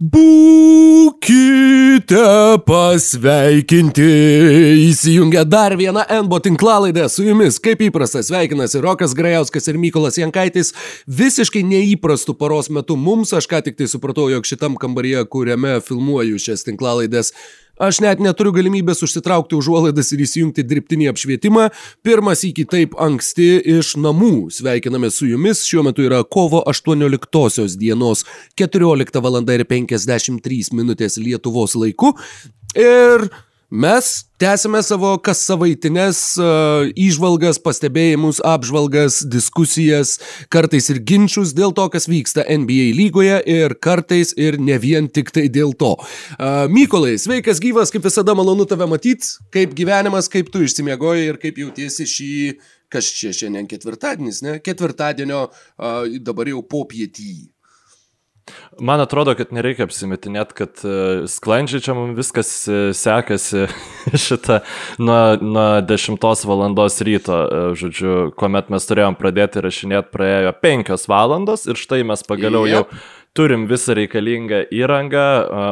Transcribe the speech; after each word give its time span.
Būkite 0.00 1.36
pasveikinti. 2.64 4.06
Įsijungia 4.86 5.42
dar 5.44 5.74
viena 5.76 6.06
NBO 6.22 6.38
tinklalaidė 6.40 7.04
su 7.12 7.26
jumis. 7.26 7.58
Kaip 7.60 7.84
įprasta, 7.84 8.22
sveikinasi 8.24 8.80
Rokas 8.80 9.12
Grajauskas 9.18 9.68
ir 9.68 9.76
Mykolas 9.76 10.16
Jankaitis. 10.16 10.72
Visiškai 11.04 11.60
neįprastų 11.68 12.32
paros 12.40 12.72
metu 12.72 12.96
mums, 12.96 13.34
aš 13.36 13.44
ką 13.52 13.60
tik 13.66 13.76
tai 13.76 13.92
supratau, 13.92 14.32
jog 14.32 14.48
šitam 14.48 14.80
kambaryje, 14.80 15.20
kuriame 15.28 15.76
filmuoju 15.84 16.40
šias 16.48 16.64
tinklalaidės, 16.64 17.36
Aš 17.80 18.02
net 18.04 18.20
neturiu 18.20 18.52
galimybės 18.52 19.00
užsitraukti 19.06 19.56
užuolaidas 19.56 20.10
ir 20.12 20.20
įsijungti 20.26 20.64
dirbtinį 20.68 21.06
apšvietimą. 21.14 21.70
Pirmas 22.04 22.44
iki 22.44 22.66
taip 22.68 22.92
anksti 23.00 23.54
iš 23.78 23.94
namų. 23.96 24.50
Sveikiname 24.52 25.08
su 25.08 25.30
jumis. 25.30 25.64
Šiuo 25.64 25.86
metu 25.88 26.04
yra 26.04 26.20
kovo 26.20 26.60
18 26.68 27.78
dienos 27.80 28.26
14 28.60 29.22
val. 29.24 29.40
ir 29.40 29.64
53 29.64 30.74
minutės 30.76 31.16
Lietuvos 31.16 31.74
laiku. 31.80 32.12
Ir 32.76 33.30
Mes 33.70 34.24
tęsime 34.42 34.80
savo 34.82 35.12
kas 35.22 35.44
savaitinės 35.46 36.20
uh, 36.42 36.88
įžvalgas, 36.98 37.60
pastebėjimus, 37.62 38.40
apžvalgas, 38.42 39.20
diskusijas, 39.30 40.16
kartais 40.50 40.90
ir 40.90 40.98
ginčius 41.06 41.52
dėl 41.54 41.70
to, 41.78 41.84
kas 41.94 42.08
vyksta 42.10 42.42
NBA 42.42 42.88
lygoje 42.98 43.36
ir 43.46 43.76
kartais 43.78 44.34
ir 44.34 44.58
ne 44.58 44.74
vien 44.82 45.06
tik 45.06 45.30
tai 45.30 45.46
dėl 45.54 45.70
to. 45.78 45.92
Uh, 45.94 46.66
Mykolai, 46.66 47.14
sveikas 47.22 47.62
gyvas, 47.62 47.94
kaip 47.94 48.02
visada 48.10 48.34
malonu 48.34 48.66
tave 48.66 48.90
matyti, 48.90 49.36
kaip 49.54 49.78
gyvenimas, 49.78 50.26
kaip 50.26 50.50
tu 50.50 50.66
išsimiegoji 50.66 51.30
ir 51.30 51.38
kaip 51.38 51.62
jautiesi 51.62 52.08
šį, 52.10 52.34
kas 52.90 53.14
čia 53.20 53.30
šiandien 53.30 53.70
ketvirtadienis, 53.70 54.42
ne? 54.48 54.58
Ketvirtadienio 54.66 55.46
uh, 55.46 56.10
dabar 56.18 56.50
jau 56.50 56.66
popietį. 56.66 57.36
Man 58.80 59.02
atrodo, 59.02 59.34
kad 59.36 59.52
nereikia 59.52 59.84
apsimetinėti, 59.86 60.56
kad 60.56 60.82
uh, 60.86 61.24
sklandžiai 61.30 61.84
čia 61.84 61.94
mums 61.96 62.16
viskas 62.18 62.50
uh, 62.70 62.90
sekasi 62.96 63.66
šitą 64.26 64.60
nuo, 65.02 65.20
nuo 65.40 65.68
10 65.84 66.28
val. 66.48 66.66
ryto, 67.06 67.36
uh, 67.36 67.70
žodžiu, 67.78 68.30
kuomet 68.38 68.70
mes 68.72 68.88
turėjom 68.88 69.18
pradėti 69.20 69.64
rašinėti, 69.64 70.12
praėjo 70.14 70.54
5 70.64 71.08
valandos 71.10 71.66
ir 71.68 71.80
štai 71.80 72.02
mes 72.08 72.24
pagaliau 72.26 72.66
yep. 72.68 72.74
jau 72.74 73.19
turim 73.36 73.66
visą 73.70 73.94
reikalingą 73.94 74.64
įrangą, 74.74 75.26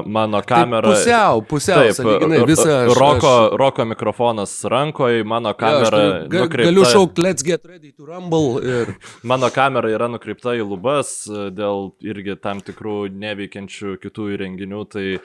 mano 0.07 0.41
kamera. 0.47 0.93
Taip, 0.93 1.03
pusiau, 1.03 1.43
pusiau. 1.43 1.83
Taip, 1.83 1.97
saliginai, 1.97 2.41
visa. 2.47 2.69
Aš, 2.85 2.95
roko, 2.99 3.33
aš... 3.49 3.57
roko 3.61 3.87
mikrofonas 3.93 4.55
rankoje, 4.71 5.25
mano 5.27 5.53
kamera. 5.59 6.03
Ja, 6.05 6.15
ga, 6.31 6.45
nukreipta... 6.47 6.71
Galiu 6.71 6.87
šaukti, 6.87 7.25
let's 7.25 7.47
get 7.47 7.67
ready 7.67 7.93
to 7.93 8.07
rumble. 8.07 8.63
Ir... 8.63 8.95
Mano 9.27 9.51
kamera 9.55 9.91
yra 9.91 10.11
nukreipta 10.13 10.55
į 10.59 10.67
lubas 10.69 11.21
dėl 11.29 11.93
irgi 12.07 12.39
tam 12.43 12.63
tikrų 12.65 13.09
neveikiančių 13.27 13.99
kitų 14.05 14.33
įrenginių. 14.37 14.85
Tai 14.95 15.07
e, 15.19 15.23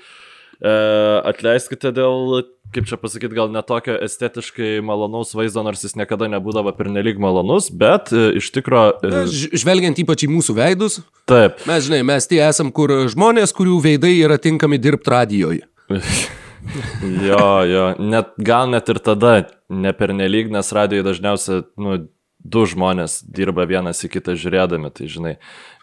atleiskite 0.61 1.93
dėl 1.95 2.43
kaip 2.73 2.87
čia 2.89 2.97
pasakyti, 2.99 3.35
gal 3.37 3.51
netokio 3.53 3.95
estetiškai 4.05 4.81
malonaus 4.85 5.33
vaizdo, 5.37 5.63
nors 5.65 5.83
jis 5.85 5.95
niekada 5.99 6.29
nebūdavo 6.31 6.73
pernelyg 6.77 7.19
malonus, 7.21 7.69
bet 7.69 8.11
e, 8.15 8.31
iš 8.39 8.49
tikrųjų... 8.55 9.09
E, 9.09 9.23
žvelgiant 9.61 9.99
ypač 10.03 10.25
į 10.25 10.31
mūsų 10.33 10.57
veidus. 10.57 11.01
Taip. 11.29 11.61
Mes, 11.69 11.85
žinai, 11.87 12.01
mes 12.07 12.29
tie 12.29 12.41
esam, 12.45 12.71
kur 12.75 12.95
žmonės, 13.13 13.53
kurių 13.55 13.79
veidai 13.83 14.15
yra 14.17 14.39
tinkami 14.41 14.81
dirbti 14.81 15.13
radijoje. 15.13 15.67
jo, 17.27 17.45
jo, 17.69 17.85
net, 18.01 18.33
gal 18.41 18.71
net 18.73 18.89
ir 18.89 19.01
tada 19.03 19.35
ne 19.69 19.93
pernelyg, 19.97 20.51
nes 20.53 20.73
radijoje 20.75 21.07
dažniausiai, 21.11 21.65
nu, 21.77 21.99
du 22.43 22.65
žmonės 22.67 23.21
dirba 23.23 23.65
vienas 23.69 24.03
į 24.03 24.11
kitą 24.17 24.35
žiūrėdami, 24.39 24.91
tai 24.95 25.07
žinai, 25.11 25.37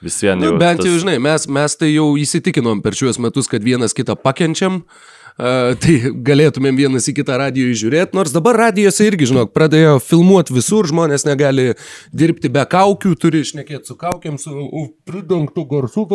vis 0.04 0.18
vien 0.22 0.38
nu, 0.38 0.50
jau. 0.50 0.56
Nu, 0.56 0.60
bent 0.60 0.82
tas... 0.82 0.90
jau, 0.90 0.98
žinai, 1.02 1.16
mes, 1.22 1.48
mes 1.48 1.80
tai 1.80 1.92
jau 1.94 2.12
įsitikinom 2.20 2.84
per 2.84 2.98
šiuos 2.98 3.20
metus, 3.22 3.48
kad 3.50 3.64
vienas 3.64 3.96
kitą 3.96 4.18
pakenčiam. 4.20 4.82
Uh, 4.84 5.19
tai 5.80 5.94
galėtumėm 6.26 6.76
vienas 6.76 7.06
į 7.08 7.14
kitą 7.20 7.38
radiją 7.40 7.72
žiūrėti, 7.82 8.16
nors 8.18 8.34
dabar 8.34 8.58
radijose 8.66 9.06
irgi, 9.08 9.30
žinok, 9.30 9.54
pradėjo 9.56 9.96
filmuoti 10.04 10.56
visur, 10.56 10.88
žmonės 10.90 11.24
negali 11.28 11.70
dirbti 12.12 12.50
be 12.52 12.64
kaukių, 12.68 13.14
turi 13.20 13.40
išnekėti 13.46 13.92
su 13.92 13.96
kaukiam, 14.00 14.36
su 14.40 14.52
pridengtų 15.08 15.64
garsų, 15.70 16.06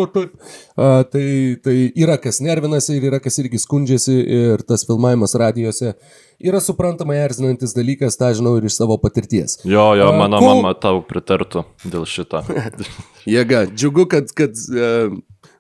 tai, 0.76 1.26
tai, 1.64 1.76
yra 1.96 2.20
kas 2.22 2.42
nervinasi 2.44 3.00
ir 3.00 3.10
yra 3.12 3.22
kas 3.24 3.40
irgi 3.42 3.62
skundžiasi 3.62 4.16
ir 4.22 4.66
tas 4.68 4.86
filmavimas 4.88 5.36
radijose 5.40 5.96
yra 6.40 6.60
suprantamai 6.60 7.18
erzinantis 7.24 7.74
dalykas, 7.76 8.18
tą 8.20 8.32
žinau 8.36 8.56
ir 8.60 8.68
iš 8.68 8.78
savo 8.80 8.98
patirties. 9.02 9.60
Jo, 9.64 9.94
jo, 9.98 10.10
mano 10.18 10.40
Kol... 10.42 10.62
mama 10.62 10.74
tau 10.78 11.02
pritartų 11.06 11.66
dėl 11.88 12.06
šito. 12.10 12.44
Jėga, 13.36 13.66
džiugu, 13.72 14.06
kad, 14.12 14.30
kad 14.38 14.60
uh, 14.76 15.16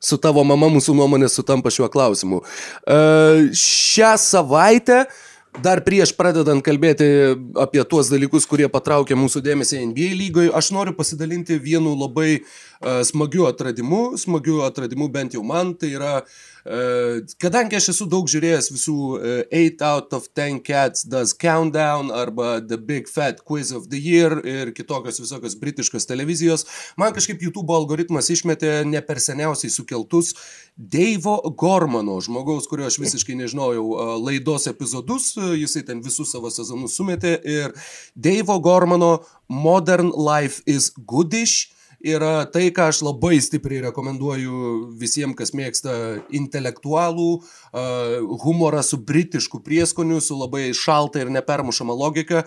su 0.05 0.19
tavo 0.21 0.43
mama 0.45 0.69
mūsų 0.73 0.95
nuomonė 0.97 1.29
sutampa 1.31 1.73
šiuo 1.73 1.89
klausimu. 1.91 2.41
Uh, 2.85 3.47
šią 3.57 4.15
savaitę 4.21 5.05
dar 5.63 5.81
prieš 5.85 6.13
pradedant 6.17 6.63
kalbėti 6.65 7.07
apie 7.61 7.83
tuos 7.89 8.09
dalykus, 8.11 8.47
kurie 8.49 8.67
patraukia 8.71 9.17
mūsų 9.19 9.43
dėmesį 9.45 9.81
NBA 9.91 10.09
lygoje, 10.19 10.51
aš 10.55 10.71
noriu 10.75 10.95
pasidalinti 10.97 11.59
vienu 11.61 11.95
labai 11.99 12.41
uh, 12.41 13.01
smagiu 13.07 13.47
atradimu, 13.49 14.17
smagiu 14.19 14.61
atradimu 14.67 15.09
bent 15.13 15.37
jau 15.37 15.43
man, 15.45 15.73
tai 15.79 15.93
yra 15.95 16.17
uh, 16.21 16.29
Kadangi 16.65 17.77
aš 17.77 17.91
esu 17.91 18.07
daug 18.09 18.25
žiūrėjęs 18.25 18.71
visų 18.73 18.95
8 19.53 19.83
out 19.85 20.15
of 20.17 20.23
10 20.33 20.63
cats 20.65 21.03
does 21.05 21.35
countdown 21.37 22.09
arba 22.09 22.55
The 22.57 22.79
Big 22.81 23.05
Fat 23.05 23.43
Quiz 23.45 23.69
of 23.69 23.85
the 23.91 23.99
Year 24.01 24.39
ir 24.41 24.71
kitokios 24.73 25.21
visokios 25.21 25.53
britiškos 25.61 26.09
televizijos, 26.09 26.65
man 26.97 27.13
kažkaip 27.13 27.43
YouTube 27.45 27.69
algoritmas 27.69 28.31
išmetė 28.33 28.79
ne 28.89 29.03
per 29.05 29.21
seniausiai 29.21 29.69
sukeltus 29.69 30.33
Deivo 30.75 31.39
Gormano, 31.57 32.17
žmogaus, 32.19 32.65
kurio 32.67 32.89
aš 32.89 32.97
visiškai 32.99 33.37
nežinojau, 33.39 33.85
laidos 34.25 34.67
epizodus, 34.67 35.29
jisai 35.55 35.85
ten 35.87 36.01
visus 36.03 36.33
savo 36.35 36.51
sezonus 36.51 36.97
sumetė. 36.99 37.37
Ir 37.47 37.71
Deivo 38.15 38.59
Gormano 38.59 39.21
Modern 39.47 40.11
Life 40.11 40.59
is 40.67 40.91
Goodish 40.97 41.71
yra 42.03 42.45
tai, 42.51 42.69
ką 42.75 42.89
aš 42.91 43.01
labai 43.05 43.39
stipriai 43.43 43.83
rekomenduoju 43.87 44.91
visiems, 44.99 45.35
kas 45.37 45.53
mėgsta 45.55 45.95
intelektualų, 46.35 47.29
humorą 48.43 48.83
su 48.85 48.97
britišku 48.97 49.59
prieskoniu, 49.65 50.21
su 50.23 50.37
labai 50.37 50.69
šalta 50.75 51.21
ir 51.23 51.31
nepermušama 51.33 51.95
logika. 51.95 52.43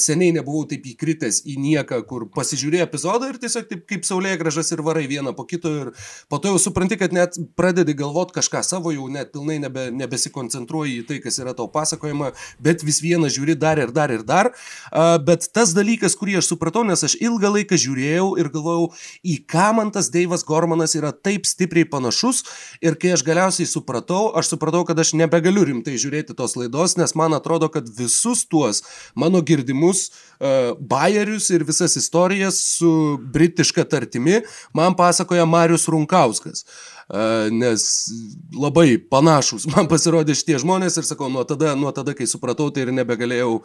Seniai 0.00 0.34
nebuvau 0.36 0.66
taip 0.70 0.86
įkritęs 0.92 1.42
į 1.50 1.56
nieką, 1.60 2.02
kur 2.08 2.28
pasižiūrėjai 2.34 2.86
epizodą 2.86 3.30
ir 3.30 3.40
tiesiog 3.42 3.68
taip 3.70 3.86
kaip 3.90 4.06
saulė 4.06 4.36
gražas 4.40 4.70
ir 4.74 4.82
varai 4.86 5.06
vieną 5.10 5.34
po 5.36 5.46
kito 5.48 5.72
ir 5.82 5.92
po 6.30 6.38
to 6.38 6.54
jau 6.54 6.60
supranti, 6.62 6.98
kad 7.00 7.14
net 7.16 7.38
pradedi 7.58 7.96
galvoti 7.98 8.36
kažką 8.38 8.62
savo, 8.66 8.94
jau 8.94 9.08
net 9.12 9.32
pilnai 9.34 9.58
nebe, 9.62 9.88
nebesikoncentruoji 9.94 11.00
į 11.00 11.06
tai, 11.08 11.20
kas 11.24 11.40
yra 11.42 11.54
tau 11.56 11.68
pasakojama, 11.72 12.32
bet 12.62 12.84
vis 12.86 13.00
vieną 13.02 13.30
žiūri 13.32 13.58
dar 13.58 13.80
ir 13.82 13.94
dar 13.94 14.14
ir 14.14 14.24
dar. 14.26 14.52
Bet 15.26 15.50
tas 15.54 15.74
dalykas, 15.76 16.16
kurį 16.18 16.38
aš 16.40 16.52
supratau, 16.52 16.84
nes 16.86 17.02
aš 17.06 17.16
ilgą 17.18 17.52
laiką 17.56 17.78
žiūrėjau 17.80 18.32
ir 18.40 18.50
galvojau, 18.54 18.89
į 19.26 19.40
ką 19.50 19.70
man 19.78 19.92
tas 19.94 20.10
Deivas 20.12 20.44
Gormanas 20.46 20.96
yra 20.98 21.12
taip 21.12 21.48
stipriai 21.48 21.88
panašus 21.88 22.42
ir 22.84 22.96
kai 23.00 23.14
aš 23.16 23.24
galiausiai 23.26 23.68
supratau, 23.68 24.30
aš 24.38 24.54
supratau, 24.54 24.84
kad 24.88 24.98
aš 24.98 25.14
nebegaliu 25.18 25.66
rimtai 25.68 25.98
žiūrėti 26.00 26.36
tos 26.38 26.56
laidos, 26.58 26.96
nes 27.00 27.16
man 27.18 27.36
atrodo, 27.36 27.70
kad 27.72 27.88
visus 27.98 28.46
tuos 28.50 28.84
mano 29.14 29.42
girdimus 29.42 30.08
uh, 30.08 30.76
bajerius 30.78 31.50
ir 31.54 31.66
visas 31.68 31.96
istorijas 32.00 32.60
su 32.78 33.18
britiška 33.32 33.84
tartimi 33.88 34.40
man 34.76 34.96
pasakoja 34.98 35.46
Marius 35.48 35.88
Runkauskas. 35.90 36.64
Uh, 36.64 36.99
nes 37.50 37.84
labai 38.54 38.94
panašus 39.10 39.66
man 39.72 39.88
pasirodė 39.90 40.34
šitie 40.38 40.60
žmonės 40.62 40.98
ir 41.00 41.06
sakau, 41.08 41.30
nuo 41.32 41.42
tada, 41.48 41.74
nuo 41.78 41.90
tada 41.94 42.14
kai 42.14 42.28
supratau, 42.30 42.68
tai 42.74 42.86
ir 42.86 42.92
nebegalėjau 42.94 43.56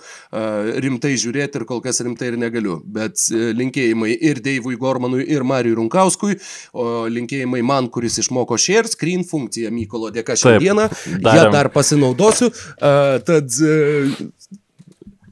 rimtai 0.86 1.14
žiūrėti 1.22 1.62
ir 1.62 1.68
kol 1.70 1.82
kas 1.84 2.02
rimtai 2.06 2.32
ir 2.32 2.40
negaliu. 2.42 2.80
Bet 2.86 3.22
e, 3.30 3.52
linkėjimai 3.58 4.14
ir 4.16 4.42
Deivui 4.46 4.78
Gormanui, 4.80 5.24
ir 5.32 5.46
Marijui 5.48 5.78
Runkauskui, 5.80 6.40
o 6.74 7.06
linkėjimai 7.12 7.62
man, 7.66 7.90
kuris 7.94 8.20
išmoko 8.24 8.58
share 8.62 8.90
screen 8.92 9.26
funkciją 9.28 9.74
Mykolo 9.76 10.12
dėka 10.16 10.38
šiandieną. 10.40 10.90
Ja 11.26 11.50
dar 11.54 11.72
pasinaudosiu. 11.74 12.52
Tad 12.80 13.60
e, 13.62 13.76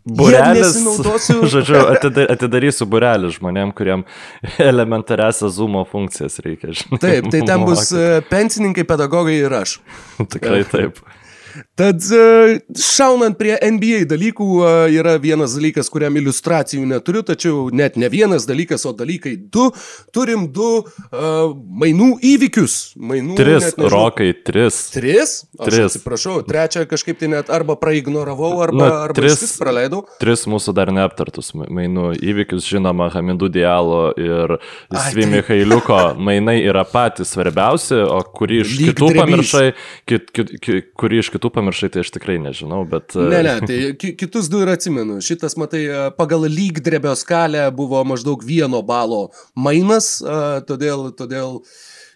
Burelis, 0.06 0.76
žodžiu, 1.54 1.80
atidarysiu 2.28 2.88
burelį 2.92 3.32
žmonėm, 3.38 3.72
kuriam 3.76 4.04
elementariasias 4.72 5.56
zumo 5.56 5.86
funkcijas 5.88 6.42
reikia. 6.44 6.74
Žinai, 6.76 7.00
taip, 7.00 7.30
tai 7.32 7.44
ten 7.48 7.64
bus 7.64 7.88
uh, 7.96 8.20
pensininkai, 8.28 8.84
pedagogai 8.88 9.38
ir 9.40 9.56
aš. 9.64 9.78
Tikrai 10.36 10.64
taip. 10.68 11.00
Tad 11.80 12.02
e, 12.12 12.60
šaunant 12.80 13.38
prie 13.40 13.56
NBA 13.58 14.04
dalykų 14.10 14.48
e, 14.64 14.72
yra 14.98 15.16
vienas 15.22 15.56
dalykas, 15.58 15.90
kuriam 15.94 16.16
iliustracijų 16.20 16.86
neturiu, 16.90 17.24
tačiau 17.26 17.68
net 17.74 17.98
ne 18.00 18.10
vienas 18.12 18.48
dalykas, 18.50 18.86
o 18.90 18.94
dalykai 18.98 19.36
du. 19.54 19.70
Turim 20.14 20.46
du 20.54 20.70
uh, 20.84 21.54
mainų 21.54 22.10
įvykius. 22.26 22.94
Mainų, 23.00 23.36
tris, 23.38 23.70
rokai, 23.78 24.30
tris. 24.46 24.80
Tris? 24.94 25.34
Aš 25.58 25.70
tris. 25.70 25.86
atsiprašau, 25.88 26.36
trečią 26.48 26.84
kažkaip 26.90 27.20
tai 27.22 27.30
net 27.32 27.50
arba 27.54 27.76
praignoravau, 27.80 28.52
arba, 28.64 28.84
Na, 28.84 28.90
arba 29.08 29.18
tris, 29.18 29.56
praleidau. 29.60 30.04
Tris 30.22 30.46
mūsų 30.50 30.76
dar 30.78 30.92
neaptartus 30.96 31.54
mainų 31.58 32.14
įvykius, 32.22 32.68
žinoma, 32.70 33.10
Hamidų 33.14 33.50
Dialo 33.54 34.02
ir 34.20 34.58
Svi 35.10 35.28
Michailiuko 35.32 36.00
mainai 36.22 36.60
yra 36.64 36.86
patys 36.88 37.34
svarbiausi, 37.34 37.98
o 38.04 38.20
kurį 38.38 38.62
iš 38.64 38.76
Lyg 38.78 38.92
kitų 38.92 39.10
drebys. 39.10 39.22
pamiršai, 39.22 39.66
kit, 40.10 40.30
kit, 40.36 40.54
kit, 40.64 40.90
kurį 41.00 41.22
iš 41.24 41.32
kitų 41.34 41.43
pamiršai 41.50 41.74
pamiršai, 41.74 41.90
tai 41.94 42.04
aš 42.04 42.12
tikrai 42.14 42.38
nežinau, 42.42 42.84
bet... 42.90 43.16
Ne, 43.16 43.42
ne, 43.44 43.56
tai 43.66 43.94
kitus 43.98 44.50
du 44.52 44.62
ir 44.64 44.72
atsimenu. 44.74 45.22
Šitas, 45.22 45.58
matai, 45.58 45.86
pagal 46.18 46.48
lygdrebio 46.48 47.16
skalę 47.16 47.72
buvo 47.76 48.04
maždaug 48.04 48.44
vieno 48.44 48.82
balo 48.82 49.32
mainas, 49.56 50.20
todėl, 50.68 51.12
todėl 51.18 51.62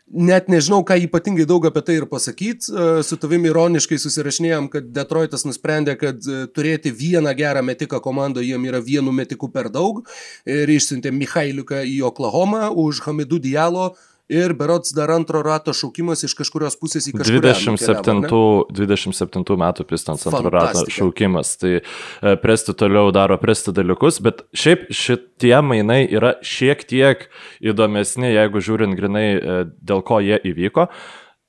net 0.08 0.48
nežinau, 0.48 0.84
ką 0.88 0.96
ypatingai 1.04 1.48
daug 1.48 1.66
apie 1.68 1.84
tai 1.84 1.98
ir 2.00 2.08
pasakyti. 2.08 2.72
Su 3.04 3.18
tavimi 3.20 3.50
ironiškai 3.52 4.00
susirašinėjom, 4.00 4.70
kad 4.72 4.92
Detroitas 4.96 5.44
nusprendė, 5.48 5.98
kad 6.00 6.22
turėti 6.56 6.94
vieną 6.96 7.34
gerą 7.38 7.64
metiką 7.66 8.00
komandoje 8.04 8.54
jiem 8.54 8.68
yra 8.70 8.84
vienu 8.84 9.12
metiku 9.12 9.52
per 9.52 9.72
daug 9.74 10.04
ir 10.48 10.70
išsiuntė 10.72 11.12
Michailiuką 11.12 11.84
į 11.88 12.00
Oklahomą 12.08 12.70
už 12.72 13.04
Hamidų 13.08 13.42
Dialo 13.50 13.92
ir 14.30 14.54
berots 14.54 14.92
dar 14.96 15.12
antro 15.12 15.42
rato 15.44 15.74
šaukimas 15.76 16.24
iš 16.28 16.36
kažkurios 16.38 16.76
pusės 16.80 17.08
į 17.08 17.14
kažkurį 17.18 17.42
27, 17.46 18.32
27 18.76 19.58
metų 19.64 19.86
pistons 19.88 20.26
antro 20.28 20.52
rato 20.54 20.84
šaukimas. 20.92 21.54
Tai 21.62 21.74
e, 21.80 22.34
Presti 22.42 22.76
toliau 22.78 23.14
daro 23.16 23.40
Presti 23.42 23.72
dalykus, 23.76 24.20
bet 24.24 24.44
šiaip 24.52 24.90
šitie 24.92 25.56
mainai 25.64 26.02
yra 26.12 26.36
šiek 26.44 26.84
tiek 26.90 27.30
įdomesni, 27.64 28.34
jeigu 28.36 28.64
žiūrint 28.64 29.00
grinai, 29.00 29.28
e, 29.38 29.58
dėl 29.80 30.04
ko 30.08 30.20
jie 30.24 30.42
įvyko. 30.52 30.90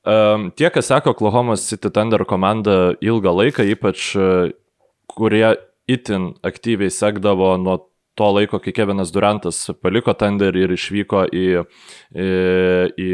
Um, 0.08 0.48
tie, 0.56 0.70
kas 0.72 0.88
seko 0.88 1.12
Oklahoma 1.12 1.58
City 1.60 1.90
Thunder 1.92 2.22
komandą 2.24 2.94
ilgą 3.04 3.34
laiką, 3.42 3.66
ypač 3.74 4.14
kurie 5.10 5.50
itin 5.88 6.30
aktyviai 6.46 6.92
sekdavo 6.92 7.50
nuo 7.60 7.80
to 8.18 8.28
laiko, 8.34 8.60
kai 8.62 8.74
Kevinas 8.74 9.12
Durantas 9.14 9.60
paliko 9.82 10.14
Thunder 10.18 10.56
ir 10.58 10.74
išvyko 10.74 11.24
į, 11.30 11.46
į, 12.12 12.28
į 12.98 13.08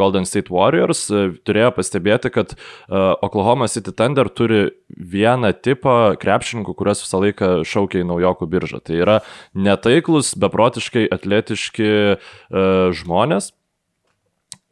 Golden 0.00 0.26
State 0.28 0.52
Warriors, 0.54 1.06
turėjo 1.46 1.70
pastebėti, 1.76 2.32
kad 2.34 2.56
e, 2.56 2.58
Oklahoma 2.96 3.68
City 3.72 3.94
Thunder 3.94 4.30
turi 4.32 4.64
vieną 4.96 5.52
tipą 5.60 6.16
krepšininkų, 6.22 6.76
kuriuos 6.78 7.04
visą 7.04 7.22
laiką 7.22 7.52
šaukia 7.68 8.02
į 8.02 8.08
naujokų 8.10 8.50
biržą. 8.50 8.82
Tai 8.86 8.98
yra 9.02 9.20
netaiklus, 9.56 10.34
beprotiškai 10.40 11.06
atletiški 11.12 11.90
uh, 12.16 12.92
žmonės. 12.96 13.52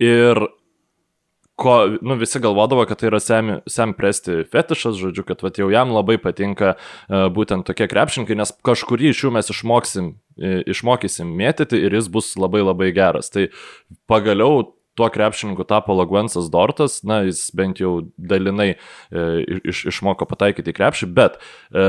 Ir 0.02 0.40
ko, 1.60 1.74
nu, 2.02 2.16
visi 2.20 2.40
galvodavo, 2.42 2.84
kad 2.88 3.00
tai 3.00 3.08
yra 3.12 3.20
Sam, 3.22 3.50
Sam 3.70 3.94
Presti 3.96 4.42
fetišas, 4.50 4.98
žodžiu, 5.00 5.24
kad 5.28 5.42
vat, 5.44 5.58
jau 5.60 5.70
jam 5.72 5.94
labai 5.94 6.18
patinka 6.22 6.74
uh, 6.74 7.26
būtent 7.34 7.66
tokie 7.68 7.88
krepšininkai, 7.90 8.38
nes 8.38 8.54
kažkurį 8.66 9.12
iš 9.12 9.24
jų 9.26 9.34
mes 9.36 9.52
išmoksim, 9.54 10.14
išmokysim 10.74 11.30
mėtyti 11.38 11.78
ir 11.86 11.94
jis 11.94 12.08
bus 12.10 12.32
labai 12.40 12.64
labai 12.64 12.90
geras. 12.96 13.30
Tai 13.30 13.48
pagaliau 14.10 14.64
tuo 14.94 15.08
krepšininku 15.10 15.64
tapo 15.66 15.94
Lagvensas 15.94 16.50
Dortas, 16.50 17.02
na, 17.02 17.22
jis 17.26 17.48
bent 17.54 17.80
jau 17.82 17.96
dalinai 18.16 18.74
e, 18.74 19.24
iš, 19.66 19.84
išmoko 19.90 20.26
pataikyti 20.30 20.70
į 20.70 20.76
krepšį, 20.76 21.08
bet 21.14 21.40
e, 21.74 21.86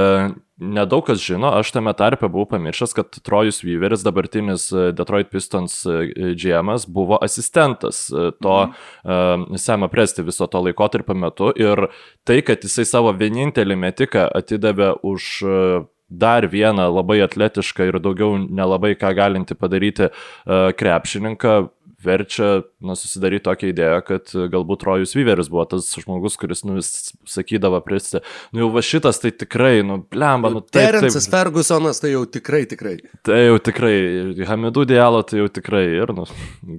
nedaug 0.58 1.04
kas 1.08 1.20
žino, 1.20 1.50
aš 1.60 1.72
tame 1.76 1.92
tarpe 1.98 2.28
buvau 2.32 2.48
pamiršęs, 2.54 2.94
kad 2.96 3.18
Trojus 3.26 3.62
Weaveris, 3.66 4.06
dabartinis 4.06 4.70
e, 4.72 4.92
Detroit 4.96 5.30
Pistons 5.32 5.82
e, 5.86 6.34
GM, 6.40 6.72
buvo 6.88 7.20
asistentas 7.22 8.06
e, 8.10 8.30
to 8.42 8.56
mhm. 8.68 9.52
uh, 9.52 9.60
Sema 9.60 9.88
Presti 9.92 10.24
viso 10.24 10.48
to 10.48 10.62
laikotarpio 10.64 11.16
metu 11.16 11.52
ir 11.56 11.88
tai, 12.24 12.40
kad 12.46 12.64
jisai 12.64 12.86
savo 12.88 13.12
vienintelį 13.16 13.78
metiką 13.80 14.30
atidavė 14.40 14.94
už 15.04 15.30
uh, 15.44 15.86
dar 16.10 16.48
vieną 16.48 16.86
labai 16.94 17.20
atletišką 17.26 17.90
ir 17.90 18.00
daugiau 18.00 18.38
nelabai 18.38 18.94
ką 19.00 19.12
galinti 19.18 19.58
padaryti 19.58 20.08
uh, 20.08 20.72
krepšininką, 20.78 21.56
verčia 22.06 22.50
na, 22.84 22.96
susidaryti 22.98 23.46
tokią 23.48 23.72
idėją, 23.72 24.00
kad 24.08 24.34
galbūt 24.54 24.86
Rojus 24.88 25.16
Vyveris 25.18 25.50
buvo 25.52 25.66
tas 25.70 25.90
žmogus, 26.02 26.38
kuris 26.40 26.64
nu, 26.68 26.78
vis 26.80 27.14
sakydavo 27.30 27.80
pristi, 27.86 28.22
nu 28.56 28.66
jau 28.66 28.72
va 28.76 28.84
šitas 28.86 29.22
tai 29.24 29.34
tikrai, 29.36 29.80
nu 29.88 30.00
blemba, 30.04 30.54
nu 30.54 30.64
taip. 30.64 30.80
Terence'as 30.80 31.30
Fergusonas 31.32 32.02
tai 32.04 32.14
jau 32.14 32.26
tikrai, 32.30 32.64
tikrai. 32.70 32.98
Tai 33.26 33.40
jau 33.42 33.62
tikrai, 33.70 33.96
Hamidų 34.50 34.88
Dialo 34.94 35.24
tai 35.28 35.42
jau 35.44 35.50
tikrai 35.60 35.86
ir, 36.00 36.14
nu, 36.16 36.28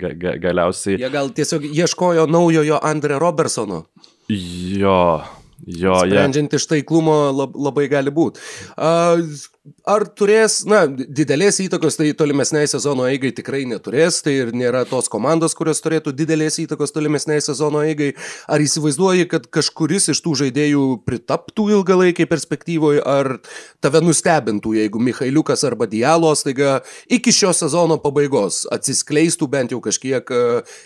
ga, 0.00 0.12
ga, 0.16 0.36
galiausiai. 0.42 1.00
Jie 1.02 1.10
gal 1.12 1.32
tiesiog 1.34 1.66
ieškojo 1.72 2.28
naujojo 2.30 2.80
Andre 2.86 3.20
Robertsono. 3.22 3.84
Jo, 4.28 5.22
Jo, 5.66 5.96
Sprendžiant 6.04 6.52
yeah. 6.52 6.60
iš 6.62 6.68
taiklumo 6.70 7.14
lab, 7.34 7.56
labai 7.58 7.88
gali 7.90 8.12
būti. 8.14 8.38
Ar 8.78 10.04
turės, 10.14 10.60
na, 10.70 10.84
didelės 10.86 11.56
įtakos 11.64 11.98
tai 11.98 12.12
tolimesniai 12.14 12.68
sezono 12.70 13.08
eigai 13.10 13.32
tikrai 13.34 13.64
neturės, 13.66 14.20
tai 14.22 14.36
ir 14.44 14.52
nėra 14.54 14.84
tos 14.86 15.10
komandos, 15.10 15.56
kurios 15.58 15.82
turėtų 15.82 16.12
didelės 16.14 16.60
įtakos 16.62 16.94
tolimesniai 16.94 17.42
sezono 17.42 17.82
eigai. 17.82 18.12
Ar 18.46 18.62
įsivaizduoji, 18.62 19.26
kad 19.32 19.48
kažkuris 19.50 20.06
iš 20.14 20.22
tų 20.22 20.36
žaidėjų 20.44 20.84
pritaptų 21.08 21.66
ilgalaikiai 21.80 22.30
perspektyvoje, 22.30 23.02
ar 23.02 23.40
tave 23.82 24.04
nustebintų, 24.06 24.76
jeigu 24.78 25.02
Mikhailiukas 25.02 25.66
arba 25.66 25.90
Dialos 25.90 26.46
taiga 26.46 26.78
iki 27.10 27.34
šio 27.34 27.50
sezono 27.58 27.98
pabaigos 27.98 28.68
atsiskleistų 28.70 29.50
bent 29.50 29.74
jau 29.74 29.82
kažkiek 29.82 30.30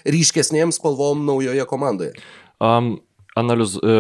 ryškesniems 0.09 0.81
spalvom 0.81 1.29
naujoje 1.29 1.69
komandoje? 1.69 2.17
Um, 2.61 2.95
Analiz, 3.39 3.77
e, 3.79 3.93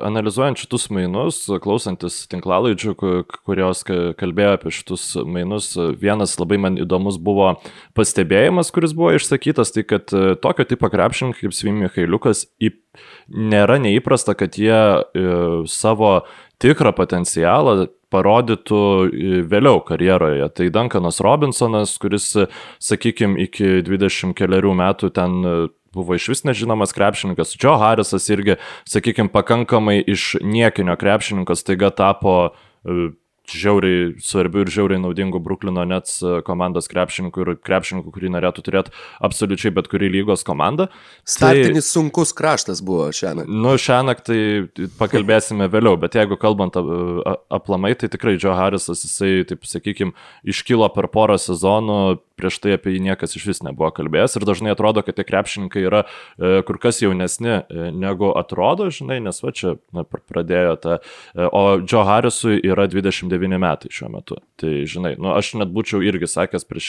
analizuojant 0.00 0.56
šitus 0.62 0.86
mainus, 0.96 1.42
klausantis 1.60 2.22
tinklalaidžių, 2.32 2.94
kurios 3.44 3.82
kalbėjo 3.84 4.54
apie 4.56 4.72
šitus 4.72 5.04
mainus, 5.28 5.74
vienas 6.00 6.38
labai 6.40 6.56
man 6.64 6.80
įdomus 6.80 7.18
buvo 7.20 7.50
pastebėjimas, 7.98 8.72
kuris 8.72 8.96
buvo 8.96 9.12
išsakytas, 9.18 9.74
tai 9.76 9.84
kad 9.84 10.08
e, 10.16 10.32
tokio 10.40 10.64
tipo 10.70 10.88
krepšininkai 10.88 11.44
kaip 11.44 11.56
Svimi 11.58 11.92
Hailiukas 11.92 12.46
nėra 13.28 13.76
neįprasta, 13.84 14.32
kad 14.38 14.56
jie 14.56 14.72
e, 14.72 15.28
savo 15.68 16.22
tikrą 16.56 16.94
potencialą 16.96 17.90
parodytų 18.08 18.80
vėliau 19.52 19.82
karjeroje. 19.84 20.48
Tai 20.56 20.70
Duncanas 20.72 21.20
Robinsonas, 21.20 21.92
kuris, 22.00 22.30
sakykime, 22.80 23.36
iki 23.44 23.82
20 23.84 24.32
keliarių 24.38 24.72
metų 24.80 25.12
ten 25.12 25.36
buvo 25.94 26.14
iš 26.14 26.28
vis 26.28 26.44
nežinomas 26.44 26.92
krepšininkas. 26.92 27.56
Joe 27.60 27.78
Harrisas 27.80 28.28
irgi, 28.28 28.58
sakykime, 28.88 29.32
pakankamai 29.32 30.00
iš 30.06 30.36
niekinio 30.42 30.96
krepšininkas 30.96 31.64
taiga 31.64 31.90
tapo 31.90 32.36
e, 32.48 33.10
žiauriai 33.48 34.12
svarbių 34.22 34.64
ir 34.64 34.72
žiauriai 34.72 35.00
naudingų 35.02 35.40
Bruklino 35.44 35.84
Nets 35.88 36.18
e, 36.22 36.38
komandos 36.46 36.90
krepšininkų 36.90 37.44
ir 37.44 37.52
krepšininkų, 37.64 38.12
kurį 38.14 38.32
norėtų 38.36 38.64
turėti 38.66 38.94
absoliučiai 39.24 39.72
bet 39.76 39.90
kurį 39.90 40.10
lygos 40.18 40.44
komandą. 40.46 40.88
Startinis 41.28 41.88
tai, 41.88 41.94
sunkus 41.94 42.34
kraštas 42.36 42.82
buvo 42.84 43.08
šiandien. 43.14 43.48
Nu, 43.48 43.74
šiandien 43.80 44.22
tai 44.28 44.88
pakalbėsime 45.00 45.68
vėliau, 45.74 45.96
bet 46.00 46.18
jeigu 46.18 46.38
kalbant 46.40 46.78
aplamai, 46.78 47.94
tai 47.98 48.10
tikrai 48.12 48.36
Joe 48.38 48.56
Harrisas, 48.58 49.04
jisai, 49.06 49.42
taip 49.48 49.68
sakykime, 49.68 50.16
iškilo 50.48 50.88
per 50.94 51.10
porą 51.12 51.38
sezonų 51.40 52.00
prieš 52.38 52.60
tai 52.62 52.76
apie 52.76 52.94
jį 52.94 53.02
niekas 53.08 53.36
iš 53.38 53.46
vis 53.50 53.62
nebuvo 53.66 53.90
kalbėjęs 53.94 54.38
ir 54.38 54.46
dažnai 54.48 54.72
atrodo, 54.74 55.02
kad 55.06 55.18
tie 55.18 55.26
krepšininkai 55.26 55.82
yra 55.86 56.04
e, 56.04 56.60
kur 56.66 56.78
kas 56.82 57.00
jaunesni 57.02 57.54
e, 57.58 57.88
negu 57.94 58.30
atrodo, 58.38 58.88
žinai, 58.94 59.18
nes 59.24 59.42
va 59.42 59.52
čia 59.54 59.74
na, 59.94 60.04
pradėjo 60.06 60.76
e, 60.78 60.98
o 61.48 61.64
Joe 61.82 62.04
Harrisui 62.08 62.60
yra 62.62 62.88
29 62.90 63.37
metai 63.46 63.90
šiuo 63.94 64.10
metu. 64.12 64.38
Tai 64.58 64.72
žinai, 64.90 65.14
nu, 65.20 65.30
aš 65.36 65.52
net 65.60 65.70
būčiau 65.74 66.02
irgi 66.04 66.26
sakęs 66.30 66.66
prieš 66.68 66.88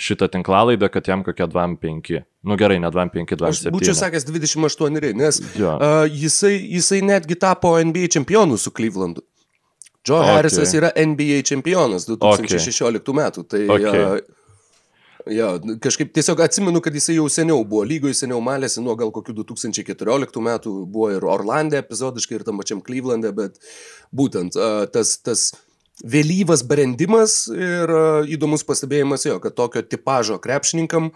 šitą 0.00 0.30
tinklalaidą, 0.32 0.88
kad 0.92 1.08
jam 1.10 1.24
kokie 1.26 1.44
25. 1.44 2.22
Nu 2.46 2.56
gerai, 2.56 2.80
ne 2.80 2.88
25, 2.88 3.36
27. 3.36 3.68
Aš 3.68 3.76
būčiau 3.76 3.98
sakęs 3.98 4.24
28, 4.30 5.12
nes 5.20 5.42
ja. 5.60 5.76
uh, 5.76 6.06
jisai, 6.08 6.56
jisai 6.78 7.02
netgi 7.04 7.36
tapo 7.36 7.76
NBA 7.76 8.08
čempionu 8.16 8.56
su 8.56 8.72
Clevelandu. 8.72 9.26
Joe 10.06 10.22
okay. 10.22 10.38
Harrisas 10.38 10.72
yra 10.72 10.94
NBA 10.96 11.42
čempionas 11.44 12.08
2016 12.08 12.96
okay. 12.96 13.16
metų. 13.20 13.44
Tai 13.44 13.66
okay. 13.76 14.04
uh, 14.06 14.38
Jo, 15.28 15.50
kažkaip 15.82 16.12
tiesiog 16.14 16.40
atsimenu, 16.40 16.80
kad 16.80 16.94
jisai 16.96 17.18
jau 17.18 17.26
seniau 17.32 17.64
buvo 17.68 17.82
lygoje, 17.84 18.16
seniau 18.22 18.40
malėsi 18.44 18.80
nuo 18.82 18.94
gal 18.98 19.12
kokių 19.12 19.34
2014 19.42 20.40
metų, 20.46 20.72
buvo 20.88 21.10
ir 21.12 21.26
Orlandė 21.28 21.80
epizodiškai, 21.82 22.38
ir 22.38 22.46
tam 22.46 22.60
pačiam 22.60 22.80
Clevelandė, 22.84 23.32
bet 23.36 23.60
būtent 24.16 24.56
tas, 24.94 25.18
tas 25.20 25.50
vėlyvas 26.04 26.62
brendimas 26.66 27.44
ir 27.52 27.92
įdomus 28.32 28.64
pastebėjimas 28.66 29.26
jo, 29.26 29.38
kad 29.42 29.56
tokio 29.56 29.82
tipožo 29.84 30.38
krepšininkam, 30.42 31.10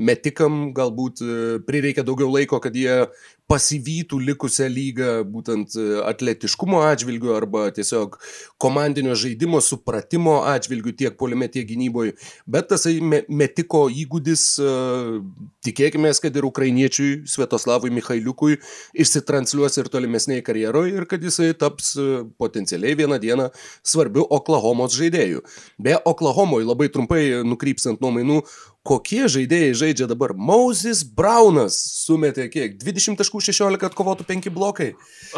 metikam 0.00 0.70
galbūt 0.76 1.20
e, 1.20 1.34
prireikia 1.66 2.04
daugiau 2.06 2.30
laiko, 2.32 2.60
kad 2.62 2.76
jie 2.76 3.04
pasivytų 3.50 4.20
likusią 4.22 4.68
lygą 4.70 5.10
būtent 5.26 5.74
e, 5.74 5.86
atletiškumo 6.06 6.84
atžvilgiu 6.86 7.32
arba 7.34 7.66
tiesiog 7.74 8.14
komandinio 8.62 9.16
žaidimo 9.18 9.58
supratimo 9.64 10.36
atžvilgiu 10.46 10.94
tiek 10.96 11.16
polime, 11.18 11.48
tiek 11.50 11.66
gynyboje. 11.66 12.14
Bet 12.46 12.70
tasai 12.70 12.98
metiko 13.02 13.86
įgūdis, 13.90 14.44
e, 14.62 14.74
tikėkime, 15.66 16.12
kad 16.20 16.36
ir 16.36 16.46
ukrainiečiui 16.46 17.10
Svetoslavui 17.30 17.90
Mikhailiukui 17.94 18.60
išsitransliuos 19.02 19.80
ir 19.80 19.90
tolimesnėje 19.92 20.44
karjeroje 20.46 20.94
ir 21.00 21.08
kad 21.10 21.24
jisai 21.26 21.50
taps 21.58 21.94
e, 21.98 22.08
potencialiai 22.38 22.98
vieną 23.02 23.18
dieną 23.22 23.50
svarbiu 23.82 24.26
Oklahomos 24.30 24.94
žaidėju. 24.94 25.42
Be 25.82 25.98
Oklahomoje 26.06 26.68
labai 26.70 26.90
trumpai 26.92 27.24
nukrypstant 27.46 28.02
nuo 28.04 28.14
mainų, 28.14 28.42
kokie 28.86 29.26
žaidėjai 29.28 29.72
žaidžia 29.76 30.06
dabar. 30.08 30.32
Moses 30.32 31.02
Braunas 31.04 31.76
sumetė 32.00 32.46
kiek? 32.52 32.78
20 32.80 33.18
taškų 33.20 33.42
16 33.50 33.84
atkovotų 33.90 34.24
5 34.28 34.48
blokai. 34.54 34.88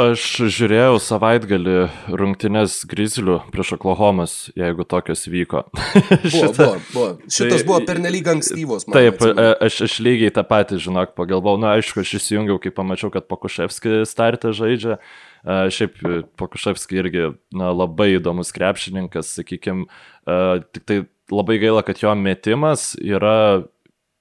Aš 0.00 0.26
žiūrėjau 0.54 1.00
savaitgalį 1.02 1.76
rungtynes 2.08 2.78
Grizzlių 2.88 3.40
prieš 3.52 3.74
Oklahomas, 3.76 4.36
jeigu 4.58 4.86
tokios 4.88 5.26
vyko. 5.30 5.64
buvo, 5.72 6.20
Šita, 6.22 6.52
buvo, 6.54 6.76
buvo. 6.92 7.08
Šitas 7.26 7.58
tai, 7.58 7.66
buvo 7.66 7.80
pernelyg 7.88 8.30
ankstyvos. 8.36 8.86
Taip, 8.86 9.18
atsimenu. 9.18 9.48
aš, 9.66 9.80
aš 9.88 9.98
lygiai 10.06 10.34
tą 10.34 10.46
patį, 10.46 10.78
žinok, 10.86 11.16
pagalvojau, 11.18 11.60
na 11.62 11.74
aišku, 11.80 12.04
aš 12.06 12.16
įsijungiau, 12.20 12.60
kai 12.62 12.74
pamačiau, 12.74 13.10
kad 13.14 13.26
Pakuševski 13.30 14.04
startą 14.08 14.54
žaidžia. 14.56 15.00
Uh, 15.42 15.66
šiaip 15.74 15.96
Pakuševski 16.38 17.00
irgi 17.00 17.24
na, 17.50 17.72
labai 17.74 18.12
įdomus 18.20 18.54
krepšininkas, 18.54 19.32
sakykime, 19.40 19.88
uh, 19.90 20.62
tik 20.70 20.86
tai 20.86 20.98
labai 21.32 21.58
gaila, 21.62 21.84
kad 21.86 22.02
jo 22.02 22.12
metimas 22.18 22.92
yra 23.00 23.64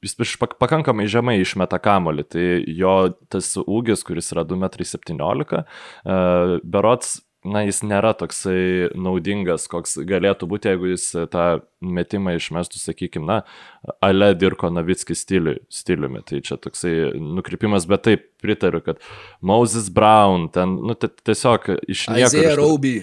jis 0.02 0.38
pakankamai 0.60 1.06
žemai 1.12 1.40
išmeta 1.42 1.78
kamolį, 1.82 2.26
tai 2.26 2.46
jo 2.66 2.96
tas 3.30 3.54
ūgis, 3.62 4.06
kuris 4.08 4.32
yra 4.34 4.46
2,17 4.50 5.14
m, 5.14 5.44
e, 5.54 6.16
berots, 6.64 7.20
na, 7.42 7.64
jis 7.66 7.82
nėra 7.86 8.14
toksai 8.18 8.92
naudingas, 8.98 9.68
koks 9.72 9.98
galėtų 10.08 10.50
būti, 10.50 10.72
jeigu 10.74 10.92
jis 10.92 11.08
tą 11.34 11.46
metimą 11.82 12.36
išmestų, 12.38 12.82
sakykime, 12.82 13.26
na, 13.26 13.40
ale 14.04 14.32
Dirko 14.38 14.70
Navickį 14.74 15.18
stiliui, 15.18 15.56
stiliumi. 15.74 16.22
Tai 16.28 16.42
čia 16.46 16.60
toksai 16.62 16.94
nukrypimas, 17.18 17.88
bet 17.90 18.06
taip 18.06 18.28
pritariu, 18.42 18.82
kad 18.86 19.00
Moses 19.42 19.90
Brown, 19.94 20.48
ten, 20.54 20.74
nu, 20.88 20.96
tiesiog 20.98 21.68
iš 21.88 22.08
nieko. 22.12 22.30
Aizėja 22.30 22.56
Rauby. 22.60 22.94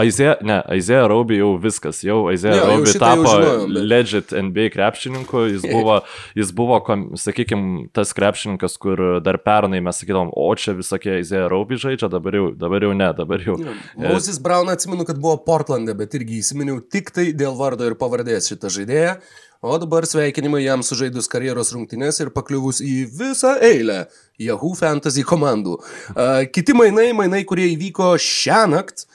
Aizėja, 0.00 0.34
ne, 0.46 0.58
Aizėja 0.74 1.06
Rauby 1.10 1.38
jau 1.38 1.52
viskas, 1.62 2.02
jau 2.06 2.24
Aizėja 2.32 2.66
Rauby 2.68 2.96
tapo 2.98 3.28
žinojom, 3.30 3.74
bet... 3.74 3.88
legit 3.94 4.34
NBA 4.48 4.68
krepšininku, 4.74 5.46
jis 5.54 5.66
buvo, 5.74 6.00
jis 6.38 6.52
buvo, 6.56 6.80
sakykime, 7.20 7.88
tas 7.96 8.14
krepšininkas, 8.16 8.76
kur 8.82 9.04
dar 9.24 9.38
pernai 9.42 9.82
mes 9.84 10.02
sakydavom, 10.02 10.34
o 10.34 10.50
čia 10.58 10.76
visokie 10.78 11.18
Aizėja 11.20 11.48
Rauby 11.52 11.78
žaidžia, 11.80 12.10
dabar 12.12 12.38
jau, 12.40 12.50
dabar 12.58 12.88
jau 12.88 12.92
ne, 12.96 13.10
dabar 13.16 13.48
jau. 13.48 13.58
Moses 14.00 14.42
Brown 14.42 14.70
atsimenu, 14.72 15.06
kad 15.08 15.22
buvo 15.22 15.38
Portlande, 15.46 15.96
bet 15.98 16.18
irgi 16.18 16.42
įsiminiau 16.42 16.82
tik 16.90 17.14
tai 17.14 17.30
dėl 17.36 17.56
vardo 17.58 17.86
ir 17.88 17.98
pavardės 18.00 18.50
šitą 18.52 18.72
žaidėją. 18.74 19.18
O 19.64 19.78
dabar 19.80 20.04
sveikinimai 20.04 20.66
jam 20.66 20.82
sužaidus 20.84 21.24
karjeros 21.32 21.70
rungtynės 21.72 22.18
ir 22.20 22.28
pakliuvus 22.34 22.82
į 22.84 23.06
visą 23.16 23.54
eilę 23.64 24.02
Yahoo 24.36 24.74
Fantasy 24.76 25.24
komandų. 25.24 25.78
Kiti 26.52 26.76
mainai, 26.76 27.14
mainai, 27.16 27.40
kurie 27.48 27.70
įvyko 27.72 28.10
šią 28.20 28.58
naktį. 28.74 29.08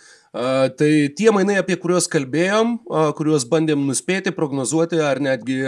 Tai 0.79 0.89
tie 1.17 1.29
mainai, 1.33 1.59
apie 1.61 1.77
kuriuos 1.77 2.09
kalbėjom, 2.09 2.75
kuriuos 3.17 3.45
bandėm 3.49 3.85
nuspėti, 3.85 4.33
prognozuoti 4.33 4.97
ar 5.05 5.21
netgi 5.21 5.61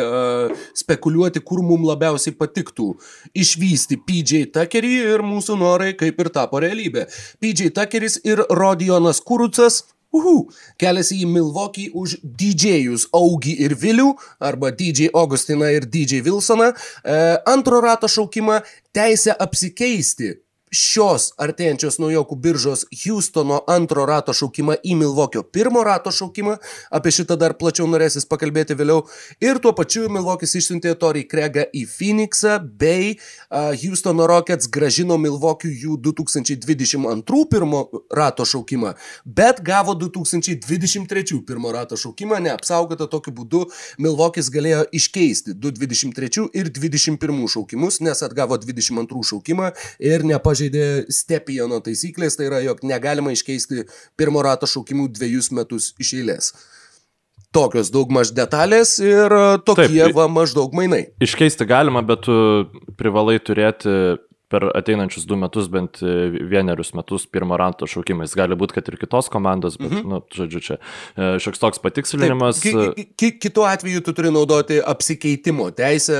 spekuliuoti, 0.81 1.45
kur 1.45 1.61
mums 1.61 1.85
labiausiai 1.91 2.33
patiktų 2.41 2.89
išvysti 3.37 4.01
PJ 4.09 4.43
Tuckerį 4.57 4.93
ir 5.13 5.25
mūsų 5.29 5.61
norai 5.61 5.93
kaip 5.97 6.25
ir 6.25 6.33
tapo 6.33 6.61
realybė. 6.65 7.05
PJ 7.37 7.69
Tuckeris 7.77 8.17
ir 8.25 8.41
Rodionas 8.49 9.21
Kurucas 9.21 9.83
Uhu, 10.11 10.51
keliasi 10.81 11.21
į 11.23 11.29
Milvokį 11.31 11.87
už 11.95 12.17
DJ-jus 12.23 13.07
Augi 13.15 13.55
ir 13.63 13.77
Vilių, 13.79 14.09
arba 14.43 14.73
DJ 14.75 15.07
Augustiną 15.15 15.69
ir 15.71 15.87
DJ 15.87 16.19
Wilsoną, 16.25 16.71
e, 16.71 17.19
antro 17.47 17.79
rato 17.83 18.11
šaukimą 18.11 18.59
teisę 18.91 19.31
apsikeisti 19.39 20.33
šios 20.71 21.33
artėjančios 21.41 21.97
naujokų 21.99 22.37
biržos 22.39 22.85
Houstono 23.03 23.59
antro 23.69 24.05
rato 24.07 24.31
šaukimą 24.33 24.77
į 24.87 24.95
Milvokio 25.01 25.43
pirmo 25.43 25.83
rato 25.83 26.13
šaukimą, 26.15 26.55
apie 26.95 27.11
šitą 27.11 27.35
dar 27.39 27.57
plačiau 27.59 27.89
norėsis 27.91 28.23
pakalbėti 28.29 28.77
vėliau, 28.79 29.03
ir 29.43 29.59
tuo 29.59 29.73
pačiu 29.75 30.07
Milvokis 30.07 30.55
išsiuntė 30.55 30.93
Tori 31.01 31.25
Kregą 31.27 31.65
į 31.75 31.83
Phoenixą, 31.91 32.55
bei 32.63 33.17
uh, 33.17 33.73
Houstono 33.81 34.27
Rockets 34.31 34.69
gražino 34.71 35.17
Milvokiui 35.19 35.73
jų 35.83 35.97
2022 36.07 37.43
pirmo 37.51 37.83
rato 38.07 38.47
šaukimą, 38.47 38.93
bet 39.25 39.59
gavo 39.67 39.97
2023 39.99 41.41
pirmo 41.47 41.75
rato 41.75 41.99
šaukimą, 41.99 42.39
neapsaugota 42.47 43.09
tokiu 43.11 43.35
būdu. 43.35 43.65
Milvokis 43.99 44.47
galėjo 44.53 44.85
iškeisti 44.95 45.57
223 45.59 46.47
ir 46.55 46.71
21 46.71 47.43
šaukimus, 47.51 47.99
nes 47.99 48.23
atgavo 48.23 48.55
22 48.61 49.27
šaukimą 49.33 49.73
ir 49.99 50.23
nepažįsta 50.27 50.60
pažeidė 50.61 51.09
Stepijono 51.09 51.81
taisyklės, 51.81 52.37
tai 52.37 52.49
yra, 52.49 52.61
jog 52.61 52.83
negalima 52.83 53.31
iškeisti 53.33 53.87
pirmo 54.17 54.41
rato 54.43 54.67
šaukimų 54.67 55.09
dviejus 55.11 55.51
metus 55.51 55.93
iš 55.99 56.13
eilės. 56.19 56.53
Tokios 57.51 57.91
daugmaž 57.91 58.31
detalės 58.31 58.99
ir 58.99 59.27
e, 59.27 59.57
tokie 59.65 60.05
Taip, 60.05 60.15
va 60.15 60.29
maždaug 60.31 60.71
mainai. 60.73 61.09
Iškeisti 61.19 61.65
galima, 61.67 62.01
bet 62.01 62.23
tu 62.23 62.35
privalai 62.95 63.41
turėti 63.43 64.17
per 64.51 64.65
ateinančius 64.75 65.25
du 65.27 65.35
metus, 65.39 65.67
bent 65.71 65.99
e, 66.03 66.29
vienerius 66.47 66.93
metus 66.95 67.25
pirmo 67.27 67.57
rato 67.59 67.87
šaukimais. 67.87 68.35
Gali 68.35 68.55
būti, 68.55 68.77
kad 68.77 68.87
ir 68.87 68.97
kitos 69.01 69.27
komandos, 69.31 69.75
bet, 69.79 69.91
mhm. 69.91 70.07
nu, 70.11 70.21
žodžiu, 70.31 70.63
čia 70.63 70.79
e, 70.79 71.33
šioks 71.43 71.59
toks 71.59 71.83
patikslinimas. 71.83 72.63
Taip, 72.63 72.95
ki, 72.95 73.07
ki, 73.19 73.33
kitu 73.47 73.67
atveju 73.67 74.03
tu 74.07 74.15
turi 74.15 74.31
naudoti 74.31 74.79
apsikeitimo 74.79 75.71
teisę. 75.75 76.19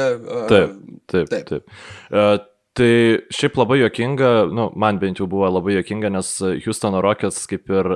Taip, 0.51 0.79
taip, 1.11 1.31
taip. 1.31 1.51
taip. 1.55 2.47
Tai 2.81 2.93
šiaip 3.29 3.59
labai 3.59 3.77
jokinga, 3.83 4.29
nu, 4.49 4.71
man 4.79 4.97
bent 4.97 5.19
jau 5.21 5.27
buvo 5.29 5.45
labai 5.51 5.75
jokinga, 5.75 6.09
nes 6.15 6.31
Houstono 6.65 7.03
Rockets 7.05 7.43
kaip 7.49 7.69
ir 7.69 7.89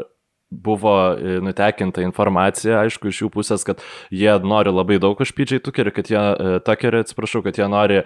buvo 0.53 0.93
e, 1.17 1.39
nutekinta 1.41 2.03
informacija, 2.05 2.83
aišku, 2.85 3.09
iš 3.09 3.23
jų 3.23 3.31
pusės, 3.33 3.65
kad 3.65 3.81
jie 4.13 4.29
nori 4.45 4.69
labai 4.69 4.99
daug 5.01 5.19
už 5.21 5.33
PJ 5.33 5.63
Tuckerį, 5.65 5.93
kad 5.95 6.11
jie, 6.11 6.21
e, 6.21 6.59
Tuckerį, 6.65 7.01
atsiprašau, 7.01 7.41
kad 7.47 7.57
jie 7.57 7.67
nori 7.71 8.03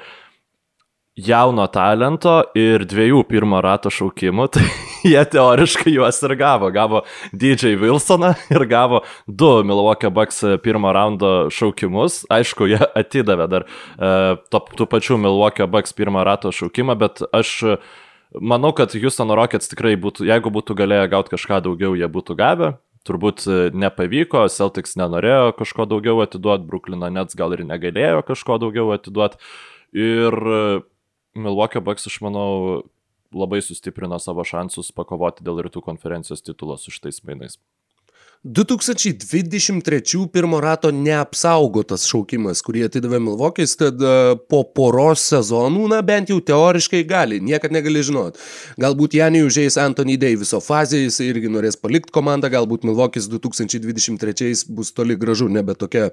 jauno 1.18 1.66
talento 1.72 2.42
ir 2.58 2.86
dviejų 2.88 3.24
pirmo 3.30 3.60
rato 3.63 3.92
šaukimų, 3.94 4.48
tai 4.54 4.66
jie 5.08 5.22
teoriškai 5.34 5.94
juos 5.94 6.22
ir 6.25 6.36
gavo. 6.39 6.70
Gavo 6.74 7.04
DJ 7.34 7.75
Wilsoną 7.80 8.34
ir 8.51 8.66
gavo 8.70 9.04
du 9.28 9.51
Milwaukee 9.68 10.12
Bucks 10.13 10.44
pirmo 10.63 10.94
raundo 10.96 11.50
šaukimus. 11.54 12.24
Aišku, 12.32 12.70
jie 12.72 12.82
atidavė 12.82 13.48
dar 13.51 13.66
uh, 13.68 14.36
tų 14.50 14.89
pačių 14.89 15.20
Milwaukee 15.22 15.68
Bucks 15.70 15.96
pirmo 15.98 16.24
rato 16.28 16.54
šaukimą, 16.56 16.98
bet 17.00 17.24
aš 17.36 17.56
manau, 18.42 18.74
kad 18.78 18.94
Houston 18.94 19.34
Rockets 19.36 19.72
tikrai 19.72 19.96
būtų, 20.00 20.28
jeigu 20.30 20.54
būtų 20.54 20.78
galėję 20.78 21.10
gauti 21.12 21.34
kažką 21.34 21.63
daugiau, 21.66 21.96
jie 21.98 22.08
būtų 22.08 22.38
gavę. 22.39 22.75
Turbūt 23.08 23.46
e, 23.48 23.58
nepavyko, 23.80 24.44
Celtics 24.51 24.98
nenorėjo 25.00 25.54
kažko 25.58 25.88
daugiau 25.89 26.20
atiduoti, 26.22 26.68
Brooklyno 26.68 27.08
Nets 27.13 27.38
gal 27.39 27.56
ir 27.56 27.63
negalėjo 27.66 28.22
kažko 28.28 28.60
daugiau 28.62 28.92
atiduoti. 28.94 29.39
Ir 29.96 30.36
Milwaukee 31.39 31.81
Bucks, 31.84 32.08
aš 32.10 32.19
manau, 32.25 32.84
labai 33.36 33.62
sustiprino 33.63 34.19
savo 34.19 34.46
šansus 34.48 34.91
pakovoti 34.96 35.46
dėl 35.46 35.62
rytų 35.65 35.84
konferencijos 35.86 36.43
titulo 36.46 36.77
su 36.77 36.93
šitais 36.93 37.22
mainais. 37.27 37.60
2023 38.43 40.27
pirmo 40.31 40.62
rato 40.63 40.88
neapsaugotas 40.96 42.05
šaukimas, 42.08 42.62
kurį 42.63 42.86
atidavė 42.88 43.19
Milvokis, 43.19 43.74
tad 43.75 44.00
e, 44.00 44.13
po 44.48 44.62
poros 44.63 45.25
sezonų, 45.27 45.89
na 45.91 46.00
bent 46.08 46.31
jau 46.31 46.38
teoriškai 46.39 47.01
gali, 47.10 47.41
niekad 47.43 47.75
negali 47.75 48.00
žinot. 48.00 48.39
Galbūt 48.79 49.17
Janį 49.19 49.43
užėjęs 49.43 49.75
Anthony 49.84 50.15
Daviso 50.22 50.62
fazė, 50.63 51.01
jis 51.03 51.19
irgi 51.25 51.51
norės 51.51 51.75
palikti 51.75 52.15
komandą, 52.15 52.48
galbūt 52.53 52.88
Milvokis 52.88 53.27
2023 53.27 54.63
bus 54.72 54.96
toli 54.96 55.19
gražu, 55.19 55.51
nebe 55.51 55.75
tokia 55.75 56.08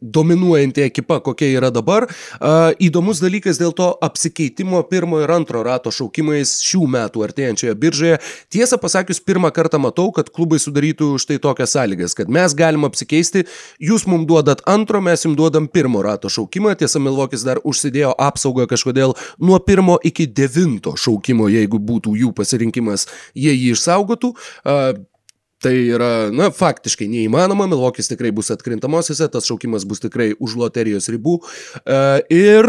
dominuojanti 0.00 0.82
ekipa, 0.82 1.22
kokia 1.24 1.48
yra 1.56 1.70
dabar. 1.72 2.04
Uh, 2.36 2.74
įdomus 2.84 3.22
dalykas 3.22 3.56
dėl 3.56 3.72
to 3.76 3.88
apsikeitimo 4.04 4.82
pirmo 4.90 5.22
ir 5.24 5.32
antro 5.32 5.62
rato 5.64 5.88
šaukimais 5.94 6.58
šių 6.66 6.84
metų 6.92 7.24
artėjančioje 7.26 7.74
biržoje. 7.80 8.20
Tiesą 8.52 8.76
pasakius, 8.82 9.22
pirmą 9.24 9.48
kartą 9.56 9.80
matau, 9.80 10.10
kad 10.12 10.28
klubai 10.28 10.60
sudarytų 10.60 11.14
štai 11.22 11.40
tokias 11.46 11.72
sąlygas, 11.76 12.18
kad 12.18 12.30
mes 12.32 12.54
galim 12.58 12.84
apsikeisti, 12.88 13.46
jūs 13.78 14.06
mums 14.10 14.26
duodat 14.28 14.64
antro, 14.68 15.00
mes 15.04 15.24
jums 15.24 15.38
duodam 15.38 15.70
pirmo 15.70 16.02
rato 16.04 16.30
šaukimą, 16.32 16.76
tiesa 16.78 17.02
Milvokis 17.02 17.46
dar 17.46 17.62
užsidėjo 17.64 18.12
apsaugą 18.28 18.68
kažkodėl 18.70 19.16
nuo 19.38 19.62
pirmo 19.62 20.00
iki 20.04 20.26
devinto 20.26 20.96
šaukimo, 20.98 21.50
jeigu 21.52 21.80
būtų 21.82 22.16
jų 22.24 22.32
pasirinkimas, 22.36 23.06
jie 23.34 23.54
jį 23.54 23.76
išsaugotų. 23.76 24.34
Tai 25.64 25.72
yra, 25.72 26.28
na, 26.36 26.50
faktiškai 26.52 27.06
neįmanoma, 27.08 27.64
Milvokis 27.70 28.10
tikrai 28.10 28.28
bus 28.36 28.52
atkrintamosiose, 28.52 29.24
tas 29.32 29.48
šaukimas 29.48 29.86
bus 29.88 30.02
tikrai 30.02 30.34
už 30.36 30.58
loterijos 30.60 31.08
ribų. 31.08 31.38
Ir 32.28 32.68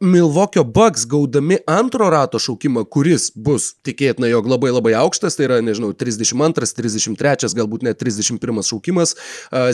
Milvokio 0.00 0.64
Bucks 0.64 1.04
gaudami 1.04 1.58
antro 1.68 2.06
rato 2.10 2.38
šaukimą, 2.40 2.86
kuris 2.88 3.26
bus 3.36 3.74
tikėtina, 3.84 4.30
jog 4.30 4.46
labai 4.48 4.70
labai 4.72 4.94
aukštas, 4.96 5.36
tai 5.36 5.44
yra, 5.44 5.58
nežinau, 5.64 5.90
32, 5.92 6.72
33, 6.78 7.50
galbūt 7.58 7.84
net 7.84 8.00
31 8.00 8.64
šaukimas, 8.64 9.12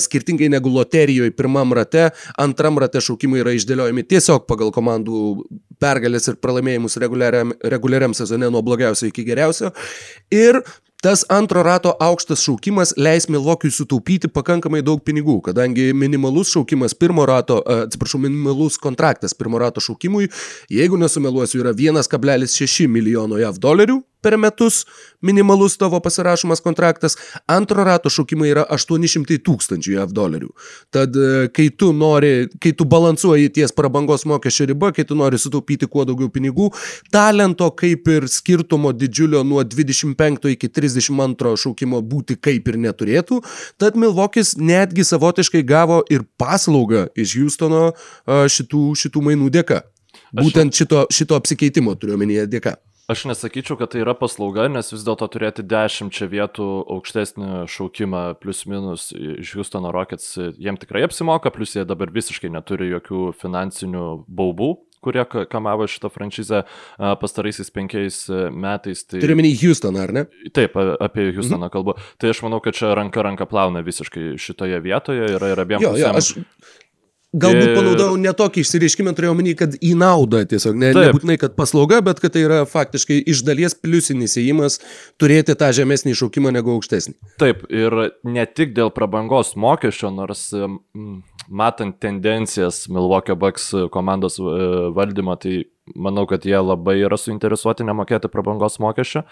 skirtingai 0.02 0.48
negu 0.50 0.72
loterijoje 0.74 1.30
pirmam 1.38 1.76
rate, 1.78 2.08
antram 2.42 2.80
rate 2.82 2.98
šaukimai 3.06 3.44
yra 3.44 3.54
išdėliojami 3.54 4.02
tiesiog 4.10 4.48
pagal 4.50 4.74
komandų 4.74 5.20
pergalės 5.78 6.26
ir 6.32 6.40
pralaimėjimus 6.42 6.98
reguliariam, 7.04 7.54
reguliariam 7.62 8.16
sezone 8.18 8.50
nuo 8.50 8.64
blogiausio 8.66 9.12
iki 9.12 9.22
geriausio. 9.28 9.70
Ir 10.34 10.58
Tas 11.06 11.24
antro 11.28 11.62
rato 11.62 11.92
aukštas 12.00 12.40
šaukimas 12.42 12.92
leis 12.96 13.28
Milvokiui 13.28 13.70
sutaupyti 13.70 14.26
pakankamai 14.26 14.80
daug 14.82 14.98
pinigų, 15.06 15.36
kadangi 15.48 15.92
minimalus 15.94 16.50
šaukimas 16.50 16.96
pirmo 16.98 17.22
rato, 17.30 17.60
atsiprašau, 17.84 18.18
minimalus 18.24 18.74
kontraktas 18.82 19.36
pirmo 19.38 19.60
rato 19.62 19.78
šaukimui, 19.84 20.26
jeigu 20.66 20.98
nesumeluosiu, 20.98 21.62
yra 21.62 21.76
1,6 21.78 22.90
milijono 22.90 23.38
JAV 23.38 23.62
dolerių, 23.62 24.00
per 24.26 24.36
metus 24.36 24.84
minimalus 25.22 25.76
tavo 25.78 26.00
pasirašomas 26.00 26.60
kontraktas, 26.60 27.14
antro 27.46 27.84
rato 27.84 28.10
šaukimai 28.10 28.48
yra 28.50 28.64
800 28.74 29.38
tūkstančių 29.46 29.94
JAV 29.96 30.14
dolerių. 30.16 30.50
Tad 30.94 31.14
e, 31.14 31.46
kai 31.54 31.68
tu 31.70 31.92
nori, 31.94 32.48
kai 32.62 32.72
tu 32.74 32.86
balansuoji 32.90 33.52
ties 33.54 33.74
prabangos 33.76 34.26
mokesčio 34.26 34.66
riba, 34.72 34.90
kai 34.96 35.06
tu 35.06 35.18
nori 35.18 35.38
sutaupyti 35.38 35.86
kuo 35.90 36.02
daugiau 36.08 36.32
pinigų, 36.32 36.72
talento 37.14 37.70
kaip 37.78 38.10
ir 38.10 38.26
skirtumo 38.30 38.90
didžiulio 38.96 39.44
nuo 39.46 39.62
25 39.62 40.50
iki 40.56 40.72
32 40.96 41.54
šaukimo 41.62 42.00
būti 42.02 42.38
kaip 42.40 42.68
ir 42.72 42.80
neturėtų, 42.86 43.42
tad 43.80 43.98
Milvokis 44.00 44.56
netgi 44.56 45.04
savotiškai 45.06 45.62
gavo 45.66 46.02
ir 46.10 46.24
paslaugą 46.40 47.06
iš 47.16 47.36
Houstono 47.42 47.84
šitų, 48.26 48.88
šitų 48.98 49.24
mainų 49.28 49.52
dėka. 49.60 49.84
Būtent 50.36 50.74
šito, 50.74 51.06
šito 51.12 51.38
apsikeitimo 51.38 51.94
turiu 52.00 52.16
omenyje 52.16 52.48
dėka. 52.50 52.76
Aš 53.06 53.28
nesakyčiau, 53.30 53.76
kad 53.78 53.92
tai 53.92 54.00
yra 54.02 54.16
paslauga, 54.18 54.64
nes 54.66 54.88
vis 54.90 55.04
dėlto 55.06 55.28
turėti 55.30 55.62
dešimčia 55.62 56.26
vietų 56.26 56.64
aukštesnį 56.90 57.60
šaukimą 57.70 58.22
plus 58.42 58.64
minus 58.66 59.12
iš 59.14 59.52
Houstono 59.60 59.92
Rockets 59.94 60.32
jiem 60.58 60.74
tikrai 60.74 61.04
apsimoka, 61.06 61.52
plus 61.54 61.76
jie 61.76 61.84
dabar 61.86 62.10
visiškai 62.10 62.50
neturi 62.50 62.90
jokių 62.90 63.28
finansinių 63.38 64.08
baubų 64.26 64.72
kurie 65.04 65.24
kamavo 65.50 65.88
šitą 65.90 66.10
franšizę 66.12 66.62
pastaraisiais 67.20 67.72
penkiais 67.74 68.22
metais. 68.52 69.04
Tai... 69.06 69.20
Turiu 69.22 69.36
menį 69.38 69.52
Houstoną, 69.60 70.06
ar 70.06 70.14
ne? 70.16 70.24
Taip, 70.56 70.78
apie 70.78 71.30
Houstoną 71.32 71.66
mhm. 71.66 71.74
kalbu. 71.74 71.96
Tai 72.20 72.32
aš 72.32 72.42
manau, 72.46 72.62
kad 72.64 72.78
čia 72.78 72.94
ranka 72.98 73.24
ranka 73.26 73.48
plauna 73.50 73.84
visiškai 73.86 74.34
šitoje 74.40 74.80
vietoje, 74.84 75.30
yra 75.36 75.54
ir 75.54 75.64
abiem 75.66 75.84
jo, 75.84 75.94
pusėm. 75.94 76.10
Jo, 76.10 76.16
aš 76.20 76.82
Galbūt 77.36 77.72
panaudojau 77.76 78.16
ne 78.20 78.32
tokį 78.36 78.62
išsireiškimą, 78.64 79.12
turėjau 79.16 79.34
omeny, 79.34 79.52
kad 79.58 79.74
į 79.84 79.92
naudą 79.98 80.40
tiesiog, 80.48 80.76
ne, 80.78 80.92
Taip. 80.96 81.10
nebūtinai, 81.10 81.36
kad 81.42 81.56
paslauga, 81.58 81.98
bet 82.04 82.20
kad 82.22 82.32
tai 82.32 82.46
yra 82.46 82.62
faktiškai 82.70 83.18
iš 83.28 83.42
dalies 83.44 83.76
pliusinis 83.76 84.38
įėjimas 84.40 84.78
turėti 85.20 85.56
tą 85.58 85.68
žemesnį 85.76 86.14
šaukimą 86.16 86.54
negu 86.56 86.76
aukštesnį. 86.78 87.16
Taip, 87.42 87.66
ir 87.68 87.96
ne 88.24 88.46
tik 88.48 88.72
dėl 88.78 88.92
prabangos 88.94 89.52
mokesčio, 89.58 90.12
nors 90.14 90.48
mm, 90.54 91.18
matant 91.48 92.00
tendencijas 92.00 92.88
Milwaukee 92.88 93.34
Bucks 93.34 93.72
komandos 93.92 94.38
e, 94.38 94.42
valdymo, 94.96 95.36
tai 95.40 95.64
manau, 95.94 96.26
kad 96.26 96.44
jie 96.46 96.56
labai 96.58 96.96
yra 97.04 97.18
suinteresuoti 97.20 97.84
nemokėti 97.86 98.30
prabangos 98.30 98.80
mokesčio, 98.82 99.22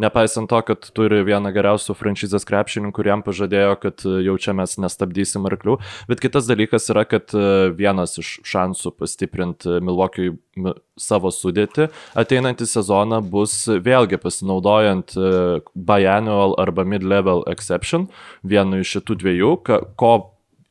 nepaisant 0.00 0.50
to, 0.50 0.58
kad 0.66 0.88
turi 0.96 1.20
vieną 1.26 1.52
geriausių 1.54 1.94
franšizės 1.94 2.46
krepšininkų, 2.48 2.96
kuriam 2.96 3.22
pažadėjo, 3.26 3.76
kad 3.82 4.02
jau 4.02 4.34
čia 4.42 4.54
mes 4.58 4.74
nestabdysim 4.82 5.46
arklių. 5.50 5.78
Bet 6.10 6.22
kitas 6.24 6.48
dalykas 6.50 6.90
yra, 6.90 7.04
kad 7.08 7.30
vienas 7.78 8.18
iš 8.20 8.32
šansų 8.48 8.94
pastiprinti 8.98 9.78
Milwaukee 9.84 10.34
savo 11.00 11.30
sudėti 11.32 11.86
ateinantį 12.18 12.66
sezoną 12.68 13.22
bus 13.30 13.54
vėlgi 13.70 14.18
pasinaudojant 14.20 15.14
biannual 15.74 16.58
arba 16.60 16.84
mid-level 16.84 17.46
exception, 17.50 18.10
vienu 18.42 18.82
iš 18.82 18.98
šitų 18.98 19.20
dviejų, 19.22 19.54
ko 19.94 20.12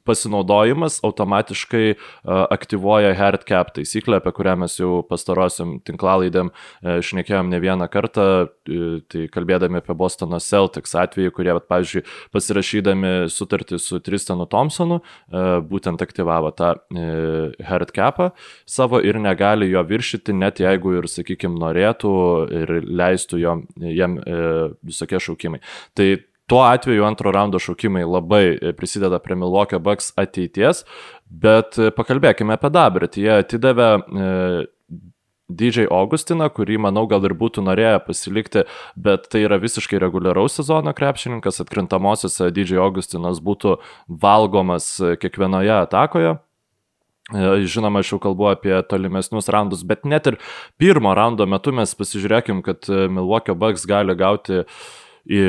pasinaudojimas 0.10 1.00
automatiškai 1.06 1.86
aktyvuoja 2.26 3.14
hard 3.16 3.46
cap 3.46 3.74
taisyklę, 3.76 4.20
apie 4.20 4.34
kurią 4.36 4.56
mes 4.64 4.76
jau 4.80 5.00
pastarosiam 5.08 5.78
tinklalaidėm 5.86 6.52
e, 6.52 6.98
šnekėjom 7.06 7.50
ne 7.52 7.60
vieną 7.64 7.88
kartą, 7.92 8.26
e, 8.48 9.00
tai 9.10 9.26
kalbėdami 9.32 9.82
apie 9.82 9.96
Bostono 9.98 10.40
Celtics 10.44 10.96
atvejį, 11.00 11.34
kurie, 11.36 11.54
bet, 11.58 11.68
pavyzdžiui, 11.72 12.06
pasirašydami 12.36 13.14
sutartį 13.34 13.80
su 13.82 14.02
Tristanu 14.06 14.48
Thompsonu, 14.50 15.00
e, 15.02 15.46
būtent 15.70 16.02
aktyvavo 16.06 16.52
tą 16.56 16.72
hard 17.66 17.92
capą 17.96 18.30
savo 18.70 19.00
ir 19.04 19.18
negali 19.22 19.70
jo 19.70 19.82
viršyti, 19.86 20.34
net 20.36 20.62
jeigu 20.62 20.96
ir, 21.00 21.10
sakykime, 21.10 21.58
norėtų 21.60 22.14
ir 22.62 22.74
leistų 22.86 23.40
jom, 23.42 23.64
jam 23.80 24.18
visokie 24.86 25.20
šaukimai. 25.24 25.62
Tai 25.98 26.08
tuo 26.50 26.62
atveju 26.62 27.06
antro 27.06 27.32
raundo 27.32 27.60
šaukimai 27.60 28.04
labai 28.04 28.58
e, 28.58 28.74
prisideda 28.74 29.20
prie 29.22 29.38
Milwaukee 29.38 29.80
Bucks 29.80 30.12
ateities, 30.18 30.84
bet 31.30 31.78
e, 31.78 31.92
pakalbėkime 31.94 32.58
apie 32.58 32.72
dabartį. 32.74 33.24
Jie 33.28 33.36
atidavė 33.44 33.90
e, 33.94 34.32
DJ 35.50 35.88
Augustiną, 35.94 36.50
kurį, 36.54 36.80
manau, 36.86 37.06
gal 37.10 37.26
ir 37.26 37.34
būtų 37.38 37.64
norėję 37.66 38.02
pasilikti, 38.06 38.66
bet 38.98 39.30
tai 39.34 39.44
yra 39.46 39.58
visiškai 39.62 40.02
reguliaraus 40.02 40.58
sezono 40.60 40.94
krepšininkas, 40.98 41.62
atkrintamosiose 41.64 42.52
DJ 42.54 42.82
Augustinas 42.82 43.42
būtų 43.46 43.78
valgomas 44.10 44.92
kiekvienoje 45.22 45.74
atakoje. 45.80 46.36
Žinoma, 47.30 48.02
aš 48.02 48.16
jau 48.16 48.22
kalbu 48.22 48.48
apie 48.50 48.74
tolimesnius 48.90 49.50
raundus, 49.54 49.84
bet 49.86 50.06
net 50.06 50.26
ir 50.30 50.38
pirmo 50.82 51.14
raundo 51.18 51.46
metu 51.50 51.74
mes 51.78 51.94
pasižiūrėkim, 51.98 52.64
kad 52.66 52.90
Milwaukee 52.90 53.54
Bucks 53.58 53.86
gali 53.90 54.16
gauti 54.18 54.64
į 55.30 55.44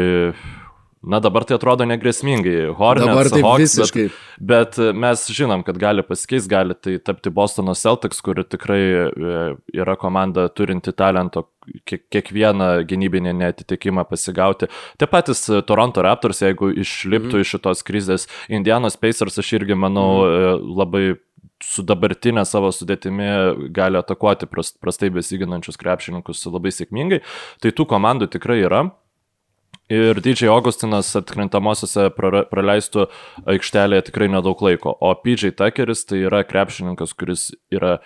Na 1.02 1.18
dabar 1.18 1.44
tai 1.48 1.56
atrodo 1.56 1.86
negresmingai. 1.88 2.74
Hornets, 2.76 3.30
tai 3.32 3.40
Hawks, 3.40 3.62
visiškai. 3.62 4.02
Bet, 4.36 4.76
bet 4.76 4.96
mes 5.00 5.22
žinom, 5.32 5.62
kad 5.64 5.78
gali 5.80 6.04
pasikeisti, 6.04 6.50
gali 6.52 6.76
tai 6.76 6.98
tapti 7.00 7.32
Bostono 7.32 7.72
Celtics, 7.72 8.20
kuri 8.20 8.44
tikrai 8.44 8.82
e, 9.08 9.38
yra 9.80 9.96
komanda 9.96 10.44
turinti 10.52 10.92
talento 10.92 11.46
kiekvieną 11.88 12.68
gynybinį 12.90 13.32
netitikimą 13.38 14.04
pasigauti. 14.12 14.68
Tie 15.00 15.08
patys 15.08 15.46
e, 15.48 15.62
Toronto 15.64 16.04
Raptors, 16.04 16.42
jeigu 16.44 16.68
išliptų 16.84 17.38
mm. 17.38 17.46
iš 17.46 17.56
šitos 17.56 17.84
krizės, 17.88 18.28
Indianos 18.52 19.00
Pacers, 19.00 19.40
aš 19.40 19.56
irgi 19.56 19.80
manau, 19.80 20.10
mm. 20.28 20.70
labai 20.84 21.04
su 21.64 21.84
dabartinė 21.84 22.44
savo 22.48 22.70
sudėtimi 22.76 23.70
gali 23.72 23.96
atakuoti 24.00 24.48
prastai 24.52 25.10
besiginančius 25.12 25.80
krepšininkus 25.80 26.44
labai 26.52 26.72
sėkmingai. 26.76 27.24
Tai 27.60 27.72
tų 27.72 27.88
komandų 27.88 28.30
tikrai 28.36 28.60
yra. 28.64 28.90
Ir 29.90 30.20
DJ 30.22 30.46
Augustinas 30.52 31.08
atkrintamosiose 31.18 32.06
praleistų 32.14 33.08
aikštelėje 33.50 34.04
tikrai 34.06 34.28
nedaug 34.30 34.60
laiko. 34.62 34.92
O 35.02 35.10
PJ 35.18 35.50
Tuckeris 35.58 36.04
tai 36.06 36.20
yra 36.28 36.44
krepšininkas, 36.46 37.14
kuris 37.18 37.48
yra 37.74 37.96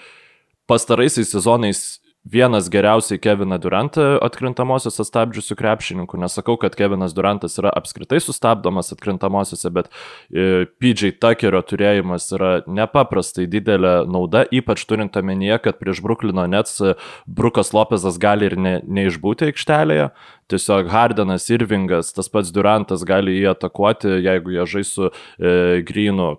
pastaraisiais 0.70 1.34
sezonais 1.34 1.82
vienas 2.24 2.68
geriausiai 2.72 3.20
Keviną 3.20 3.58
Durantą 3.60 4.04
atkrintamosiose 4.24 5.04
stabdžiusių 5.04 5.56
krepšininkų. 5.60 6.18
Nesakau, 6.22 6.56
kad 6.60 6.76
Kevinas 6.78 7.12
Durantas 7.16 7.58
yra 7.60 7.72
apskritai 7.76 8.20
sustabdomas 8.22 8.92
atkrintamosiose, 8.94 9.70
bet 9.74 9.90
e, 10.32 10.64
PJ 10.80 11.18
Tuckerio 11.20 11.60
turėjimas 11.64 12.30
yra 12.34 12.52
nepaprastai 12.66 13.46
didelė 13.50 13.96
nauda, 14.08 14.46
ypač 14.48 14.86
turint 14.88 15.16
omenyje, 15.20 15.60
kad 15.66 15.80
prieš 15.80 16.00
Bruklino 16.04 16.46
Nets 16.48 16.80
e, 16.80 16.94
Brukas 17.26 17.74
Lopezas 17.76 18.16
gali 18.20 18.48
ir 18.48 18.56
ne, 18.56 18.78
neišbūti 18.88 19.50
aikštelėje. 19.50 20.08
Tiesiog 20.52 20.88
Hardenas, 20.92 21.48
Irvingas, 21.52 22.12
tas 22.16 22.28
pats 22.32 22.52
Durantas 22.52 23.04
gali 23.08 23.38
jį 23.38 23.52
atakuoti, 23.52 24.18
jeigu 24.24 24.56
jie 24.56 24.66
žais 24.76 24.96
su 24.96 25.08
e, 25.10 25.84
Grinu 25.84 26.34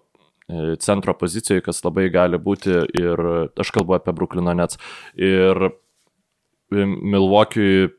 centro 0.80 1.16
pozicijoje, 1.18 1.64
kas 1.66 1.82
labai 1.86 2.10
gali 2.14 2.38
būti 2.38 2.76
ir 2.94 3.22
aš 3.58 3.72
kalbu 3.74 3.98
apie 3.98 4.14
Bruklino 4.14 4.54
Nets. 4.54 4.78
Ir 5.18 5.72
Milwaukee 6.72 7.90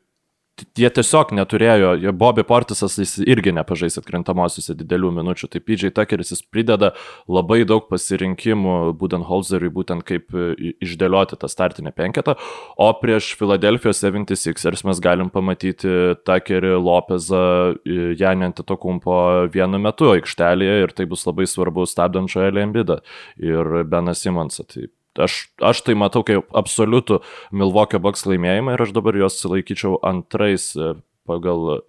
jie 0.77 0.89
tiesiog 0.93 1.33
neturėjo, 1.37 1.91
Bobby 2.17 2.43
Portisas 2.47 2.97
jis 2.99 3.17
irgi 3.21 3.53
nepažais 3.55 3.97
atkrintamosiuose 3.99 4.75
didelių 4.77 5.11
minučių, 5.19 5.49
tai 5.53 5.61
PJ 5.63 5.91
Tuckeris 5.95 6.33
jis 6.33 6.43
prideda 6.45 6.93
labai 7.29 7.61
daug 7.69 7.85
pasirinkimų 7.91 8.95
Budenholzeriui, 8.97 9.71
būtent 9.73 10.05
kaip 10.07 10.33
e, 10.33 10.73
išdėlioti 10.83 11.39
tą 11.41 11.49
startinę 11.51 11.93
penketą, 11.97 12.37
o 12.77 12.89
prieš 13.01 13.33
Philadelphia 13.39 13.93
76ers 13.95 14.85
mes 14.87 15.01
galim 15.03 15.31
pamatyti 15.33 15.93
Tuckerį, 16.27 16.75
Lopezą, 16.81 17.45
e, 17.85 18.11
Janį 18.17 18.51
Antitokumpo 18.51 19.17
vienu 19.53 19.81
metu 19.83 20.11
aikštelėje 20.15 20.83
ir 20.85 20.95
tai 20.97 21.09
bus 21.09 21.27
labai 21.29 21.49
svarbu 21.49 21.85
stabdant 21.89 22.31
Joelį 22.33 22.65
Embidą 22.65 23.01
ir 23.41 23.83
Beną 23.87 24.17
Simonsą. 24.17 24.65
Tai 24.67 24.89
Aš, 25.17 25.37
aš 25.63 25.83
tai 25.87 25.97
matau 25.97 26.23
kaip 26.27 26.47
absoliutų 26.57 27.21
Milvokio 27.55 28.01
Bucks 28.03 28.27
laimėjimą 28.29 28.75
ir 28.75 28.85
aš 28.85 28.93
dabar 28.95 29.17
juos 29.17 29.39
laikyčiau 29.43 29.97
antrais 30.05 30.71
e, 30.77 30.93
pagal 31.27 31.81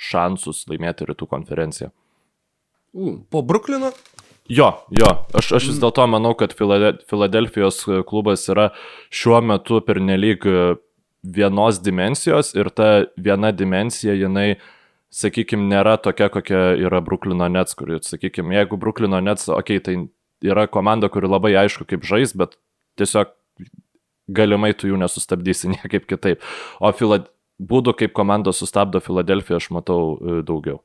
šansus 0.00 0.64
laimėti 0.70 1.08
rytų 1.10 1.28
konferenciją. 1.30 1.90
Po 3.30 3.42
Bruklino? 3.46 3.92
Jo, 4.50 4.72
jo, 4.90 5.08
aš, 5.36 5.52
aš 5.60 5.68
vis 5.70 5.78
dėlto 5.78 6.08
manau, 6.10 6.32
kad 6.34 6.56
Filadelfijos 6.58 7.84
klubas 8.08 8.48
yra 8.50 8.72
šiuo 9.14 9.38
metu 9.46 9.78
pernelyg 9.86 10.42
vienos 11.22 11.78
dimensijos 11.84 12.54
ir 12.56 12.70
ta 12.74 13.04
viena 13.14 13.52
dimensija, 13.54 14.16
jinai, 14.18 14.56
sakykime, 15.14 15.68
nėra 15.70 15.96
tokia, 16.02 16.30
kokia 16.32 16.62
yra 16.80 16.98
Bruklino 17.04 17.46
Nets, 17.50 17.76
kuri, 17.78 18.00
sakykime, 18.02 18.56
jeigu 18.56 18.78
Bruklino 18.80 19.20
Nets, 19.22 19.46
okei, 19.52 19.78
okay, 19.78 19.84
tai 19.86 20.50
yra 20.50 20.66
komanda, 20.66 21.10
kuri 21.12 21.30
labai 21.30 21.54
aišku 21.60 21.86
kaip 21.86 22.06
žais, 22.06 22.34
bet 22.34 22.56
tiesiog 23.00 23.34
galimai 24.30 24.72
tu 24.78 24.90
jų 24.90 25.00
nesustabdysi 25.00 25.70
niekaip 25.76 26.08
kitaip. 26.10 26.44
O 26.80 26.92
Filad... 26.96 27.30
būdų, 27.60 27.92
kaip 27.92 28.14
komanda 28.16 28.54
sustabdo 28.56 29.02
Filadelfiją, 29.04 29.58
aš 29.60 29.66
matau 29.76 30.14
e, 30.16 30.38
daugiau 30.48 30.78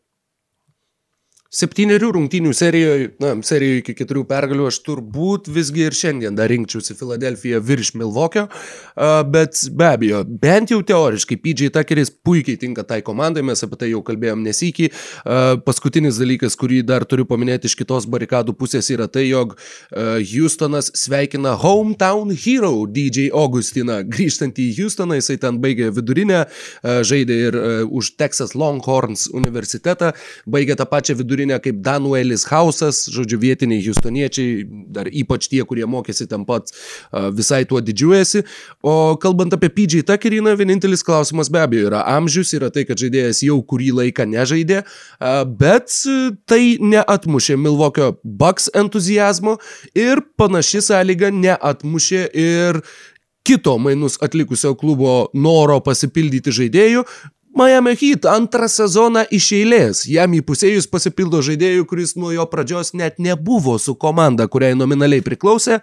septynerių 1.56 2.10
rungtynių 2.18 2.52
serijoje, 2.56 3.10
na, 3.24 3.32
serijoje 3.46 3.82
iki 3.84 3.96
keturių 3.96 4.26
pergalių 4.28 4.68
aš 4.68 4.80
turbūt 4.84 5.48
visgi 5.56 5.86
ir 5.88 5.96
šiandien 5.96 6.36
dar 6.36 6.50
rinkčiausi 6.52 6.96
Filadelfiją 7.00 7.62
virš 7.64 7.94
Milvokio, 8.00 8.48
bet 9.32 9.62
be 9.72 9.88
abejo, 9.88 10.24
bent 10.42 10.74
jau 10.74 10.82
teoriškai 10.86 11.38
PJ 11.44 11.72
Tuckeris 11.76 12.12
puikiai 12.12 12.60
tinka 12.60 12.84
tai 12.88 13.00
komandai, 13.06 13.44
mes 13.48 13.64
apie 13.64 13.80
tai 13.80 13.92
jau 13.92 14.02
kalbėjom 14.06 14.44
nesikį. 14.46 14.90
Paskutinis 15.68 16.20
dalykas, 16.20 16.58
kurį 16.60 16.82
dar 16.88 17.06
turiu 17.08 17.28
paminėti 17.30 17.70
iš 17.70 17.78
kitos 17.80 18.10
barikadų 18.12 18.58
pusės, 18.60 18.90
yra 18.92 19.08
tai, 19.12 19.28
jog 19.30 19.56
Houstonas 19.96 20.92
sveikina 20.98 21.56
Hometown 21.62 22.34
Hero 22.36 22.74
DJ 22.90 23.30
Augustiną. 23.32 24.02
Grįžtant 24.12 24.60
į 24.60 24.68
Houstoną, 24.82 25.22
jisai 25.22 25.38
ten 25.42 25.62
baigė 25.64 25.92
vidurinę, 25.96 26.44
žaidė 26.84 27.40
ir 27.48 27.60
už 27.88 28.16
Texas 28.20 28.56
Longhorns 28.58 29.30
universitetą, 29.32 30.12
baigė 30.50 30.76
tą 30.80 30.90
pačią 30.90 31.16
vidurinę 31.22 31.45
vidurinę 31.46 31.60
kaip 31.60 31.82
Danuelis 31.82 32.46
Hausas, 32.46 33.08
žodžiu, 33.10 33.40
vietiniai 33.40 33.84
Houstoniečiai, 33.86 34.66
dar 34.92 35.08
ypač 35.08 35.48
tie, 35.48 35.64
kurie 35.64 35.86
mokėsi 35.86 36.28
tam 36.28 36.46
pat, 36.46 36.72
visai 37.34 37.66
tuo 37.66 37.82
didžiuojasi. 37.82 38.44
O 38.84 39.18
kalbant 39.18 39.54
apie 39.54 39.70
PJ 39.70 40.04
Tuckerį, 40.06 40.42
vienintelis 40.58 41.04
klausimas 41.04 41.50
be 41.50 41.60
abejo 41.62 41.90
yra 41.90 42.04
amžius, 42.18 42.54
yra 42.54 42.70
tai, 42.70 42.86
kad 42.86 42.98
žaidėjas 42.98 43.44
jau 43.46 43.62
kurį 43.62 43.92
laiką 44.02 44.26
nežaidė, 44.26 44.84
bet 45.60 45.92
tai 46.48 46.78
neatmušė 46.80 47.58
Milvokio 47.58 48.16
Bucks 48.24 48.70
entuzijazmo 48.74 49.58
ir 49.96 50.22
panaši 50.38 50.82
sąlyga 50.82 51.32
neatmušė 51.32 52.30
ir 52.34 52.82
kito 53.46 53.78
mainus 53.78 54.18
atlikusio 54.26 54.74
klubo 54.76 55.28
noro 55.38 55.78
pasipildyti 55.86 56.54
žaidėjų, 56.56 57.04
Miami 57.56 57.96
Heat 57.96 58.26
antrą 58.28 58.68
sezoną 58.68 59.22
iš 59.32 59.46
eilės. 59.56 60.02
Jam 60.12 60.34
įpusėjus 60.36 60.90
pasipildo 60.92 61.40
žaidėjų, 61.40 61.86
kuris 61.88 62.12
nuo 62.20 62.34
jo 62.36 62.44
pradžios 62.52 62.92
net 62.92 63.16
nebuvo 63.16 63.78
su 63.80 63.94
komanda, 63.96 64.50
kuriai 64.52 64.76
nominaliai 64.76 65.24
priklausė. 65.24 65.78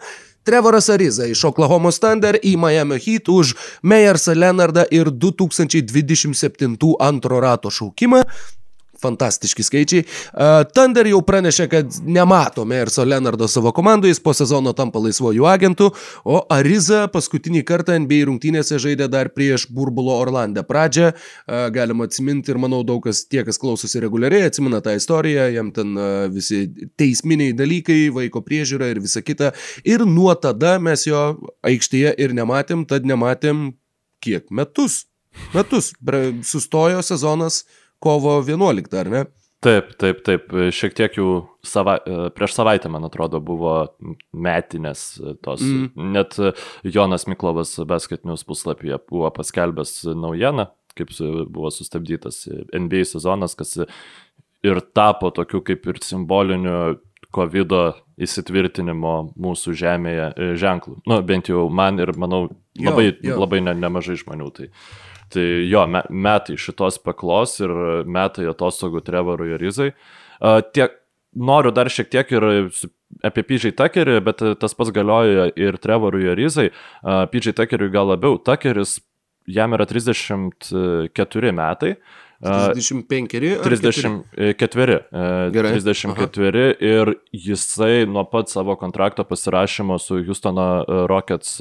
Trevoras 0.45 0.91
Ariza 0.93 1.31
iš 1.33 1.47
Oklahoma 1.49 1.89
Thunder 1.97 2.37
į 2.37 2.59
Miami 2.61 3.01
Heat 3.01 3.31
už 3.33 3.55
Meyersą 3.89 4.37
Leonardą 4.37 4.85
ir 4.93 5.09
2027 5.09 6.77
antro 7.01 7.41
rato 7.41 7.73
šaukimą 7.73 8.21
fantastiški 9.03 9.67
skaičiai. 9.67 10.07
Thunder 10.75 11.09
jau 11.11 11.21
pranešė, 11.27 11.67
kad 11.73 11.99
nemato 12.07 12.65
Merso 12.69 13.05
Leonardo 13.07 13.49
savo 13.51 13.73
komandų, 13.75 14.11
jis 14.11 14.23
po 14.23 14.35
sezono 14.37 14.73
tampa 14.79 15.03
laisvojų 15.03 15.47
agentų, 15.51 15.91
o 16.25 16.41
Ariza 16.53 17.05
paskutinį 17.13 17.65
kartą 17.69 17.99
NBA 18.01 18.29
rungtynėse 18.31 18.79
žaidė 18.83 19.11
dar 19.13 19.33
prieš 19.35 19.67
Burbulo 19.73 20.17
Orlandę 20.23 20.65
pradžią. 20.67 21.13
Galima 21.75 22.07
atsiminti 22.09 22.55
ir 22.55 22.61
manau 22.63 22.83
daug 22.87 23.03
kas 23.05 23.25
tie, 23.27 23.43
kas 23.47 23.61
klausosi 23.61 24.03
reguliariai, 24.03 24.49
atsimena 24.51 24.83
tą 24.85 24.97
istoriją, 24.99 25.49
jam 25.57 25.73
ten 25.75 25.95
visi 26.33 26.65
teisminiai 27.01 27.55
dalykai, 27.59 28.01
vaiko 28.15 28.43
priežiūra 28.47 28.91
ir 28.93 29.03
visa 29.03 29.23
kita. 29.25 29.53
Ir 29.89 30.07
nuo 30.09 30.35
tada 30.39 30.79
mes 30.83 31.07
jo 31.09 31.23
aikštėje 31.67 32.15
ir 32.23 32.35
nematėm, 32.37 32.87
tad 32.89 33.07
nematėm 33.09 33.73
kiek 34.23 34.51
metus. 34.55 35.05
Metus. 35.55 35.93
Sustojo 36.45 37.01
sezonas 37.03 37.63
kovo 38.03 38.41
11, 38.43 38.99
ar 38.99 39.11
ne? 39.13 39.23
Taip, 39.63 39.93
taip, 39.95 40.25
taip. 40.27 40.51
Šiek 40.75 40.95
tiek 40.99 41.17
jau 41.21 41.27
sava, 41.63 41.95
prieš 42.35 42.57
savaitę, 42.57 42.91
man 42.91 43.07
atrodo, 43.07 43.39
buvo 43.39 43.77
metinės 44.35 45.05
tos. 45.45 45.63
Mm. 45.63 46.09
Net 46.17 46.35
Jonas 46.83 47.29
Miklovas 47.31 47.77
Basketinius 47.87 48.43
puslapyje 48.49 48.99
buvo 49.07 49.31
paskelbęs 49.37 50.01
naujieną, 50.19 50.67
kaip 50.99 51.15
buvo 51.47 51.71
sustabdytas 51.71 52.43
NBA 52.75 53.05
sezonas, 53.13 53.55
kas 53.59 53.77
ir 54.67 54.83
tapo 54.99 55.31
tokiu 55.31 55.63
kaip 55.67 55.87
ir 55.87 56.03
simboliniu 56.03 56.99
COVID 57.33 57.79
įsitvirtinimo 58.23 59.15
mūsų 59.41 59.77
žemėje 59.79 60.27
ženklu. 60.61 60.99
Nu, 61.09 61.23
bent 61.27 61.49
jau 61.49 61.69
man 61.73 62.03
ir, 62.03 62.13
manau, 62.19 62.49
labai, 62.77 63.13
jo, 63.13 63.31
jo. 63.31 63.39
labai 63.41 63.63
ne, 63.65 63.79
nemažai 63.79 64.19
žmonių. 64.21 64.51
Tai. 64.59 64.69
Tai 65.33 65.45
jo, 65.69 65.85
me, 65.89 66.03
metai 66.11 66.59
šitos 66.61 66.99
peklos 67.03 67.59
ir 67.63 67.73
metai 68.05 68.49
atostogų 68.51 69.03
Trevorui 69.07 69.55
ir 69.55 69.63
Rizai. 69.63 69.93
Tiek, 70.75 70.99
noriu 71.33 71.73
dar 71.75 71.91
šiek 71.93 72.11
tiek 72.13 72.35
ir 72.35 72.47
apie 73.25 73.45
PJ 73.47 73.75
Tuckerį, 73.79 74.19
bet 74.25 74.43
tas 74.61 74.77
pats 74.77 74.93
galioja 74.95 75.49
ir 75.57 75.79
Trevorui 75.81 76.27
ir 76.29 76.37
Rizai. 76.39 76.69
PJ 77.03 77.57
Tuckeriui 77.59 77.93
gal 77.95 78.11
labiau. 78.13 78.37
Tuckeris, 78.41 78.99
jam 79.49 79.77
yra 79.77 79.87
34 79.89 81.57
metai. 81.57 81.97
35 82.43 83.39
ar 83.39 83.63
34. 83.63 84.97
Gerai. 85.55 85.73
34 85.79 86.11
Aha. 86.11 86.73
ir 86.83 87.13
jisai 87.31 88.03
nuo 88.11 88.25
pat 88.27 88.51
savo 88.51 88.75
kontrakto 88.77 89.25
pasirašymo 89.25 89.99
su 90.03 90.19
Houstono 90.27 90.85
Rockets 91.07 91.61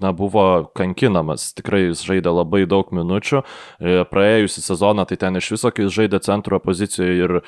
na, 0.00 0.12
buvo 0.12 0.66
kankinamas. 0.76 1.52
Tikrai 1.56 1.88
jis 1.88 2.04
žaidė 2.06 2.32
labai 2.34 2.64
daug 2.70 2.90
minučių. 2.94 3.42
E, 3.42 3.94
praėjusią 4.10 4.64
sezoną 4.64 5.06
tai 5.08 5.18
ten 5.20 5.40
iš 5.40 5.52
viso, 5.54 5.72
kai 5.74 5.86
jis 5.86 5.96
žaidė 5.96 6.20
centro 6.24 6.60
pozicijoje 6.62 7.16
ir 7.26 7.36
e, 7.38 7.42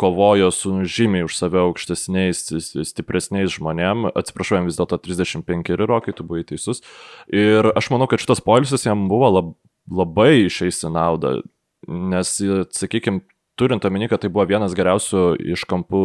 kovojo 0.00 0.50
su 0.54 0.74
žymiai 0.84 1.26
už 1.28 1.36
save 1.38 1.60
aukštesniais, 1.62 2.44
stipresniais 2.90 3.54
žmonėm. 3.56 4.10
Atsiprašau, 4.18 4.60
jam 4.60 4.68
vis 4.70 4.80
dėlto 4.80 5.00
35 5.04 5.74
rokai, 5.84 6.16
tu 6.16 6.26
buvai 6.26 6.46
teisus. 6.48 6.82
Ir 7.32 7.72
aš 7.74 7.92
manau, 7.94 8.10
kad 8.10 8.22
šitas 8.22 8.44
polisis 8.44 8.88
jam 8.88 9.08
buvo 9.12 9.32
lab, 9.34 9.56
labai 9.88 10.46
išeis 10.46 10.84
į 10.84 10.94
naudą. 10.96 11.38
Nes, 11.88 12.34
sakykime, 12.74 13.22
turint 13.58 13.84
omeny, 13.84 14.08
kad 14.10 14.22
tai 14.22 14.30
buvo 14.32 14.46
vienas 14.48 14.76
geriausių 14.78 15.24
iš 15.54 15.64
kampų, 15.68 16.02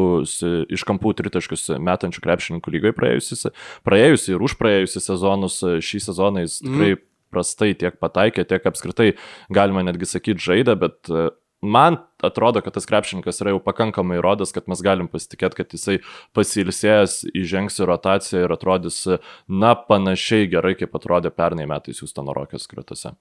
iš 0.73 0.85
kampų 0.89 1.13
tritaškius 1.19 1.69
metančių 1.83 2.23
krepšininkų 2.23 2.73
lygoje 2.75 2.95
praėjusi, 2.97 3.53
praėjusi 3.87 4.35
ir 4.35 4.43
už 4.43 4.57
praėjusi 4.59 5.03
sezonus, 5.03 5.61
šį 5.61 6.03
sezoną 6.09 6.45
jis 6.45 6.59
tikrai 6.63 6.91
mm. 6.95 7.05
prastai 7.33 7.71
tiek 7.77 7.97
pataikė, 8.01 8.47
tiek 8.49 8.67
apskritai 8.69 9.13
galima 9.53 9.85
netgi 9.85 10.09
sakyti 10.09 10.43
žaidė, 10.43 10.77
bet 10.81 11.11
e, 11.11 11.29
man 11.63 11.99
atrodo, 12.23 12.61
kad 12.65 12.75
tas 12.75 12.87
krepšininkas 12.89 13.41
yra 13.43 13.53
jau 13.53 13.61
pakankamai 13.63 14.19
įrodęs, 14.19 14.53
kad 14.55 14.69
mes 14.71 14.81
galim 14.83 15.09
pasitikėti, 15.11 15.61
kad 15.61 15.77
jisai 15.77 15.99
pasilsėjęs 16.37 17.19
įžengs 17.31 17.79
į 17.79 17.89
rotaciją 17.89 18.47
ir 18.47 18.55
atrodys, 18.55 19.03
na, 19.47 19.75
panašiai 19.89 20.49
gerai, 20.51 20.75
kaip 20.79 20.97
atrodė 20.99 21.33
pernai 21.33 21.69
metais 21.69 22.03
jūs 22.03 22.15
ten 22.15 22.31
Rokės 22.33 22.67
gretose. 22.71 23.15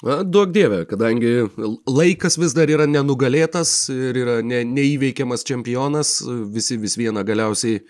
Duok 0.00 0.54
dievė, 0.54 0.84
kadangi 0.88 1.30
laikas 1.84 2.38
vis 2.40 2.54
dar 2.56 2.70
yra 2.72 2.86
nenugalėtas 2.88 3.90
ir 3.92 4.16
yra 4.16 4.38
ne, 4.40 4.62
neįveikiamas 4.64 5.44
čempionas, 5.44 6.14
visi 6.54 6.78
vis 6.80 6.96
viena 6.96 7.20
galiausiai 7.26 7.82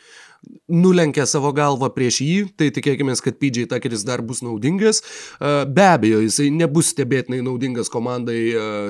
nulenkia 0.73 1.27
savo 1.29 1.53
galvą 1.55 1.91
prieš 1.95 2.19
jį, 2.25 2.35
tai 2.59 2.73
tikėkime, 2.75 3.15
kad 3.23 3.39
PJ 3.39 3.69
Tuckeris 3.71 4.03
dar 4.09 4.25
bus 4.27 4.41
naudingas. 4.43 5.03
Be 5.39 5.87
abejo, 5.87 6.23
jisai 6.25 6.49
nebus 6.51 6.91
stebėtinai 6.97 7.45
naudingas 7.47 7.93
komandai 7.93 8.41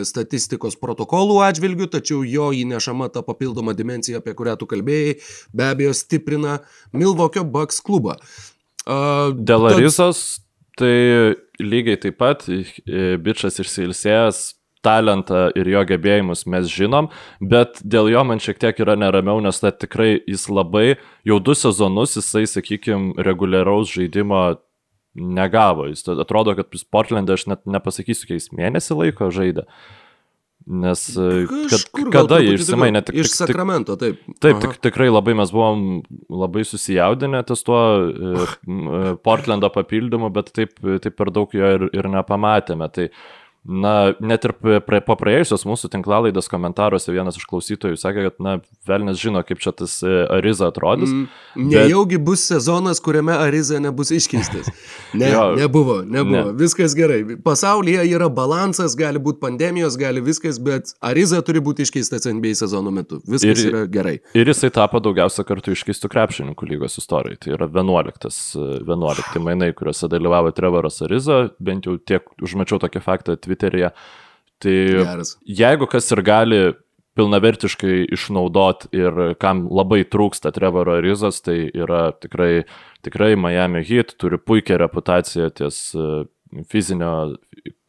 statistikos 0.07 0.79
protokolų 0.81 1.43
atžvilgių, 1.51 1.91
tačiau 1.93 2.23
jo 2.25 2.53
įnešama 2.57 3.11
ta 3.13 3.27
papildoma 3.27 3.75
dimensija, 3.77 4.23
apie 4.23 4.33
kurią 4.39 4.57
tu 4.63 4.71
kalbėjai, 4.71 5.19
be 5.53 5.73
abejo 5.75 5.93
stiprina 5.99 6.61
Milvokio 6.97 7.45
Bucks 7.45 7.83
klubą. 7.85 8.17
Dėl 8.87 9.75
Arizos 9.75 10.39
Tai 10.81 11.35
lygiai 11.61 12.01
taip 12.01 12.19
pat 12.21 12.47
bičias 13.25 13.61
išsilsėjęs 13.63 14.41
talentą 14.85 15.49
ir 15.59 15.69
jo 15.69 15.83
gebėjimus 15.89 16.47
mes 16.49 16.69
žinom, 16.73 17.11
bet 17.41 17.83
dėl 17.85 18.09
jo 18.13 18.25
man 18.25 18.41
šiek 18.41 18.61
tiek 18.63 18.81
yra 18.81 18.97
neramiau, 18.99 19.43
nes 19.45 19.61
tai 19.61 19.73
tikrai 19.77 20.15
jis 20.19 20.47
labai, 20.49 20.97
jau 21.29 21.39
du 21.45 21.57
sezonus 21.57 22.17
jisai, 22.17 22.47
sakykime, 22.49 23.15
reguliaraus 23.27 23.93
žaidimo 23.93 24.43
negavo. 25.15 25.89
Jis 25.91 26.07
atrodo, 26.15 26.55
kad 26.59 26.73
Portlandė 26.93 27.37
aš 27.37 27.49
net 27.51 27.67
nepasakysiu, 27.69 28.31
kiek 28.31 28.41
jis 28.41 28.53
mėnesį 28.57 29.01
laiko 29.03 29.31
žaidė. 29.35 29.67
Nes 30.71 31.03
e, 31.19 31.47
kad, 31.71 31.85
kada 32.15 32.39
jie 32.45 32.55
išsimainė 32.55 33.03
tik... 33.03 33.17
Iš 33.25 33.33
Sakramento, 33.35 33.97
taip. 33.99 34.21
Taip, 34.39 34.61
tik, 34.63 34.77
tikrai 34.87 35.09
labai 35.11 35.35
mes 35.41 35.51
buvom 35.51 36.01
labai 36.31 36.63
susijaudinę 36.69 37.43
ties 37.49 37.65
tuo 37.67 37.81
e, 38.07 38.47
e, 38.47 39.01
Portlando 39.27 39.71
papildymu, 39.75 40.31
bet 40.37 40.53
taip, 40.55 40.77
taip 41.03 41.17
per 41.19 41.33
daug 41.35 41.57
jo 41.57 41.73
ir, 41.75 41.89
ir 41.97 42.11
nepamatėme. 42.15 42.87
Tai 42.95 43.09
Na, 43.65 44.15
net 44.25 44.47
ir 44.49 44.55
prie, 44.57 45.01
po 45.05 45.15
praėjusios 45.21 45.67
mūsų 45.69 45.91
tinklalaidos 45.93 46.49
komentaruose 46.49 47.13
vienas 47.13 47.37
iš 47.37 47.45
klausytojų 47.45 47.99
sakė, 48.01 48.23
kad, 48.31 48.39
na, 48.41 48.55
velnės 48.89 49.19
žino, 49.21 49.43
kaip 49.45 49.61
čia 49.61 49.75
tas 49.77 49.99
e, 50.01 50.15
Ariza 50.33 50.71
atrodys. 50.71 51.13
Mm, 51.13 51.67
nejaugi 51.69 52.17
bet... 52.17 52.25
bus 52.25 52.45
sezonas, 52.49 53.03
kuriame 53.05 53.37
Ariza 53.37 53.81
nebus 53.83 54.15
iškeistas. 54.17 54.73
Ne, 55.11 55.27
jo, 55.33 55.57
nebuvo, 55.59 55.97
nebuvo. 56.07 56.53
Ne. 56.53 56.55
Viskas 56.55 56.93
gerai. 56.95 57.25
Pasaulyje 57.43 58.05
yra 58.15 58.29
balansas, 58.31 58.95
gali 58.97 59.19
būti 59.19 59.41
pandemijos, 59.43 59.97
gali 59.99 60.23
viskas, 60.23 60.61
bet 60.63 60.93
Ariza 61.03 61.41
turi 61.43 61.59
būti 61.65 61.83
iškeistas 61.83 62.29
NBA 62.31 62.53
sezono 62.61 62.93
metu. 62.95 63.19
Viskas 63.27 63.59
ir, 63.59 63.73
yra 63.73 63.81
gerai. 63.91 64.15
Ir 64.39 64.47
jisai 64.53 64.71
tapo 64.75 65.01
daugiausia 65.03 65.43
kartų 65.49 65.75
iškeistų 65.75 66.13
krepšininkų 66.15 66.69
lygos 66.71 67.01
istorijai. 67.03 67.41
Tai 67.43 67.57
yra 67.57 67.67
11, 67.67 68.31
11 68.87 69.43
mainai, 69.43 69.73
kuriuose 69.75 70.09
dalyvavo 70.15 70.55
Trevoras 70.55 71.03
Ariza, 71.03 71.41
bent 71.59 71.91
jau 71.91 71.97
tiek 71.99 72.31
užmačiau 72.39 72.79
tokį 72.87 73.03
faktą 73.03 73.35
Twitter'yje. 73.51 73.91
Tai 74.61 74.79
Geras. 75.01 75.35
jeigu 75.45 75.89
kas 75.91 76.11
ir 76.13 76.23
gali 76.23 76.61
pilnavertiškai 77.19 78.07
išnaudot 78.15 78.87
ir 78.95 79.21
kam 79.43 79.65
labai 79.73 80.05
trūksta 80.07 80.53
Trevoro 80.55 80.99
Rizas, 81.03 81.41
tai 81.43 81.65
yra 81.75 82.11
tikrai, 82.17 82.65
tikrai 83.05 83.35
Miami 83.41 83.83
Heat, 83.85 84.15
turi 84.21 84.39
puikią 84.39 84.79
reputaciją 84.81 85.51
ties 85.59 85.81
fizinio 86.71 87.37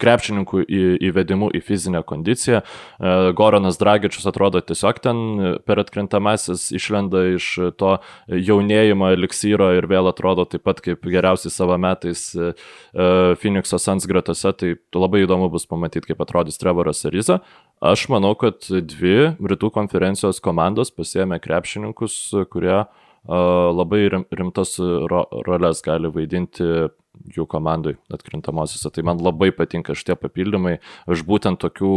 krepšininkų 0.02 0.64
įvedimu 1.10 1.52
į 1.56 1.62
fizinę 1.66 2.02
kondiciją. 2.08 2.62
E, 2.62 3.14
Goranas 3.38 3.80
Dragičius 3.82 4.26
atrodo 4.30 4.62
tiesiog 4.66 5.02
ten 5.04 5.22
per 5.68 5.82
atkrintamasis 5.84 6.70
išlenda 6.78 7.24
iš 7.36 7.48
to 7.80 7.94
jaunėjimo 8.28 9.12
eliksyro 9.16 9.72
ir 9.78 9.88
vėl 9.92 10.10
atrodo 10.12 10.48
taip 10.50 10.66
pat 10.68 10.82
kaip 10.84 11.06
geriausiai 11.06 11.54
savo 11.54 11.78
metais 11.82 12.30
e, 12.36 12.52
e, 12.52 13.10
Phoenix'o 13.42 13.80
Sans 13.82 14.08
gretose, 14.10 14.54
tai 14.58 14.74
labai 14.96 15.26
įdomu 15.26 15.52
bus 15.54 15.68
pamatyti, 15.70 16.12
kaip 16.12 16.26
atrodys 16.26 16.60
Trevoras 16.62 17.06
Ariza. 17.10 17.42
Aš 17.82 18.08
manau, 18.14 18.34
kad 18.38 18.66
dvi 18.68 19.34
rytų 19.38 19.72
konferencijos 19.74 20.42
komandos 20.44 20.94
pasiemė 20.94 21.42
krepšininkus, 21.42 22.18
kurie 22.54 22.84
labai 23.22 24.08
rimtas 24.10 24.80
ro 24.80 25.26
roles 25.46 25.84
gali 25.86 26.10
vaidinti 26.10 26.90
jų 27.36 27.46
komandai 27.50 27.96
atkrintamosiose. 28.14 28.92
Tai 28.94 29.04
man 29.08 29.22
labai 29.24 29.52
patinka 29.56 29.96
šitie 29.98 30.16
papildymai. 30.20 30.78
Aš 31.12 31.24
būtent 31.28 31.62
tokių 31.62 31.92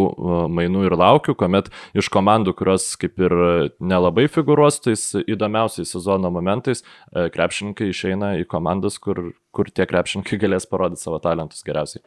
mainų 0.53 0.85
ir 0.88 0.96
laukiu, 0.98 1.37
kuomet 1.38 1.70
iš 1.96 2.11
komandų, 2.14 2.55
kurios 2.59 2.90
kaip 3.00 3.20
ir 3.22 3.37
nelabai 3.79 4.27
figuruos 4.33 4.81
tais 4.85 5.07
įdomiausiais 5.22 5.94
sezono 5.94 6.31
momentais, 6.35 6.83
e, 6.85 7.29
krepšininkai 7.35 7.90
išeina 7.92 8.35
į 8.42 8.48
komandas, 8.50 8.98
kur, 9.03 9.33
kur 9.55 9.70
tie 9.70 9.87
krepšininkai 9.90 10.40
galės 10.42 10.68
parodyti 10.70 11.07
savo 11.07 11.20
talentus 11.22 11.64
geriausiai. 11.66 12.05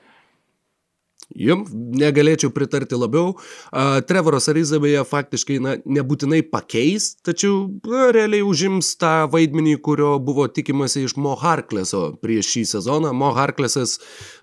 Jums 1.35 1.73
negalėčiau 1.73 2.53
pritarti 2.55 2.95
labiau. 2.95 3.33
Uh, 3.35 3.99
Trevoras 4.07 4.47
Ariza 4.47 4.79
beje 4.79 5.03
faktiškai 5.07 5.57
na, 5.59 5.75
nebūtinai 5.83 6.39
pakeis, 6.47 7.11
tačiau 7.25 7.67
na, 7.83 8.07
realiai 8.15 8.45
užims 8.47 8.93
tą 9.01 9.27
vaidmenį, 9.33 9.75
kurio 9.83 10.15
buvo 10.23 10.47
tikimasi 10.47 11.03
iš 11.03 11.17
Mo 11.19 11.35
Harkleso 11.37 12.15
prieš 12.23 12.53
šį 12.55 12.63
sezoną. 12.71 13.11
Mo 13.17 13.33
Harklesas 13.35 13.97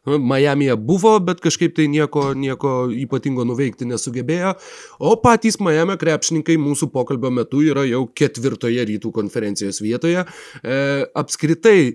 Miami'e 0.04 0.76
buvo, 0.76 1.16
bet 1.24 1.40
kažkaip 1.44 1.72
tai 1.78 1.88
nieko, 1.88 2.30
nieko 2.36 2.74
ypatingo 2.92 3.48
nuveikti 3.48 3.88
nesugebėjo. 3.88 4.54
O 5.00 5.16
patys 5.24 5.56
Miami 5.64 5.96
krepšininkai 6.00 6.58
mūsų 6.60 6.90
pokalbio 6.92 7.32
metu 7.32 7.64
yra 7.64 7.86
jau 7.88 8.04
ketvirtoje 8.12 8.84
rytų 8.92 9.14
konferencijos 9.16 9.80
vietoje. 9.80 10.26
E, 10.60 10.76
apskritai, 11.16 11.94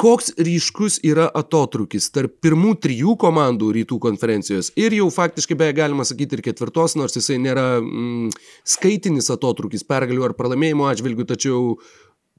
koks 0.00 0.32
ryškus 0.40 0.94
yra 1.04 1.26
atotrukis 1.36 2.06
tarp 2.14 2.38
pirmų 2.40 2.72
trijų 2.80 3.18
komandų 3.20 3.66
rytų 3.76 3.98
konferencijos 4.00 4.70
ir 4.80 4.94
jau 4.96 5.10
faktiškai 5.12 5.58
beje 5.60 5.74
galima 5.76 6.06
sakyti 6.08 6.38
ir 6.38 6.44
ketvirtos, 6.46 6.96
nors 6.96 7.18
jisai 7.18 7.36
nėra 7.42 7.66
mm, 7.82 8.30
skaitinis 8.64 9.28
atotrukis 9.34 9.84
pergalių 9.84 10.30
ar 10.30 10.36
pralaimėjimo 10.38 10.88
atžvilgių, 10.88 11.26
tačiau 11.34 11.60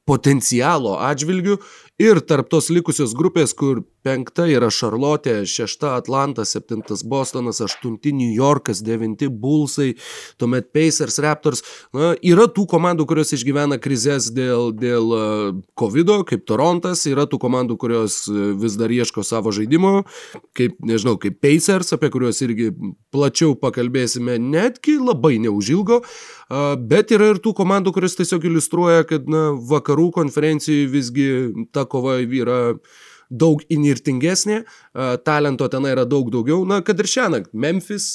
potencialo 0.09 0.95
atžvilgių 1.05 1.59
ir 2.01 2.21
tarp 2.25 2.49
tos 2.49 2.69
likusios 2.73 3.13
grupės, 3.17 3.53
kur 3.57 3.83
penkta 4.05 4.47
yra 4.49 4.71
Šarlotė, 4.73 5.41
šešta 5.45 5.93
Atlanta, 5.99 6.45
septintas 6.47 7.03
Bostonas, 7.05 7.61
aštunti 7.61 8.13
New 8.15 8.31
Yorkas, 8.33 8.81
devinti 8.85 9.29
Bullsai, 9.29 9.93
tuomet 10.41 10.71
Pacers, 10.73 11.19
Raptors. 11.21 11.61
Na, 11.93 12.13
yra 12.25 12.47
tų 12.49 12.65
komandų, 12.71 13.05
kurios 13.09 13.33
išgyvena 13.37 13.77
krizės 13.81 14.31
dėl, 14.33 14.71
dėl 14.73 15.13
COVID, 15.77 16.13
kaip 16.29 16.45
Torontas, 16.49 17.05
yra 17.09 17.27
tų 17.29 17.41
komandų, 17.45 17.77
kurios 17.81 18.23
e, 18.31 18.51
vis 18.57 18.77
dar 18.79 18.91
ieško 18.93 19.23
savo 19.27 19.53
žaidimo, 19.55 20.01
kaip, 20.57 20.79
nežinau, 20.87 21.17
kaip 21.21 21.37
Pacers, 21.43 21.93
apie 21.95 22.09
kuriuos 22.13 22.41
irgi 22.45 22.71
plačiau 23.13 23.53
pakalbėsime 23.59 24.39
netgi 24.41 24.97
labai 25.01 25.37
neužilgo, 25.43 26.01
bet 26.89 27.13
yra 27.15 27.31
ir 27.31 27.39
tų 27.43 27.53
komandų, 27.61 27.93
kurios 27.95 28.17
tiesiog 28.19 28.49
iliustruoja, 28.49 29.05
kad 29.07 29.29
na, 29.31 29.51
vakarų 29.69 30.09
konferencijai 30.17 30.89
visgi 30.91 31.27
ta 31.75 31.85
kova 31.91 32.19
yra 32.23 32.61
daug 33.31 33.61
inirtingesnė, 33.71 34.63
talento 35.23 35.67
ten 35.71 35.85
yra 35.87 36.03
daug 36.05 36.27
daugiau, 36.31 36.65
na, 36.67 36.81
kad 36.83 36.99
ir 36.99 37.07
šią 37.07 37.27
naktį 37.31 37.59
Memphis 37.63 38.05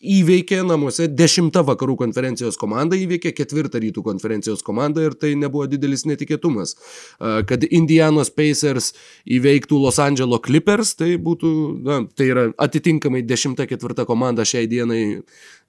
įveikė 0.00 0.62
namuose 0.64 1.08
dešimtą 1.12 1.60
vakarų 1.68 1.98
konferencijos 2.00 2.56
komandą, 2.60 2.96
įveikė 2.96 3.34
ketvirtą 3.36 3.82
rytų 3.84 4.04
konferencijos 4.06 4.64
komandą 4.64 5.04
ir 5.04 5.18
tai 5.20 5.34
nebuvo 5.36 5.66
didelis 5.68 6.06
netikėtumas. 6.08 6.76
Kad 7.20 7.68
Indianos 7.68 8.32
Pacers 8.32 8.94
įveiktų 9.28 9.82
Los 9.84 10.00
Angeles 10.00 10.42
Clippers, 10.46 10.94
tai 10.96 11.12
būtų, 11.20 11.52
na, 11.84 12.00
tai 12.16 12.30
yra 12.32 12.48
atitinkamai 12.56 13.20
dešimta 13.26 13.68
ketvirta 13.68 14.08
komanda 14.08 14.48
šiai 14.48 14.68
dienai 14.70 15.02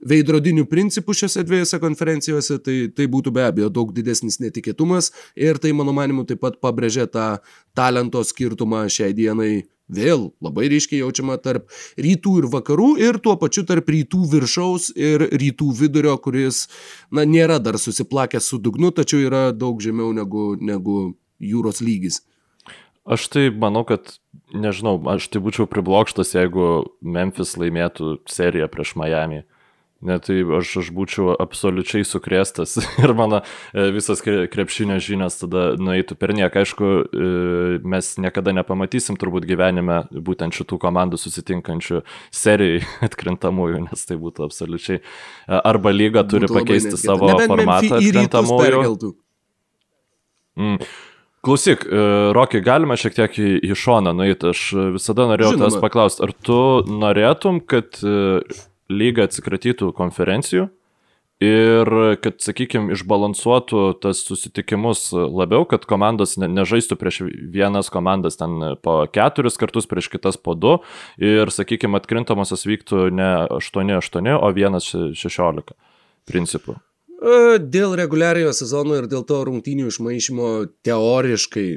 veidrodinių 0.08 0.68
principų 0.72 1.16
šiose 1.18 1.44
dviejose 1.44 1.82
konferencijose, 1.84 2.62
tai, 2.64 2.80
tai 2.96 3.12
būtų 3.12 3.34
be 3.36 3.48
abejo 3.48 3.72
daug 3.74 3.92
didesnis 3.96 4.40
netikėtumas 4.40 5.12
ir 5.36 5.60
tai, 5.60 5.76
mano 5.76 5.96
manimu, 5.96 6.24
taip 6.30 6.46
pat 6.46 6.62
pabrėžia 6.64 7.10
tą 7.12 7.32
talento 7.76 8.24
skirtumą 8.24 8.86
šiai 8.94 9.16
dienai 9.18 9.66
vėl 9.88 10.32
labai 10.44 10.68
ryškiai 10.72 11.02
jaučiama 11.02 11.38
tarp 11.42 11.72
rytų 12.00 12.38
ir 12.42 12.48
vakarų 12.54 12.90
ir 13.02 13.20
tuo 13.24 13.38
pačiu 13.40 13.66
tarp 13.68 13.90
rytų 13.92 14.24
viršaus 14.34 14.90
ir 14.96 15.28
rytų 15.32 15.72
vidurio, 15.80 16.18
kuris, 16.22 16.66
na, 17.12 17.26
nėra 17.26 17.60
dar 17.64 17.80
susiplakęs 17.80 18.52
su 18.52 18.60
dugnu, 18.60 18.92
tačiau 18.92 19.24
yra 19.26 19.44
daug 19.52 19.82
žemiau 19.84 20.14
negu, 20.16 20.56
negu 20.60 21.16
jūros 21.40 21.82
lygis. 21.84 22.22
Aš 23.08 23.30
tai 23.32 23.48
manau, 23.56 23.86
kad, 23.88 24.18
nežinau, 24.52 24.98
aš 25.08 25.30
tai 25.32 25.40
būčiau 25.44 25.68
priblokštas, 25.72 26.34
jeigu 26.36 26.88
Memphis 27.00 27.56
laimėtų 27.56 28.18
seriją 28.28 28.68
prieš 28.72 28.98
Miami. 29.00 29.46
Ne, 29.98 30.20
tai 30.22 30.44
aš, 30.60 30.72
aš 30.84 30.90
būčiau 30.94 31.32
absoliučiai 31.42 32.06
sukrėstas 32.06 32.76
ir 33.04 33.14
mano 33.18 33.40
e, 33.74 33.88
visas 33.96 34.22
krepšinio 34.22 35.00
žinias 35.02 35.40
tada 35.42 35.72
nueitų 35.82 36.18
per 36.22 36.36
nieką. 36.38 36.62
Aišku, 36.62 36.90
e, 37.02 37.30
mes 37.82 38.12
niekada 38.22 38.54
nepamatysim 38.54 39.18
turbūt 39.18 39.48
gyvenime 39.50 40.04
būtent 40.14 40.54
šitų 40.54 40.78
komandų 40.86 41.18
susitinkančių 41.22 42.04
serijai 42.30 42.86
atkrintamųjų, 43.10 43.88
nes 43.88 44.06
tai 44.06 44.20
būtų 44.22 44.46
absoliučiai. 44.46 45.02
E, 45.02 45.58
arba 45.58 45.96
lyga 45.96 46.28
turi 46.30 46.46
būtų 46.46 46.62
pakeisti 46.62 47.02
savo 47.02 47.34
formatą 47.42 47.98
atkrintamųjų. 47.98 49.14
Mm. 50.62 50.80
Klausyk, 51.48 51.84
Rokai, 52.36 52.60
galima 52.66 52.98
šiek 53.00 53.14
tiek 53.16 53.36
į, 53.40 53.52
į 53.70 53.76
šoną 53.78 54.12
nueiti. 54.18 54.50
Aš 54.52 54.64
visada 54.98 55.30
norėjau 55.30 55.54
tavęs 55.56 55.78
paklausti, 55.80 56.26
ar 56.26 56.34
tu 56.44 56.58
norėtum, 56.90 57.62
kad 57.64 58.02
lyga 58.90 59.28
atsikratytų 59.28 59.92
konferencijų 59.98 60.68
ir 61.44 61.90
kad, 62.24 62.40
sakykime, 62.42 62.96
išbalansuotų 62.96 63.82
tas 64.02 64.24
susitikimus 64.26 65.12
labiau, 65.14 65.68
kad 65.70 65.86
komandos 65.90 66.36
ne, 66.42 66.50
nežaistų 66.50 66.98
prieš 66.98 67.22
vienas 67.54 67.92
komandas 67.94 68.40
ten 68.40 68.58
po 68.82 69.00
keturis 69.14 69.60
kartus, 69.62 69.86
prieš 69.90 70.10
kitas 70.16 70.40
po 70.42 70.58
du 70.58 70.80
ir, 71.22 71.54
sakykime, 71.54 72.00
atkrintamosios 72.02 72.66
vyktų 72.66 73.10
ne 73.14 73.32
8-8, 73.54 74.34
o 74.34 74.50
1-16 74.50 75.78
principų. 76.28 76.80
E, 77.18 77.58
dėl 77.62 77.96
reguliariojo 77.98 78.54
sezono 78.58 78.98
ir 78.98 79.08
dėl 79.10 79.24
to 79.26 79.44
rungtynių 79.46 79.92
išmaišymo 79.92 80.50
teoriškai 80.86 81.70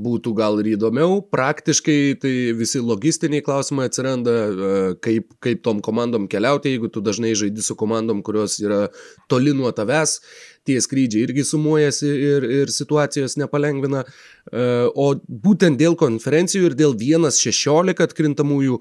būtų 0.00 0.32
gal 0.34 0.58
ir 0.58 0.72
įdomiau. 0.74 1.20
Praktiškai 1.30 1.98
tai 2.22 2.32
visi 2.58 2.82
logistiniai 2.82 3.44
klausimai 3.46 3.86
atsiranda, 3.88 4.32
e, 4.34 4.72
kaip, 5.04 5.28
kaip 5.44 5.62
tom 5.62 5.82
komandom 5.84 6.26
keliauti, 6.30 6.72
jeigu 6.74 6.90
tu 6.90 7.02
dažnai 7.04 7.34
žaidi 7.38 7.62
su 7.62 7.76
komandom, 7.78 8.22
kurios 8.26 8.58
yra 8.62 8.88
toli 9.30 9.54
nuo 9.54 9.70
tavęs, 9.70 10.18
tie 10.66 10.80
skrydžiai 10.82 11.28
irgi 11.28 11.44
sumuojasi 11.46 12.10
ir, 12.10 12.48
ir 12.62 12.74
situacijos 12.74 13.38
nepalengvina. 13.38 14.02
E, 14.50 14.66
o 14.90 15.12
būtent 15.28 15.78
dėl 15.78 15.94
konferencijų 16.00 16.72
ir 16.72 16.78
dėl 16.78 16.98
1.16 16.98 18.02
atkrintamųjų 18.08 18.80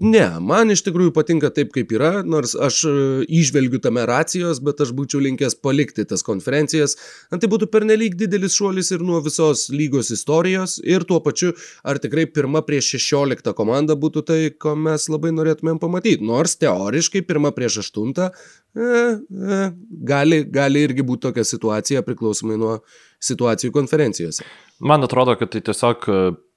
Ne, 0.00 0.22
man 0.40 0.72
iš 0.72 0.80
tikrųjų 0.86 1.12
patinka 1.12 1.50
taip, 1.52 1.74
kaip 1.74 1.90
yra, 1.92 2.22
nors 2.24 2.54
aš 2.56 2.78
e, 2.88 2.92
išvelgiu 3.36 3.82
tame 3.84 4.06
racijos, 4.08 4.62
bet 4.64 4.78
aš 4.80 4.94
būčiau 4.96 5.20
linkęs 5.20 5.58
palikti 5.60 6.06
tas 6.08 6.24
konferencijas. 6.24 6.96
Na, 7.28 7.36
tai 7.36 7.50
būtų 7.52 7.68
pernelyg 7.68 8.16
didelis 8.16 8.56
šuolis 8.56 8.88
ir 8.96 9.04
nuo 9.04 9.20
visos 9.20 9.66
lygos 9.68 10.08
istorijos 10.16 10.78
ir 10.80 11.04
tuo 11.04 11.20
pačiu, 11.20 11.52
ar 11.84 12.00
tikrai 12.00 12.24
pirma 12.32 12.64
prieš 12.64 12.94
16 12.96 13.52
komanda 13.58 13.92
būtų 13.92 14.24
tai, 14.24 14.40
ko 14.56 14.72
mes 14.72 15.04
labai 15.12 15.34
norėtumėm 15.36 15.82
pamatyti. 15.82 16.24
Nors 16.24 16.56
teoriškai 16.64 17.20
pirma 17.28 17.52
prieš 17.52 17.82
8 17.84 18.16
e, 18.24 18.30
e, 18.80 19.62
gali, 20.14 20.44
gali 20.48 20.88
irgi 20.88 21.04
būti 21.04 21.28
tokia 21.28 21.44
situacija 21.44 22.06
priklausomai 22.08 22.56
nuo 22.56 22.78
situacijų 23.20 23.76
konferencijose. 23.76 24.48
Man 24.80 25.04
atrodo, 25.04 25.36
kad 25.36 25.52
tai 25.52 25.60
tiesiog 25.60 26.08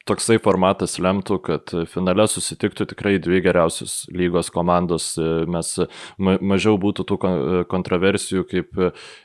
toksai 0.10 0.40
formatas 0.44 0.98
lemtų, 1.02 1.38
kad 1.44 1.74
finale 1.92 2.26
susitiktų 2.30 2.88
tikrai 2.92 3.16
dvi 3.24 3.42
geriausios 3.46 4.04
lygos 4.12 4.52
komandos, 4.54 5.14
mes 5.20 5.76
ma 6.18 6.38
mažiau 6.44 6.78
būtų 6.82 7.06
tų 7.08 7.20
kontroversijų 7.72 8.44
kaip 8.50 8.68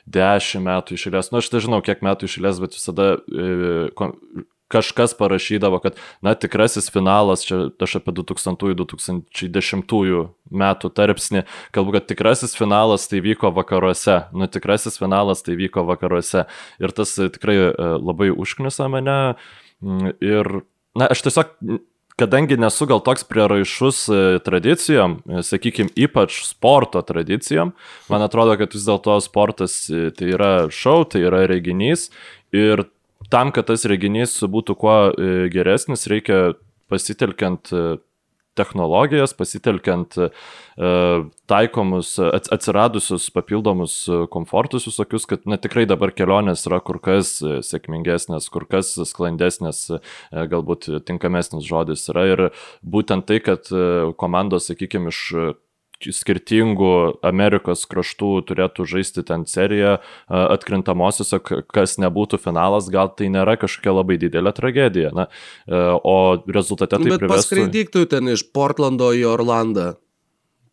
10 0.07 0.63
metų 0.67 0.95
išėlės. 0.95 1.31
Na, 1.31 1.37
nu, 1.37 1.43
aš 1.43 1.51
nežinau, 1.55 1.79
kiek 1.85 1.99
metų 2.05 2.29
išėlės, 2.29 2.61
bet 2.63 2.71
visada 2.77 3.05
e, 3.19 3.21
kažkas 4.69 5.15
parašydavo, 5.19 5.77
kad, 5.83 5.93
na, 6.23 6.35
tikrasis 6.37 6.91
finalas, 6.93 7.43
čia 7.47 7.55
aš 7.75 7.99
apie 7.99 8.11
2000-2010 8.21 10.27
metų 10.49 10.87
tarpsnį, 10.95 11.41
kalbu, 11.75 11.97
kad 11.97 12.03
tikrasis 12.11 12.55
finalas 12.57 13.07
tai 13.11 13.19
vyko 13.25 13.47
vakaruose, 13.55 14.21
nu, 14.31 14.47
tikrasis 14.47 14.95
finalas 15.01 15.43
tai 15.43 15.53
vyko 15.59 15.83
vakaruose. 15.89 16.41
Ir 16.79 16.89
tas 16.95 17.09
tikrai 17.19 17.57
e, 17.67 17.71
labai 17.99 18.29
užknisa 18.31 18.87
mane. 18.93 19.19
Mm, 19.33 19.68
ir, 20.23 20.51
na, 20.97 21.07
aš 21.09 21.23
tiesiog, 21.27 21.53
kadangi 22.19 22.57
nesu 22.59 22.87
gal 22.89 22.99
toks 23.03 23.23
prieraišus 23.27 24.01
e, 24.11 24.21
tradicijom, 24.43 25.19
e, 25.23 25.43
sakykime, 25.45 25.93
ypač 25.99 26.41
sporto 26.49 27.01
tradicijom, 27.05 27.73
man 28.11 28.25
atrodo, 28.25 28.57
kad 28.59 28.75
vis 28.75 28.87
dėlto 28.87 29.15
sportas 29.23 29.81
e, 29.87 30.09
tai 30.15 30.33
yra 30.35 30.53
šau, 30.73 31.05
tai 31.07 31.23
yra 31.29 31.45
reginys 31.49 32.09
ir 32.55 32.87
tam, 33.31 33.53
kad 33.55 33.69
tas 33.69 33.85
reginys 33.87 34.37
būtų 34.43 34.75
kuo 34.79 34.97
geresnis, 35.53 36.07
reikia 36.09 36.55
pasitelkiant 36.89 37.69
technologijas, 38.59 39.33
pasitelkiant 39.37 40.17
e, 40.19 40.29
taikomus, 41.49 42.11
atsiradusius 42.19 43.29
papildomus 43.35 43.95
komfortus 44.33 44.89
visokius, 44.89 45.27
kad 45.29 45.47
na, 45.49 45.59
tikrai 45.61 45.87
dabar 45.89 46.13
kelionės 46.15 46.65
yra 46.69 46.81
kur 46.83 46.99
kas 47.03 47.37
sėkmingesnės, 47.69 48.49
kur 48.53 48.67
kas 48.69 48.91
sklandesnės, 49.13 49.85
e, 49.95 50.45
galbūt 50.51 50.91
tinkamesnis 51.07 51.67
žodis 51.67 52.05
yra. 52.11 52.27
Ir 52.33 52.45
būtent 52.83 53.27
tai, 53.29 53.41
kad 53.43 53.71
e, 53.71 54.13
komandos, 54.19 54.69
sakykime, 54.71 55.13
iš 55.15 55.25
skirtingų 55.99 56.91
Amerikos 57.25 57.85
kraštų 57.89 58.31
turėtų 58.49 58.87
žaisti 58.89 59.23
ten 59.27 59.45
seriją 59.49 59.97
atkrintamosiose, 60.29 61.41
kas 61.43 61.97
nebūtų 62.01 62.39
finalas, 62.41 62.89
gal 62.93 63.11
tai 63.11 63.31
nėra 63.33 63.57
kažkokia 63.59 63.95
labai 63.99 64.19
didelė 64.21 64.53
tragedija. 64.55 65.13
Na, 65.15 65.27
o 65.67 66.39
rezultate 66.47 66.95
tai 66.95 67.09
Bet 67.09 67.19
privestų... 67.19 67.35
paskraidyktų 67.35 68.05
ten 68.15 68.31
iš 68.35 68.45
Portlando 68.55 69.11
į 69.15 69.25
Orlandą 69.29 69.93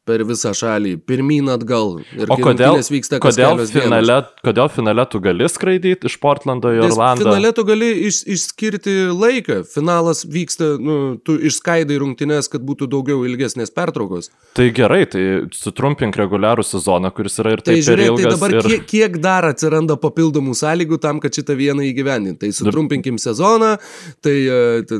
per 0.07 0.23
visą 0.27 0.53
šalį, 0.55 0.97
pirmyn 1.07 1.51
atgal. 1.51 1.97
o 1.99 2.37
kodėl, 2.39 2.79
kodėl, 3.23 3.63
finale, 3.67 4.19
kodėl 4.47 4.69
finale 4.71 5.05
tu 5.11 5.21
gali 5.25 5.49
skraidyti 5.51 6.07
iš 6.07 6.15
Portlando 6.23 6.71
į 6.71 6.85
Orlandą? 6.87 7.25
Finale 7.27 7.51
tu 7.57 7.65
gali 7.67 7.89
iš, 8.07 8.21
išskirti 8.37 8.95
laiką. 9.11 9.61
Finalas 9.67 10.23
vyksta, 10.31 10.77
nu, 10.79 10.99
tu 11.27 11.35
išskaidai 11.51 11.99
rungtynės, 12.03 12.51
kad 12.53 12.63
būtų 12.67 12.89
daugiau 12.93 13.25
ilgesnės 13.27 13.75
pertraukos. 13.75 14.31
Tai 14.57 14.69
gerai, 14.77 15.03
tai 15.11 15.25
sutrumpink 15.57 16.19
reguliarų 16.23 16.63
sezoną, 16.67 17.11
kuris 17.17 17.41
yra 17.43 17.57
ir 17.57 17.65
tai 17.65 17.75
taip 17.75 17.83
tai, 17.83 17.89
žiūrėk, 17.89 18.13
ilgas. 18.13 18.27
Tai 18.27 18.37
dabar 18.37 18.57
ir... 18.61 18.71
kiek, 18.71 18.87
kiek 18.93 19.19
dar 19.27 19.51
atsiranda 19.51 19.99
papildomų 19.99 20.55
sąlygų 20.63 21.01
tam, 21.03 21.19
kad 21.25 21.35
šitą 21.35 21.59
vieną 21.59 21.89
įgyvendinti. 21.91 22.45
Tai 22.47 22.53
sutrumpinkim 22.55 23.19
sezoną, 23.19 23.75
tai 24.23 24.37
uh, 24.47 24.97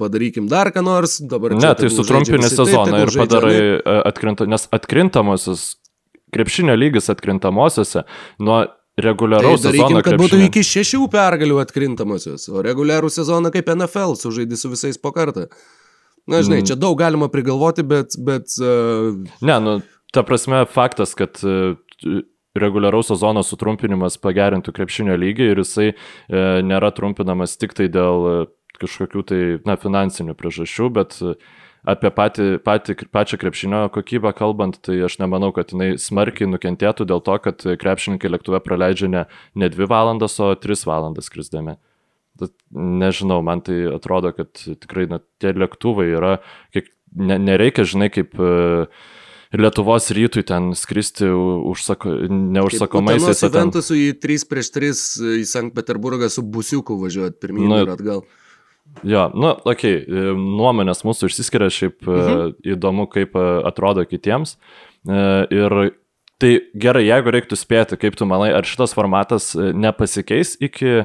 padarykim 0.00 0.52
dar 0.52 0.68
ką 0.74 0.84
nors. 0.84 1.16
Dabar 1.24 1.56
ne, 1.56 1.72
tai 1.80 1.88
sutrumpini 1.92 2.52
sezoną 2.52 3.04
ir 3.06 3.16
padarai 3.16 3.58
atkrintamą 4.04 4.49
nes 4.50 4.66
atkrintamosios, 4.76 5.64
krepšinio 6.34 6.76
lygis 6.78 7.10
atkrintamosiose 7.12 8.04
nuo 8.42 8.62
reguliaraus 9.00 9.62
tai 9.64 9.74
sezono. 9.74 10.00
Kad 10.00 10.12
krepšinio. 10.12 10.24
būtų 10.24 10.40
iki 10.48 10.64
šešių 10.66 11.04
pergalių 11.12 11.60
atkrintamosios, 11.62 12.48
o 12.52 12.64
reguliarų 12.66 13.10
sezoną 13.12 13.52
kaip 13.54 13.70
NFL 13.74 14.18
sužaidži 14.20 14.58
su 14.60 14.72
visais 14.72 15.00
po 15.00 15.14
kartą. 15.16 15.48
Na, 16.28 16.42
žinai, 16.44 16.60
mm. 16.60 16.68
čia 16.68 16.76
daug 16.78 16.98
galima 17.00 17.30
prigalvoti, 17.32 17.82
bet... 17.86 18.14
bet 18.22 18.52
uh... 18.60 19.16
Ne, 19.40 19.56
nu, 19.64 19.78
ta 20.12 20.22
prasme, 20.26 20.60
faktas, 20.68 21.16
kad 21.18 21.40
uh, 21.42 21.78
reguliaraus 22.58 23.10
sezono 23.10 23.42
sutrumpinimas 23.46 24.18
pagerintų 24.22 24.74
krepšinio 24.74 25.16
lygį 25.20 25.50
ir 25.52 25.60
jisai 25.62 25.88
e, 25.90 25.94
nėra 26.66 26.90
trumpinamas 26.94 27.56
tik 27.60 27.76
tai 27.78 27.86
dėl 27.92 28.26
e, 28.26 28.36
kažkokių 28.80 29.22
tai, 29.28 29.40
na, 29.68 29.76
finansinių 29.78 30.34
priežasčių, 30.38 30.88
bet 30.96 31.18
apie 31.88 32.10
patį, 32.14 32.48
patį, 32.64 32.96
pačią 33.12 33.38
krepšinio 33.40 33.82
kokybę 33.94 34.32
kalbant, 34.36 34.80
tai 34.84 34.98
aš 35.06 35.18
nemanau, 35.22 35.52
kad 35.56 35.74
jinai 35.74 35.94
smarkiai 36.00 36.50
nukentėtų 36.50 37.06
dėl 37.08 37.22
to, 37.24 37.36
kad 37.44 37.64
krepšininkai 37.64 38.32
lėktuve 38.32 38.60
praleidžia 38.64 39.10
ne, 39.12 39.24
ne 39.54 39.70
2 39.72 39.88
valandas, 39.90 40.36
o 40.40 40.52
3 40.54 40.86
valandas 40.88 41.32
krisdami. 41.32 41.78
Nežinau, 42.72 43.40
man 43.44 43.60
tai 43.64 43.82
atrodo, 43.92 44.32
kad 44.32 44.52
tikrai 44.56 45.08
na, 45.10 45.20
tie 45.42 45.52
lėktuvai 45.52 46.08
yra, 46.12 46.36
kiek, 46.74 46.88
ne, 47.16 47.36
nereikia, 47.42 47.84
žinai, 47.88 48.08
kaip 48.14 48.38
uh, 48.40 48.86
Lietuvos 49.50 50.12
rytui 50.14 50.44
ten 50.46 50.70
skristi 50.78 51.26
užsako, 51.26 52.12
neužsakomais. 52.30 53.24
Aš 53.32 53.40
ten... 53.50 53.72
su 53.82 53.96
į 53.98 54.12
3 54.22 54.44
prieš 54.46 54.70
3 54.76 54.92
į 55.40 55.46
Sankt 55.50 55.74
Peterburgą 55.74 56.28
su 56.30 56.44
busiuku 56.46 56.94
važiuoti 57.00 57.40
pirmyn 57.42 57.66
nu, 57.66 57.80
ir 57.82 57.90
atgal. 57.90 58.22
Jo, 59.02 59.30
nu, 59.34 59.54
okei, 59.64 60.02
okay, 60.02 60.36
nuomonės 60.36 61.04
mūsų 61.06 61.30
išsiskiria, 61.30 61.70
šiaip 61.72 62.04
e, 62.04 62.12
mhm. 62.12 62.52
įdomu, 62.74 63.08
kaip 63.12 63.36
e, 63.38 63.48
atrodo 63.68 64.04
kitiems. 64.08 64.56
E, 65.08 65.24
ir 65.56 65.76
tai 66.40 66.54
gerai, 66.80 67.06
jeigu 67.08 67.32
reiktų 67.32 67.58
spėti, 67.58 68.00
kaip 68.00 68.16
tu 68.18 68.28
manai, 68.28 68.50
ar 68.56 68.68
šitas 68.68 68.94
formatas 68.96 69.52
nepasikeis 69.56 70.54
iki, 70.64 71.04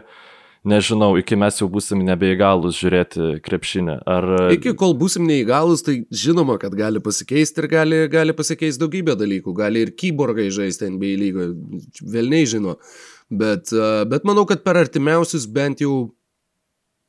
nežinau, 0.68 1.14
iki 1.20 1.38
mes 1.40 1.60
jau 1.60 1.70
būsim 1.72 2.04
nebeįgalus 2.08 2.80
žiūrėti 2.82 3.40
krepšinę. 3.46 3.98
Ar... 4.12 4.30
Iki 4.56 4.76
kol 4.80 4.96
būsim 5.00 5.28
neįgalus, 5.28 5.84
tai 5.88 6.02
žinoma, 6.12 6.60
kad 6.60 6.76
gali 6.76 7.04
pasikeisti 7.04 7.64
ir 7.64 7.72
gali, 7.72 8.04
gali 8.12 8.36
pasikeisti 8.36 8.84
daugybė 8.84 9.16
dalykų. 9.20 9.56
Gali 9.56 9.88
ir 9.88 9.96
kyborgai 9.96 10.50
žaisti 10.56 10.92
NBA 10.96 11.16
lygoje, 11.24 11.52
vėlniai 12.16 12.52
žino. 12.56 12.80
Bet, 13.32 13.72
bet 14.08 14.28
manau, 14.28 14.44
kad 14.48 14.64
per 14.68 14.78
artimiausius 14.84 15.48
bent 15.52 15.84
jau 15.84 16.16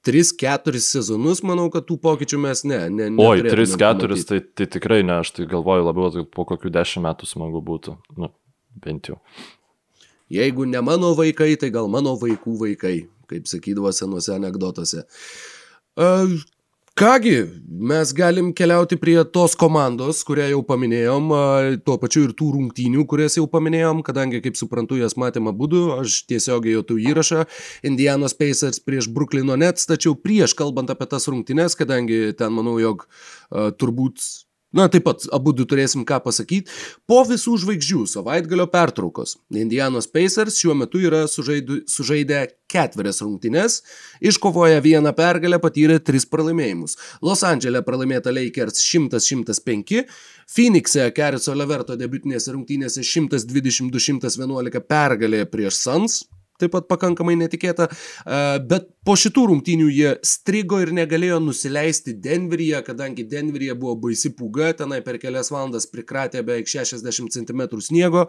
3-4 0.07 0.81
sezonus, 0.83 1.43
manau, 1.47 1.67
kad 1.75 1.87
tų 1.89 1.99
pokyčių 2.03 2.39
mes 2.43 2.63
ne. 2.69 2.79
ne 2.95 3.11
Oi, 3.23 3.43
3-4, 3.45 4.19
tai, 4.29 4.41
tai 4.55 4.69
tikrai 4.77 5.03
ne, 5.07 5.21
aš 5.25 5.35
tai 5.37 5.49
galvoju 5.51 5.87
labiau, 5.89 6.11
kad 6.15 6.31
po 6.33 6.47
kokių 6.49 6.73
10 6.79 7.05
metų 7.07 7.29
smagu 7.29 7.63
būtų. 7.67 7.97
Nu, 8.21 8.31
bent 8.85 9.11
jau. 9.11 9.19
Jeigu 10.33 10.67
ne 10.67 10.83
mano 10.83 11.13
vaikai, 11.19 11.53
tai 11.61 11.71
gal 11.75 11.91
mano 11.91 12.17
vaikų 12.19 12.57
vaikai, 12.63 12.97
kaip 13.31 13.51
sakydavo 13.51 13.93
senuose 13.95 14.35
anegdotuose. 14.35 15.07
Kągi, 16.97 17.45
mes 17.69 18.13
galim 18.13 18.55
keliauti 18.57 18.97
prie 18.97 19.25
tos 19.29 19.53
komandos, 19.61 20.23
kurią 20.25 20.47
jau 20.49 20.63
paminėjom, 20.65 21.27
tuo 21.85 21.97
pačiu 22.01 22.23
ir 22.25 22.33
tų 22.39 22.47
rungtynių, 22.55 23.03
kurias 23.11 23.37
jau 23.37 23.45
paminėjom, 23.53 24.01
kadangi, 24.07 24.41
kaip 24.41 24.57
suprantu, 24.57 24.97
jas 24.97 25.13
matėme 25.21 25.53
būdu, 25.53 25.83
aš 25.99 26.23
tiesiogiai 26.25 26.79
jau 26.79 26.87
tų 26.89 26.97
įrašą, 27.11 27.45
Indianos 27.93 28.33
Pacers 28.41 28.81
prieš 28.81 29.11
Brooklyno 29.13 29.59
Nets, 29.61 29.85
tačiau 29.93 30.17
prieš 30.17 30.57
kalbant 30.57 30.89
apie 30.89 31.11
tas 31.13 31.29
rungtynes, 31.29 31.77
kadangi 31.77 32.33
ten 32.33 32.57
manau, 32.57 32.79
jog 32.81 33.05
turbūt 33.53 34.25
Na, 34.75 34.89
taip 34.91 35.05
pat 35.07 35.23
abu 35.33 35.53
du 35.55 35.65
turėsim 35.69 36.03
ką 36.07 36.19
pasakyti. 36.25 36.73
Po 37.07 37.21
visų 37.29 37.55
žvaigždžių 37.63 38.01
savaitgalio 38.11 38.67
pertraukos 38.71 39.37
Indianos 39.55 40.09
Pacers 40.11 40.59
šiuo 40.59 40.75
metu 40.75 40.99
yra 41.07 41.23
sužaidu, 41.31 41.85
sužaidę 41.87 42.43
ketverias 42.67 43.23
rungtynes, 43.23 43.79
iškovoję 44.21 44.81
vieną 44.83 45.15
pergalę, 45.17 45.61
patyrė 45.63 46.01
tris 46.03 46.27
pralaimėjimus. 46.27 46.99
Los 47.23 47.45
Andželė 47.47 47.85
pralaimėta 47.87 48.35
Lakers 48.35 48.83
100-105, 48.83 50.03
Phoenix'e 50.51 51.09
Keriso 51.15 51.55
Leverto 51.55 51.95
debutinėse 51.97 52.51
rungtynėse 52.57 53.07
122-111 53.07 54.83
pergalė 54.91 55.47
prieš 55.47 55.79
Suns, 55.87 56.25
taip 56.61 56.71
pat 56.75 56.85
pakankamai 56.91 57.37
netikėta, 57.41 57.85
bet 58.71 58.83
po 59.07 59.13
šitų 59.19 59.43
rungtynių 59.53 59.89
jie 59.93 60.11
strigo 60.27 60.77
ir 60.83 60.91
negalėjo 60.97 61.39
nusileisti 61.45 62.11
Denveryje, 62.23 62.79
kadangi 62.87 63.23
Denveryje 63.29 63.75
buvo 63.79 63.95
baisi 64.07 64.29
pūga, 64.35 64.73
tenai 64.81 65.01
per 65.07 65.17
kelias 65.23 65.49
valandas 65.55 65.87
prikratė 65.91 66.39
beveik 66.47 66.69
60 66.71 67.31
cm 67.37 67.63
sniego, 67.85 68.23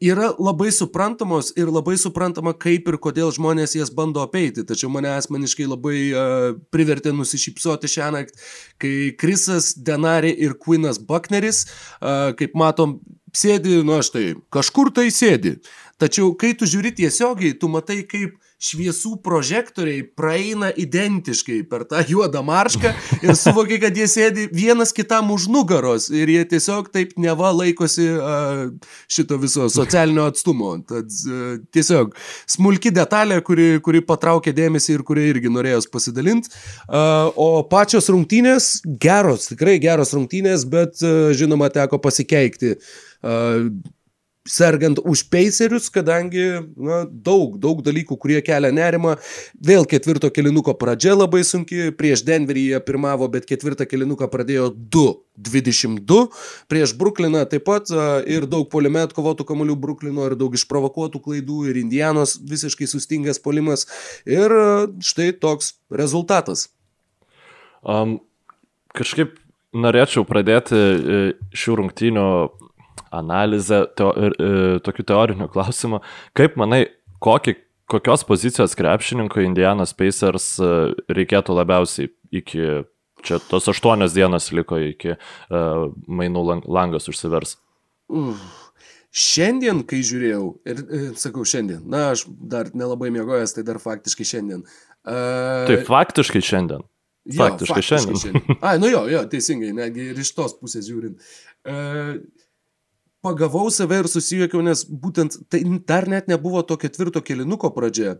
yra 0.00 0.34
labai 0.36 0.68
suprantamos 0.72 1.52
ir 1.56 1.70
labai 1.72 1.96
suprantama, 1.96 2.52
kaip 2.52 2.88
ir 2.90 2.98
kodėl 3.00 3.32
žmonės 3.32 3.76
jas 3.78 3.90
bando 3.94 4.20
apeiti. 4.20 4.64
Tačiau 4.68 4.90
mane 4.92 5.14
asmeniškai 5.14 5.68
labai 5.70 5.98
uh, 6.12 6.48
privertė 6.74 7.14
nusišypsoti 7.16 7.88
šią 7.88 8.10
naktį, 8.18 8.42
kai 8.82 8.94
Krisas 9.16 9.72
Denari 9.72 10.34
ir 10.36 10.58
Quinas 10.60 11.00
Buckneris, 11.00 11.64
uh, 11.64 12.36
kaip 12.36 12.56
matom, 12.58 12.98
sėdi, 13.36 13.80
nu 13.84 13.96
aš 13.96 14.12
tai 14.12 14.26
kažkur 14.52 14.92
tai 14.92 15.08
sėdi. 15.12 15.56
Tačiau 16.00 16.34
kai 16.36 16.52
tu 16.52 16.68
žiūri 16.68 16.92
tiesiogiai, 16.96 17.56
tu 17.56 17.72
matai, 17.72 18.02
kaip 18.08 18.36
šviesų 18.56 19.18
prožektoriai 19.24 20.02
praeina 20.16 20.70
identiškai 20.72 21.58
per 21.68 21.84
tą 21.88 22.00
juodą 22.08 22.40
maršką 22.46 22.92
ir 23.26 23.36
suvokia, 23.36 23.78
kad 23.82 23.98
jie 23.98 24.06
sėdi 24.08 24.46
vienas 24.54 24.94
kitam 24.96 25.28
už 25.34 25.48
nugaros 25.52 26.08
ir 26.08 26.30
jie 26.32 26.44
tiesiog 26.48 26.88
taip 26.94 27.12
neva 27.20 27.52
laikosi 27.52 28.06
šito 29.12 29.36
viso 29.42 29.68
socialinio 29.72 30.24
atstumo. 30.30 30.72
Tad 30.88 31.12
tiesiog 31.76 32.14
smulki 32.48 32.94
detalė, 32.96 33.42
kuri, 33.44 33.68
kuri 33.84 34.00
patraukė 34.06 34.54
dėmesį 34.56 34.96
ir 34.96 35.04
kuri 35.06 35.28
irgi 35.34 35.52
norėjos 35.52 35.90
pasidalinti. 35.92 36.52
O 36.88 37.50
pačios 37.68 38.08
rungtynės 38.12 38.70
geros, 38.86 39.50
tikrai 39.52 39.76
geros 39.82 40.14
rungtynės, 40.16 40.64
bet 40.72 41.04
žinoma 41.36 41.68
teko 41.74 42.00
pasikeikti. 42.00 42.76
Sergant 44.46 45.00
už 45.02 45.26
peiserius, 45.30 45.88
kadangi 45.92 46.44
na, 46.76 47.02
daug, 47.10 47.56
daug 47.60 47.82
dalykų, 47.84 48.16
kurie 48.20 48.40
kelia 48.46 48.70
nerimą. 48.74 49.16
Vėl 49.58 49.86
ketvirto 49.88 50.30
kilinuko 50.32 50.74
pradžia 50.78 51.16
labai 51.16 51.42
sunki, 51.46 51.90
prieš 51.96 52.24
Denverį 52.26 52.66
jie 52.70 52.80
pirmavo, 52.86 53.28
bet 53.32 53.48
ketvirtą 53.48 53.86
kilinuką 53.88 54.28
pradėjo 54.32 54.70
2-22, 54.72 56.20
prieš 56.70 56.94
Brukliną 56.98 57.44
taip 57.50 57.66
pat 57.66 57.90
ir 58.30 58.46
daug 58.50 58.68
polime 58.72 59.02
atkovotų 59.06 59.46
kamolių 59.48 59.76
Bruklino 59.82 60.28
ir 60.30 60.36
daug 60.38 60.54
išprovokuotų 60.56 61.22
klaidų 61.24 61.64
ir 61.70 61.80
Indianos 61.82 62.36
visiškai 62.40 62.88
sustingęs 62.90 63.42
polimas 63.42 63.86
ir 64.24 64.54
štai 65.02 65.32
toks 65.36 65.74
rezultatas. 65.90 66.68
Um, 67.86 68.18
kažkaip 68.96 69.36
norėčiau 69.76 70.24
pradėti 70.26 70.76
e, 70.76 71.18
šių 71.54 71.76
rungtynių 71.82 72.26
analizę 73.14 73.84
teo, 73.98 74.12
e, 74.16 74.50
tokių 74.84 75.06
teorinių 75.10 75.48
klausimų. 75.52 76.02
Kaip 76.36 76.58
manai, 76.60 76.84
kokį, 77.24 77.56
kokios 77.90 78.26
pozicijos 78.28 78.76
krepšininko 78.78 79.44
Indianos 79.44 79.94
Pacers 79.96 80.56
e, 80.60 80.70
reikėtų 81.12 81.56
labiausiai 81.56 82.10
iki, 82.34 82.84
čia 83.26 83.40
tos 83.50 83.68
aštuonios 83.72 84.16
dienos 84.16 84.50
liko 84.54 84.78
iki 84.82 85.14
uh, 85.16 85.86
mainų 86.06 86.42
lang, 86.50 86.66
langas 86.68 87.08
užsivers? 87.10 87.56
Uh. 88.12 88.36
Šiandien, 89.16 89.78
kai 89.88 90.02
žiūrėjau, 90.04 90.42
ir 90.68 90.80
e, 90.82 90.98
sakau 91.16 91.46
šiandien, 91.48 91.78
na, 91.88 92.10
aš 92.12 92.26
dar 92.28 92.68
nelabai 92.76 93.08
mėgojęs, 93.14 93.54
tai 93.56 93.62
dar 93.64 93.78
faktiškai 93.80 94.26
šiandien. 94.28 94.66
Uh, 95.06 95.62
tai 95.70 95.78
faktiškai 95.86 96.42
šiandien. 96.44 96.84
Jo, 97.24 97.38
faktiškai, 97.38 97.80
faktiškai 97.80 97.86
šiandien. 97.86 98.18
šiandien. 98.20 98.58
Ai, 98.60 98.74
nu 98.82 98.90
jo, 98.90 99.06
jo, 99.08 99.22
teisingai, 99.32 99.70
netgi 99.78 100.10
ir 100.12 100.20
iš 100.20 100.34
tos 100.36 100.58
pusės 100.60 100.84
žiūrint. 100.90 101.24
Uh, 101.64 102.18
pagavau 103.26 103.66
save 103.74 104.00
ir 104.02 104.08
susijokiau, 104.10 104.62
nes 104.64 104.84
būtent 104.86 105.40
tai 105.50 105.64
dar 105.88 106.06
net 106.10 106.30
nebuvo 106.30 106.62
to 106.66 106.78
ketvirto 106.80 107.22
kelinuko 107.26 107.72
pradžia. 107.74 108.16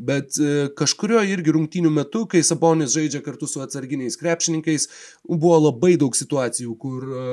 Bet 0.00 0.38
e, 0.40 0.70
kažkurio 0.76 1.20
irgi 1.28 1.52
rungtynių 1.56 1.90
metu, 1.92 2.24
kai 2.30 2.40
Sabonis 2.46 2.94
žaidžia 2.96 3.20
kartu 3.24 3.48
su 3.50 3.60
atsarginiais 3.60 4.16
krepšininkais, 4.20 4.88
buvo 5.28 5.58
labai 5.66 5.96
daug 6.00 6.16
situacijų, 6.16 6.76
kur 6.80 7.04
e, 7.04 7.24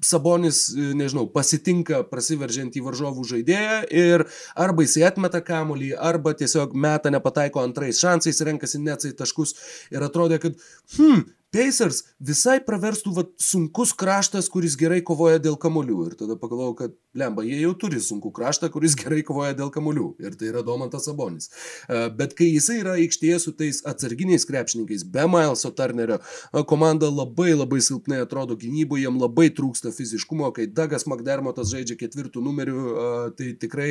Sabonis, 0.00 0.62
e, 0.72 0.92
nežinau, 0.96 1.26
pasitinka 1.34 2.00
prasiveržiant 2.08 2.76
į 2.76 2.84
varžovų 2.86 3.26
žaidėją 3.34 3.82
ir 3.92 4.24
arba 4.56 4.86
jisai 4.86 5.04
atmeta 5.10 5.42
kamolį, 5.44 5.92
arba 6.10 6.32
tiesiog 6.40 6.72
meta 6.72 7.12
nepataiko 7.12 7.60
antrais 7.60 8.00
šansais, 8.00 8.40
renkasi 8.48 8.80
neatsai 8.80 9.12
taškus 9.18 9.52
ir 9.92 10.08
atrodė, 10.08 10.40
kad, 10.40 10.56
hm, 10.96 11.26
Pacers 11.50 12.04
visai 12.22 12.60
praverstų 12.62 13.12
vat, 13.16 13.30
sunkus 13.42 13.90
kraštas, 13.98 14.46
kuris 14.52 14.76
gerai 14.78 15.00
kovoja 15.02 15.40
dėl 15.42 15.56
kamolių. 15.58 15.96
Ir 16.06 16.14
tada 16.20 16.36
pagalvojau, 16.38 16.76
kad 16.78 16.94
lemba, 17.18 17.42
jie 17.42 17.58
jau 17.64 17.72
turi 17.80 17.98
sunkų 18.04 18.30
kraštą, 18.36 18.70
kuris 18.70 18.94
gerai 19.00 19.24
kovoja 19.26 19.56
dėl 19.58 19.72
kamolių. 19.74 20.12
Ir 20.22 20.36
tai 20.38 20.52
yra 20.52 20.62
Domantas 20.66 21.08
Sabonis. 21.08 21.50
E, 21.50 22.04
bet 22.14 22.36
kai 22.38 22.52
jisai 22.52 22.78
yra 22.84 22.94
aikštėje 23.02 23.40
su 23.42 23.54
tais 23.58 23.82
atsarginiais 23.82 24.46
krepšininkais, 24.46 25.02
be 25.10 25.26
Mileso 25.30 25.72
Turnerio, 25.74 26.20
e, 26.22 26.62
komanda 26.70 27.10
labai 27.10 27.50
labai 27.56 27.82
silpnai 27.82 28.22
atrodo 28.22 28.54
gynyboje, 28.60 29.08
jam 29.08 29.18
labai 29.18 29.48
trūksta 29.56 29.90
fiziškumo, 29.96 30.52
kai 30.54 30.68
Dagas 30.70 31.08
McDermottas 31.10 31.74
žaidžia 31.74 31.98
ketvirtų 31.98 32.44
numerių, 32.46 32.84
e, 32.86 33.10
tai 33.40 33.50
tikrai 33.58 33.90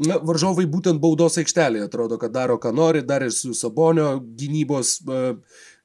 Na, 0.00 0.16
varžovai 0.24 0.64
būtent 0.70 1.00
baudos 1.02 1.34
aikštelėje 1.40 1.84
atrodo, 1.84 2.16
kad 2.20 2.32
daro, 2.32 2.56
ką 2.62 2.70
nori, 2.72 3.02
dar 3.04 3.24
ir 3.26 3.34
su 3.36 3.50
Sabonio 3.56 4.14
gynybos 4.38 4.94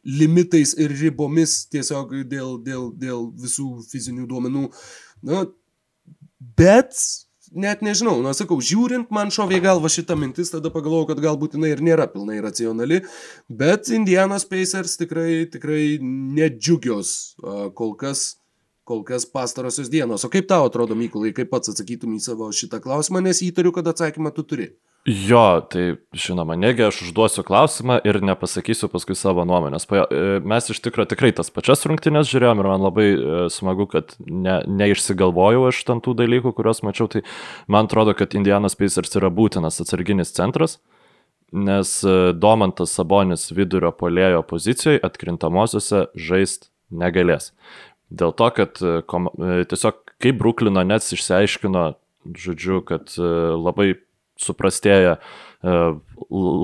limitais 0.05 0.75
ir 0.77 0.93
ribomis 0.93 1.65
tiesiog 1.73 2.13
dėl, 2.29 2.57
dėl, 2.63 2.89
dėl 2.95 3.29
visų 3.41 3.69
fizinių 3.89 4.27
duomenų. 4.29 4.69
Na, 5.25 5.45
bet 6.57 6.93
net 7.55 7.81
nežinau, 7.85 8.19
na 8.25 8.33
sakau, 8.37 8.57
žiūrint 8.63 9.11
man 9.13 9.31
šovė 9.33 9.61
galva 9.63 9.89
šitą 9.91 10.17
mintis, 10.19 10.51
tada 10.53 10.71
pagalvojau, 10.73 11.09
kad 11.11 11.21
galbūt 11.23 11.57
jinai 11.57 11.71
ir 11.73 11.83
nėra 11.85 12.07
pilnai 12.11 12.37
racionali, 12.43 13.01
bet 13.49 13.89
Indianos 13.95 14.47
Pacers 14.49 14.97
tikrai, 14.99 15.45
tikrai 15.51 15.97
nedžiugios 16.01 17.37
kol 17.77 17.95
kas, 17.99 18.25
kol 18.85 19.05
kas 19.07 19.27
pastarosios 19.29 19.91
dienos. 19.93 20.25
O 20.27 20.31
kaip 20.33 20.49
tau 20.51 20.67
atrodo, 20.69 20.97
Mykulai, 20.99 21.33
kaip 21.37 21.49
pats 21.53 21.71
atsakytum 21.73 22.17
į 22.17 22.23
savo 22.27 22.51
šitą 22.53 22.81
klausimą, 22.83 23.23
nes 23.25 23.41
įtariu, 23.45 23.73
kad 23.75 23.87
atsakymą 23.93 24.33
tu 24.35 24.45
turi. 24.45 24.73
Jo, 25.05 25.61
tai 25.69 25.99
žinoma, 26.17 26.55
negi 26.57 26.81
aš 26.81 27.03
užduosiu 27.05 27.43
klausimą 27.45 27.99
ir 28.09 28.17
nepasakysiu 28.25 28.87
paskui 28.89 29.13
savo 29.13 29.43
nuomonės. 29.45 29.83
E, 29.93 30.21
Mes 30.41 30.69
iš 30.73 30.79
tikrųjų 30.81 31.11
tikrai 31.11 31.29
tas 31.37 31.51
pačias 31.53 31.85
rungtynės 31.85 32.31
žiūrėjom 32.31 32.63
ir 32.63 32.69
man 32.71 32.81
labai 32.81 33.05
e, 33.13 33.17
smagu, 33.53 33.85
kad 33.91 34.15
ne, 34.25 34.55
neišsigalvojau 34.65 35.67
aš 35.69 35.83
ten 35.85 36.01
tų 36.01 36.15
dalykų, 36.23 36.55
kuriuos 36.57 36.81
mačiau. 36.81 37.05
Tai 37.13 37.21
man 37.69 37.85
atrodo, 37.85 38.15
kad 38.17 38.33
Indianas 38.33 38.73
Pacers 38.79 39.13
yra 39.21 39.29
būtinas 39.29 39.77
atsarginis 39.83 40.33
centras, 40.33 40.79
nes 41.53 41.91
e, 42.01 42.15
Domantas 42.33 42.97
Sabonis 42.97 43.51
vidurio 43.53 43.93
polėjo 43.93 44.41
pozicijoje 44.49 45.03
atkrintamosiose 45.05 46.07
žaist 46.17 46.71
negalės. 46.89 47.51
Dėl 48.09 48.33
to, 48.33 48.49
kad 48.57 48.81
kom, 49.05 49.29
tiesiog 49.69 50.01
kaip 50.17 50.41
Bruklino 50.41 50.81
Nets 50.81 51.13
išsiaiškino, 51.13 51.85
žodžiu, 52.41 52.81
kad 52.89 53.13
labai 53.17 53.91
suprastėja 54.41 55.17
e, 55.17 55.77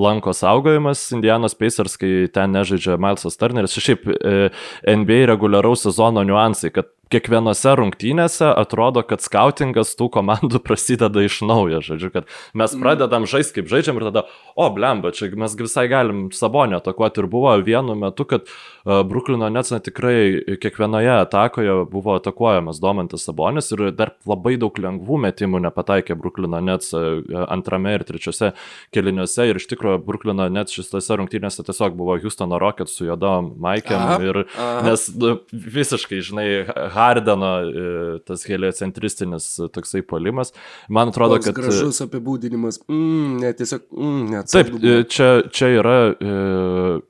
lanko 0.02 0.32
saugojimas 0.36 1.04
Indianos 1.12 1.54
Pacers, 1.58 1.96
kai 2.00 2.28
ten 2.32 2.54
nežaidžia 2.56 2.98
Milesas 3.00 3.38
Turneris. 3.40 3.76
Šiaip 3.78 4.08
e, 4.08 4.50
NBA 4.86 5.24
reguliaraus 5.32 5.86
sezono 5.86 6.24
niuansai, 6.26 6.72
kad 6.74 6.90
kiekvienose 7.12 7.74
rungtynėse 7.76 8.48
atrodo, 8.56 9.02
kad 9.06 9.22
skautingas 9.24 9.94
tų 9.98 10.08
komandų 10.16 10.60
prasideda 10.66 11.24
iš 11.24 11.40
naujo. 11.46 11.82
Žodžiu, 11.84 12.10
kad 12.14 12.30
mes 12.58 12.76
pradedam 12.80 13.26
žaisti 13.28 13.58
kaip 13.58 13.70
žaidžiam 13.72 13.98
ir 14.00 14.08
tada, 14.08 14.24
o 14.56 14.68
blemba, 14.74 15.12
čia 15.16 15.30
mes 15.38 15.56
visai 15.58 15.88
galim 15.92 16.24
sabonę 16.34 16.78
atakuoti. 16.80 17.22
Ir 17.22 17.28
buvo 17.32 17.52
vienu 17.64 17.96
metu, 17.98 18.26
kad 18.28 18.46
uh, 18.48 19.02
Bruklino 19.08 19.50
Nets 19.52 19.74
na, 19.74 19.80
tikrai 19.84 20.56
kiekvienoje 20.62 21.12
atakoje 21.18 21.76
buvo 21.92 22.16
atakuojamas 22.18 22.80
Domantas 22.82 23.26
Sabonis 23.28 23.70
ir 23.74 23.90
dar 23.96 24.14
labai 24.28 24.56
daug 24.60 24.76
lengvų 24.80 25.20
metimų 25.26 25.62
nepataikė 25.68 26.16
Bruklino 26.18 26.62
Nets 26.64 26.94
uh, 26.96 27.20
antrame 27.52 27.96
ir 27.98 28.06
trečiose 28.08 28.52
keliniuose. 28.94 29.41
Ir 29.48 29.58
iš 29.60 29.66
tikrųjų 29.70 30.00
Bruklino 30.06 30.46
Nets 30.52 30.74
šitose 30.76 31.16
rungtynėse 31.18 31.64
tiesiog 31.66 31.96
buvo 31.98 32.16
Houstono 32.22 32.58
Rockets 32.62 32.96
su 32.98 33.06
juodom 33.06 33.52
Maikėm. 33.62 34.24
Ir, 34.26 34.40
aha. 34.56 34.82
nes 34.86 35.06
nu, 35.18 35.34
visiškai, 35.52 36.20
žinai, 36.24 36.46
Hardeno 36.94 37.52
e, 37.62 37.86
tas 38.28 38.44
heliocentristinis 38.48 39.48
toksai 39.74 40.04
polimas. 40.06 40.54
Man 40.88 41.12
atrodo, 41.12 41.38
Toks 41.38 41.50
kad... 41.50 41.56
e, 41.56 41.62
gražus 41.62 42.02
apibūdinimas. 42.06 42.82
Mm, 42.90 43.40
ne, 43.42 43.54
tiesiog, 43.58 43.88
mm, 43.90 44.28
net. 44.32 44.52
Taip, 44.52 44.74
e, 44.78 45.00
čia, 45.12 45.32
čia 45.52 45.72
yra, 45.78 45.96
e, 46.12 47.00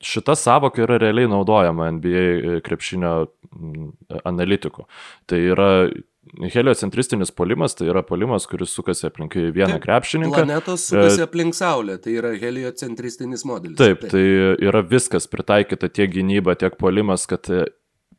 šita 0.00 0.36
savoka 0.38 0.82
yra 0.84 1.00
realiai 1.00 1.30
naudojama 1.30 1.90
NBA 1.98 2.60
krepšinio 2.66 3.14
mm, 3.26 3.90
analitikų. 4.24 4.86
Tai 5.30 5.42
yra 5.54 5.70
heliocentristinis 6.38 7.32
polimas, 7.34 7.74
tai 7.74 7.88
yra 7.90 8.02
polimas, 8.06 8.46
kuris 8.50 8.74
sukasi 8.76 9.06
aplink 9.08 9.34
vieną 9.34 9.76
Taip, 9.76 9.84
krepšininką. 9.84 10.36
Planetos 10.36 10.86
sukasi 10.90 11.24
aplink 11.24 11.56
Saulę, 11.58 11.98
tai 12.02 12.16
yra 12.20 12.34
heliocentristinis 12.38 13.44
modelis. 13.48 13.78
Taip, 13.80 14.06
tai 14.12 14.22
yra 14.62 14.84
viskas 14.86 15.28
pritaikyta 15.30 15.90
tiek 15.90 16.12
gynyba, 16.14 16.56
tiek 16.60 16.78
polimas, 16.80 17.26
kad 17.30 17.50
e, 17.50 17.66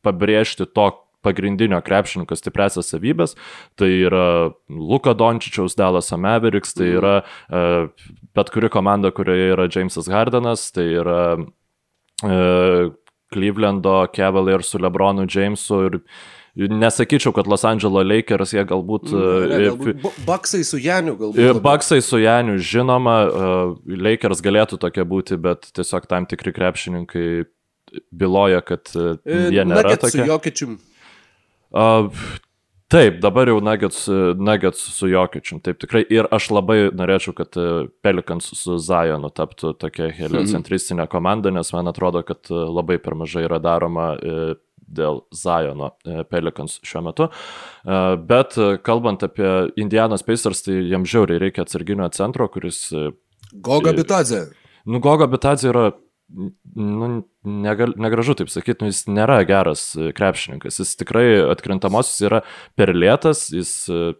pabrėžti 0.04 0.68
to 0.68 0.90
pagrindinio 1.22 1.78
krepšininko 1.86 2.36
stipresias 2.36 2.90
savybės. 2.92 3.36
Tai 3.78 3.88
yra 3.88 4.26
Luka 4.68 5.14
Dončičiaus 5.14 5.76
Dallas 5.78 6.10
Mavericks, 6.18 6.74
tai 6.74 6.88
yra 6.98 7.14
uh, 7.22 7.86
bet 8.34 8.50
kuri 8.50 8.70
komanda, 8.72 9.12
kurioje 9.14 9.52
yra 9.54 9.68
Jamesas 9.70 10.10
Hardenas, 10.10 10.66
tai 10.74 10.88
yra 10.98 11.20
uh, 11.38 12.90
Clevelando 13.32 13.94
Cavalier 14.12 14.66
su 14.66 14.82
Lebronu 14.82 15.28
Jamesu 15.30 15.84
ir 15.86 16.00
nesakyčiau, 16.56 17.32
kad 17.32 17.46
Los 17.46 17.64
Angeles 17.64 18.04
Lakers 18.06 18.52
jie 18.52 18.64
galbūt... 18.68 19.08
Ne, 19.12 19.56
e, 19.56 19.70
galbūt 19.70 20.20
Baksai 20.28 20.60
su 20.68 20.80
Janiu 20.82 21.16
galbūt. 21.16 21.40
Labiau. 21.40 21.64
Baksai 21.64 22.02
su 22.04 22.20
Janiu, 22.20 22.58
žinoma, 22.60 23.16
uh, 23.24 23.74
Lakers 23.88 24.44
galėtų 24.44 24.78
tokie 24.82 25.06
būti, 25.08 25.40
bet 25.40 25.70
tiesiog 25.72 26.06
tam 26.10 26.28
tikri 26.28 26.52
krepšininkai 26.52 27.26
byloja, 28.12 28.60
kad 28.64 28.92
E, 28.92 29.12
jie 29.52 29.64
nėra 29.64 29.82
Nuggets 29.86 30.04
su 30.04 30.18
tokie. 30.18 30.28
Jokičium. 30.28 30.74
Uh, 31.72 32.10
taip, 32.92 33.16
dabar 33.24 33.48
jau 33.48 33.56
Nuggets, 33.64 34.02
Nuggets 34.36 34.82
su 34.92 35.08
Jokičium, 35.08 35.62
taip 35.64 35.80
tikrai. 35.80 36.04
Ir 36.12 36.28
aš 36.36 36.50
labai 36.52 36.78
norėčiau, 36.92 37.32
kad 37.38 37.56
Pelikans 38.04 38.50
su 38.60 38.76
Zajonu 38.76 39.32
taptų 39.32 39.72
tokia 39.80 40.10
heliocentristinė 40.20 41.08
komanda, 41.08 41.54
nes 41.54 41.72
man 41.72 41.88
atrodo, 41.88 42.20
kad 42.28 42.52
labai 42.52 43.00
per 43.00 43.16
mažai 43.24 43.46
yra 43.48 43.60
daroma 43.62 44.12
dėl 44.92 45.22
Zajono 45.34 45.92
uh, 45.92 46.22
Pelikans 46.30 46.78
šiuo 46.86 47.04
metu. 47.08 47.28
Uh, 47.28 48.14
Bet 48.20 48.56
uh, 48.60 48.76
kalbant 48.84 49.24
apie 49.26 49.50
Indianos 49.80 50.24
Pacers, 50.26 50.64
tai 50.66 50.82
jam 50.92 51.06
žiauriai 51.08 51.42
reikia 51.42 51.66
atsarginio 51.66 52.08
centro, 52.14 52.48
kuris 52.52 52.90
Goga 53.52 53.92
Bitadze. 53.92 54.46
Nu, 54.84 55.00
Gogo 55.00 55.26
Bitadze 55.26 55.68
yra, 55.68 55.90
nu, 56.74 57.08
negal, 57.42 57.94
negražu 57.96 58.34
taip 58.38 58.50
sakyti, 58.50 58.82
nu, 58.82 58.90
jis 58.90 59.04
nėra 59.10 59.42
geras 59.48 59.92
e, 59.96 60.10
krepšininkas. 60.16 60.80
Jis 60.82 60.96
tikrai 61.00 61.26
atkrintamosios 61.52 62.24
yra 62.26 62.42
per 62.78 62.94
lėtas, 62.96 63.50
jis, 63.54 63.74
e, 63.92 64.14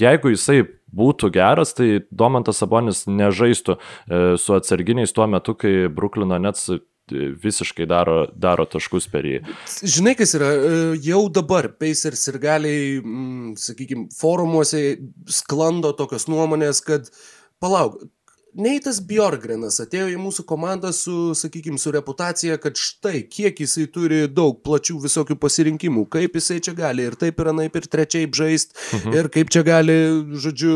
jeigu 0.00 0.32
jisai 0.34 0.62
būtų 0.96 1.30
geras, 1.36 1.74
tai 1.76 2.00
Domantas 2.10 2.62
Sabonis 2.62 3.04
nežaistų 3.06 3.76
e, 3.76 4.22
su 4.40 4.56
atsarginiais 4.56 5.14
tuo 5.14 5.28
metu, 5.30 5.54
kai 5.54 5.86
Bruklino 5.92 6.40
Nets 6.42 6.66
e, 6.72 6.80
visiškai 7.12 7.86
daro, 7.90 8.22
daro 8.36 8.66
taškus 8.70 9.08
per 9.10 9.26
jį. 9.28 9.42
Žinai, 9.82 10.14
kas 10.18 10.34
yra, 10.38 10.50
e, 10.52 10.78
jau 11.06 11.24
dabar 11.32 11.70
Pacers 11.80 12.26
ir 12.32 12.40
galiai, 12.42 12.86
mm, 13.00 13.58
sakykime, 13.60 14.08
forumuose 14.16 14.84
sklando 15.26 15.92
tokios 15.98 16.28
nuomonės, 16.30 16.82
kad 16.86 17.10
palauk, 17.60 18.00
Neitas 18.58 18.98
Bjorgrenas 19.06 19.76
atėjo 19.78 20.08
į 20.10 20.16
mūsų 20.18 20.42
komandą 20.48 20.90
su, 20.94 21.30
sakykime, 21.38 21.78
su 21.78 21.92
reputacija, 21.94 22.56
kad 22.58 22.78
štai 22.78 23.22
kiek 23.30 23.60
jisai 23.62 23.84
turi 23.92 24.24
daug 24.26 24.58
plačių 24.64 24.96
visokių 25.04 25.36
pasirinkimų, 25.38 26.06
kaip 26.10 26.34
jisai 26.38 26.58
čia 26.64 26.74
gali 26.74 27.06
ir 27.06 27.14
taip 27.20 27.38
ir 27.38 27.52
anaip 27.52 27.78
ir 27.78 27.86
trečiaip 27.86 28.34
žaisti, 28.34 28.74
mhm. 28.98 29.14
ir 29.20 29.30
kaip 29.36 29.52
čia 29.54 29.62
gali, 29.66 29.98
žodžiu, 30.42 30.74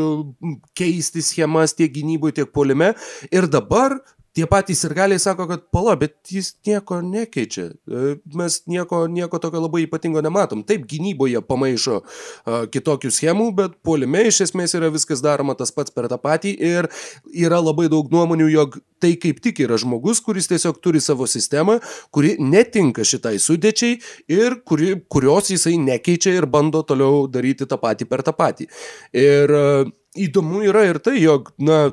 keisti 0.79 1.25
schemas 1.27 1.75
tiek 1.75 1.91
gynyboje, 1.95 2.39
tiek 2.39 2.55
polime. 2.55 2.93
Ir 3.35 3.51
dabar 3.51 3.99
tie 4.35 4.47
patys 4.51 4.83
ir 4.87 4.95
galiai 4.97 5.21
sako, 5.23 5.47
kad 5.51 5.67
pala, 5.73 5.95
bet 5.99 6.17
jis 6.31 6.53
nieko 6.67 6.99
nekeičia. 7.05 7.69
E, 7.71 8.15
Mes 8.35 8.61
nieko, 8.71 9.05
nieko 9.11 9.39
tokio 9.43 9.63
labai 9.63 9.85
ypatingo 9.87 10.23
nematom. 10.25 10.65
Taip, 10.67 10.87
gynyboje 10.91 11.41
pamaišo 11.47 12.01
uh, 12.01 12.65
kitokių 12.73 13.13
schemų, 13.15 13.49
bet 13.59 13.77
puolime 13.87 14.25
iš 14.29 14.43
esmės 14.49 14.75
yra 14.77 14.91
viskas 14.95 15.23
daroma 15.25 15.55
tas 15.59 15.73
pats 15.75 15.95
per 15.95 16.09
tą 16.11 16.19
patį 16.21 16.55
ir 16.59 16.89
yra 17.31 17.61
labai 17.63 17.87
daug 17.93 18.11
nuomonių, 18.13 18.49
jog 18.53 18.79
tai 19.03 19.15
kaip 19.21 19.41
tik 19.45 19.63
yra 19.67 19.79
žmogus, 19.81 20.23
kuris 20.25 20.49
tiesiog 20.51 20.81
turi 20.83 21.03
savo 21.05 21.29
sistemą, 21.31 21.79
kuri 22.15 22.35
netinka 22.43 23.05
šitai 23.07 23.37
sudėčiai 23.43 24.01
ir 24.33 24.59
kuri, 24.67 24.95
kurios 25.13 25.53
jisai 25.55 25.77
nekeičia 25.83 26.35
ir 26.39 26.49
bando 26.51 26.83
toliau 26.87 27.27
daryti 27.31 27.69
tą 27.71 27.79
patį 27.81 28.09
per 28.11 28.25
tą 28.27 28.35
patį. 28.37 28.71
Ir 29.15 29.55
uh, 29.55 29.95
įdomu 30.15 30.65
yra 30.67 30.89
ir 30.91 31.01
tai, 31.05 31.19
jog, 31.23 31.53
na, 31.59 31.89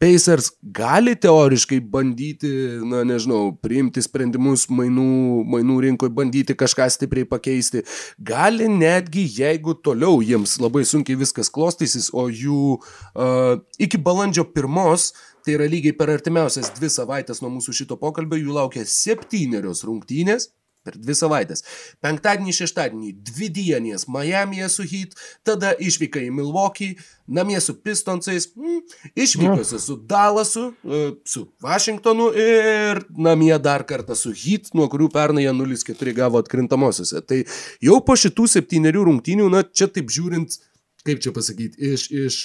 Pacers 0.00 0.46
gali 0.62 1.12
teoriškai 1.20 1.76
bandyti, 1.92 2.48
na 2.88 3.02
nežinau, 3.04 3.50
priimti 3.60 4.00
sprendimus 4.00 4.62
mainų, 4.72 5.08
mainų 5.52 5.76
rinkoje, 5.84 6.14
bandyti 6.16 6.56
kažką 6.56 6.86
stipriai 6.94 7.28
pakeisti. 7.28 7.82
Gali 8.16 8.70
netgi, 8.72 9.26
jeigu 9.42 9.74
toliau 9.84 10.22
jiems 10.24 10.56
labai 10.62 10.86
sunkiai 10.88 11.20
viskas 11.20 11.52
klostysis, 11.52 12.08
o 12.16 12.30
jų 12.32 12.78
uh, 12.78 13.60
iki 13.76 14.00
balandžio 14.00 14.46
pirmos, 14.54 15.10
tai 15.44 15.58
yra 15.58 15.68
lygiai 15.68 15.92
per 15.96 16.14
artimiausias 16.14 16.72
dvi 16.78 16.88
savaitės 16.92 17.44
nuo 17.44 17.52
mūsų 17.58 17.76
šito 17.82 18.00
pokalbio, 18.00 18.40
jų 18.40 18.56
laukia 18.56 18.86
septynerios 18.88 19.84
rungtynės. 19.84 20.48
Per 20.80 20.94
dvi 20.96 21.12
savaitės. 21.12 21.60
Penktadienį, 22.00 22.54
šeštadienį, 22.56 23.10
dvi 23.28 23.50
dienės 23.52 24.06
Miami'e 24.08 24.68
su 24.72 24.86
Heat, 24.88 25.12
tada 25.44 25.74
išvyka 25.76 26.22
į 26.24 26.30
Milwaukee, 26.32 26.94
namie 27.28 27.58
su 27.60 27.74
Pistonsais, 27.84 28.48
mm, 28.56 28.78
išvykose 29.12 29.80
su 29.82 29.98
Dallasu, 30.08 30.70
e, 30.80 31.02
su 31.28 31.44
Washingtonu 31.60 32.30
ir 32.32 33.02
namie 33.12 33.52
dar 33.60 33.84
kartą 33.84 34.16
su 34.16 34.32
Heat, 34.32 34.72
nuo 34.72 34.88
kurių 34.88 35.10
pernai 35.12 35.44
jie 35.44 35.52
0-4 35.52 36.16
gavo 36.16 36.40
atkrintamosiose. 36.40 37.20
Tai 37.28 37.42
jau 37.84 38.00
po 38.00 38.16
šitų 38.16 38.48
septyniarių 38.48 39.04
rungtynių, 39.10 39.50
na 39.52 39.62
čia 39.68 39.90
taip 39.92 40.08
žiūrint, 40.08 40.56
kaip 41.04 41.20
čia 41.20 41.36
pasakyti, 41.36 41.76
iš, 41.92 42.08
iš 42.08 42.40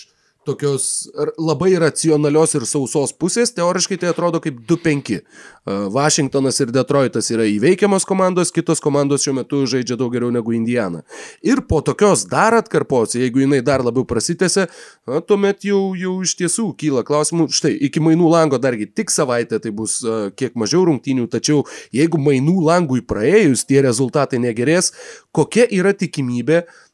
tokios 0.46 1.10
labai 1.38 1.74
racionalios 1.82 2.56
ir 2.56 2.66
sausos 2.70 3.14
pusės, 3.14 3.52
teoriškai 3.56 3.98
tai 4.02 4.12
atrodo 4.12 4.42
kaip 4.44 4.62
2-5. 4.70 5.20
Vašingtonas 5.66 6.60
ir 6.62 6.70
Detroitas 6.74 7.32
yra 7.34 7.48
įveikiamos 7.50 8.06
komandos, 8.06 8.52
kitos 8.54 8.82
komandos 8.84 9.26
šiuo 9.26 9.34
metu 9.40 9.64
žaidžia 9.66 9.98
daug 9.98 10.14
geriau 10.14 10.30
negu 10.34 10.54
Indiana. 10.54 11.02
Ir 11.42 11.64
po 11.66 11.82
tokios 11.82 12.28
dar 12.30 12.54
atkarpos, 12.54 13.18
jeigu 13.18 13.42
jinai 13.42 13.64
dar 13.66 13.82
labiau 13.86 14.06
prasitėse, 14.06 14.68
na, 15.10 15.24
tuomet 15.26 15.66
jau, 15.66 15.96
jau 15.98 16.20
iš 16.22 16.36
tiesų 16.38 16.68
kyla 16.78 17.02
klausimų. 17.08 17.50
Štai, 17.50 17.74
iki 17.90 18.04
mainų 18.04 18.30
lango 18.30 18.62
dargi 18.62 18.86
tik 18.86 19.14
savaitę 19.14 19.60
tai 19.64 19.74
bus 19.74 19.98
kiek 20.38 20.54
mažiau 20.54 20.86
rungtynių, 20.92 21.26
tačiau 21.34 21.66
jeigu 21.96 22.22
mainų 22.22 22.60
langui 22.70 23.02
praėjus 23.02 23.66
tie 23.66 23.82
rezultatai 23.86 24.38
negerės, 24.46 24.94
kokia 25.34 25.66
yra 25.74 25.96
tikimybė, 25.98 26.64
kad 26.66 26.85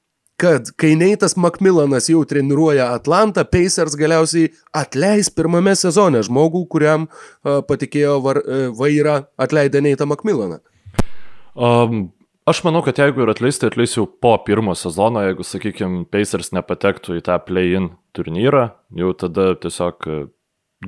kai 0.42 0.94
Neitas 1.00 1.38
Macmillanas 1.38 2.10
jau 2.12 2.24
treniruoja 2.28 2.92
Atlantą, 2.96 3.46
Pacers 3.46 3.96
galiausiai 4.00 4.50
atleis 4.76 5.30
pirmame 5.34 5.76
sezone 5.78 6.24
žmogų, 6.26 6.66
kuriam 6.72 7.08
uh, 7.08 7.62
patikėjo 7.68 8.18
var, 8.26 8.42
uh, 8.42 8.66
vairą 8.78 9.22
atleidę 9.42 9.84
Neitą 9.86 10.08
Macmillaną. 10.10 10.60
Um, 11.56 12.12
aš 12.50 12.64
manau, 12.66 12.84
kad 12.86 13.00
jeigu 13.02 13.26
ir 13.26 13.34
atleisti, 13.34 13.66
tai 13.66 13.72
atleis 13.74 13.98
jau 13.98 14.08
po 14.08 14.34
pirmo 14.46 14.76
sezono, 14.78 15.24
jeigu, 15.28 15.46
sakykime, 15.48 16.06
Pacers 16.12 16.54
nepatektų 16.58 17.20
į 17.20 17.26
tą 17.30 17.38
play-in 17.46 17.92
turnyrą, 18.18 18.72
jau 18.98 19.12
tada 19.18 19.52
tiesiog 19.62 20.08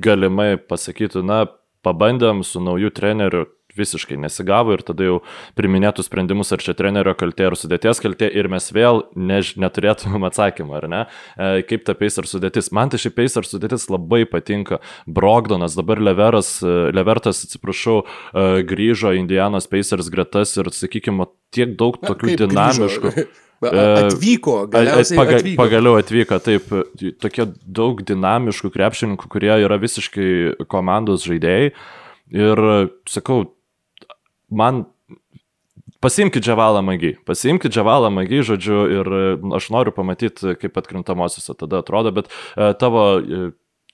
galimai 0.04 0.54
pasakytų, 0.58 1.22
na, 1.26 1.44
pabandėm 1.84 2.42
su 2.46 2.62
nauju 2.64 2.90
treneriu, 2.96 3.44
visiškai 3.78 4.18
nesigavo 4.20 4.74
ir 4.76 4.84
tada 4.86 5.08
jau 5.08 5.18
priminėtų 5.58 6.04
sprendimus, 6.06 6.52
ar 6.54 6.62
čia 6.64 6.76
trenerio 6.78 7.14
kaltė 7.18 7.48
ar 7.50 7.58
sudėties 7.58 8.02
kaltė 8.04 8.30
ir 8.30 8.48
mes 8.52 8.70
vėl 8.74 9.04
než, 9.16 9.54
neturėtumėm 9.60 10.26
atsakymą, 10.30 10.80
ar 10.80 10.88
ne, 10.90 11.02
e, 11.36 11.62
kaip 11.68 11.86
ta 11.86 11.96
Pacer 11.98 12.28
sudėtis. 12.30 12.72
Man 12.74 12.92
tai 12.92 13.00
ši 13.02 13.14
Pacer 13.14 13.48
sudėtis 13.48 13.88
labai 13.92 14.24
patinka. 14.30 14.80
Brogdonas, 15.06 15.76
dabar 15.78 16.02
Leveras, 16.02 16.56
e, 16.62 16.74
Levertas, 16.94 17.44
atsiprašau, 17.46 18.02
e, 18.04 18.66
grįžo 18.66 19.14
Indianos 19.16 19.70
Pacers 19.70 20.10
gretas 20.12 20.56
ir, 20.60 20.70
sakykime, 20.74 21.28
tiek 21.54 21.76
daug 21.78 21.98
tokių 22.02 22.38
dinamiškų. 22.44 23.14
Grįžo? 23.14 23.42
Atvyko, 23.72 24.54
galiausiai. 24.68 25.18
Paga, 25.18 25.38
atvyko. 25.38 25.58
Pagaliau 25.62 25.98
atvyko, 26.00 26.38
taip, 26.44 26.70
tokie 27.22 27.46
daug 27.64 28.02
dinamiškų 28.06 28.70
krepšininkų, 28.74 29.28
kurie 29.30 29.52
yra 29.64 29.78
visiškai 29.80 30.66
komandos 30.70 31.26
žaidėjai. 31.28 31.70
Ir 32.34 32.64
sakau, 33.10 33.44
man 34.50 34.84
Pasimkite 36.04 36.44
Džavalą 36.44 36.82
Magį, 36.84 37.14
pasimkite 37.24 37.72
Džavalą 37.72 38.10
Magį, 38.12 38.42
žodžiu, 38.44 38.80
ir 38.92 39.08
aš 39.56 39.70
noriu 39.72 39.92
pamatyti, 39.96 40.52
kaip 40.60 40.76
atkrintamosiose 40.76 41.54
tada 41.56 41.80
atrodo, 41.80 42.12
bet 42.12 42.28
tavo 42.82 43.04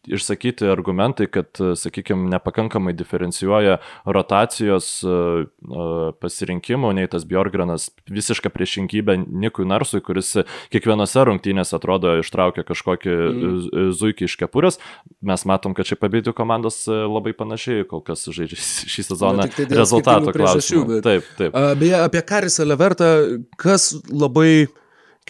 išsakyti 0.08 0.68
argumentai, 0.70 1.26
kad, 1.26 1.60
sakykime, 1.76 2.28
nepakankamai 2.30 2.92
diferencijuoja 2.96 3.78
rotacijos 4.04 4.88
e, 5.04 5.10
e, 5.44 5.86
pasirinkimų, 6.22 6.92
nei 6.96 7.10
tas 7.10 7.26
Bjorgranas 7.28 7.90
visišką 8.10 8.52
priešingybę 8.54 9.18
Nikui 9.26 9.68
Narsui, 9.68 10.00
kuris 10.04 10.32
kiekvienose 10.72 11.26
rungtynėse 11.28 11.76
atrodo 11.76 12.16
ištraukia 12.22 12.64
kažkokį 12.68 13.12
mm. 13.12 13.92
zuikį 14.00 14.28
iš 14.30 14.38
kepurės. 14.40 14.80
Mes 15.20 15.44
matom, 15.48 15.76
kad 15.76 15.88
šiaip 15.88 16.08
abiejų 16.08 16.34
komandos 16.36 16.82
labai 16.88 17.34
panašiai 17.36 17.84
kol 17.88 18.04
kas 18.04 18.24
žaidžia 18.30 18.58
šį 18.60 19.06
sezoną 19.12 19.44
Na, 19.44 19.48
tai 19.52 19.68
rezultato 19.68 20.32
klausimų. 20.34 21.00
Taip, 21.04 21.28
taip. 21.38 21.56
Beje, 21.80 21.96
apie 22.00 22.22
Karisą 22.26 22.66
Levertą, 22.68 23.10
kas 23.60 23.92
labai 24.08 24.68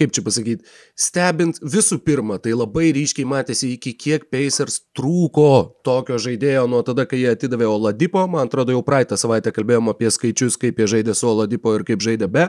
kaip 0.00 0.14
čia 0.16 0.24
pasakyti, 0.24 0.64
stebint 0.98 1.60
visų 1.60 2.00
pirma, 2.04 2.38
tai 2.40 2.54
labai 2.56 2.88
ryškiai 2.96 3.26
matėsi 3.28 3.74
iki 3.74 3.92
kiek 4.00 4.26
Pacers 4.32 4.80
trūko 4.96 5.76
tokio 5.84 6.16
žaidėjo 6.22 6.64
nuo 6.70 6.80
tada, 6.86 7.04
kai 7.08 7.20
jie 7.20 7.34
atidavė 7.34 7.68
Oladipo, 7.68 8.22
man 8.30 8.48
atrodo 8.48 8.72
jau 8.72 8.80
praeitą 8.86 9.18
savaitę 9.20 9.52
kalbėjom 9.52 9.92
apie 9.92 10.08
skaičius, 10.12 10.56
kaip 10.60 10.80
jie 10.80 10.88
žaidė 10.94 11.16
su 11.18 11.28
Oladipo 11.28 11.74
ir 11.76 11.84
kaip 11.88 12.00
žaidė 12.04 12.30
be. 12.32 12.46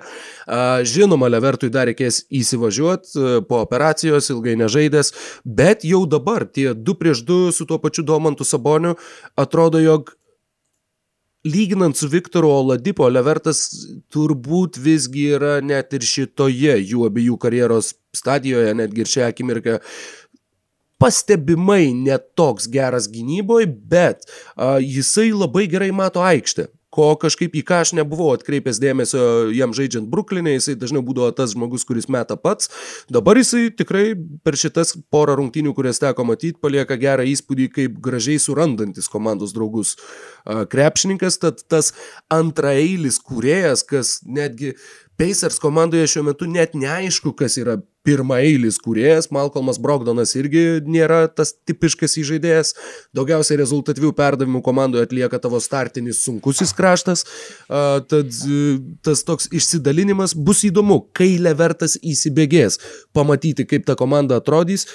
Žinoma, 0.93 1.27
Levertui 1.31 1.71
dar 1.73 1.89
reikės 1.91 2.23
įsivažiuoti 2.31 3.43
po 3.49 3.61
operacijos, 3.65 4.31
ilgai 4.31 4.55
nežaidęs, 4.63 5.11
bet 5.43 5.85
jau 5.87 6.05
dabar 6.07 6.47
tie 6.47 6.71
2 6.71 6.97
prieš 7.01 7.25
2 7.27 7.51
su 7.55 7.67
tuo 7.67 7.81
pačiu 7.83 8.07
Domantu 8.07 8.47
Saboniu 8.47 8.95
atrodo, 9.35 9.81
jog 9.83 10.15
lyginant 11.47 11.97
su 11.97 12.07
Viktoru 12.07 12.49
Oladipo, 12.51 13.07
Levertas 13.09 13.63
turbūt 14.13 14.77
visgi 14.81 15.31
yra 15.37 15.59
net 15.65 15.93
ir 15.97 16.05
šitoje 16.05 16.77
jų 16.79 17.05
abiejų 17.09 17.37
karjeros 17.41 17.93
stadijoje, 18.15 18.73
netgi 18.77 19.03
ir 19.03 19.13
šią 19.13 19.29
akimirką 19.29 19.79
pastebimai 21.01 21.95
netoks 21.97 22.67
geras 22.69 23.07
gynyboje, 23.09 23.65
bet 23.65 24.27
a, 24.53 24.77
jisai 24.77 25.31
labai 25.33 25.65
gerai 25.71 25.89
mato 25.95 26.21
aikštę 26.21 26.67
ko 26.91 27.13
kažkaip 27.19 27.55
į 27.55 27.63
ką 27.67 27.81
aš 27.85 27.93
nebuvau 27.97 28.33
atkreipęs 28.35 28.79
dėmesio 28.83 29.23
jam 29.55 29.73
žaidžiant 29.75 30.09
Bruklinė, 30.11 30.57
jisai 30.57 30.75
dažniau 30.79 31.03
būdavo 31.07 31.31
tas 31.35 31.55
žmogus, 31.55 31.85
kuris 31.87 32.09
meta 32.11 32.35
pats. 32.39 32.71
Dabar 33.11 33.39
jisai 33.39 33.69
tikrai 33.71 34.11
per 34.43 34.59
šitas 34.59 34.93
porą 35.13 35.37
rungtynių, 35.39 35.73
kurias 35.77 36.01
teko 36.03 36.25
matyti, 36.27 36.59
palieka 36.61 36.99
gerą 36.99 37.25
įspūdį, 37.31 37.69
kaip 37.77 37.99
gražiai 38.03 38.41
surandantis 38.43 39.07
komandos 39.11 39.55
draugus 39.55 39.95
krepšininkas, 40.45 41.39
tad 41.41 41.63
tas 41.71 41.93
antraeilis 42.33 43.21
kūrėjas, 43.23 43.85
kas 43.87 44.19
netgi 44.27 44.75
Pacers 45.22 45.59
komandoje 45.61 46.07
šiuo 46.07 46.24
metu 46.26 46.47
net 46.49 46.74
neaišku, 46.74 47.36
kas 47.38 47.59
yra 47.61 47.76
pirmaeilis 48.01 48.80
kūrėjas, 48.82 49.28
Malcolmas 49.30 49.78
Brogdonas 49.78 50.34
irgi 50.39 50.82
nėra 50.89 51.28
tas 51.30 51.51
tipiškas 51.69 52.17
įžaidėjas, 52.24 52.74
daugiausiai 53.13 53.59
rezultatyvių 53.61 54.09
perdavimų 54.17 54.63
komandoje 54.65 55.05
atlieka 55.05 55.38
tavo 55.43 55.61
startinis 55.61 56.24
sunkusis 56.26 56.74
kraštas, 56.74 57.28
tad 57.69 58.34
tas 59.05 59.22
toks 59.28 59.51
išsidalinimas 59.53 60.34
bus 60.34 60.65
įdomu, 60.65 61.03
kai 61.13 61.36
Levertas 61.38 61.99
įsibėgės, 62.01 62.82
pamatyti, 63.13 63.69
kaip 63.69 63.86
ta 63.86 63.93
komanda 63.99 64.41
atrodys 64.41 64.88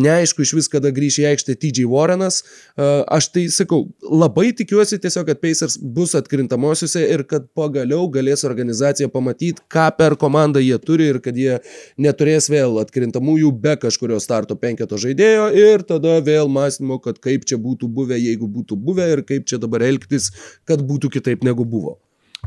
neaišku 0.00 0.44
iš 0.44 0.54
vis, 0.56 0.68
kada 0.72 0.92
grįš 0.94 1.20
į 1.22 1.26
aikštę 1.30 1.56
TJ 1.60 1.86
Warrenas. 1.90 2.40
Aš 2.76 3.30
tai 3.34 3.46
sakau, 3.52 3.84
labai 4.04 4.50
tikiuosi 4.56 5.00
tiesiog, 5.02 5.28
kad 5.30 5.40
Pacers 5.42 5.78
bus 5.80 6.14
atkrintamosiose 6.18 7.04
ir 7.06 7.24
kad 7.30 7.48
pagaliau 7.56 8.08
galės 8.12 8.44
organizacija 8.48 9.10
pamatyti, 9.12 9.64
ką 9.70 9.88
per 9.98 10.16
komandą 10.20 10.62
jie 10.64 10.78
turi 10.82 11.10
ir 11.14 11.20
kad 11.24 11.38
jie 11.38 11.60
neturės 12.00 12.50
vėl 12.52 12.80
atkrintamųjų 12.84 13.52
be 13.62 13.76
kažkurio 13.80 14.20
starto 14.22 14.58
penketo 14.60 14.98
žaidėjo 15.00 15.48
ir 15.56 15.86
tada 15.88 16.18
vėl 16.24 16.50
mąstymo, 16.52 17.00
kad 17.04 17.20
kaip 17.22 17.46
čia 17.48 17.60
būtų 17.60 17.90
buvę, 17.90 18.18
jeigu 18.20 18.50
būtų 18.50 18.78
buvę 18.80 19.10
ir 19.14 19.26
kaip 19.26 19.48
čia 19.50 19.60
dabar 19.62 19.84
elgtis, 19.86 20.32
kad 20.68 20.84
būtų 20.86 21.12
kitaip 21.18 21.44
negu 21.46 21.66
buvo. 21.68 21.98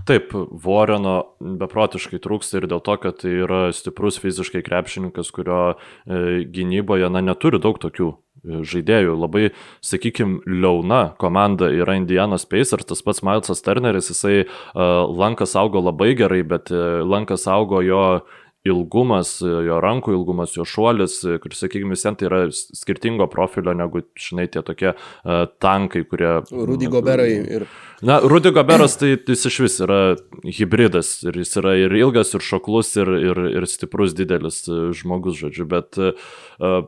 Taip, 0.07 0.33
Voreno 0.33 1.15
beprotiškai 1.39 2.19
trūksta 2.23 2.59
ir 2.59 2.67
dėl 2.71 2.81
to, 2.83 2.95
kad 2.99 3.21
tai 3.21 3.35
yra 3.45 3.61
stiprus 3.75 4.17
fiziškai 4.19 4.63
krepšininkas, 4.65 5.29
kurio 5.35 5.61
e, 5.73 6.43
gynyboje 6.49 7.11
na, 7.13 7.21
neturi 7.23 7.61
daug 7.61 7.77
tokių 7.79 8.09
e, 8.09 8.63
žaidėjų. 8.67 9.13
Labai, 9.21 9.45
sakykime, 9.85 10.41
liauna 10.49 11.03
komanda 11.21 11.69
yra 11.71 11.95
Indianos 12.01 12.47
Pacers, 12.49 12.89
tas 12.89 13.05
pats 13.05 13.23
Milesas 13.23 13.63
Turneris, 13.63 14.09
jisai 14.11 14.43
uh, 14.43 15.05
lankas 15.13 15.53
augo 15.59 15.79
labai 15.85 16.11
gerai, 16.19 16.41
bet 16.41 16.73
uh, 16.73 17.05
lankas 17.07 17.45
augo 17.47 17.79
jo 17.85 18.03
uh, 18.17 18.42
ilgumas, 18.67 19.37
jo 19.43 19.77
rankų 19.83 20.13
ilgumas, 20.15 20.53
jo 20.55 20.63
šuolis, 20.67 21.17
kuris, 21.43 21.59
sakykime, 21.65 21.97
sen 21.99 22.15
tai 22.19 22.29
yra 22.29 22.39
skirtingo 22.53 23.27
profilio 23.31 23.73
negu, 23.75 24.05
žinai, 24.19 24.45
tie 24.51 24.63
tokie 24.63 24.93
uh, 24.93 25.45
tankai, 25.63 26.05
kurie... 26.07 26.31
Rudy 26.47 26.87
Goberai 26.91 27.31
ir... 27.57 27.65
Na, 28.03 28.21
Rudy 28.23 28.53
Goberas 28.55 28.95
tai 28.99 29.13
jis 29.17 29.43
iš 29.49 29.59
vis 29.65 29.75
yra 29.83 29.99
hybridas 30.47 31.17
ir 31.27 31.41
jis 31.43 31.51
yra 31.59 31.75
ir 31.81 31.95
ilgas, 31.99 32.31
ir 32.37 32.43
šoklus, 32.43 32.93
ir, 32.99 33.11
ir, 33.31 33.41
ir 33.51 33.67
stiprus, 33.67 34.15
didelis 34.15 34.61
žmogus, 34.95 35.41
žodžiu, 35.43 35.67
bet 35.67 35.99
uh, 35.99 36.85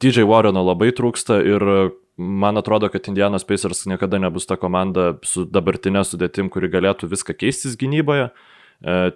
DJ 0.00 0.24
Warreno 0.28 0.64
labai 0.64 0.88
trūksta 0.96 1.42
ir 1.44 1.66
man 2.20 2.60
atrodo, 2.60 2.88
kad 2.92 3.08
Indianos 3.12 3.44
Pacers 3.48 3.84
niekada 3.88 4.20
nebus 4.20 4.48
ta 4.48 4.56
komanda 4.60 5.14
su 5.24 5.44
dabartinė 5.44 6.00
sudėtim, 6.04 6.48
kuri 6.52 6.72
galėtų 6.72 7.08
viską 7.12 7.36
keistis 7.44 7.76
gynyboje. 7.80 8.30
Uh, 8.30 8.48
E, 8.48 8.58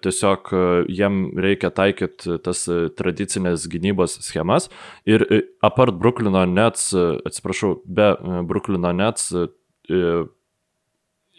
tiesiog 0.04 0.50
e, 0.52 0.62
jiem 0.92 1.20
reikia 1.40 1.70
taikyti 1.74 2.38
tas 2.44 2.66
e, 2.68 2.88
tradicinės 2.92 3.66
gynybos 3.72 4.18
schemas. 4.26 4.68
Ir 5.08 5.24
apart 5.64 5.96
Bruklino 6.00 6.44
Nets, 6.48 6.90
atsiprašau, 6.94 7.78
be 7.84 8.12
Bruklino 8.48 8.92
Nets 8.92 9.32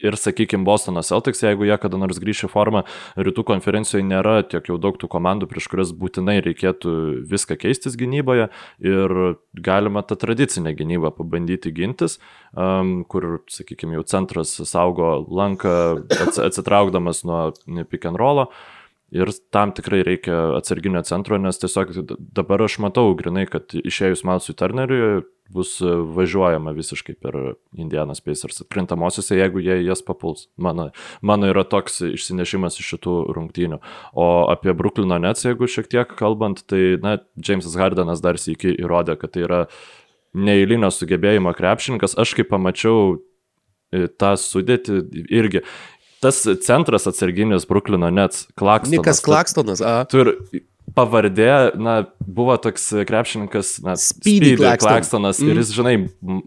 ir, 0.06 0.18
sakykime, 0.20 0.66
Bostono 0.68 1.04
Celtics, 1.06 1.44
jeigu 1.44 1.68
jie 1.68 1.78
kada 1.82 2.00
nors 2.02 2.20
grįš 2.22 2.46
į 2.48 2.52
formą, 2.54 2.84
rytų 3.18 3.46
konferencijoje 3.50 4.06
nėra 4.08 4.38
tiek 4.48 4.70
jau 4.70 4.78
daug 4.82 5.00
tų 5.02 5.10
komandų, 5.12 5.50
prieš 5.52 5.70
kurias 5.72 5.94
būtinai 5.96 6.38
reikėtų 6.46 6.94
viską 7.32 7.58
keistis 7.62 7.98
gynyboje 8.00 8.50
ir 8.84 9.18
galima 9.66 10.06
tą 10.06 10.18
tradicinę 10.22 10.76
gynybą 10.78 11.14
pabandyti 11.18 11.74
gintis, 11.76 12.20
um, 12.54 13.04
kur, 13.10 13.42
sakykime, 13.52 13.98
jau 14.00 14.08
centras 14.16 14.56
saugo 14.70 15.20
lanką 15.28 15.76
atsitraukdamas 16.48 17.26
nuo 17.28 17.52
pick 17.90 18.06
and 18.06 18.22
rollo. 18.22 18.50
Ir 19.16 19.30
tam 19.54 19.70
tikrai 19.72 20.02
reikia 20.04 20.58
atsarginio 20.58 21.04
centro, 21.06 21.38
nes 21.40 21.60
tiesiog 21.62 21.94
dabar 22.36 22.64
aš 22.66 22.80
matau 22.84 23.14
grinai, 23.16 23.46
kad 23.48 23.76
išėjus 23.78 24.26
Malsui 24.28 24.56
Turneriui 24.58 25.22
bus 25.50 25.78
važiuojama 26.16 26.74
visiškai 26.76 27.16
per 27.22 27.36
Indianas 27.78 28.22
Pacers 28.22 28.64
krintamosiose, 28.72 29.38
jeigu 29.38 29.62
jie 29.64 29.78
jas 29.86 30.02
papuls. 30.06 30.48
Mano, 30.58 30.90
mano 31.22 31.50
yra 31.52 31.64
toks 31.70 32.02
išsinešimas 32.10 32.80
iš 32.82 32.96
šitų 32.96 33.18
rungtynių. 33.36 33.80
O 34.18 34.28
apie 34.52 34.74
Bruklino 34.78 35.20
Nets, 35.22 35.46
jeigu 35.46 35.70
šiek 35.70 35.90
tiek 35.92 36.16
kalbant, 36.18 36.66
tai, 36.70 36.98
na, 37.04 37.20
Jamesas 37.38 37.78
Hardenas 37.80 38.24
dar 38.26 38.42
sėki 38.42 38.74
įrodė, 38.74 39.20
kad 39.22 39.36
tai 39.36 39.46
yra 39.46 39.62
neįlinio 40.36 40.90
sugebėjimo 40.92 41.54
krepšininkas. 41.56 42.18
Aš 42.20 42.36
kaip 42.40 42.50
pamačiau 42.52 43.20
e, 43.94 44.08
tą 44.10 44.34
sudėtį 44.40 45.04
irgi 45.30 45.66
tas 46.26 46.42
centras 46.66 47.06
atsarginis 47.06 47.68
Bruklino 47.70 48.10
Nets, 48.10 48.48
Klakstonas. 48.58 48.98
Nikas 48.98 49.22
Klakstonas, 49.22 49.84
a. 49.86 50.00
Tur, 50.10 50.34
pavardė, 50.96 51.50
na, 51.82 51.96
buvo 52.22 52.56
toks 52.62 52.88
krepšininkas, 53.10 53.80
na, 53.86 53.96
Speedy 54.00 54.54
Claxton. 54.60 54.92
Claxtonas 54.92 55.42
mm. 55.42 55.52
ir 55.52 55.62
jis, 55.62 55.74
žinai, 55.76 55.96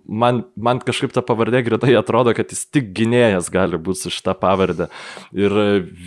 man, 0.07 0.45
man 0.57 0.80
kažkaip 0.84 1.12
ta 1.14 1.24
pavardė 1.26 1.64
greitai 1.66 1.97
atrodo, 1.99 2.34
kad 2.36 2.55
jis 2.55 2.64
tik 2.70 2.93
gynėjas 2.97 3.51
gali 3.53 3.80
būti 3.80 4.07
su 4.07 4.14
šitą 4.14 4.36
pavardę. 4.39 4.89
Ir 5.36 5.59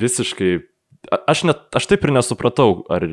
visiškai 0.02 0.60
aš, 1.10 1.44
net, 1.50 1.64
aš 1.76 1.90
taip 1.90 2.06
ir 2.06 2.14
nesupratau, 2.16 2.84
ar 2.92 3.06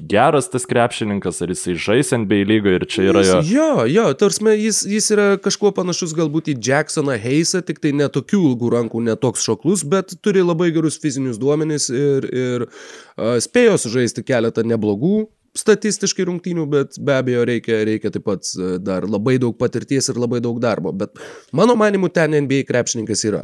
geras 0.00 0.48
tas 0.50 0.66
krepšininkas, 0.68 1.40
ar 1.42 1.50
jisai 1.52 1.74
žais 1.74 2.12
NBA 2.14 2.44
lygoje 2.48 2.78
ir 2.80 2.86
čia 2.90 3.04
yra 3.10 3.24
jo. 3.26 3.40
Jo, 3.48 3.68
jo, 3.90 4.06
tarsi 4.18 4.54
jis, 4.60 4.82
jis 4.88 5.10
yra 5.14 5.26
kažkuo 5.42 5.72
panašus 5.76 6.14
galbūt 6.16 6.52
į 6.52 6.56
Jacksoną 6.68 7.18
Heisą, 7.20 7.62
tik 7.66 7.82
tai 7.82 7.94
netokių 7.98 8.40
ilgų 8.52 8.72
rankų, 8.76 9.02
netoks 9.10 9.44
šoklus, 9.46 9.84
bet 9.88 10.14
turi 10.22 10.44
labai 10.44 10.70
gerus 10.74 11.00
fizinius 11.02 11.40
duomenis 11.42 11.90
ir, 11.90 12.28
ir 12.30 12.66
uh, 12.68 13.38
spėjo 13.42 13.78
sužaisti 13.82 14.24
keletą 14.26 14.66
neblogų 14.66 15.26
statistiškai 15.58 16.24
rungtynių, 16.28 16.62
bet 16.72 16.96
be 16.96 17.16
abejo 17.18 17.42
reikia, 17.48 17.82
reikia 17.84 18.12
taip 18.12 18.24
pat 18.24 18.48
dar 18.80 19.04
labai 19.04 19.36
daug 19.42 19.56
patirties 19.58 20.08
ir 20.08 20.20
labai 20.20 20.40
daug 20.40 20.56
darbo. 20.62 20.94
Bet 20.96 21.18
mano 21.52 21.76
manimu, 21.76 22.08
ten 22.08 22.32
NBA 22.46 22.62
krepšininkas 22.70 23.26
yra. 23.28 23.42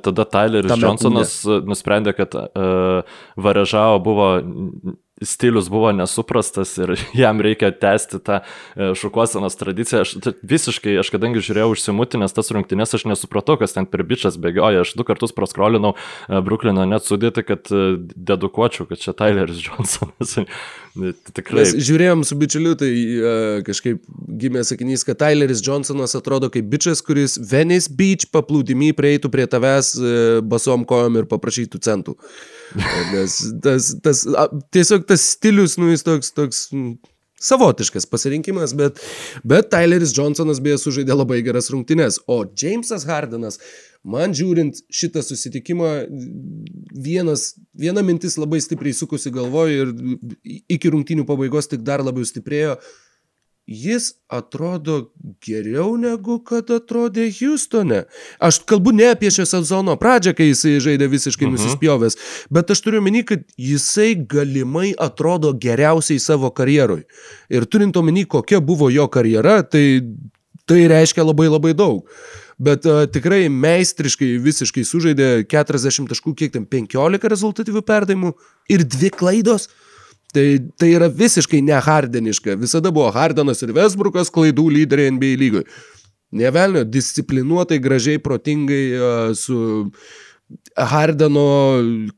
Tada 0.00 0.24
Tyleris 0.24 0.72
Johnsonas 0.80 1.34
kūne. 1.42 1.66
nusprendė, 1.68 2.14
kad 2.16 2.32
uh, 2.38 3.16
Varežavo 3.36 3.98
buvo 4.06 4.28
stilius 5.24 5.68
buvo 5.68 5.92
nesuprastas 5.92 6.76
ir 6.78 6.94
jam 7.22 7.40
reikia 7.40 7.70
tęsti 7.72 8.20
tą 8.24 8.40
e, 8.40 8.92
šukuosenos 8.98 9.56
tradiciją. 9.60 10.04
Aš 10.04 10.14
visiškai, 10.42 10.96
aš 11.00 11.10
kadangi 11.14 11.42
žiūrėjau 11.44 11.74
užsimutinęs 11.74 12.36
tas 12.36 12.52
rungtynės, 12.54 12.94
aš 12.96 13.06
nesupratau, 13.10 13.58
kas 13.60 13.76
ten 13.76 13.88
per 13.90 14.04
bičias 14.06 14.38
bėgioja. 14.40 14.84
Aš 14.84 14.94
du 14.98 15.06
kartus 15.06 15.34
praskrolinau 15.36 15.94
e, 15.96 16.40
Bruklino 16.44 16.86
net 16.88 17.06
sudėti, 17.08 17.44
kad 17.46 17.70
e, 17.72 17.96
dedukuočiau, 18.14 18.88
kad 18.90 19.02
čia 19.02 19.16
Tyleris 19.16 19.62
Johnsonas. 19.66 20.38
Tikrai. 21.34 21.64
Mes 21.64 21.72
žiūrėjom 21.82 22.20
su 22.22 22.36
bičiuliu, 22.38 22.76
tai 22.78 22.90
kažkaip 23.66 24.04
gimė 24.38 24.62
sakinys, 24.62 25.02
kad 25.02 25.18
Tyleris 25.18 25.64
Johnsonas 25.66 26.14
atrodo 26.14 26.52
kaip 26.54 26.68
bičias, 26.70 27.02
kuris 27.02 27.34
Venice 27.50 27.90
Beach 27.90 28.28
paplūdimi 28.30 28.92
prieitų 28.94 29.32
prie 29.34 29.48
tavęs 29.50 29.96
basom 30.46 30.86
kojom 30.86 31.18
ir 31.18 31.26
paprašytų 31.26 31.82
centų. 31.82 32.14
Nes 32.74 33.38
tas, 33.62 33.90
tas, 34.02 34.22
a, 34.34 34.48
tiesiog 34.74 35.04
tas 35.08 35.24
stilius, 35.34 35.76
nu, 35.78 35.90
jis 35.92 36.02
toks, 36.06 36.32
toks 36.34 36.62
savotiškas 37.44 38.06
pasirinkimas, 38.10 38.74
bet, 38.76 39.00
bet 39.44 39.68
Tyleris 39.72 40.14
Johnsonas 40.16 40.62
beje 40.64 40.80
sužaidė 40.82 41.16
labai 41.16 41.42
geras 41.44 41.70
rungtynes, 41.72 42.18
o 42.26 42.40
Jamesas 42.46 43.04
Hardenas, 43.08 43.60
man 44.04 44.34
žiūrint 44.36 44.80
šitą 44.92 45.22
susitikimą, 45.24 45.92
vienas, 47.06 47.52
viena 47.78 48.04
mintis 48.06 48.38
labai 48.40 48.62
stipriai 48.64 48.96
sukusi 48.96 49.32
galvoje 49.34 49.84
ir 49.84 49.94
iki 50.78 50.92
rungtynių 50.94 51.26
pabaigos 51.28 51.70
tik 51.70 51.84
dar 51.86 52.04
labiau 52.04 52.26
stiprėjo, 52.28 52.78
jis 53.66 54.12
atrodo 54.28 55.10
geriau 55.44 55.96
negu 55.96 56.36
kad 56.44 56.68
atrodė 56.74 57.30
Houstone. 57.38 58.02
Aš 58.38 58.60
kalbu 58.68 58.92
ne 58.92 59.08
apie 59.14 59.30
šią 59.32 59.46
sezono 59.48 59.96
pradžią, 60.00 60.34
kai 60.36 60.50
jisai 60.50 60.76
žaidė 60.84 61.08
visiškai 61.08 61.46
uh 61.46 61.50
mhm. 61.50 61.56
-huh. 61.56 61.64
nusispjovęs, 61.64 62.18
bet 62.50 62.70
aš 62.70 62.80
turiu 62.80 63.02
meni, 63.02 63.24
kad 63.24 63.44
jisai 63.56 64.14
galimai 64.14 64.94
atrodo 64.98 65.52
geriausiai 65.52 66.18
savo 66.18 66.50
karjeroj. 66.50 67.02
Ir 67.48 67.64
turint 67.64 67.96
omeny, 67.96 68.24
kokia 68.24 68.60
buvo 68.60 68.90
jo 68.90 69.08
karjera, 69.08 69.62
tai 69.62 70.02
tai 70.66 70.88
reiškia 70.88 71.24
labai 71.24 71.48
labai 71.48 71.74
daug. 71.74 72.08
Bet 72.58 72.86
uh, 72.86 73.04
tikrai 73.10 73.48
meistriškai 73.48 74.38
visiškai 74.38 74.84
sužaidė 74.84 75.44
40 75.44 76.08
taškų, 76.08 76.34
kiek 76.34 76.52
ten 76.52 76.64
15 76.66 77.28
rezultatyvių 77.28 77.82
perdavimų 77.82 78.32
ir 78.68 78.84
dvi 78.84 79.10
klaidos. 79.10 79.66
Uh, 79.66 79.83
Tai, 80.34 80.46
tai 80.80 80.90
yra 80.96 81.06
visiškai 81.06 81.60
nehardeniška. 81.62 82.56
Visada 82.58 82.90
buvo 82.94 83.12
Hardenas 83.14 83.62
ir 83.62 83.70
Vesbrukas 83.76 84.32
klaidų 84.34 84.66
lyderiai 84.80 85.12
NBA 85.14 85.36
lygoje. 85.38 85.66
Nevelnio, 86.34 86.82
disciplinuotai, 86.90 87.78
gražiai, 87.78 88.18
protingai 88.18 88.84
uh, 88.98 89.34
su 89.38 89.56
Hardeno 90.74 91.44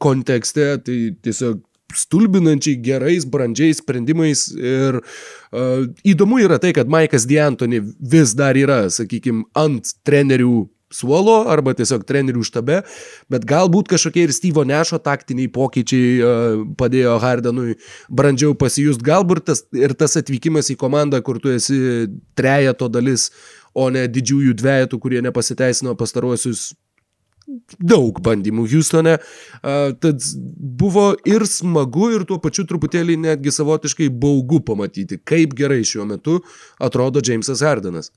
kontekste, 0.00 0.70
tai 0.86 0.96
tiesiog 1.22 1.60
stulbinančiai 1.96 2.80
gerais, 2.82 3.26
brandžiais 3.28 3.82
sprendimais. 3.82 4.46
Ir 4.56 5.02
uh, 5.02 5.84
įdomu 6.08 6.40
yra 6.44 6.56
tai, 6.62 6.72
kad 6.76 6.88
Maikas 6.88 7.28
D'Antoni 7.28 7.82
vis 7.84 8.32
dar 8.38 8.56
yra, 8.58 8.86
sakykime, 8.92 9.44
ant 9.60 9.92
trenerių 10.08 10.64
suolo 10.92 11.40
arba 11.50 11.74
tiesiog 11.76 12.04
trenerių 12.06 12.44
štabe, 12.46 12.80
bet 13.32 13.46
galbūt 13.48 13.90
kažkokie 13.90 14.26
ir 14.26 14.34
Steve'o 14.34 14.66
Nešo 14.68 15.00
taktiniai 15.02 15.50
pokyčiai 15.52 16.14
uh, 16.20 16.62
padėjo 16.78 17.16
Hardenui 17.22 17.76
brandžiau 18.08 18.54
pasijust, 18.58 19.02
galbūt 19.06 19.46
tas, 19.50 19.64
ir 19.76 19.96
tas 19.98 20.16
atvykimas 20.20 20.70
į 20.72 20.78
komandą, 20.80 21.22
kur 21.26 21.40
tu 21.42 21.52
esi 21.54 21.78
trejato 22.38 22.90
dalis, 22.92 23.30
o 23.76 23.90
ne 23.92 24.06
didžiųjų 24.08 24.56
dvejetų, 24.56 24.98
kurie 25.02 25.22
nepasiteisino 25.26 25.96
pastaruosius 25.98 26.70
daug 27.78 28.16
bandymų 28.26 28.64
Houstone, 28.70 29.16
uh, 29.18 29.90
tad 30.02 30.22
buvo 30.46 31.12
ir 31.28 31.46
smagu, 31.50 32.12
ir 32.14 32.26
tuo 32.26 32.38
pačiu 32.42 32.66
truputėlį 32.66 33.18
netgi 33.26 33.54
savotiškai 33.54 34.08
baugu 34.10 34.62
pamatyti, 34.66 35.18
kaip 35.22 35.54
gerai 35.58 35.82
šiuo 35.86 36.06
metu 36.08 36.40
atrodo 36.82 37.22
Jamesas 37.22 37.62
Hardenas. 37.66 38.10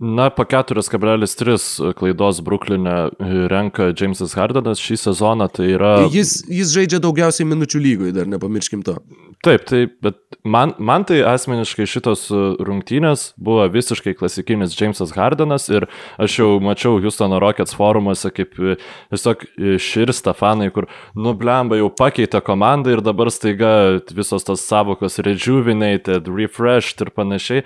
Na, 0.00 0.30
po 0.32 0.46
4,3 0.48 1.92
klaidos 1.92 2.38
Bruklinė 2.40 3.10
renka 3.52 3.90
Jamesas 3.92 4.32
Hardenas 4.32 4.80
šį 4.80 4.96
sezoną, 4.96 5.50
tai 5.52 5.74
yra... 5.74 5.90
Jis, 6.08 6.38
jis 6.48 6.72
žaidžia 6.72 7.02
daugiausiai 7.04 7.44
minučių 7.50 7.82
lygoj, 7.84 8.14
dar 8.16 8.30
nepamirškim 8.32 8.80
to. 8.86 8.96
Taip, 9.44 9.62
taip, 9.68 9.94
bet 10.04 10.16
man, 10.44 10.74
man 10.76 11.04
tai 11.08 11.22
asmeniškai 11.24 11.86
šitos 11.88 12.26
rungtynės 12.60 13.30
buvo 13.40 13.64
visiškai 13.72 14.12
klasikinis 14.16 14.74
Jamesas 14.76 15.14
Hardenas 15.16 15.68
ir 15.72 15.86
aš 16.20 16.34
jau 16.42 16.48
mačiau 16.60 16.98
Houstono 17.00 17.38
Rockets 17.40 17.76
forumuose, 17.76 18.28
kaip 18.36 18.56
tiesiog 18.56 19.46
širsta 19.80 20.34
fanai, 20.36 20.68
kur 20.72 20.88
nublemba 21.16 21.76
jau 21.80 21.88
pakeitė 21.88 22.42
komandą 22.44 22.92
ir 22.96 23.04
dabar 23.04 23.32
staiga 23.32 24.00
visos 24.12 24.44
tos 24.44 24.64
savokos 24.64 25.16
rejuvenated, 25.24 26.28
refreshed 26.28 27.00
ir 27.00 27.12
panašiai. 27.16 27.64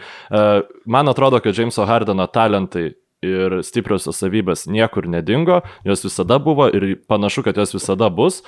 Man 0.86 1.10
atrodo, 1.10 1.42
kad 1.42 1.58
Jameso 1.58 1.86
Hardeno 1.90 2.23
mano 2.24 2.32
talentai 2.32 2.94
ir 3.24 3.62
stipriosios 3.64 4.18
savybės 4.20 4.66
niekur 4.68 5.06
nedingo, 5.08 5.62
jos 5.84 6.04
visada 6.04 6.38
buvo 6.38 6.68
ir 6.68 6.98
panašu, 7.08 7.42
kad 7.42 7.56
jos 7.56 7.74
visada 7.74 8.10
bus. 8.10 8.42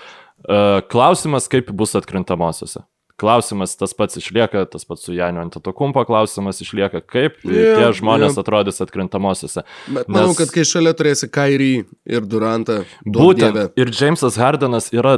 E, 0.45 0.83
klausimas, 0.91 1.49
kaip 1.49 1.70
bus 1.72 1.95
atkrintamosiose. 1.97 2.85
Klausimas 3.16 3.74
tas 3.81 3.95
pats 3.97 4.18
išlieka, 4.20 4.66
tas 4.68 4.85
pats 4.85 5.07
su 5.07 5.14
Janio 5.14 5.41
Antetokumpo 5.41 6.05
klausimas 6.05 6.61
išlieka, 6.61 7.01
kaip 7.01 7.39
yeah, 7.49 7.79
tie 7.79 7.87
žmonės 7.97 8.35
yeah. 8.35 8.43
atrodys 8.43 8.83
atkrintamosiose. 8.85 9.64
Bet 9.89 10.11
manau, 10.11 10.35
Nes, 10.35 10.37
kad 10.37 10.53
kai 10.53 10.66
šalia 10.68 10.93
turėsi 10.93 11.31
Kairį 11.33 11.70
ir 12.05 12.29
Durantą, 12.29 12.83
būtent 13.07 13.57
dievė. 13.57 13.70
ir 13.81 13.95
Jamesas 13.97 14.37
Hardenas 14.37 14.91
yra 14.93 15.16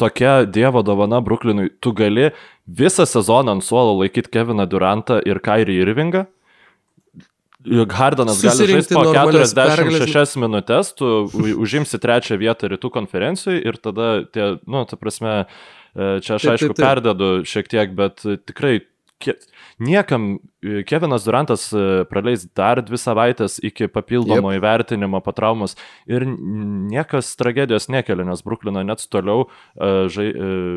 tokia 0.00 0.46
dievo 0.48 0.80
dovana 0.80 1.20
Bruklinui. 1.20 1.68
Tu 1.84 1.92
gali 1.92 2.30
visą 2.64 3.04
sezoną 3.04 3.58
ant 3.58 3.68
suolo 3.68 3.98
laikyti 4.00 4.32
Keviną 4.32 4.64
Durantą 4.64 5.20
ir 5.20 5.44
Kairį 5.44 5.76
Irvingą 5.84 6.24
Hardanas 7.90 8.42
gali 8.42 8.68
žaisti 8.70 8.94
po 8.94 9.04
46 9.10 10.38
minutės, 10.42 10.92
tu 10.96 11.08
užimsi 11.34 12.00
trečią 12.02 12.38
vietą 12.40 12.70
rytų 12.72 12.90
konferencijoje 12.94 13.62
ir 13.66 13.78
tada 13.82 14.10
tie, 14.30 14.52
nu, 14.66 14.84
ta 14.86 14.98
prasme, 15.00 15.34
e, 15.96 16.10
čia 16.22 16.36
aš 16.38 16.50
aišku 16.54 16.76
perdedu 16.78 17.30
šiek 17.48 17.70
tiek, 17.72 17.96
bet 17.98 18.22
tikrai 18.46 18.78
niekam 19.78 20.38
e, 20.62 20.82
Kevinas 20.88 21.24
Durantas 21.24 21.68
e, 21.72 22.04
praleis 22.10 22.46
dar 22.56 22.80
dvi 22.84 22.98
savaitės 23.00 23.58
iki 23.64 23.90
papildomo 23.92 24.52
yep. 24.52 24.60
įvertinimo 24.60 25.20
po 25.24 25.34
traumos 25.36 25.76
ir 26.08 26.24
niekas 26.26 27.34
tragedijos 27.40 27.90
nekelia, 27.92 28.26
nes 28.28 28.44
Bruklino 28.46 28.82
net 28.86 29.04
toliau 29.12 29.46
e, 29.46 30.08
žai, 30.12 30.28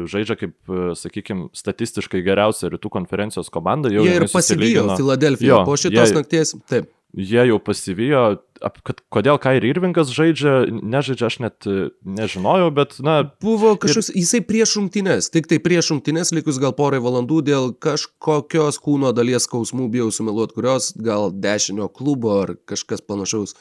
žaidžia 0.10 0.40
kaip, 0.44 0.56
sakykime, 1.00 1.50
statistiškai 1.56 2.24
geriausia 2.26 2.72
rytų 2.74 2.92
konferencijos 3.00 3.52
komanda. 3.54 3.92
Jie 3.94 4.20
ir 4.20 4.30
pasivijo 4.32 4.90
Filadelfiją 4.96 5.64
po 5.68 5.80
šitos 5.80 6.12
jie, 6.12 6.18
nakties. 6.20 6.56
Taip 6.70 6.94
jie 7.14 7.42
jau 7.48 7.58
pasivijo, 7.64 8.24
kad 8.86 9.02
kodėl 9.14 9.40
Kairi 9.42 9.72
Irvingas 9.72 10.12
žaidžia, 10.14 10.68
nežaidžia, 10.70 11.30
aš 11.30 11.38
net 11.42 11.68
e, 11.70 11.90
nežinojau, 12.06 12.70
bet, 12.76 12.98
na. 13.06 13.22
Buvo 13.42 13.74
kažkoks, 13.82 14.12
ir... 14.12 14.20
jisai 14.22 14.42
prieš 14.46 14.76
šimtinės, 14.78 15.32
tik 15.34 15.50
tai 15.50 15.62
prieš 15.64 15.92
šimtinės, 15.94 16.34
likus 16.36 16.60
gal 16.62 16.76
porai 16.78 17.02
valandų 17.04 17.42
dėl 17.50 17.72
kažkokios 17.82 18.82
kūno 18.84 19.14
dalies 19.16 19.48
skausmų, 19.50 19.90
bijau 19.94 20.10
sumeluoti, 20.14 20.58
kurios, 20.58 20.92
gal 20.98 21.34
dešinio 21.34 21.90
klubo 21.94 22.36
ar 22.44 22.56
kažkas 22.70 23.02
panašaus. 23.06 23.56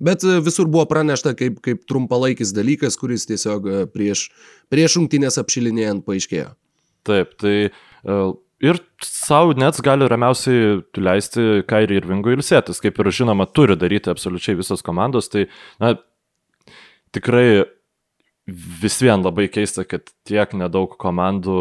Bet 0.00 0.24
e, 0.24 0.38
visur 0.44 0.70
buvo 0.70 0.86
pranešta 0.88 1.34
kaip, 1.36 1.60
kaip 1.64 1.84
trumpalaikis 1.88 2.54
dalykas, 2.56 2.96
kuris 3.00 3.28
tiesiog 3.28 3.68
e, 3.68 3.84
prieš, 3.92 4.30
prieš 4.72 4.96
šimtinės 4.96 5.40
apšilinėjant 5.42 6.06
paaiškėjo. 6.08 6.50
Taip, 7.06 7.36
tai 7.38 7.56
ir 8.62 8.80
savo 9.04 9.54
net 9.58 9.78
gali 9.84 10.08
ramiausiai 10.08 10.80
leisti 10.96 11.62
Kairį 11.68 12.00
ir 12.00 12.08
Vingui 12.08 12.36
ilsėtis, 12.36 12.80
kaip 12.82 12.98
ir 13.02 13.12
žinoma, 13.14 13.46
turi 13.46 13.76
daryti 13.78 14.12
absoliučiai 14.12 14.58
visos 14.58 14.84
komandos, 14.86 15.30
tai 15.32 15.46
na, 15.82 15.94
tikrai 17.14 17.64
vis 18.46 19.00
vien 19.02 19.24
labai 19.24 19.48
keista, 19.52 19.84
kad 19.88 20.12
tiek 20.28 20.52
nedaug 20.54 20.94
komandų 21.00 21.58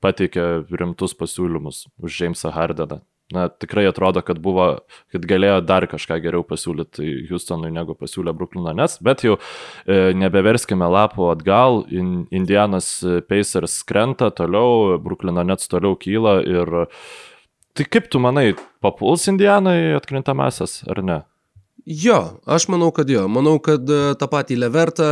pateikė 0.00 0.46
rimtus 0.72 1.14
pasiūlymus 1.14 1.86
už 2.00 2.20
Jamesą 2.24 2.52
Hardeną. 2.54 3.00
Na, 3.30 3.46
tikrai 3.48 3.84
atrodo, 3.86 4.24
kad 4.26 4.40
buvo, 4.42 4.64
kad 5.14 5.26
galėjo 5.30 5.60
dar 5.62 5.86
kažką 5.86 6.16
geriau 6.24 6.42
pasiūlyti 6.46 7.28
Houstonui 7.28 7.70
negu 7.70 7.94
pasiūlė 7.94 8.34
Brooklyno 8.34 8.72
Nets, 8.74 8.98
bet 9.06 9.22
jau 9.22 9.36
e, 9.38 10.10
nebeverskime 10.18 10.88
lapų 10.90 11.28
atgal, 11.30 11.84
in, 11.94 12.24
Indianas 12.34 12.88
Pacers 13.30 13.80
krenta 13.86 14.32
toliau, 14.34 14.98
Brooklyno 15.04 15.46
Nets 15.46 15.70
toliau 15.70 15.94
kyla 16.00 16.40
ir 16.42 16.74
tai 17.78 17.86
kaip 17.86 18.10
tu 18.10 18.18
manai, 18.18 18.50
papuls 18.82 19.28
Indianai 19.30 19.94
atkrintamasis 20.00 20.80
ar 20.90 21.04
ne? 21.06 21.22
Jo, 21.86 22.40
aš 22.44 22.66
manau, 22.68 22.90
kad 22.90 23.10
jo. 23.10 23.22
Manau, 23.28 23.56
kad 23.62 23.88
e, 23.88 23.98
tą 24.20 24.26
patį 24.30 24.56
Levertą 24.60 25.06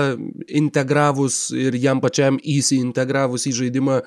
integravus 0.60 1.48
ir 1.54 1.76
jam 1.78 2.02
pačiam 2.02 2.36
įsiintegravus 2.42 3.46
į 3.48 3.52
žaidimą 3.60 3.98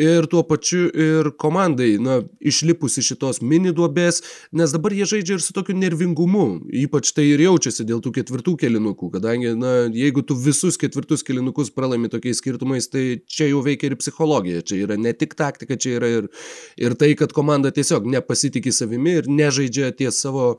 ir 0.00 0.28
tuo 0.30 0.42
pačiu 0.46 0.88
ir 0.90 1.30
komandai, 1.40 1.94
na, 2.02 2.20
išlipus 2.40 2.98
iš 3.00 3.12
šitos 3.14 3.40
mini 3.44 3.72
duobės, 3.76 4.20
nes 4.52 4.74
dabar 4.74 4.96
jie 4.96 5.08
žaidžia 5.08 5.38
ir 5.38 5.44
su 5.44 5.56
tokiu 5.56 5.76
nervingumu. 5.78 6.46
Ypač 6.82 7.14
tai 7.16 7.28
ir 7.30 7.44
jaučiasi 7.46 7.86
dėl 7.88 8.02
tų 8.04 8.14
ketvirtų 8.18 8.56
kelinukų, 8.64 9.12
kadangi, 9.16 9.54
na, 9.58 9.74
jeigu 9.92 10.26
tu 10.26 10.36
visus 10.36 10.80
ketvirtus 10.80 11.24
kelinukus 11.26 11.72
pralaimi 11.72 12.12
tokiais 12.12 12.42
skirtumais, 12.42 12.90
tai 12.92 13.22
čia 13.26 13.52
jau 13.52 13.64
veikia 13.64 13.92
ir 13.92 13.98
psichologija. 14.00 14.64
Čia 14.66 14.84
yra 14.86 15.00
ne 15.00 15.14
tik 15.16 15.36
taktika, 15.38 15.80
čia 15.80 15.96
yra 16.00 16.14
ir, 16.20 16.30
ir 16.76 16.98
tai, 16.98 17.14
kad 17.18 17.32
komanda 17.36 17.72
tiesiog 17.72 18.08
nepasitikė 18.18 18.74
savimi 18.74 19.20
ir 19.22 19.30
nežaidžia 19.30 19.94
ties 19.96 20.20
savo 20.20 20.56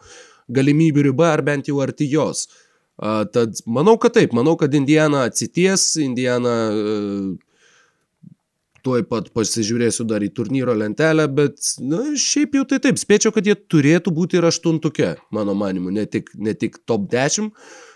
galimybių 0.52 1.08
riba 1.10 1.32
ar 1.34 1.44
bent 1.46 1.70
jau 1.72 1.80
arti 1.84 2.10
jos. 2.12 2.48
Uh, 2.94 3.24
tad 3.34 3.58
manau, 3.66 3.96
kad 3.98 4.14
taip, 4.14 4.36
manau, 4.38 4.54
kad 4.60 4.74
Indiana 4.78 5.24
atsities, 5.26 5.96
Indiana 6.04 6.58
uh, 6.70 7.32
tuoj 8.84 9.06
pat 9.10 9.32
pasižiūrėsiu 9.34 10.06
dar 10.08 10.24
į 10.26 10.30
turnyro 10.36 10.76
lentelę, 10.78 11.26
bet 11.32 11.72
na, 11.82 12.04
šiaip 12.20 12.58
jau 12.60 12.66
tai 12.70 12.82
taip, 12.84 13.00
spėčiau, 13.02 13.34
kad 13.36 13.48
jie 13.48 13.56
turėtų 13.56 14.14
būti 14.14 14.38
ir 14.40 14.48
aštuntuke, 14.50 15.16
mano 15.34 15.56
manimu, 15.58 15.94
ne 15.96 16.06
tik, 16.06 16.30
ne 16.36 16.54
tik 16.58 16.82
top 16.90 17.08
10. 17.12 17.50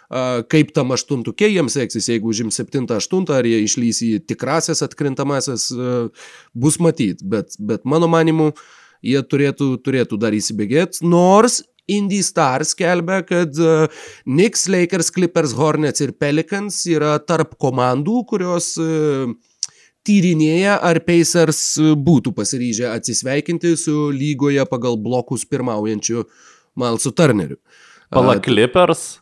Uh, 0.08 0.40
kaip 0.48 0.70
tam 0.72 0.94
aštuntukė 0.96 1.50
jiems 1.52 1.76
seksis, 1.76 2.06
jeigu 2.08 2.30
užim 2.32 2.48
7-8, 2.56 3.26
ar 3.36 3.48
jie 3.48 3.58
išlys 3.66 3.98
į 4.06 4.12
tikrasias 4.24 4.80
atkrintamasis, 4.86 5.68
uh, 5.76 6.30
bus 6.56 6.80
matyt, 6.80 7.26
bet, 7.28 7.58
bet 7.60 7.84
mano 7.84 8.08
manimu, 8.08 8.54
jie 9.04 9.20
turėtų, 9.20 9.74
turėtų 9.84 10.20
dar 10.22 10.38
įsibėgėti, 10.38 11.04
nors 11.04 11.60
Indy 11.88 12.22
Star 12.26 12.66
skelbia, 12.68 13.22
kad 13.28 13.60
uh, 13.64 13.88
Knicks, 14.26 14.68
Lakers, 14.72 15.12
Clippers, 15.16 15.56
Hornets 15.58 16.04
ir 16.04 16.14
Pelicans 16.20 16.82
yra 16.92 17.16
tarp 17.24 17.56
komandų, 17.62 18.22
kurios 18.32 18.74
uh, 18.82 19.32
tyrinėja, 20.08 20.78
ar 20.84 21.02
Pacers 21.06 21.62
būtų 22.08 22.34
pasiryžę 22.38 22.90
atsisveikinti 22.94 23.76
su 23.80 24.10
lygoje 24.16 24.64
pagal 24.70 25.00
blokus 25.00 25.46
pirmaujančiu 25.48 26.26
Malsu 26.78 27.12
Turneriu. 27.16 27.60
Pala 28.14 28.38
Clippers? 28.44 29.18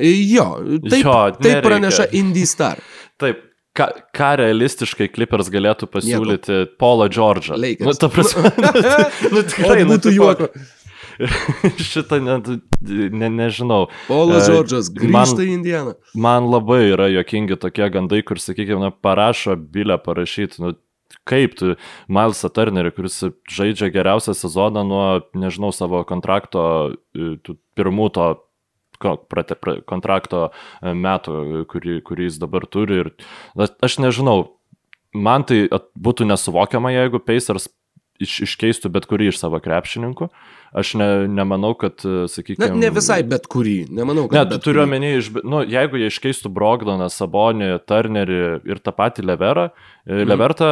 Jo, 0.00 0.46
taip, 0.88 1.02
jo, 1.04 1.16
taip 1.42 1.64
praneša 1.66 2.06
Indy 2.16 2.46
Star. 2.48 2.80
Taip, 3.20 3.42
ką, 3.76 3.90
ką 4.16 4.30
realistiškai 4.40 5.10
Clippers 5.12 5.50
galėtų 5.52 5.88
pasiūlyti 5.92 6.54
Nieko. 6.54 6.76
Paulą 6.80 7.10
Džordžą? 7.12 7.58
Lakers. 7.60 7.90
Nu, 7.90 7.92
ta 8.00 8.08
prasme, 8.12 8.52
nu, 9.34 9.42
tikrai 9.44 9.82
nu, 9.84 9.92
būtų 9.92 10.14
juoko. 10.16 10.48
Šitą 11.92 12.20
net, 12.22 12.48
ne, 12.82 13.32
nežinau. 13.32 13.86
Paulas 14.08 14.48
Džordžas 14.48 14.92
grįžta 14.94 15.44
į 15.44 15.50
Indianą. 15.58 15.96
Man 16.14 16.48
labai 16.52 16.84
yra 16.92 17.10
jokingi 17.12 17.58
tokie 17.60 17.88
gandai, 17.92 18.22
kur, 18.26 18.40
sakykime, 18.42 18.92
parašo 19.04 19.56
bilę 19.56 19.98
parašyti, 20.02 20.62
nu, 20.62 20.74
kaip 21.28 21.58
tu 21.58 21.74
Milesą 22.12 22.50
Turnerį, 22.52 22.94
kuris 22.96 23.18
žaidžia 23.52 23.90
geriausią 23.94 24.34
sezoną 24.36 24.84
nuo, 24.86 25.04
nežinau, 25.38 25.72
savo 25.74 26.02
kontrakto, 26.08 26.64
e, 27.14 27.34
pirmų 27.78 28.08
to 28.16 28.30
kontrakto 29.02 30.48
e, 30.48 30.94
metų, 30.94 31.66
kurį, 31.70 32.00
kurį 32.06 32.28
jis 32.30 32.40
dabar 32.42 32.66
turi. 32.70 33.02
Ir 33.02 33.68
aš 33.82 33.98
nežinau, 34.02 34.54
man 35.14 35.46
tai 35.48 35.64
būtų 35.98 36.28
nesuvokiama, 36.30 36.94
jeigu 36.94 37.22
Pacers 37.22 37.68
iš, 38.22 38.42
iškeistų 38.48 38.92
bet 38.94 39.08
kurį 39.10 39.32
iš 39.32 39.40
savo 39.42 39.60
krepšininkų. 39.62 40.30
Aš 40.72 40.94
ne, 40.96 41.06
nemanau, 41.28 41.74
kad, 41.76 42.00
sakykime. 42.00 42.64
Ne, 42.64 42.86
ne 42.86 42.90
visai 42.94 43.20
bet 43.28 43.44
kurį, 43.52 43.90
nemanau, 43.92 44.24
kad. 44.30 44.48
Ne, 44.48 44.60
turiu 44.64 44.86
omeny, 44.86 45.18
nu, 45.44 45.60
jeigu 45.68 46.00
jie 46.00 46.08
iškeistų 46.08 46.48
Brogdoną, 46.56 47.10
Sabonį, 47.12 47.74
Turnerį 47.84 48.40
ir 48.72 48.80
tą 48.80 48.94
patį 48.96 49.26
Leverą, 49.28 49.68
mm. 50.08 50.24
Levertą, 50.30 50.70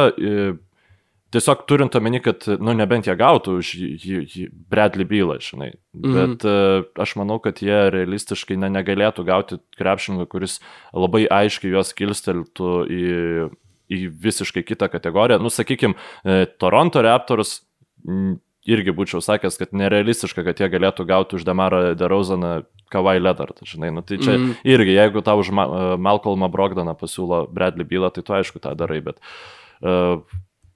tiesiog 1.31 1.63
turint 1.69 1.95
omeny, 2.01 2.17
kad, 2.25 2.49
nu, 2.57 2.73
nebent 2.77 3.05
jie 3.05 3.15
gautų 3.19 3.59
už 3.61 3.71
jį, 3.77 4.23
jį 4.25 4.49
Bradley 4.73 5.05
bylą, 5.05 5.37
žinai. 5.45 5.69
Mm. 5.93 6.17
Bet 6.17 6.49
uh, 6.49 6.81
aš 7.05 7.15
manau, 7.21 7.37
kad 7.43 7.61
jie 7.61 7.83
realistiškai 7.93 8.57
ne, 8.57 8.73
negalėtų 8.73 9.29
gauti 9.29 9.61
krepšininką, 9.77 10.25
kuris 10.33 10.59
labai 10.97 11.27
aiškiai 11.29 11.75
juos 11.77 11.93
kilsteltų 11.97 12.77
į 12.89 13.09
į 13.91 14.05
visiškai 14.23 14.63
kitą 14.63 14.87
kategoriją. 14.87 15.41
Nu, 15.43 15.49
sakykime, 15.51 15.97
Toronto 16.63 17.01
Raptors 17.03 17.57
irgi 18.69 18.93
būčiau 18.93 19.21
sakęs, 19.23 19.57
kad 19.59 19.73
nerealistiška, 19.77 20.43
kad 20.45 20.61
jie 20.61 20.69
galėtų 20.71 21.05
gauti 21.09 21.37
už 21.39 21.45
Demarą 21.47 21.81
Derauzaną 21.97 22.61
Kawai 22.91 23.17
Leonard, 23.21 23.63
žinai, 23.65 23.89
nu 23.95 24.03
tai 24.03 24.19
čia 24.19 24.35
mm. 24.35 24.61
irgi, 24.67 24.93
jeigu 24.97 25.23
tau 25.23 25.39
už 25.41 25.53
Ma 25.55 25.65
Malcolmą 25.95 26.51
Brogdaną 26.51 26.93
pasiūlo 26.99 27.45
Bradley 27.51 27.87
bylą, 27.87 28.11
tai 28.11 28.23
tu 28.27 28.35
aišku 28.35 28.59
tą 28.61 28.75
darai, 28.77 28.99
bet 29.05 29.21
uh, 29.79 30.19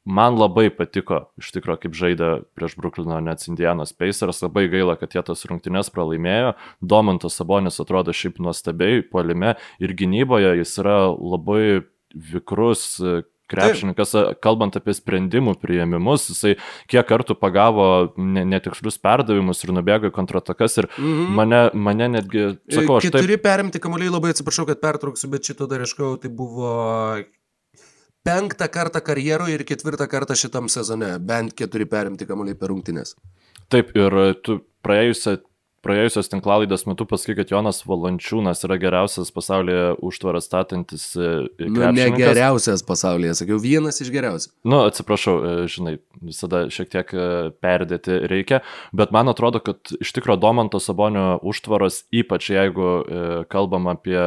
man 0.05 0.37
labai 0.39 0.69
patiko, 0.73 1.25
iš 1.41 1.51
tikrųjų, 1.57 1.81
kaip 1.83 1.97
žaidė 1.97 2.29
prieš 2.55 2.77
Brooklyno 2.79 3.17
Nets 3.25 3.49
Indianos 3.51 3.91
Pacers, 3.97 4.39
labai 4.45 4.67
gaila, 4.71 4.95
kad 5.01 5.17
jie 5.17 5.25
tas 5.25 5.43
rungtynes 5.49 5.91
pralaimėjo, 5.93 6.55
Domantas 6.79 7.37
Sabonis 7.37 7.81
atrodo 7.83 8.15
šiaip 8.15 8.39
nuostabiai, 8.39 9.03
puolime 9.03 9.57
ir 9.83 9.95
gynyboje 9.97 10.55
jis 10.61 10.77
yra 10.81 10.99
labai 11.11 11.83
vikrus 12.15 12.95
e, 13.01 13.23
krepšininkas, 13.51 14.11
Taip. 14.15 14.41
kalbant 14.43 14.75
apie 14.79 14.95
sprendimų 14.97 15.55
prieimimus, 15.61 16.29
jisai 16.31 16.55
kiek 16.91 17.05
kartų 17.07 17.37
pagavo 17.39 17.87
netikslius 18.17 18.97
perdavimus 19.01 19.63
ir 19.63 19.73
nubėgo 19.75 20.11
į 20.11 20.15
kontratakas 20.15 20.77
ir 20.81 20.89
mm 20.89 21.13
-hmm. 21.13 21.39
mane, 21.39 21.61
mane 21.73 22.09
netgi, 22.17 22.45
sakau, 22.71 22.97
aš... 22.97 23.09
Taip... 23.11 23.41
perimti 23.43 23.79
kamuoliai, 23.79 24.13
labai 24.13 24.33
atsiprašau, 24.33 24.65
kad 24.65 24.81
pertrauksiu, 24.81 25.29
bet 25.29 25.45
šito 25.45 25.67
dar 25.67 25.81
iškau, 25.85 26.15
tai 26.17 26.29
buvo 26.29 26.71
penktą 28.25 28.67
kartą 28.71 29.01
karjeroje 29.05 29.53
ir 29.53 29.63
ketvirtą 29.63 30.07
kartą 30.09 30.35
šitam 30.35 30.69
sezone, 30.69 31.19
bent 31.19 31.53
keturi 31.53 31.85
perimti 31.85 32.25
kamuoliai 32.25 32.57
per 32.57 32.73
rungtynės. 32.73 33.15
Taip, 33.69 33.93
ir 33.97 34.35
tu 34.45 34.59
praėjusią 34.85 35.37
praėjusios 35.85 36.29
tinklalaidės 36.31 36.85
metu 36.89 37.05
pasakai, 37.09 37.37
kad 37.39 37.51
Jonas 37.53 37.83
Valančiūnas 37.85 38.63
yra 38.67 38.77
geriausias 38.81 39.31
pasaulyje 39.35 39.95
užtvaras 40.05 40.47
statantis. 40.49 41.07
E, 41.13 41.29
nu, 41.67 41.83
ne 41.95 42.07
geriausias 42.15 42.83
pasaulyje, 42.85 43.35
sakiau, 43.41 43.59
vienas 43.61 44.01
iš 44.03 44.11
geriausių. 44.13 44.51
Nu, 44.67 44.81
atsiprašau, 44.89 45.35
e, 45.37 45.53
žinai, 45.71 45.95
visada 46.23 46.65
šiek 46.73 46.91
tiek 46.93 47.13
e, 47.13 47.29
perdėti 47.63 48.19
reikia, 48.31 48.63
bet 48.95 49.13
man 49.15 49.29
atrodo, 49.31 49.61
kad 49.63 49.95
iš 49.99 50.15
tikrųjų 50.17 50.41
Domanto 50.41 50.81
Sabonio 50.83 51.35
užtvaras, 51.45 52.03
ypač 52.13 52.51
jeigu 52.55 52.91
kalbam 53.51 53.89
apie 53.91 54.19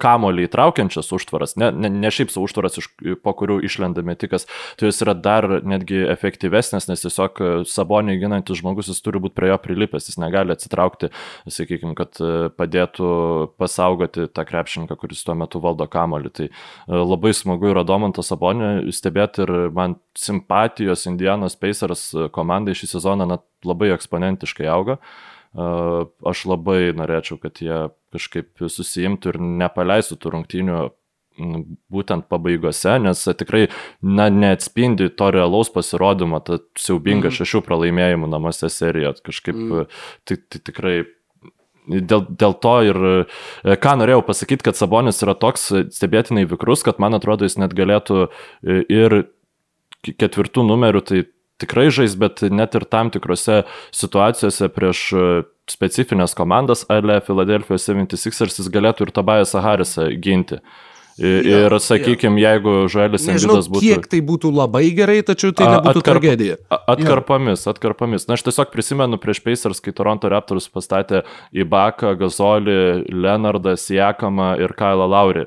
kamolį 0.00 0.46
įtraukiančias 0.48 1.10
užtvaras, 1.16 1.56
ne, 1.60 1.70
ne, 1.72 1.90
ne 1.90 2.10
šiaip 2.12 2.32
savo 2.32 2.48
užtvaras, 2.48 2.78
iš, 2.80 2.90
po 3.24 3.34
kurių 3.36 3.60
išlenda 3.66 4.04
metikas, 4.06 4.46
tai 4.78 4.90
jis 4.90 5.00
yra 5.04 5.14
dar 5.16 5.48
netgi 5.64 6.02
efektyvesnis, 6.12 6.88
nes 6.90 7.04
tiesiog 7.04 7.40
sabonį 7.70 8.18
ginantis 8.22 8.60
žmogus 8.60 8.90
jis 8.92 9.02
turi 9.04 9.22
būti 9.24 9.36
prie 9.38 9.50
jo 9.50 9.58
prilipęs, 9.62 10.08
jis 10.10 10.20
negali 10.20 10.54
atsitraukti, 10.54 11.10
sakykime, 11.50 11.94
kad 11.98 12.20
e, 12.20 12.48
padėtų 12.54 13.10
pasaugoti 13.60 14.28
tą 14.34 14.46
krepšininką, 14.48 14.98
kuris 15.00 15.24
tuo 15.26 15.36
metu 15.38 15.62
valdo 15.64 15.88
kamolį. 15.90 16.32
Tai 16.34 16.48
e, 16.48 16.54
labai 16.94 17.34
smagu 17.36 17.72
yra 17.72 17.84
Domantą 17.86 18.24
sabonį 18.26 18.92
stebėti 18.94 19.44
ir 19.46 19.54
man 19.74 19.98
simpatijos 20.18 21.06
Indianos 21.10 21.58
Pacers 21.60 22.10
komandai 22.34 22.76
šį 22.78 22.94
sezoną 22.96 23.28
net 23.34 23.46
labai 23.66 23.92
eksponentiškai 23.96 24.68
auga. 24.70 25.00
Aš 25.54 26.44
labai 26.50 26.90
norėčiau, 26.98 27.38
kad 27.38 27.60
jie 27.62 27.88
kažkaip 28.14 28.64
susijimtų 28.66 29.34
ir 29.34 29.40
nepaleistų 29.62 30.18
tų 30.18 30.32
rungtynių 30.34 30.78
būtent 31.90 32.28
pabaigose, 32.30 32.94
nes 33.02 33.22
tikrai 33.38 33.66
na, 34.02 34.28
neatspindi 34.30 35.08
to 35.18 35.30
realaus 35.34 35.70
pasirodymo, 35.74 36.40
ta 36.46 36.60
siaubinga 36.78 37.30
mm. 37.30 37.36
šešių 37.38 37.62
pralaimėjimų 37.66 38.30
namuose 38.30 38.70
serija. 38.70 39.14
Kažkaip 39.24 39.58
mm. 39.58 40.00
tai, 40.30 40.38
tai 40.38 40.62
tikrai 40.70 40.94
dėl, 41.86 42.24
dėl 42.30 42.56
to 42.62 42.74
ir 42.86 43.00
e, 43.10 43.76
ką 43.82 43.96
norėjau 44.00 44.22
pasakyti, 44.26 44.66
kad 44.68 44.78
Sabonis 44.78 45.22
yra 45.26 45.34
toks 45.38 45.70
stebėtinai 45.96 46.46
vikrus, 46.50 46.84
kad 46.86 47.02
man 47.02 47.18
atrodo 47.18 47.48
jis 47.48 47.58
net 47.60 47.74
galėtų 47.76 48.26
e, 48.26 48.82
ir 48.92 49.24
ketvirtų 50.04 50.66
numerių, 50.68 51.02
tai 51.02 51.24
tikrai 51.64 51.88
žais, 51.94 52.14
bet 52.20 52.44
net 52.52 52.76
ir 52.78 52.86
tam 52.86 53.10
tikrose 53.14 53.62
situacijose 53.90 54.70
prieš 54.72 55.04
specifines 55.70 56.36
komandas, 56.36 56.84
ale 56.92 57.20
Philadelphia 57.24 57.80
76ers 57.80 58.60
jis 58.60 58.72
galėtų 58.72 59.08
ir 59.08 59.14
Tobiasą 59.16 59.64
Harrisą 59.64 60.10
ginti. 60.20 60.60
Ir, 61.18 61.46
ja, 61.46 61.78
sakykime, 61.78 62.40
ja. 62.42 62.54
jeigu 62.54 62.88
Žuelis 62.90 63.26
Embidas 63.30 63.68
būtų... 63.70 63.82
Kiek 63.84 64.06
tai 64.10 64.18
būtų 64.26 64.50
labai 64.50 64.88
gerai, 64.96 65.20
tačiau 65.26 65.52
tai 65.54 65.68
nebūtų 65.70 66.00
atkarp, 66.00 66.22
tragedija. 66.22 66.56
Atkarpomis, 66.74 67.62
ja. 67.62 67.74
atkarpomis. 67.74 68.26
Na, 68.26 68.34
aš 68.34 68.42
tiesiog 68.48 68.72
prisimenu 68.72 69.18
prieš 69.22 69.42
Pacers, 69.44 69.82
kai 69.84 69.94
Toronto 69.94 70.30
Raptors 70.32 70.66
pastatė 70.74 71.22
į 71.54 71.68
Baką, 71.70 72.16
Gazolį, 72.18 72.78
Leonardą, 73.14 73.76
Siekamą 73.78 74.54
ir 74.64 74.74
Kailą 74.78 75.06
Laurį 75.12 75.46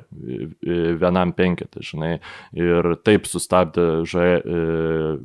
vienam 1.02 1.36
penketą, 1.36 1.84
žinai. 1.84 2.14
Ir 2.56 2.94
taip 3.04 3.28
sustabdė 3.28 4.06
Žuelį 4.08 4.62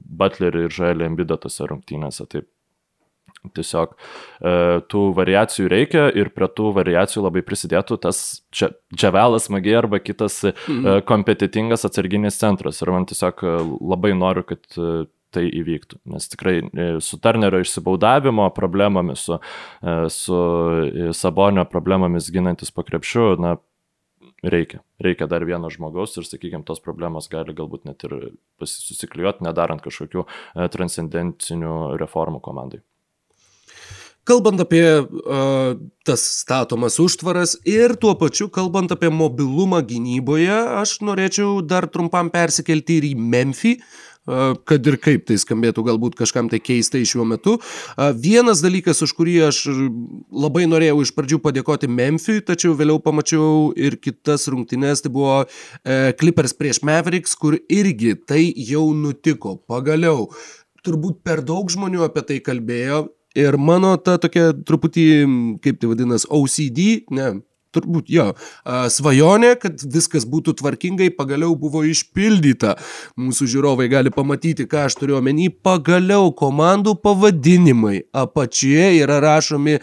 Butlerį 0.03 0.66
ir 0.66 0.74
Žuelį 0.74 1.07
Embidą 1.12 1.38
tose 1.40 1.70
rungtynėse. 1.70 2.26
Taip 2.26 2.49
Tiesiog 3.51 3.95
e, 3.97 4.51
tų 4.93 5.01
variacijų 5.16 5.70
reikia 5.70 6.05
ir 6.14 6.30
prie 6.34 6.47
tų 6.47 6.68
variacijų 6.76 7.24
labai 7.24 7.43
prisidėtų 7.43 7.99
tas 8.05 8.20
čia, 8.55 8.68
Džavelas 8.95 9.49
Magiai 9.51 9.80
arba 9.80 9.99
kitas 9.99 10.38
e, 10.47 10.53
mhm. 10.68 11.03
kompetitingas 11.09 11.82
atsarginis 11.88 12.38
centras. 12.38 12.78
Ir 12.84 12.93
man 12.95 13.09
tiesiog 13.11 13.43
e, 13.43 13.57
labai 13.80 14.14
noriu, 14.18 14.47
kad 14.47 14.78
tai 15.32 15.47
įvyktų. 15.49 15.99
Nes 16.12 16.28
tikrai 16.28 16.59
su 17.01 17.16
Turnerio 17.24 17.62
išsibaudavimo 17.64 18.51
problemomis, 18.53 19.22
su, 19.24 19.38
su 20.12 20.40
Sabonio 21.16 21.64
problemomis 21.72 22.28
ginantis 22.34 22.68
po 22.68 22.84
krepšiu, 22.84 23.30
na, 23.40 23.55
reikia. 24.45 24.82
Reikia 25.01 25.30
dar 25.32 25.49
vieno 25.49 25.72
žmogaus 25.72 26.18
ir, 26.20 26.28
sakykime, 26.28 26.66
tos 26.68 26.84
problemos 26.84 27.32
gali 27.32 27.57
galbūt 27.57 27.88
net 27.88 28.05
ir 28.05 28.16
susiklijuoti, 28.61 29.47
nedarant 29.49 29.80
kažkokių 29.80 30.28
transcendencinių 30.76 31.97
reformų 31.97 32.45
komandai. 32.45 32.84
Kalbant 34.28 34.60
apie 34.62 34.84
uh, 35.02 35.74
tas 36.06 36.22
statomas 36.42 37.00
užtvaras 37.02 37.56
ir 37.66 37.96
tuo 37.98 38.14
pačiu 38.18 38.46
kalbant 38.54 38.94
apie 38.94 39.10
mobilumą 39.10 39.80
gynyboje, 39.82 40.54
aš 40.78 41.00
norėčiau 41.02 41.58
dar 41.66 41.88
trumpam 41.90 42.30
persikelti 42.30 43.00
ir 43.00 43.08
į 43.10 43.16
Memphį, 43.18 43.76
kad 44.66 44.86
ir 44.86 44.96
kaip 45.02 45.24
tai 45.26 45.34
skambėtų 45.42 45.82
galbūt 45.88 46.14
kažkam 46.18 46.46
tai 46.50 46.60
keistai 46.62 47.02
šiuo 47.08 47.24
metu. 47.26 47.56
Vienas 48.22 48.62
dalykas, 48.62 49.02
už 49.02 49.14
kurį 49.18 49.34
aš 49.48 49.64
labai 50.30 50.68
norėjau 50.70 51.00
iš 51.02 51.10
pradžių 51.16 51.40
padėkoti 51.42 51.90
Memphį, 51.90 52.36
tačiau 52.46 52.76
vėliau 52.78 53.00
pamačiau 53.02 53.72
ir 53.74 53.98
kitas 53.98 54.46
rungtynes, 54.46 55.02
tai 55.02 55.10
buvo 55.10 55.40
uh, 55.42 55.48
Clippers 56.20 56.54
prieš 56.54 56.84
Mavericks, 56.86 57.34
kur 57.34 57.58
irgi 57.66 58.14
tai 58.22 58.44
jau 58.54 58.84
nutiko. 58.94 59.56
Pagaliau, 59.66 60.28
turbūt 60.86 61.18
per 61.26 61.42
daug 61.42 61.66
žmonių 61.74 62.06
apie 62.06 62.22
tai 62.30 62.38
kalbėjo 62.46 63.08
Ir 63.39 63.57
mano 63.57 63.95
ta 63.97 64.18
tokia 64.20 64.51
truputį, 64.53 65.07
kaip 65.64 65.80
tai 65.80 65.89
vadinas, 65.89 66.26
OCD, 66.28 67.07
ne, 67.14 67.30
turbūt 67.72 68.11
jo, 68.12 68.28
svajonė, 68.93 69.55
kad 69.61 69.83
viskas 69.95 70.26
būtų 70.28 70.57
tvarkingai, 70.61 71.09
pagaliau 71.16 71.55
buvo 71.59 71.83
išpildyta. 71.89 72.76
Mūsų 73.20 73.49
žiūrovai 73.55 73.89
gali 73.93 74.12
pamatyti, 74.14 74.68
ką 74.68 74.87
aš 74.89 74.99
turiu 75.01 75.18
omeny. 75.20 75.49
Pagaliau 75.49 76.33
komandų 76.37 76.99
pavadinimai 77.03 78.05
apačioje 78.12 78.99
yra 79.01 79.20
rašomi 79.24 79.80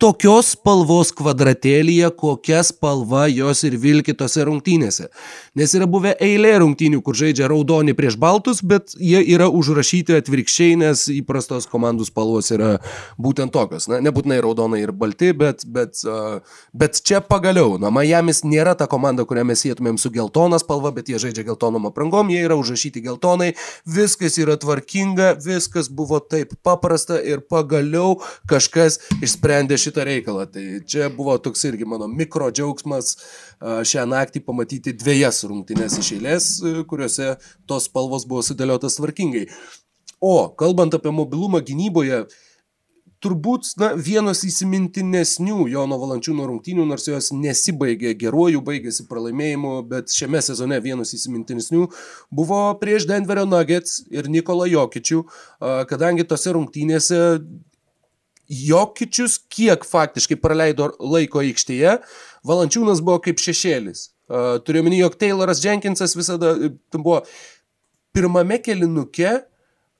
tokios 0.00 0.54
spalvos 0.54 1.10
kvadratėlyje, 1.16 2.08
kokia 2.16 2.62
spalva 2.64 3.26
jos 3.28 3.60
ir 3.68 3.76
vilki 3.80 4.14
tose 4.16 4.42
rungtynėse. 4.48 5.10
Nes 5.58 5.74
yra 5.76 5.84
buvę 5.90 6.14
eilė 6.24 6.54
rungtynių, 6.62 7.02
kur 7.04 7.18
žaidžia 7.18 7.50
raudoni 7.50 7.92
prieš 7.96 8.16
baltus, 8.20 8.62
bet 8.64 8.94
jie 8.96 9.20
yra 9.34 9.50
užrašyti 9.52 10.16
atvirkščiai, 10.16 10.78
nes 10.80 11.04
įprastos 11.12 11.68
komandų 11.70 12.06
spalvos 12.08 12.48
yra 12.54 12.70
būtent 13.20 13.52
tokios. 13.52 13.90
Na, 13.92 13.98
nebūtinai 14.04 14.40
raudonai 14.40 14.80
ir 14.86 14.94
balti, 14.96 15.34
bet, 15.36 15.66
bet, 15.68 16.00
bet 16.72 17.02
čia 17.04 17.20
pagaliau. 17.20 17.76
Na, 17.82 17.92
Miami's 17.92 18.40
nėra 18.46 18.72
ta 18.80 18.88
komanda, 18.90 19.28
kurią 19.28 19.44
mes 19.50 19.66
sėtumėm 19.66 20.00
su 20.00 20.12
geltona 20.14 20.60
spalva, 20.62 20.94
bet 20.96 21.12
jie 21.12 21.20
žaidžia 21.20 21.44
geltonom 21.50 21.90
aprangom, 21.90 22.32
jie 22.32 22.40
yra 22.46 22.56
užrašyti 22.60 23.04
geltonai, 23.04 23.52
viskas 23.84 24.40
yra 24.40 24.56
tvarkinga, 24.60 25.34
viskas 25.44 25.92
buvo 25.92 26.22
taip 26.24 26.56
paprasta 26.64 27.20
ir 27.20 27.44
pagaliau 27.44 28.16
kažkas 28.48 29.00
išsprendė 29.20 29.76
šitą 29.76 29.89
šitą 29.90 30.06
reikalą. 30.08 30.48
Tai 30.54 30.64
čia 30.88 31.10
buvo 31.12 31.36
toks 31.42 31.66
irgi 31.68 31.84
mano 31.84 32.08
mikro 32.08 32.48
džiaugsmas 32.54 33.16
šią 33.60 34.06
naktį 34.14 34.46
pamatyti 34.46 34.96
dviejas 34.96 35.44
rungtynes 35.50 35.98
iš 36.00 36.14
eilės, 36.16 36.50
kuriuose 36.88 37.34
tos 37.68 37.90
spalvos 37.90 38.24
buvo 38.30 38.46
sudėliotas 38.46 38.96
tvarkingai. 38.96 39.48
O 40.20 40.50
kalbant 40.56 40.94
apie 40.96 41.12
mobilumą 41.16 41.62
gynyboje, 41.64 42.24
turbūt 43.20 43.74
na, 43.80 43.90
vienos 44.00 44.42
įsimintinesnių 44.48 45.66
Jono 45.68 45.98
Valančiūno 46.00 46.46
rungtynių, 46.48 46.86
nors 46.88 47.06
jos 47.08 47.30
nesibaigė 47.36 48.14
geruoju, 48.20 48.62
baigėsi 48.64 49.04
pralaimėjimu, 49.10 49.74
bet 49.90 50.12
šiame 50.14 50.40
sezone 50.44 50.80
vienos 50.84 51.12
įsimintinesnių 51.16 51.88
buvo 52.32 52.62
prieš 52.80 53.08
Denverio 53.10 53.44
Nuggets 53.48 54.06
ir 54.12 54.28
Nikolą 54.32 54.70
Jokičių, 54.72 55.24
kadangi 55.92 56.24
tose 56.28 56.56
rungtynėse 56.56 57.20
Jokičius 58.50 59.38
kiek 59.52 59.84
faktiškai 59.86 60.38
praleido 60.42 60.90
laiko 60.98 61.42
aikštėje, 61.44 62.00
Valančiūnas 62.46 63.02
buvo 63.04 63.20
kaip 63.22 63.38
šešėlis. 63.42 64.08
Turiu 64.66 64.82
minį, 64.86 65.04
jog 65.04 65.16
Tayloras 65.20 65.62
Jenkinsas 65.62 66.16
visada 66.18 66.56
buvo 66.94 67.20
pirmame 68.14 68.58
kelinuke 68.62 69.36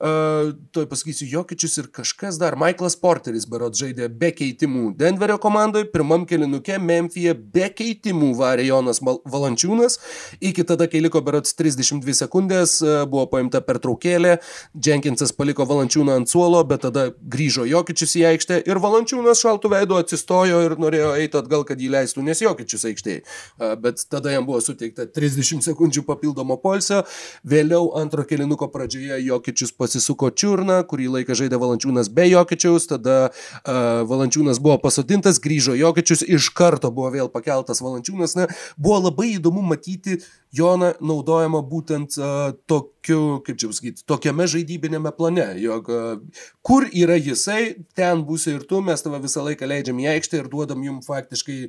Uh, 0.01 0.55
toj 0.73 0.87
pasakysiu, 0.89 1.27
Jokičius 1.29 1.75
ir 1.77 1.87
kažkas 1.93 2.39
dar. 2.41 2.55
Michaelas 2.57 2.95
Porteris 2.97 3.45
berot 3.45 3.75
žaidė 3.77 4.07
be 4.09 4.31
keitimų 4.33 4.95
Denverio 4.97 5.35
komandoje, 5.37 5.91
pirmam 5.93 6.23
kelinuke 6.25 6.79
Memphije 6.81 7.35
be 7.37 7.67
keitimų 7.69 8.31
varė 8.39 8.65
Jonas 8.65 9.03
Valančiūnas. 9.05 9.99
Iki 10.41 10.65
tada, 10.71 10.87
kai 10.89 11.03
liko 11.05 11.21
berots 11.21 11.53
32 11.59 12.15
sekundės, 12.17 12.79
buvo 13.13 13.27
paimta 13.29 13.61
pertraukėlė, 13.67 14.39
Jenkinsas 14.73 15.35
paliko 15.37 15.67
Valančiūną 15.69 16.17
ant 16.23 16.33
suolo, 16.33 16.63
bet 16.65 16.87
tada 16.87 17.11
grįžo 17.21 17.69
Jokičius 17.69 18.17
į 18.23 18.25
aikštę 18.31 18.63
ir 18.73 18.81
Valančiūnas 18.81 19.45
šaltų 19.45 19.75
veidu 19.75 20.01
atsistojo 20.01 20.65
ir 20.65 20.79
norėjo 20.81 21.13
eiti 21.19 21.41
atgal, 21.43 21.67
kad 21.69 21.77
jį 21.77 21.93
leistų, 21.99 22.25
nes 22.25 22.41
Jokičius 22.41 22.89
aikštėje. 22.89 23.21
Uh, 23.61 23.77
bet 23.77 24.01
tada 24.09 24.33
jam 24.33 24.49
buvo 24.49 24.65
suteikta 24.65 25.05
30 25.05 25.61
sekundžių 25.69 26.09
papildomo 26.09 26.57
polsio. 26.65 27.05
Vėliau 27.45 27.93
antro 28.01 28.25
kelinuko 28.25 28.73
pradžioje 28.73 29.21
Jokičius 29.29 29.77
pasitikė 29.77 29.89
pasisuko 29.91 30.30
čiurną, 30.30 30.80
kurį 30.86 31.09
laiką 31.16 31.34
žaidė 31.34 31.59
Valančiūnas 31.61 32.11
be 32.14 32.28
Jokičiaus, 32.30 32.86
tada 32.91 33.16
uh, 33.30 34.03
Valančiūnas 34.07 34.61
buvo 34.62 34.78
pasodintas, 34.82 35.41
grįžo 35.43 35.74
Jokičius, 35.78 36.22
iš 36.22 36.53
karto 36.55 36.93
buvo 36.95 37.11
vėl 37.11 37.30
pakeltas 37.32 37.82
Valančiūnas. 37.82 38.36
Na, 38.38 38.47
buvo 38.78 39.01
labai 39.09 39.34
įdomu 39.34 39.64
matyti 39.66 40.20
Joną 40.55 40.93
naudojama 40.99 41.61
būtent 41.66 42.16
uh, 42.18 42.53
tokiu, 42.70 43.41
kaip 43.47 43.59
čia 43.59 43.70
pasakyti, 43.70 44.05
tokiame 44.07 44.47
žaidybinėme 44.51 45.12
plane, 45.14 45.47
jog 45.62 45.91
uh, 45.91 46.47
kur 46.66 46.86
yra 46.91 47.18
jisai, 47.18 47.74
ten 47.99 48.24
būsi 48.26 48.57
ir 48.57 48.64
tu, 48.70 48.80
mes 48.86 49.03
tave 49.03 49.20
visą 49.22 49.45
laiką 49.47 49.68
leidžiam 49.70 50.01
į 50.03 50.09
aikštę 50.14 50.43
ir 50.43 50.51
duodam 50.51 50.82
jum 50.86 51.03
faktiškai 51.07 51.61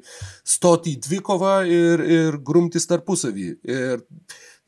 stoti 0.46 0.96
į 0.96 1.04
dvikovą 1.08 1.58
ir, 1.70 2.06
ir 2.22 2.40
grumtis 2.46 2.90
tarpusavį. 2.90 3.52
Ir 3.70 4.02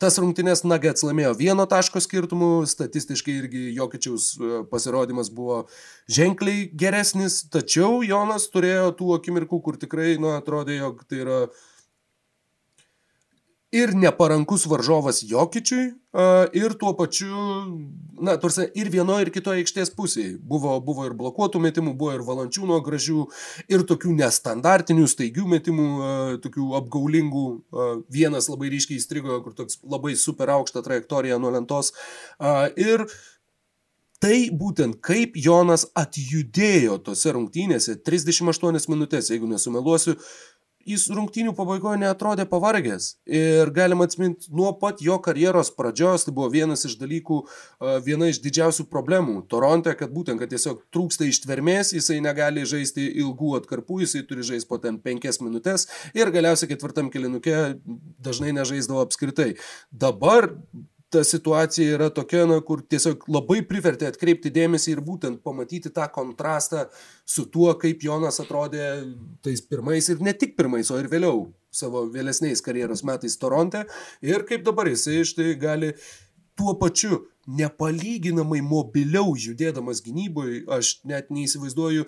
Tas 0.04 0.18
rungtynės 0.20 0.60
Nuggets 0.68 1.00
laimėjo 1.00 1.30
vieno 1.38 1.64
taško 1.64 2.02
skirtumų, 2.04 2.48
statistiškai 2.68 3.38
irgi 3.40 3.62
Jokičiaus 3.72 4.26
e, 4.36 4.58
pasirodymas 4.68 5.30
buvo 5.32 5.62
ženkliai 6.12 6.66
geresnis, 6.76 7.38
tačiau 7.48 8.02
Jonas 8.04 8.44
turėjo 8.52 8.90
tų 8.98 9.14
akimirkų, 9.16 9.62
kur 9.64 9.78
tikrai, 9.80 10.18
nu, 10.20 10.34
atrodė, 10.36 10.76
jog 10.82 11.00
tai 11.08 11.22
yra 11.22 11.38
uh, 11.46 11.62
ir 13.74 13.90
neparankus 13.98 14.68
varžovas 14.70 15.24
Jokičiui, 15.26 15.88
ir 16.54 16.74
tuo 16.78 16.92
pačiu, 16.94 17.34
na, 18.22 18.36
tarsi 18.38 18.68
ir 18.78 18.90
vienoje, 18.92 19.26
ir 19.26 19.32
kitoje 19.34 19.64
aikštės 19.64 19.90
pusėje. 19.96 20.36
Buvo, 20.38 20.76
buvo 20.84 21.08
ir 21.08 21.16
blokuotų 21.18 21.62
metimų, 21.64 21.96
buvo 21.98 22.14
ir 22.14 22.22
valančiūno 22.26 22.78
gražių, 22.86 23.26
ir 23.74 23.84
tokių 23.90 24.14
nestandartinių, 24.20 25.08
staigių 25.10 25.48
metimų, 25.56 25.90
tokių 26.46 26.70
apgaulingų. 26.78 27.44
Vienas 28.14 28.48
labai 28.52 28.70
ryškiai 28.76 29.00
įstrigo, 29.02 29.42
kur 29.42 29.58
toks 29.58 29.82
labai 29.82 30.14
super 30.18 30.54
aukšta 30.54 30.84
trajektorija 30.86 31.40
nuo 31.42 31.50
lentos. 31.56 31.92
Ir 32.78 33.08
tai 34.22 34.48
būtent 34.54 35.02
kaip 35.04 35.34
Jonas 35.36 35.88
atjudėjo 35.98 37.00
tose 37.04 37.34
rungtynėse 37.34 37.98
38 38.06 38.88
minutės, 38.88 39.28
jeigu 39.34 39.50
nesumeluosiu, 39.50 40.14
jis 40.88 41.06
rungtynių 41.14 41.54
pabaigoje 41.56 42.00
neatrodė 42.02 42.46
pavargęs. 42.50 43.14
Ir 43.26 43.70
galima 43.74 44.06
atsiminti 44.08 44.52
nuo 44.54 44.72
pat 44.80 45.02
jo 45.04 45.18
karjeros 45.24 45.72
pradžios, 45.74 46.26
tai 46.26 46.34
buvo 46.36 46.50
vienas 46.52 46.84
iš 46.88 46.96
dalykų, 47.00 47.40
viena 48.06 48.28
iš 48.30 48.40
didžiausių 48.44 48.86
problemų 48.92 49.44
Toronte, 49.50 49.94
kad 49.98 50.12
būtent, 50.14 50.40
kad 50.42 50.52
tiesiog 50.52 50.84
trūksta 50.94 51.28
ištvermės, 51.28 51.94
jisai 51.96 52.20
negali 52.24 52.66
žaisti 52.68 53.06
ilgų 53.24 53.54
atkarpų, 53.60 54.02
jisai 54.04 54.24
turi 54.28 54.46
žaisti 54.46 54.70
po 54.70 54.80
ten 54.82 55.00
penkias 55.02 55.40
minutės 55.42 55.88
ir 56.16 56.32
galiausiai 56.34 56.70
ketvirtam 56.72 57.10
kilinuke 57.12 57.78
dažnai 58.24 58.54
nežaisdavo 58.56 59.04
apskritai. 59.04 59.54
Dabar 59.90 60.52
ta 61.14 61.22
situacija 61.24 61.94
yra 61.96 62.08
tokia, 62.14 62.44
na, 62.50 62.58
kur 62.66 62.82
tiesiog 62.90 63.28
labai 63.30 63.60
privertė 63.68 64.08
atkreipti 64.10 64.50
dėmesį 64.54 64.96
ir 64.96 65.02
būtent 65.06 65.42
pamatyti 65.46 65.92
tą 65.94 66.08
kontrastą 66.14 66.88
su 67.26 67.46
tuo, 67.54 67.70
kaip 67.78 68.02
Jonas 68.02 68.40
atrodė 68.42 68.88
tais 69.44 69.62
pirmais 69.62 70.10
ir 70.10 70.24
ne 70.24 70.34
tik 70.34 70.56
pirmais, 70.58 70.90
o 70.90 70.98
ir 70.98 71.10
vėliau 71.12 71.46
savo 71.74 72.04
vėlesniais 72.10 72.62
karjeros 72.64 73.04
metais 73.06 73.38
Toronte 73.38 73.84
ir 74.22 74.46
kaip 74.48 74.66
dabar 74.66 74.90
jisai 74.90 75.20
iš 75.22 75.34
tai 75.38 75.54
gali 75.58 75.92
tuo 76.58 76.74
pačiu 76.78 77.24
nepalyginamai 77.46 78.62
mobiliau 78.64 79.34
judėdamas 79.36 80.00
gynyboje, 80.04 80.64
aš 80.70 80.96
net 81.06 81.30
neįsivaizduoju, 81.34 82.06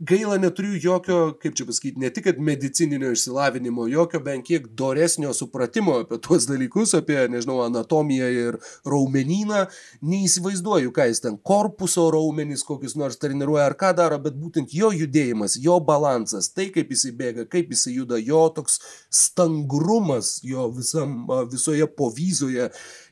gaila 0.00 0.38
neturiu 0.40 0.78
jokio, 0.80 1.18
kaip 1.42 1.54
čia 1.56 1.66
pasakyti, 1.68 2.00
ne 2.00 2.08
tik 2.10 2.38
medicininio 2.40 3.10
išsilavinimo, 3.12 3.84
jokio 3.88 4.20
bent 4.24 4.46
kiek 4.46 4.68
doresnio 4.76 5.32
supratimo 5.36 5.98
apie 6.00 6.18
tuos 6.24 6.46
dalykus, 6.48 6.94
apie, 6.96 7.18
nežinau, 7.28 7.58
anatomiją 7.66 8.30
ir 8.32 8.58
raumenyną. 8.88 9.66
Neįsivaizduoju, 10.06 10.92
ką 10.96 11.06
jis 11.10 11.20
ten 11.26 11.36
korpuso 11.44 12.06
raumenys 12.14 12.64
kokius 12.64 12.96
nors 12.96 13.20
treniruoja 13.20 13.68
ar 13.68 13.76
ką 13.80 13.92
daro, 13.98 14.18
bet 14.24 14.38
būtent 14.40 14.72
jo 14.76 14.92
judėjimas, 14.96 15.58
jo 15.60 15.76
balansas, 15.84 16.48
tai 16.54 16.70
kaip 16.72 16.94
jis 16.96 17.10
įbėga, 17.12 17.44
kaip 17.52 17.74
jis 17.74 17.90
juda, 17.92 18.16
jo 18.24 18.46
toks 18.56 18.80
stangrumas 19.12 20.38
jo 20.46 20.70
visam, 20.72 21.26
visoje 21.52 21.86
povyzoje 21.96 22.70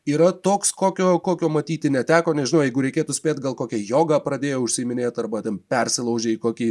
yra 0.09 0.31
toks, 0.33 0.73
kokio, 0.77 1.17
kokio 1.25 1.51
matyti 1.53 1.91
neteko, 1.93 2.35
nežinau, 2.37 2.63
jeigu 2.65 2.85
reikėtų 2.87 3.17
spėti, 3.17 3.45
gal 3.45 3.57
kokią 3.59 3.81
jogą 3.91 4.19
pradėjo 4.25 4.63
užsiminėti, 4.65 5.23
arba 5.23 5.43
ten 5.45 5.61
persilaužė 5.71 6.35
į 6.37 6.41
kokį 6.43 6.69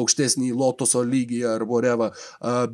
aukštesnį 0.00 0.52
lotoso 0.58 1.02
lygį 1.06 1.42
ar 1.54 1.66
vorevą. 1.68 2.10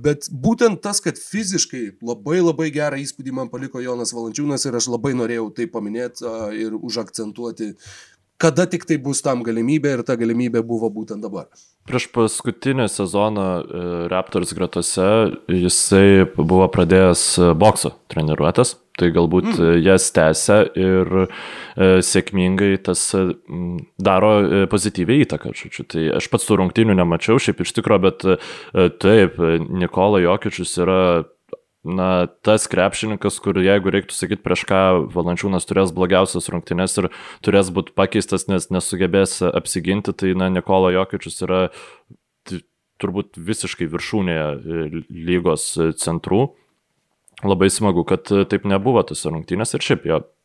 Bet 0.02 0.30
būtent 0.30 0.82
tas, 0.84 1.02
kad 1.04 1.20
fiziškai 1.20 1.84
labai 2.02 2.40
labai 2.42 2.70
gerą 2.74 3.00
įspūdį 3.00 3.36
man 3.40 3.52
paliko 3.52 3.82
Jonas 3.82 4.14
Valančiūnas 4.16 4.66
ir 4.66 4.78
aš 4.80 4.90
labai 4.92 5.14
norėjau 5.18 5.50
tai 5.56 5.68
paminėti 5.70 6.26
ir 6.60 6.76
užakcentuoti 6.76 7.74
kada 8.40 8.66
tik 8.70 8.86
tai 8.88 8.96
bus 9.02 9.20
tam 9.24 9.44
galimybė 9.46 9.98
ir 9.98 10.02
ta 10.06 10.16
galimybė 10.20 10.62
buvo 10.66 10.88
būtent 10.92 11.22
dabar. 11.24 11.48
Prieš 11.88 12.08
paskutinį 12.14 12.86
sezoną 12.92 13.48
e, 13.60 13.82
Raptors 14.12 14.54
gretose 14.56 15.08
jisai 15.48 16.24
buvo 16.36 16.68
pradėjęs 16.72 17.24
bokso 17.60 17.94
treniruotės, 18.12 18.76
tai 19.00 19.10
galbūt 19.14 19.48
mm. 19.50 19.80
jas 19.84 20.08
tęsia 20.16 20.60
ir 20.78 21.12
e, 21.24 21.26
sėkmingai 22.04 22.74
tas 22.84 23.02
e, 23.16 23.24
daro 24.00 24.32
e, 24.40 24.62
pozityviai 24.70 25.24
įtaką. 25.26 25.54
Žodžiu. 25.56 25.86
Tai 25.90 26.06
aš 26.20 26.30
pats 26.32 26.48
tų 26.48 26.60
rungtynių 26.62 26.96
nemačiau 27.00 27.40
šiaip 27.42 27.64
iš 27.64 27.74
tikrųjų, 27.78 28.04
bet 28.06 28.26
e, 28.28 28.38
taip, 29.02 29.40
Nikola 29.68 30.22
Jokičius 30.24 30.76
yra 30.84 31.00
na, 31.84 32.28
tas 32.44 32.66
krepšininkas, 32.70 33.38
kur 33.42 33.58
jeigu 33.60 33.92
reiktų 33.92 34.16
sakyti, 34.16 34.44
prieš 34.44 34.66
ką 34.68 34.80
Valančiūnas 35.14 35.68
turės 35.68 35.94
blogiausias 35.96 36.50
rungtynes 36.52 36.96
ir 37.00 37.10
turės 37.44 37.72
būti 37.74 37.94
pakeistas, 37.96 38.46
nes 38.52 38.68
nesugebės 38.72 39.40
apsiginti, 39.48 40.12
tai, 40.12 40.34
na, 40.38 40.50
Nikola 40.52 40.92
Jokičius 40.96 41.40
yra 41.46 41.62
turbūt 43.00 43.38
visiškai 43.40 43.88
viršūnėje 43.88 44.44
e, 44.44 45.04
lygos 45.08 45.70
centrų. 46.02 46.50
Labai 47.40 47.70
smagu, 47.72 48.04
kad 48.04 48.28
taip 48.28 48.66
nebuvo 48.68 49.00
tose 49.08 49.32
rungtynės 49.32 49.72
ir 49.72 49.86
šiaip 49.86 50.04
jo 50.10 50.18
E, 50.20 50.39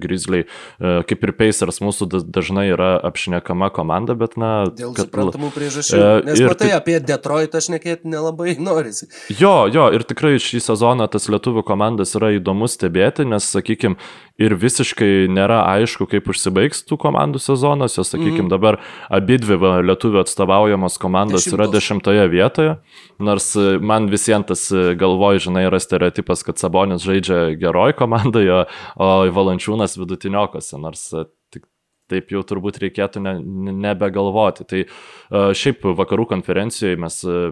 Grizzly, 0.00 0.44
e, 0.44 0.94
kaip 1.08 1.26
ir 1.26 1.32
Pacers, 1.38 1.80
mūsų 1.84 2.08
dažnai 2.24 2.66
yra 2.72 2.94
apšnekama 3.04 3.70
komanda, 3.74 4.16
bet 4.18 4.36
na... 4.40 4.52
Dėl 4.70 4.94
kad, 4.96 5.08
suprantamų 5.08 5.50
priežasčių. 5.54 5.98
E, 5.98 6.10
Nes 6.28 6.42
matai, 6.44 6.68
tai, 6.68 6.72
apie 6.78 6.98
Detroitą 7.04 7.62
šnekėti 7.64 8.10
nelabai 8.10 8.56
norisi. 8.68 9.08
Jo, 9.32 9.66
jo, 9.72 9.88
ir 9.94 10.06
tikrai 10.08 10.36
šį 10.42 10.62
sezoną 10.64 11.08
tas 11.12 11.28
lietuvių 11.32 11.64
komandas 11.66 12.14
yra 12.18 12.34
įdomu 12.38 12.68
stebėti, 12.70 13.26
nes, 13.28 13.46
sakykime, 13.56 13.98
ir 14.40 14.56
visiškai 14.58 15.28
nėra 15.30 15.60
aišku, 15.76 16.08
kaip 16.10 16.26
užsibaigs 16.30 16.82
tų 16.88 16.98
komandų 17.04 17.38
sezonas, 17.42 17.94
jos, 17.98 18.10
sakykime, 18.10 18.48
mm. 18.48 18.50
dabar 18.50 18.80
abi 19.12 19.38
dvi 19.38 19.58
lietuvių 19.86 20.24
atstovaujamos 20.24 20.98
komandos 21.02 21.44
Dešimtos. 21.44 21.58
yra 21.58 21.68
dešimtoje 21.70 22.24
vietoje, 22.32 22.72
nors 23.22 23.52
man 23.80 24.08
visiems 24.10 24.48
tas 24.48 24.66
galvoj, 24.98 25.38
žinai, 25.46 25.68
yra 25.68 25.78
stereotipas, 25.80 26.42
kad 26.46 26.58
Sabonis 26.58 27.04
žaidžia 27.06 27.54
geroj 27.60 27.94
komandoje, 27.98 28.64
o 28.98 29.10
Valančiūnas 29.34 29.98
vidutiniokose, 30.00 30.78
nors 30.82 31.06
e, 31.14 31.24
tik 31.54 31.68
taip 32.10 32.32
jau 32.34 32.44
turbūt 32.44 32.80
reikėtų 32.82 33.22
ne, 33.24 33.36
nebegalvoti. 33.86 34.68
Tai 34.68 34.84
e, 34.84 34.88
šiaip 35.56 35.86
vakarų 36.00 36.28
konferencijoje 36.34 37.00
mes 37.00 37.20
e, 37.24 37.44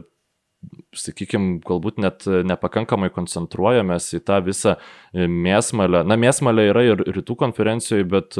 sakykime, 0.94 1.56
galbūt 1.66 1.96
net 2.02 2.24
nepakankamai 2.46 3.08
koncentruojamės 3.10 4.10
į 4.14 4.20
tą 4.28 4.38
visą 4.46 4.74
mėsmalę. 5.12 6.02
Na, 6.06 6.16
mėsmalė 6.20 6.66
yra 6.70 6.84
ir 6.86 7.02
rytų 7.16 7.36
konferencijoje, 7.40 8.06
bet 8.12 8.36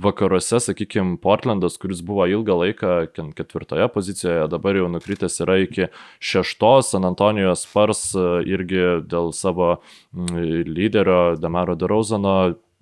vakaruose, 0.00 0.60
sakykime, 0.64 1.18
Portlandas, 1.22 1.76
kuris 1.80 2.00
buvo 2.06 2.24
ilgą 2.30 2.56
laiką 2.62 2.94
ketvirtoje 3.36 3.88
pozicijoje, 3.92 4.46
dabar 4.52 4.78
jau 4.80 4.88
nukritęs 4.94 5.40
yra 5.44 5.58
iki 5.66 5.90
šeštos, 6.24 6.94
San 6.94 7.08
Antonijos 7.08 7.66
Spars 7.66 8.06
irgi 8.48 9.02
dėl 9.10 9.34
savo 9.36 9.74
lyderio 10.14 11.36
Damaro 11.42 11.76
Derauzano 11.78 12.38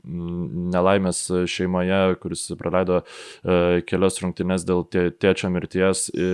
nelaimės 0.07 1.23
šeimoje, 1.51 2.01
kuris 2.23 2.47
praleido 2.61 3.03
e, 3.03 3.83
kelias 3.89 4.21
rungtynes 4.23 4.67
dėl 4.69 4.85
tėčio 4.91 5.51
mirties, 5.53 6.09
e, 6.15 6.29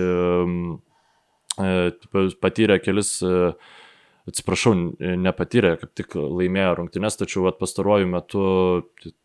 patyrė 2.41 2.79
kelis 2.81 3.19
atsiprašau, 4.23 4.71
nepatyrė, 5.19 5.73
kaip 5.81 5.91
tik 5.99 6.15
laimėjo 6.15 6.77
rungtynes, 6.79 7.17
tačiau 7.19 7.51
pastaruoju 7.59 8.07
metu 8.07 8.43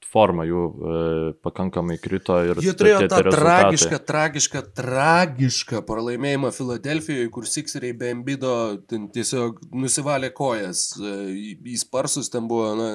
forma 0.08 0.46
jų 0.48 0.62
e, 0.64 0.96
pakankamai 1.44 1.98
krito 2.00 2.38
ir... 2.46 2.60
Jie 2.64 2.74
turėjo 2.78 3.02
tą 3.12 3.20
tragišką, 3.34 4.00
tragišką, 4.08 4.62
tragišką 4.78 5.82
pralaimėjimą 5.88 6.52
Filadelfijoje, 6.56 7.28
kur 7.34 7.48
Sikseriai 7.48 7.96
be 7.98 8.12
Embido 8.14 8.54
tiesiog 8.88 9.60
nusivalė 9.76 10.32
kojas 10.36 10.90
e, 10.96 11.14
į, 11.34 11.52
į 11.74 11.80
sparsus, 11.84 12.32
ten 12.32 12.48
buvo, 12.50 12.72
na, 12.78 12.88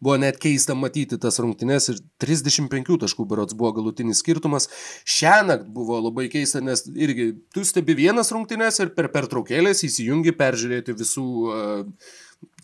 Buvo 0.00 0.16
net 0.20 0.38
keista 0.40 0.74
matyti 0.78 1.18
tas 1.20 1.36
rungtynes 1.42 1.90
ir 1.92 2.00
35 2.24 2.96
taškų 3.02 3.26
berots 3.28 3.56
buvo 3.58 3.74
galutinis 3.76 4.22
skirtumas. 4.24 4.70
Šią 5.04 5.36
naktį 5.50 5.74
buvo 5.76 6.00
labai 6.00 6.30
keista, 6.32 6.62
nes 6.64 6.86
irgi 6.88 7.34
tu 7.54 7.66
stebi 7.68 7.98
vienas 7.98 8.32
rungtynes 8.32 8.80
ir 8.80 8.94
per 8.96 9.10
pertraukėlės 9.12 9.84
įsijungi 9.84 10.32
peržiūrėti 10.40 10.96
visų 10.96 11.28
uh, 11.44 12.10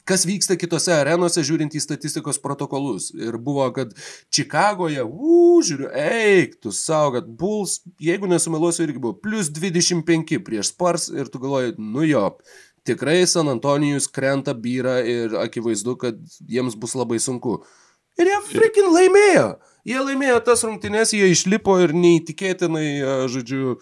kas 0.07 0.23
vyksta 0.27 0.55
kitose 0.59 0.95
arenose, 0.95 1.43
žiūrint 1.47 1.75
į 1.75 1.83
statistikos 1.83 2.39
protokolus. 2.43 3.09
Ir 3.19 3.39
buvo, 3.43 3.67
kad 3.75 3.93
Čikagoje, 4.35 5.03
uu, 5.03 5.59
žiūriu, 5.67 5.91
eik, 5.91 6.61
tu 6.63 6.73
savo, 6.75 7.17
kad 7.17 7.29
Bulls, 7.41 7.81
jeigu 8.03 8.31
nesumeluosiu, 8.31 8.85
irgi 8.87 9.03
buvo 9.03 9.17
plus 9.19 9.51
25 9.55 10.39
prieš 10.47 10.71
Spars 10.73 11.09
ir 11.11 11.31
tu 11.33 11.43
galvoji, 11.43 11.75
nu 11.83 12.07
jo, 12.07 12.29
tikrai 12.87 13.21
San 13.31 13.51
Antonijus 13.53 14.09
krenta 14.09 14.55
byra 14.55 14.99
ir 15.07 15.37
akivaizdu, 15.43 15.97
kad 16.01 16.19
jiems 16.49 16.79
bus 16.79 16.97
labai 16.99 17.21
sunku. 17.23 17.61
Ir 18.17 18.31
jie 18.31 18.43
freaking 18.51 18.93
laimėjo. 18.95 19.49
Jie 19.87 20.03
laimėjo 20.03 20.41
tas 20.47 20.65
rungtynes, 20.67 21.13
jie 21.15 21.29
išlipo 21.31 21.77
ir 21.85 21.93
neįtikėtinai, 21.95 22.89
žodžiu, 23.31 23.77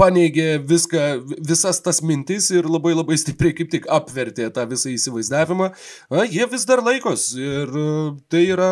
paneigė 0.00 0.58
viską, 0.64 1.04
visas 1.48 1.80
tas 1.84 2.00
mintis 2.04 2.50
ir 2.52 2.68
labai 2.68 2.92
labai 2.96 3.18
stipriai 3.20 3.54
kaip 3.56 3.70
tik 3.72 3.88
apvertė 3.92 4.48
tą 4.54 4.66
visą 4.68 4.92
įsivaizdavimą. 4.92 5.70
A, 6.10 6.24
jie 6.24 6.46
vis 6.52 6.66
dar 6.68 6.82
laikos 6.84 7.30
ir 7.38 7.72
tai 8.32 8.44
yra 8.48 8.70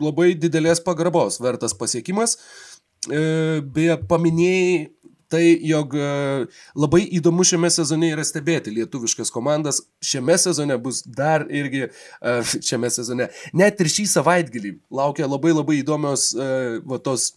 labai 0.00 0.32
didelės 0.38 0.82
pagarbos 0.84 1.40
vertas 1.42 1.74
pasiekimas. 1.78 2.38
E, 3.10 3.60
beje, 3.74 3.98
paminėjai 4.08 4.74
tai, 5.32 5.42
jog 5.66 5.96
e, 5.96 6.08
labai 6.78 7.02
įdomu 7.18 7.46
šiame 7.48 7.70
sezone 7.72 8.12
yra 8.12 8.24
stebėti 8.26 8.74
lietuviškas 8.76 9.32
komandas. 9.34 9.80
Šiame 10.04 10.36
sezone 10.40 10.76
bus 10.82 11.02
dar 11.06 11.46
irgi, 11.50 11.88
e, 11.88 12.36
šiame 12.68 12.92
sezone, 12.92 13.30
net 13.56 13.80
ir 13.80 13.92
šį 13.92 14.06
savaitgalį 14.12 14.76
laukia 14.92 15.30
labai 15.30 15.54
labai 15.56 15.80
įdomios 15.80 16.30
e, 16.36 16.52
va, 16.86 17.00
tos 17.02 17.32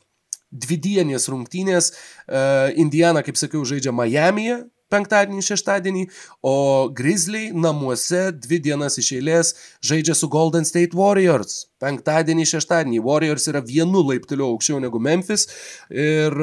dvidienės 0.55 1.25
rungtynės. 1.27 1.89
Indiana, 2.79 3.25
kaip 3.25 3.35
sakiau, 3.35 3.65
žaidžia 3.67 3.91
Miami'e 3.91 4.61
penktadienį, 4.93 5.43
šeštadienį, 5.45 6.03
o 6.45 6.55
Grizzly 6.95 7.49
namuose 7.53 8.29
dvi 8.37 8.59
dienas 8.67 8.99
iš 9.01 9.11
eilės 9.17 9.53
žaidžia 9.85 10.15
su 10.17 10.29
Golden 10.31 10.67
State 10.67 10.97
Warriors. 10.97 11.65
Penktadienį, 11.81 12.45
šeštadienį. 12.53 13.01
Warriors 13.05 13.49
yra 13.51 13.63
vienu 13.65 14.03
laipteliu 14.05 14.51
aukščiau 14.53 14.81
negu 14.83 15.01
Memphis 15.01 15.47
ir 15.89 16.37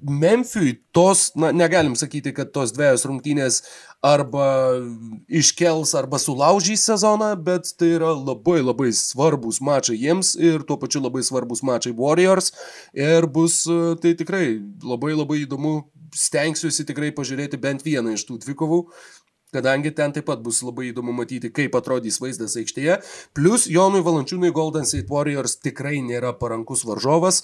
Memphijui 0.00 0.76
tos, 0.94 1.32
na, 1.34 1.50
negalim 1.52 1.96
sakyti, 1.98 2.30
kad 2.36 2.52
tos 2.54 2.70
dviejos 2.76 3.02
rungtynės 3.08 3.62
arba 4.04 4.78
iškels, 5.26 5.94
arba 5.98 6.20
sulaužys 6.22 6.84
sezoną, 6.86 7.32
bet 7.42 7.72
tai 7.78 7.94
yra 7.96 8.12
labai 8.14 8.60
labai 8.62 8.92
svarbus 8.94 9.58
mačai 9.64 9.98
jiems 9.98 10.36
ir 10.38 10.62
tuo 10.68 10.78
pačiu 10.78 11.02
labai 11.02 11.24
svarbus 11.26 11.64
mačai 11.66 11.94
Warriors. 11.98 12.52
Ir 12.94 13.26
bus 13.26 13.64
tai 14.02 14.14
tikrai 14.18 14.60
labai 14.86 15.16
labai 15.18 15.42
įdomu, 15.42 15.80
stengsiuosi 16.14 16.86
tikrai 16.88 17.10
pažiūrėti 17.16 17.58
bent 17.60 17.82
vieną 17.86 18.14
iš 18.16 18.26
tų 18.28 18.38
dvikovų. 18.44 18.84
Kadangi 19.54 19.92
ten 19.96 20.12
taip 20.12 20.26
pat 20.28 20.42
bus 20.44 20.60
labai 20.60 20.90
įdomu 20.90 21.14
matyti, 21.16 21.48
kaip 21.54 21.76
atrodys 21.78 22.18
vaizdas 22.20 22.56
aikštėje. 22.60 22.98
Plus 23.36 23.64
Jonui 23.70 24.02
Valančiūnui 24.04 24.50
Golden 24.52 24.84
State 24.88 25.08
Warriors 25.08 25.56
tikrai 25.56 26.02
nėra 26.04 26.34
parankus 26.36 26.84
varžovas. 26.88 27.40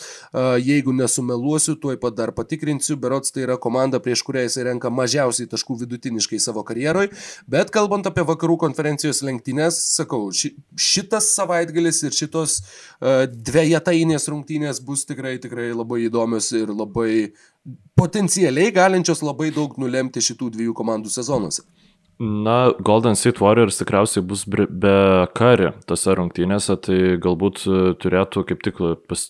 Jeigu 0.60 0.92
nesumeluosiu, 0.96 1.78
tuoj 1.80 1.96
pat 2.02 2.18
dar 2.18 2.34
patikrinsiu, 2.36 2.98
berots 3.00 3.32
tai 3.32 3.46
yra 3.46 3.56
komanda, 3.60 4.02
prieš 4.04 4.24
kurią 4.26 4.44
jis 4.44 4.58
renka 4.68 4.92
mažiausiai 4.92 5.48
taškų 5.48 5.78
vidutiniškai 5.84 6.40
savo 6.42 6.64
karjeroj. 6.66 7.08
Bet 7.50 7.72
kalbant 7.74 8.08
apie 8.10 8.26
vakarų 8.28 8.58
konferencijos 8.66 9.22
lenktynės, 9.24 9.80
sakau, 9.96 10.28
ši, 10.28 10.52
šitas 10.76 11.30
savaitgalis 11.38 12.02
ir 12.04 12.16
šitos 12.16 12.58
dviejatainės 13.00 14.28
rungtynės 14.28 14.82
bus 14.84 15.06
tikrai, 15.08 15.38
tikrai 15.40 15.70
labai 15.72 16.04
įdomios 16.10 16.50
ir 16.52 16.72
labai 16.74 17.32
potencialiai 17.96 18.74
galinčios 18.76 19.22
labai 19.24 19.48
daug 19.54 19.78
nulemti 19.80 20.20
šitų 20.24 20.50
dviejų 20.52 20.76
komandų 20.76 21.12
sezonuose. 21.14 21.64
Na, 22.18 22.72
Golden 22.78 23.16
State 23.18 23.40
Warriors 23.42 23.80
tikriausiai 23.80 24.22
bus 24.22 24.44
be 24.46 24.94
kari 25.34 25.72
tose 25.88 26.14
rungtynėse, 26.14 26.76
tai 26.86 26.98
galbūt 27.18 27.64
e, 27.66 27.78
turėtų 27.98 28.44
kaip 28.46 28.62
tik 28.62 28.78
pas, 29.10 29.24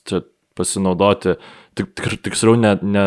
pasinaudoti, 0.55 1.35
tik, 1.81 1.95
tik, 1.97 2.19
tiksliau 2.27 2.59
ne, 2.61 2.75
ne, 2.85 3.07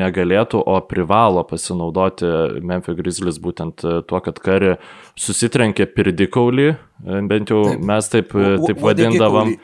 negalėtų, 0.00 0.62
o 0.64 0.78
privalo 0.88 1.44
pasinaudoti 1.44 2.30
Memphis 2.64 2.96
Grizzlies 2.96 3.40
būtent 3.44 3.84
e, 3.84 3.98
tuo, 4.08 4.22
kad 4.24 4.40
kari 4.40 4.78
susitrenkė 5.20 5.90
pirdikaulį, 5.92 6.70
e, 6.72 7.20
bent 7.28 7.52
jau 7.52 7.66
taip. 7.68 7.84
mes 7.92 8.12
taip, 8.14 8.32
taip 8.64 8.80
vadindavom. 8.80 9.58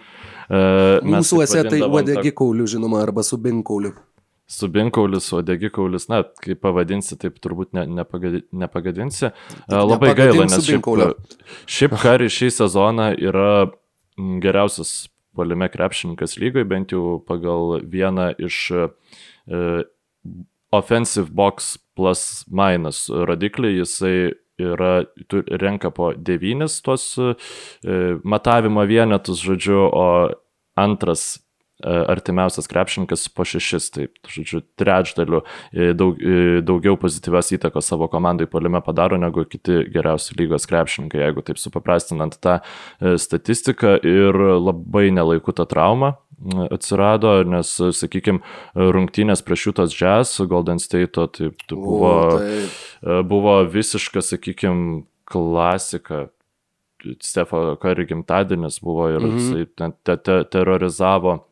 Mūsų 1.08 1.40
esė 1.46 1.64
tai 1.72 1.80
uodegi 1.88 2.34
kaulių, 2.36 2.68
žinoma, 2.68 3.00
arba 3.06 3.24
subinkaulių. 3.24 3.94
Subinkaulis, 4.44 5.30
odegikaulis, 5.32 6.04
na, 6.12 6.20
kaip 6.44 6.60
pavadinsi, 6.60 7.16
taip 7.16 7.38
turbūt 7.40 7.72
ne, 7.76 7.86
nepagadi, 8.00 8.42
nepagadinsi. 8.52 9.30
Labai 9.72 10.12
gaila, 10.18 10.44
nes 10.50 10.66
šiaip, 10.66 10.84
šiaip 11.64 11.96
Kari 12.02 12.28
šį 12.28 12.50
sezoną 12.52 13.08
yra 13.24 13.70
geriausias 14.44 15.06
polime 15.34 15.70
krepšininkas 15.72 16.36
lygoje, 16.36 16.68
bent 16.68 16.92
jau 16.92 17.16
pagal 17.24 17.80
vieną 17.88 18.34
iš 18.44 18.58
uh, 18.76 19.80
offensive 20.76 21.32
box 21.32 21.78
plus 21.96 22.44
minus 22.52 23.06
rodiklį, 23.08 23.78
jisai 23.80 24.16
yra, 24.60 24.92
renka 25.56 25.88
po 25.88 26.12
devynis 26.14 26.82
tuos 26.84 27.14
uh, 27.16 27.32
matavimo 28.22 28.84
vienetus, 28.92 29.40
žodžiu, 29.40 29.80
o 29.88 30.06
antras 30.76 31.38
E, 31.38 31.43
artimiausias 31.82 32.68
krepšininkas 32.70 33.26
po 33.34 33.44
šešis, 33.44 33.88
tai, 33.90 34.06
žodžiu, 34.30 34.60
trečdaliu 34.78 35.40
e, 35.72 35.90
daug, 35.96 36.20
e, 36.22 36.60
daugiau 36.62 36.94
pozityvios 37.00 37.50
įtakos 37.56 37.88
savo 37.90 38.06
komandai 38.12 38.46
polime 38.50 38.78
padaro 38.84 39.18
negu 39.18 39.42
kiti 39.48 39.82
geriausi 39.92 40.36
lygos 40.38 40.68
krepšininkai, 40.70 41.24
jeigu 41.24 41.42
taip 41.42 41.58
supaprastinant 41.58 42.38
tą 42.38 42.60
statistiką. 43.00 43.96
Ir 44.04 44.36
labai 44.60 45.08
nelaiku 45.14 45.54
ta 45.56 45.66
trauma 45.68 46.14
atsirado, 46.70 47.32
nes, 47.48 47.70
sakykime, 47.96 48.42
rungtynės 48.74 49.42
prieš 49.46 49.68
Jutas 49.68 49.94
Jazz, 49.96 50.42
Golden 50.50 50.80
State, 50.82 51.14
tai, 51.14 51.50
tai 51.50 51.78
buvo, 51.78 52.12
o, 52.12 52.38
tai... 52.38 53.22
buvo 53.26 53.56
visiška, 53.70 54.22
sakykime, 54.22 55.04
klasika. 55.30 56.28
Stefo 57.20 57.74
Kari 57.80 58.06
gimtadienis 58.08 58.78
buvo 58.80 59.10
ir 59.12 59.20
mm 59.20 59.30
-hmm. 59.30 59.36
jisai 59.36 59.90
te, 60.04 60.16
te, 60.16 60.44
terorizavo 60.44 61.44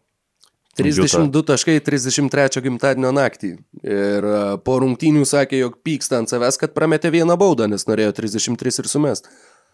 32 0.79 1.43
taškai 1.53 1.79
33 1.85 2.63
gimtadienio 2.65 3.13
naktį. 3.13 3.55
Ir 3.85 4.29
e, 4.29 4.37
po 4.65 4.79
rungtynių 4.81 5.27
sakė, 5.29 5.59
jog 5.67 5.81
pyksta 5.85 6.23
ant 6.23 6.33
savęs, 6.33 6.57
kad 6.61 6.73
prametė 6.77 7.13
vieną 7.13 7.37
baudą, 7.41 7.69
nes 7.69 7.85
norėjo 7.89 8.15
33 8.23 8.81
ir 8.81 8.89
sumest. 8.89 9.29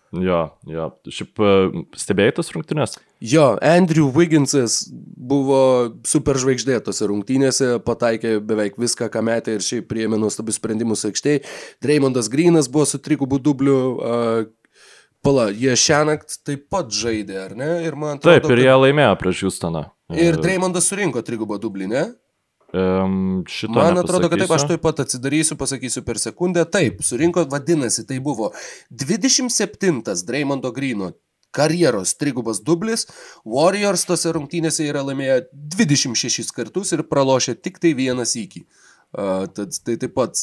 Jo, 0.09 0.41
jo. 0.65 0.89
Šiaip 1.13 1.41
e, 1.45 1.55
stebėjai 2.01 2.35
tas 2.39 2.51
rungtynės? 2.55 2.97
Jo, 3.21 3.51
Andrew 3.63 4.09
Wigginsas 4.15 4.87
buvo 4.91 5.61
superžvaigždė 6.09 6.79
tose 6.87 7.07
rungtynėse, 7.11 7.75
pataikė 7.85 8.39
beveik 8.41 8.79
viską, 8.81 9.11
ką 9.13 9.23
metė 9.29 9.59
ir 9.59 9.67
šiaip 9.67 9.89
priėmė 9.91 10.19
nuostabius 10.19 10.57
sprendimus 10.59 11.05
aikštėje. 11.11 11.43
Dreymondas 11.85 12.31
Grinas 12.33 12.71
buvo 12.73 12.89
su 12.89 13.03
trigubu 13.05 13.39
dubliu, 13.43 13.79
uh, 13.99 14.49
Pala, 15.29 15.51
jie 15.53 15.75
šią 15.77 16.01
naktį 16.09 16.39
taip 16.49 16.65
pat 16.73 16.89
žaidė, 16.95 17.37
ar 17.43 17.53
ne? 17.59 17.69
Ir 17.85 17.99
man 18.01 18.17
atrodo, 18.17 18.39
taip, 18.39 18.49
ir 18.55 18.65
jie 18.65 18.71
kad... 18.71 18.81
laimėjo 18.87 19.19
prieš 19.21 19.45
Houstoną. 19.45 19.85
Ir 20.17 20.41
Dreymondas 20.41 20.89
surinko 20.89 21.21
trigubą 21.27 21.59
dublį, 21.61 21.91
ne? 21.93 22.07
Um, 22.73 23.45
Man 23.73 23.97
atrodo, 23.97 24.29
kad 24.29 24.41
taip 24.41 24.51
aš 24.53 24.67
taip 24.69 24.83
pat 24.85 24.99
atsidarysiu, 25.05 25.57
pasakysiu 25.61 26.03
per 26.05 26.21
sekundę. 26.21 26.65
Taip, 26.69 27.01
surinko, 27.05 27.47
vadinasi, 27.49 28.05
tai 28.09 28.19
buvo 28.25 28.51
27 28.93 30.03
Dreymondo 30.29 30.73
Grino 30.77 31.15
karjeros 31.57 32.13
trigubas 32.21 32.61
dublis. 32.65 33.07
Warriors 33.45 34.05
tose 34.09 34.33
rungtynėse 34.37 34.85
yra 34.89 35.05
laimėję 35.07 35.43
26 35.77 36.53
kartus 36.57 36.93
ir 36.97 37.05
pralošę 37.09 37.57
tik 37.57 37.81
tai 37.81 37.95
vieną 37.97 38.29
sykį. 38.29 38.65
Uh, 39.17 39.47
tad 39.57 39.77
tai 39.85 39.97
taip 39.97 40.13
pat 40.17 40.37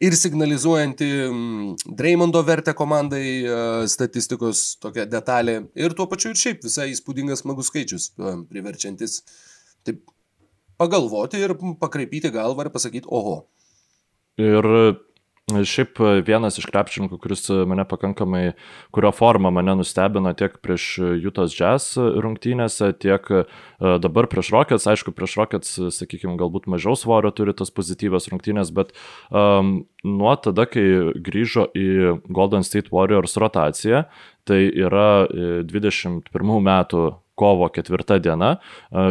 ir 0.00 0.16
signalizuojanti 0.16 1.08
mm, 1.28 1.94
Dreymondo 1.98 2.42
vertę 2.46 2.74
komandai 2.78 3.26
e, 3.42 3.60
statistikos 3.92 4.64
tokia 4.82 5.06
detalė 5.10 5.58
ir 5.74 5.96
tuo 5.98 6.08
pačiu 6.10 6.32
ir 6.32 6.40
šiaip 6.40 6.64
visai 6.66 6.90
įspūdingas 6.94 7.44
smagus 7.44 7.72
skaičius, 7.72 8.10
e, 8.16 8.34
priverčiantis 8.50 9.20
taip 9.86 10.02
pagalvoti 10.80 11.40
ir 11.42 11.56
pakraipyti 11.80 12.32
galvą 12.34 12.66
ir 12.66 12.72
pasakyti, 12.74 13.08
oho. 13.10 13.42
Ir 14.40 14.66
Šiaip 15.50 15.98
vienas 16.22 16.54
iš 16.60 16.68
krepšininkų, 16.70 17.16
kuris 17.18 17.48
mane 17.66 17.82
pakankamai, 17.90 18.52
kurio 18.94 19.10
forma 19.10 19.50
mane 19.50 19.74
nustebino 19.80 20.30
tiek 20.38 20.54
prieš 20.62 20.84
Jutos 21.18 21.56
Jazz 21.58 21.96
rungtynėse, 21.98 22.92
tiek 23.02 23.26
e, 23.26 23.40
dabar 23.98 24.28
prieš 24.30 24.52
Rockets, 24.54 24.86
aišku, 24.86 25.10
prieš 25.16 25.34
Rockets, 25.40 25.72
sakykime, 25.98 26.36
galbūt 26.38 26.70
mažiau 26.70 26.94
svorio 26.94 27.32
turi 27.34 27.56
tas 27.58 27.74
pozityvas 27.74 28.30
rungtynės, 28.30 28.70
bet 28.70 28.94
um, 29.34 29.80
nuo 30.06 30.36
tada, 30.38 30.68
kai 30.70 30.86
grįžo 31.18 31.66
į 31.74 31.88
Golden 32.30 32.62
State 32.62 32.94
Warriors 32.94 33.34
rotaciją, 33.34 34.06
tai 34.46 34.62
yra 34.70 35.26
21 35.66 36.22
e, 36.22 36.62
metų 36.70 37.04
kovo 37.42 37.66
ketvirta 37.72 38.20
diena, 38.22 38.54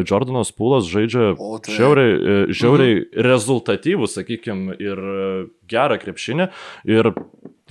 Jordanas 0.07 0.53
Pūlas 0.55 0.87
žaidžia 0.87 1.33
o, 1.35 1.57
tai. 1.59 1.75
žiauriai, 1.75 2.15
e, 2.15 2.37
žiauriai 2.55 2.95
mhm. 2.95 3.25
rezultatyvų, 3.27 4.09
sakykime, 4.11 4.77
ir 4.79 5.03
e, 5.03 5.27
gerą 5.71 5.99
krepšinį. 6.01 6.47
Ir 6.91 7.11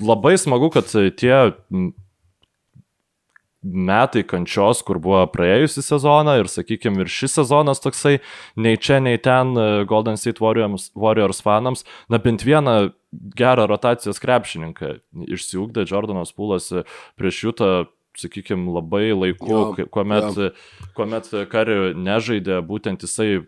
labai 0.01 0.37
smagu, 0.41 0.70
kad 0.74 0.93
tie 0.93 1.35
metai 3.61 4.23
kančios, 4.24 4.81
kur 4.87 4.97
buvo 5.03 5.20
praėjusi 5.28 5.82
sezoną 5.85 6.39
ir, 6.41 6.49
sakykime, 6.49 7.05
ir 7.05 7.12
šis 7.12 7.37
sezonas 7.41 7.82
toksai, 7.85 8.19
nei 8.57 8.81
čia, 8.81 9.01
nei 9.05 9.20
ten 9.20 9.53
e, 9.53 9.69
Golden 9.89 10.20
State 10.20 10.41
Warriors, 10.41 10.89
Warriors 10.97 11.43
fanams, 11.45 11.85
na 12.12 12.20
bent 12.23 12.45
vieną 12.47 12.93
gerą 13.37 13.66
rotacijos 13.69 14.23
krepšininką 14.23 14.95
išsiugdė 15.28 15.85
Jordanas 15.91 16.32
Pūlas 16.32 16.70
prieš 17.19 17.45
jutą 17.49 17.70
sakykime, 18.19 18.70
labai 18.74 19.12
laiku, 19.15 19.49
jo, 19.51 19.87
kuomet, 19.93 20.37
jo. 20.37 20.49
kuomet 20.97 21.28
Kari 21.51 21.77
nežaidė, 21.99 22.61
būtent 22.66 23.05
jisai 23.07 23.28
e, 23.39 23.43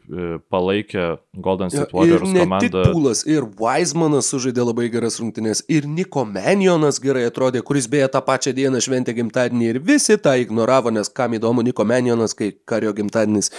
palaikė 0.53 1.07
Golden 1.43 1.73
State 1.73 1.95
Warriors 1.97 2.29
ir 2.29 2.45
komandą. 2.45 2.85
Ir 2.85 2.95
Pūlas, 2.95 3.25
ir 3.29 3.49
Weizmanas 3.59 4.31
sužaidė 4.33 4.67
labai 4.69 4.89
geras 4.93 5.19
rungtynės, 5.23 5.65
ir 5.73 5.89
Niko 5.91 6.25
Menionas 6.29 7.01
gerai 7.03 7.27
atrodė, 7.31 7.65
kuris 7.67 7.91
beje 7.91 8.11
tą 8.15 8.23
pačią 8.27 8.55
dieną 8.57 8.83
šventė 8.85 9.17
gimtadienį 9.19 9.73
ir 9.73 9.83
visi 9.93 10.19
tą 10.21 10.37
ignoravo, 10.45 10.95
nes 10.95 11.11
kam 11.13 11.35
įdomu 11.39 11.67
Niko 11.67 11.87
Menionas, 11.89 12.37
kai 12.39 12.53
Kario 12.69 12.95
gimtadienis. 12.97 13.53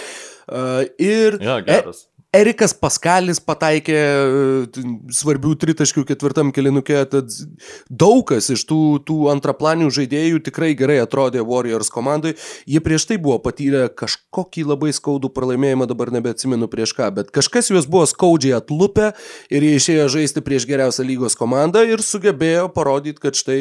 Uh, 0.44 0.84
ir 1.00 1.38
ja, 1.40 1.60
geras. 1.64 2.04
E 2.04 2.13
Erikas 2.34 2.72
Paskalis 2.74 3.38
pataikė 3.38 3.94
e, 3.94 4.84
svarbių 5.14 5.52
tritaškių 5.62 6.02
ketvirtam 6.08 6.50
kilinukė, 6.54 6.96
tad 7.12 7.30
daug 7.86 8.24
kas 8.26 8.48
iš 8.50 8.64
tų, 8.66 8.78
tų 9.06 9.18
antraplanių 9.30 9.90
žaidėjų 9.94 10.40
tikrai 10.48 10.72
gerai 10.78 10.96
atrodė 11.04 11.44
Warriors 11.46 11.92
komandai. 11.94 12.32
Jie 12.66 12.80
prieš 12.82 13.06
tai 13.10 13.20
buvo 13.22 13.36
patyrę 13.44 13.84
kažkokį 13.94 14.64
labai 14.72 14.90
skaudų 14.96 15.30
pralaimėjimą, 15.36 15.86
dabar 15.90 16.10
nebeatsimenu 16.14 16.66
prieš 16.72 16.96
ką, 16.98 17.12
bet 17.20 17.30
kažkas 17.34 17.70
juos 17.70 17.86
buvo 17.90 18.08
skaudžiai 18.10 18.56
atlupę 18.58 19.12
ir 19.54 19.66
jie 19.68 19.76
išėjo 19.78 20.08
žaisti 20.16 20.42
prieš 20.42 20.66
geriausią 20.70 21.06
lygos 21.06 21.38
komandą 21.38 21.84
ir 21.86 22.02
sugebėjo 22.02 22.66
parodyti, 22.74 23.22
kad 23.22 23.38
štai 23.38 23.60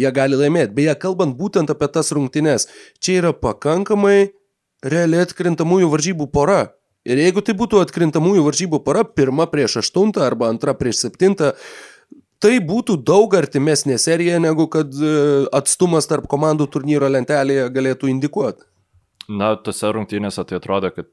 jie 0.00 0.14
gali 0.16 0.38
laimėti. 0.40 0.72
Beje, 0.78 0.96
kalbant 1.02 1.36
būtent 1.36 1.74
apie 1.74 1.90
tas 1.92 2.14
rungtynes, 2.16 2.70
čia 3.04 3.18
yra 3.20 3.34
pakankamai 3.36 4.32
realiai 4.80 5.28
atkrintamųjų 5.28 5.92
varžybų 5.92 6.30
pora. 6.32 6.62
Ir 7.04 7.20
jeigu 7.20 7.42
tai 7.44 7.52
būtų 7.56 7.82
atkrintamųjų 7.84 8.44
varžybų 8.46 8.80
para, 8.84 9.04
pirma 9.04 9.44
prieš 9.50 9.82
aštuntą 9.82 10.24
arba 10.24 10.48
antra 10.48 10.72
prieš 10.76 11.02
septintą, 11.04 11.52
tai 12.40 12.56
būtų 12.64 12.96
daug 13.04 13.34
artimesnė 13.36 13.98
serija, 14.00 14.38
negu 14.40 14.66
kad 14.72 14.88
e, 14.96 15.44
atstumas 15.52 16.08
tarp 16.08 16.28
komandų 16.32 16.68
turnyro 16.72 17.10
lentelėje 17.12 17.68
galėtų 17.74 18.08
indikuoti. 18.12 18.64
Na, 19.28 19.54
tose 19.56 19.92
rungtynėse 19.92 20.44
tai 20.48 20.58
atrodo, 20.60 20.90
kad 20.96 21.08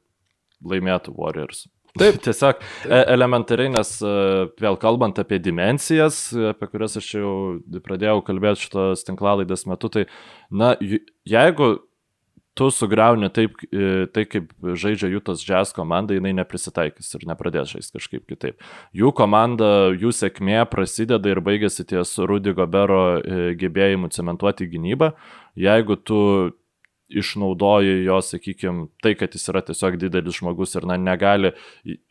laimėtų 0.67 1.13
Warriors. 1.17 1.65
Taip, 1.99 2.21
tiesiog 2.25 2.59
Taip. 2.61 2.91
elementariai, 3.11 3.71
nes 3.75 3.93
vėl 4.63 4.79
kalbant 4.79 5.19
apie 5.19 5.41
dimensijas, 5.43 6.29
apie 6.53 6.71
kurias 6.71 6.95
aš 6.99 7.13
jau 7.17 7.35
pradėjau 7.83 8.21
kalbėti 8.27 8.67
šitos 8.67 9.03
tinklalaidės 9.07 9.67
metu, 9.67 9.91
tai, 9.91 10.07
na, 10.47 10.73
jeigu 11.27 11.73
tu 12.53 12.67
sugriauni 12.71 13.29
taip, 13.31 13.55
e, 13.71 14.05
tai 14.11 14.25
kaip 14.27 14.51
žaidžia 14.61 15.09
Jūtos 15.13 15.43
Jazz 15.47 15.71
komanda, 15.75 16.15
jinai 16.17 16.33
neprisitaikys 16.35 17.13
ir 17.15 17.27
nepradės 17.29 17.71
žaisti 17.71 17.95
kažkaip 17.97 18.25
kitaip. 18.27 18.65
Jų 18.97 19.13
komanda, 19.15 19.91
jų 19.95 20.11
sėkmė 20.15 20.65
prasideda 20.71 21.31
ir 21.31 21.43
baigėsi 21.43 21.87
ties 21.87 22.17
Rudy 22.19 22.55
Gobero 22.57 23.03
e, 23.19 23.53
gebėjimu 23.59 24.11
cementuoti 24.11 24.67
gynybą. 24.71 25.13
Jeigu 25.59 25.95
tu 25.95 26.19
išnaudoji 27.11 28.03
jo, 28.05 28.19
sakykime, 28.23 28.87
tai, 29.03 29.13
kad 29.19 29.33
jis 29.35 29.49
yra 29.51 29.61
tiesiog 29.67 29.97
didelis 29.99 30.37
žmogus 30.39 30.77
ir 30.79 30.87
na, 30.87 30.95
negali, 30.99 31.51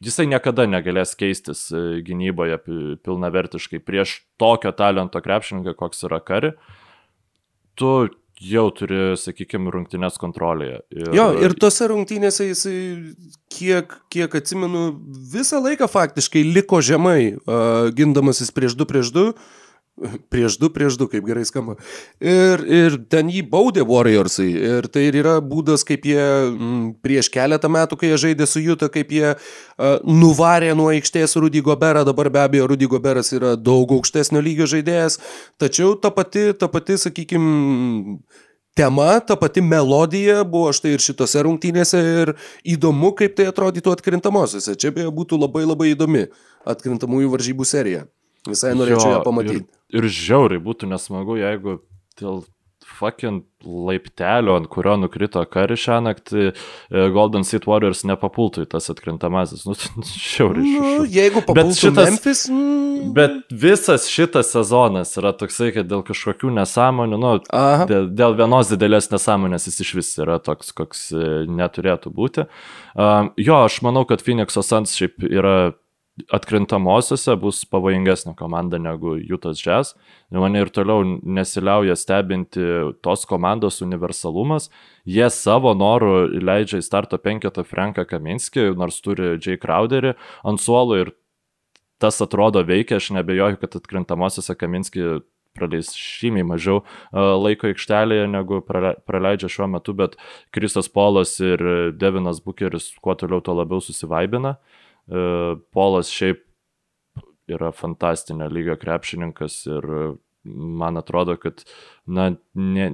jisai 0.04 0.26
niekada 0.28 0.66
negalės 0.68 1.14
keistis 1.20 1.66
e, 1.72 2.00
gynyboje 2.04 2.60
pilnavertiškai 3.04 3.80
prieš 3.84 4.20
tokio 4.40 4.72
talento 4.76 5.20
krepšininką, 5.24 5.76
koks 5.80 6.04
yra 6.08 6.20
kari, 6.24 6.52
tu 7.80 7.92
jau 8.40 8.66
turi, 8.74 8.98
sakykime, 9.20 9.70
rungtynės 9.74 10.16
kontrolėje. 10.20 10.80
Ir... 10.96 11.10
Jo, 11.16 11.26
ir 11.44 11.54
tose 11.60 11.88
rungtynėse 11.90 12.48
jisai, 12.48 12.76
kiek, 13.52 13.92
kiek 14.12 14.36
atsimenu, 14.40 14.86
visą 15.32 15.60
laiką 15.64 15.88
faktiškai 15.90 16.44
liko 16.48 16.80
žemai, 16.84 17.34
uh, 17.36 17.90
gindamasis 17.96 18.52
prieš 18.56 18.78
2 18.80 18.88
prieš 18.88 19.12
2. 19.16 19.26
Prieš 20.32 20.56
du, 20.56 20.70
prieš 20.72 20.96
du, 20.96 21.04
kaip 21.12 21.26
gerai 21.28 21.42
skamba. 21.44 21.74
Ir, 22.16 22.62
ir 22.64 22.96
ten 23.12 23.28
jį 23.28 23.42
baudė 23.52 23.84
Warriorsai. 23.84 24.48
Ir 24.48 24.88
tai 24.92 25.06
ir 25.10 25.18
yra 25.20 25.34
būdas, 25.44 25.84
kaip 25.84 26.06
jie 26.08 26.20
m, 26.20 26.54
mm, 26.56 26.84
prieš 27.04 27.28
keletą 27.32 27.68
metų, 27.72 27.98
kai 28.00 28.12
jie 28.12 28.20
žaidė 28.24 28.48
su 28.48 28.62
Juta, 28.64 28.88
kaip 28.92 29.12
jie 29.12 29.34
uh, 29.34 29.98
nuvarė 30.08 30.72
nuo 30.78 30.88
aikštės 30.94 31.36
Rudy 31.36 31.60
Goberą. 31.64 32.06
Dabar 32.08 32.30
be 32.32 32.40
abejo, 32.40 32.70
Rudy 32.72 32.88
Goberas 32.88 33.32
yra 33.36 33.56
daug 33.60 33.92
aukštesnio 33.98 34.40
lygio 34.44 34.68
žaidėjas. 34.70 35.18
Tačiau 35.60 35.92
ta 36.00 36.12
pati, 36.14 36.48
ta 36.56 36.70
pati 36.72 36.96
sakykime, 37.00 38.16
tema, 38.80 39.20
ta 39.20 39.36
pati 39.36 39.60
melodija 39.60 40.44
buvo 40.44 40.70
štai 40.72 40.94
ir 40.96 41.04
šitose 41.04 41.42
rungtynėse 41.44 42.00
ir 42.22 42.32
įdomu, 42.64 43.12
kaip 43.18 43.36
tai 43.36 43.50
atrodytų 43.50 43.92
atkrintamosiose. 43.98 44.78
Čia 44.80 44.94
beje 44.96 45.12
būtų 45.12 45.40
labai 45.44 45.66
labai 45.66 45.92
įdomi 45.92 46.24
atkrintamųjų 46.64 47.34
varžybų 47.34 47.68
serija. 47.68 48.06
Visai 48.48 48.72
norėčiau 48.78 49.04
jo, 49.04 49.16
ją 49.18 49.20
pamatyti. 49.26 49.66
Ir, 49.92 50.00
ir 50.00 50.14
žiauriai 50.20 50.62
būtų 50.64 50.88
nesmagu, 50.90 51.36
jeigu 51.40 51.80
dėl 52.20 52.42
fucking 52.90 53.44
laiptelio, 53.64 54.56
ant 54.56 54.68
kurio 54.72 54.96
nukrito 55.00 55.42
kari 55.52 55.76
šią 55.78 55.98
naktį, 56.04 56.46
e, 56.50 57.02
Golden 57.14 57.44
State 57.46 57.68
Warriors 57.68 58.02
nepapultų 58.08 58.64
į 58.64 58.70
tas 58.72 58.90
atkrintamasis. 58.92 59.66
Nu, 59.68 59.76
šiauriai. 60.32 60.72
Nu, 60.80 61.04
jeigu 61.04 61.42
papultų 61.44 61.60
bet 61.60 61.80
šitas, 61.80 62.08
Memphis. 62.10 62.44
Mm. 62.50 63.12
Bet 63.16 63.36
visas 63.52 64.08
šitas 64.12 64.52
sezonas 64.54 65.12
yra 65.20 65.32
toksai, 65.36 65.70
kad 65.76 65.88
dėl 65.90 66.02
kažkokių 66.06 66.52
nesąmonių, 66.56 67.20
nu, 67.20 67.34
dėl, 67.90 68.08
dėl 68.16 68.36
vienos 68.40 68.72
didelės 68.72 69.10
nesąmonės 69.12 69.68
jis 69.70 69.84
iš 69.84 69.94
vis 70.00 70.14
yra 70.20 70.40
toks, 70.44 70.74
koks 70.76 71.06
e, 71.12 71.28
neturėtų 71.48 72.12
būti. 72.16 72.48
Um, 72.96 73.32
jo, 73.40 73.62
aš 73.68 73.80
manau, 73.86 74.06
kad 74.08 74.24
Phoenix'o 74.24 74.64
Suns 74.66 74.96
šiaip 74.98 75.22
yra 75.28 75.72
atkrintamosiose 76.34 77.34
bus 77.40 77.62
pavojingesnė 77.70 78.34
komanda 78.38 78.78
negu 78.80 79.14
Jutas 79.18 79.60
Jazz. 79.62 79.94
Mane 80.34 80.62
ir 80.64 80.70
toliau 80.74 81.04
nesiliauja 81.06 81.96
stebinti 81.98 82.64
tos 83.04 83.26
komandos 83.28 83.80
universalumas. 83.84 84.68
Jie 85.08 85.28
savo 85.34 85.72
norų 85.76 86.40
leidžia 86.40 86.80
į 86.80 86.86
starto 86.86 87.18
penketą 87.18 87.64
Franką 87.66 88.06
Kaminskį, 88.08 88.70
nors 88.78 89.00
turi 89.04 89.36
Jay 89.38 89.60
Crowderį 89.60 90.14
ant 90.46 90.62
suolo 90.62 91.00
ir 91.00 91.14
tas 92.00 92.20
atrodo 92.24 92.64
veikia. 92.66 93.00
Aš 93.00 93.12
nebejoju, 93.16 93.60
kad 93.62 93.80
atkrintamosiose 93.80 94.56
Kaminskį 94.58 95.20
praleis 95.58 95.90
žymiai 95.98 96.46
mažiau 96.46 96.84
laiko 97.12 97.66
aikštelėje 97.72 98.28
negu 98.30 98.60
praleidžia 98.62 99.50
šiuo 99.50 99.66
metu, 99.72 99.96
bet 99.98 100.14
Kristas 100.54 100.86
Polas 100.86 101.34
ir 101.42 101.92
Devinas 101.98 102.38
Bukeris 102.44 102.92
kuo 103.02 103.16
toliau, 103.18 103.42
tuo 103.42 103.56
labiau 103.58 103.82
susivaibina. 103.82 104.54
Uh, 104.60 104.89
E, 104.89 104.89
Polas 105.74 106.10
šiaip 106.14 106.44
yra 107.50 107.72
fantastinio 107.74 108.48
lygio 108.48 108.76
krepšininkas 108.78 109.64
ir 109.66 109.86
man 110.44 110.96
atrodo, 110.96 111.36
kad, 111.36 111.64
na, 112.06 112.32
ne, 112.54 112.92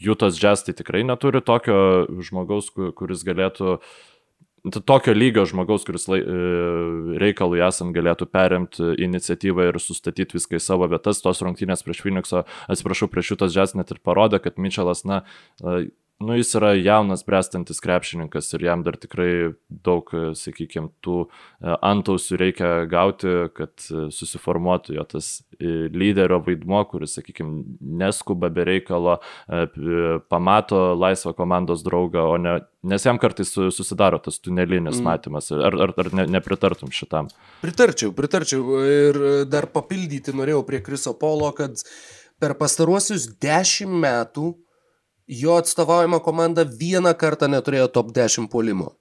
Jutas 0.00 0.42
Jazz 0.42 0.64
tai 0.66 0.74
tikrai 0.74 1.04
neturi 1.06 1.42
tokio 1.44 1.76
žmogaus, 2.24 2.70
kuris 2.98 3.22
galėtų, 3.26 3.76
tokio 4.86 5.14
lygio 5.14 5.44
žmogaus, 5.46 5.84
kuris 5.86 6.08
lai, 6.10 6.18
e, 6.18 6.38
reikalui 7.22 7.62
esant 7.62 7.94
galėtų 7.94 8.26
perimti 8.32 8.94
iniciatyvą 9.06 9.68
ir 9.70 9.78
sustatyti 9.82 10.38
viską 10.38 10.58
į 10.58 10.64
savo 10.64 10.88
vietas. 10.90 11.22
Tos 11.22 11.44
rungtynės 11.46 11.86
prieš 11.86 12.02
Phoenix'o, 12.02 12.42
atsiprašau, 12.66 13.10
prieš 13.12 13.34
Jutas 13.34 13.54
Jazz 13.54 13.76
net 13.78 13.94
ir 13.94 14.02
parodė, 14.02 14.42
kad 14.42 14.58
Mitčelas, 14.58 15.04
na, 15.06 15.22
nu, 16.24 16.36
jis 16.38 16.54
yra 16.58 16.72
jaunas, 16.78 17.22
brestantis 17.26 17.80
krepšininkas 17.84 18.48
ir 18.56 18.64
jam 18.66 18.82
dar 18.86 18.96
tikrai 19.00 19.54
daug, 19.68 20.08
sakykime, 20.38 20.90
tų 21.04 21.18
e, 21.24 21.74
antausių 21.74 22.38
reikia 22.40 22.70
gauti, 22.90 23.32
kad 23.56 23.86
e, 23.90 24.06
susiformuotų 24.14 24.96
jo 24.98 25.04
tas 25.10 25.28
e, 25.58 25.90
lyderio 25.92 26.40
vaidmo, 26.46 26.82
kuris, 26.90 27.16
sakykime, 27.18 27.62
neskuba 28.02 28.50
be 28.54 28.66
reikalo, 28.68 29.18
pamato 30.32 30.80
laisvą 30.98 31.34
komandos 31.36 31.84
draugą, 31.86 32.24
o 32.34 32.40
ne, 32.40 32.56
nes 32.86 33.06
jam 33.06 33.20
kartais 33.20 33.52
susidaro 33.54 34.18
tas 34.22 34.40
tunelinis 34.42 34.98
mm. 34.98 35.06
matymas. 35.06 35.52
Ar, 35.54 35.78
ar, 35.86 35.94
ar 36.00 36.12
ne, 36.16 36.26
nepritartum 36.38 36.92
šitam? 36.94 37.30
Pritarčiau, 37.64 38.12
pritarčiau 38.16 38.82
ir 38.88 39.22
dar 39.50 39.68
papildyti 39.72 40.34
norėjau 40.36 40.64
prie 40.68 40.82
Kriso 40.84 41.14
Polo, 41.18 41.52
kad 41.56 41.80
per 42.42 42.56
pastaruosius 42.58 43.28
dešimt 43.42 44.02
metų 44.04 44.52
jo 45.28 45.56
atstovaujama 45.56 46.20
komanda 46.20 46.64
vieną 46.64 47.14
kartą 47.18 47.48
neturėjo 47.48 47.88
top 47.88 48.12
10 48.16 48.50
puolimo. 48.50 48.92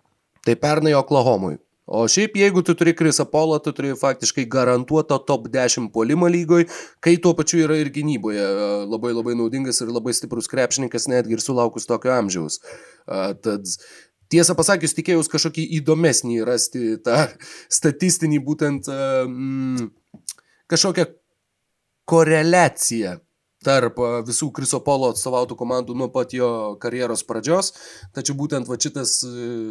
Tai 0.44 0.56
pernai 0.60 0.94
Oklahomui. 0.94 1.58
O 1.86 2.06
šiaip 2.08 2.38
jeigu 2.40 2.62
tu 2.64 2.76
turi 2.80 2.94
Krisą 2.96 3.26
Polą, 3.28 3.58
tu 3.60 3.74
turi 3.76 3.92
faktiškai 4.00 4.46
garantuotą 4.48 5.18
top 5.28 5.50
10 5.52 5.90
puolimo 5.92 6.30
lygoj, 6.32 6.64
kai 7.04 7.18
tuo 7.20 7.34
pačiu 7.36 7.60
yra 7.66 7.76
ir 7.76 7.92
gynyboje 7.92 8.46
labai 8.88 9.12
labai 9.12 9.36
naudingas 9.36 9.82
ir 9.84 9.92
labai 9.92 10.14
stiprus 10.16 10.48
krepšininkas, 10.48 11.10
netgi 11.12 11.36
ir 11.36 11.44
sulaukus 11.44 11.88
tokio 11.90 12.14
amžiaus. 12.16 12.62
Tad 13.44 13.68
tiesą 14.32 14.56
pasakius, 14.56 14.96
tikėjus 14.96 15.28
kažkokį 15.34 15.66
įdomesnį 15.82 16.40
rasti 16.48 16.96
tą 17.04 17.26
statistinį 17.80 18.40
būtent 18.48 18.88
mm, 18.88 19.92
kažkokią 20.72 21.10
koreliaciją 22.08 23.18
tarp 23.64 24.00
visų 24.28 24.52
Kriso 24.56 24.82
Polo 24.84 25.12
atstovautų 25.14 25.58
komandų 25.60 25.96
nuo 25.98 26.10
pat 26.14 26.36
jo 26.36 26.50
karjeros 26.84 27.26
pradžios. 27.28 27.74
Tačiau 28.16 28.38
būtent 28.40 28.70
va 28.70 28.78
šitas 28.80 29.20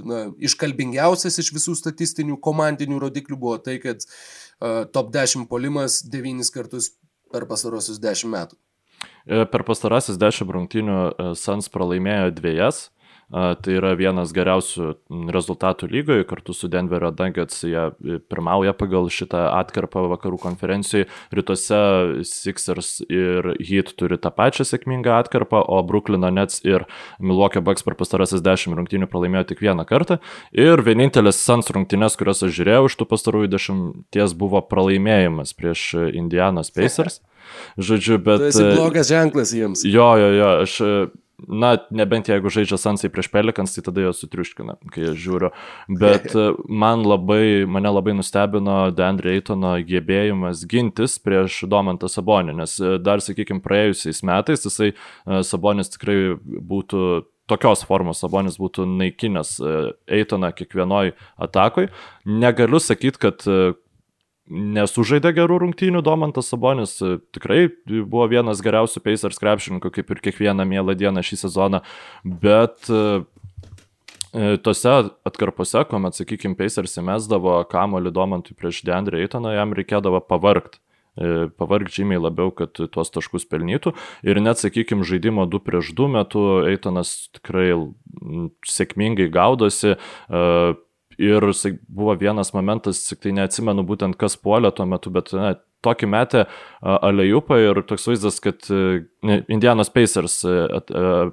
na, 0.08 0.24
iškalbingiausias 0.42 1.38
iš 1.42 1.52
visų 1.54 1.76
statistinių 1.78 2.40
komandinių 2.42 3.00
rodiklių 3.06 3.38
buvo 3.38 3.60
tai, 3.62 3.78
kad 3.82 4.04
uh, 4.04 4.84
top 4.92 5.12
10 5.14 5.48
polimas 5.50 6.00
9 6.08 6.50
kartus 6.54 6.92
per 7.32 7.48
pastarosius 7.48 8.00
10 8.02 8.32
metų. 8.32 8.58
E, 9.26 9.44
per 9.46 9.64
pastarosius 9.66 10.18
10 10.20 10.50
rungtynių 10.56 10.98
e, 10.98 11.28
Sans 11.38 11.70
pralaimėjo 11.72 12.32
dviejas, 12.38 12.88
Tai 13.32 13.72
yra 13.72 13.94
vienas 13.96 14.34
geriausių 14.36 14.90
rezultatų 15.32 15.86
lygoje, 15.88 16.26
kartu 16.28 16.52
su 16.52 16.68
Denverio 16.68 17.08
Nuggets 17.16 17.62
jie 17.64 17.86
pirmauja 18.28 18.74
pagal 18.76 19.08
šitą 19.08 19.46
atkarpą 19.56 20.02
vakarų 20.10 20.36
konferencijai. 20.42 21.06
Rytuose 21.32 21.78
Sixers 22.28 22.98
ir 23.08 23.54
Heat 23.56 23.94
turi 23.96 24.18
tą 24.20 24.34
pačią 24.36 24.66
sėkmingą 24.68 25.16
atkarpą, 25.22 25.62
o 25.64 25.80
Brooklyno 25.88 26.28
Nets 26.28 26.60
ir 26.66 26.84
Milwaukee 27.24 27.64
Bucks 27.64 27.86
per 27.86 27.96
pastarasis 27.96 28.44
dešimt 28.44 28.76
rungtynių 28.76 29.08
pralaimėjo 29.08 29.48
tik 29.54 29.64
vieną 29.64 29.88
kartą. 29.88 30.20
Ir 30.52 30.84
vienintelis 30.84 31.40
Sans 31.40 31.72
rungtynės, 31.72 32.20
kurias 32.20 32.44
aš 32.44 32.52
žiūrėjau 32.58 32.84
iš 32.90 33.00
tų 33.00 33.08
pastarųjų 33.14 33.52
dešimties, 33.56 34.36
buvo 34.36 34.60
pralaimėjimas 34.60 35.56
prieš 35.56 35.88
Indianos 36.12 36.68
Pacers. 36.76 37.22
Žodžiu, 37.88 38.20
bet... 38.20 38.50
Tai 38.52 38.70
blogas 38.76 39.08
ženklas 39.08 39.56
jiems. 39.56 39.88
Jo, 39.88 40.12
jo, 40.20 40.32
jo, 40.36 40.54
aš 40.68 40.80
Na, 41.48 41.72
nebent 41.90 42.28
jeigu 42.30 42.50
žaidžia 42.52 42.78
Sansai 42.80 43.10
prieš 43.12 43.28
Pelikans, 43.32 43.74
tai 43.74 43.84
tada 43.86 44.04
jos 44.04 44.20
sutriuškina, 44.22 44.76
kai 44.94 45.08
aš 45.10 45.18
žiūriu. 45.24 45.50
Bet 46.00 46.30
e, 46.38 46.46
man 46.68 47.04
labai, 47.06 47.64
mane 47.66 47.90
labai 47.92 48.14
nustebino 48.18 48.76
Dandre 48.94 49.34
Eitono 49.36 49.74
gebėjimas 49.86 50.64
gintis 50.70 51.18
prieš 51.22 51.62
Domantą 51.70 52.10
Sabonį, 52.12 52.56
nes 52.62 52.78
e, 52.80 52.94
dar, 53.02 53.24
sakykime, 53.24 53.62
praėjusiais 53.64 54.22
metais 54.28 54.66
jisai 54.68 54.92
e, 54.92 55.42
Sabonis 55.46 55.92
tikrai 55.94 56.36
būtų 56.40 57.04
tokios 57.50 57.82
formos 57.84 58.22
Sabonis 58.22 58.56
būtų 58.60 58.86
naikinęs 58.88 59.56
Eitoną 60.06 60.52
kiekvienoj 60.56 61.12
atakoj. 61.42 61.90
Negaliu 62.24 62.80
sakyti, 62.80 63.18
kad 63.26 63.44
nesužaidė 64.52 65.32
gerų 65.36 65.60
rungtynių, 65.64 66.02
Domantas 66.04 66.50
Sabonis 66.52 66.96
e, 67.02 67.16
tikrai 67.34 67.66
buvo 67.88 68.26
vienas 68.30 68.62
geriausių 68.64 69.02
Pacers 69.04 69.40
krepšininkų, 69.40 69.92
kaip 69.96 70.12
ir 70.12 70.22
kiekvieną 70.28 70.66
mielą 70.68 70.96
dieną 70.98 71.24
šį 71.26 71.40
sezoną, 71.44 71.82
bet 72.24 72.90
e, 72.92 73.02
e, 74.32 74.54
tose 74.62 74.94
atkarpose, 75.28 75.84
kuomet, 75.90 76.18
sakykime, 76.18 76.58
Pacers 76.58 76.98
įmesdavo 77.00 77.58
kamolį 77.72 78.14
Domantui 78.14 78.56
prieš 78.58 78.84
Deandre 78.88 79.22
Eitoną, 79.24 79.56
jam 79.56 79.76
reikėdavo 79.78 80.22
pavargti 80.28 80.82
pavargti 81.60 81.98
žymiai 81.98 82.22
labiau, 82.24 82.48
kad 82.56 82.72
tuos 82.72 83.10
taškus 83.12 83.44
pelnytų. 83.44 83.90
Ir 84.24 84.38
net, 84.40 84.56
sakykime, 84.62 85.04
žaidimo 85.04 85.44
2 85.44 85.58
prieš 85.60 85.90
2 85.92 86.06
metu 86.08 86.44
Eitonas 86.64 87.10
tikrai 87.36 87.66
sėkmingai 88.64 89.26
gaudosi. 89.28 89.92
Ir 91.20 91.44
buvo 91.88 92.14
vienas 92.20 92.52
momentas, 92.54 93.02
tik 93.08 93.20
tai 93.24 93.34
neatsimenu 93.36 93.84
būtent 93.88 94.16
kas 94.20 94.38
puolė 94.40 94.72
tuo 94.76 94.86
metu, 94.88 95.12
bet 95.12 95.32
ne, 95.36 95.54
tokį 95.84 96.08
metę 96.12 96.46
Alejupą 96.82 97.60
ir 97.62 97.78
toks 97.86 98.08
vaizdas, 98.10 98.40
kad 98.42 98.66
Indianos 99.22 99.86
Pacers 99.94 100.40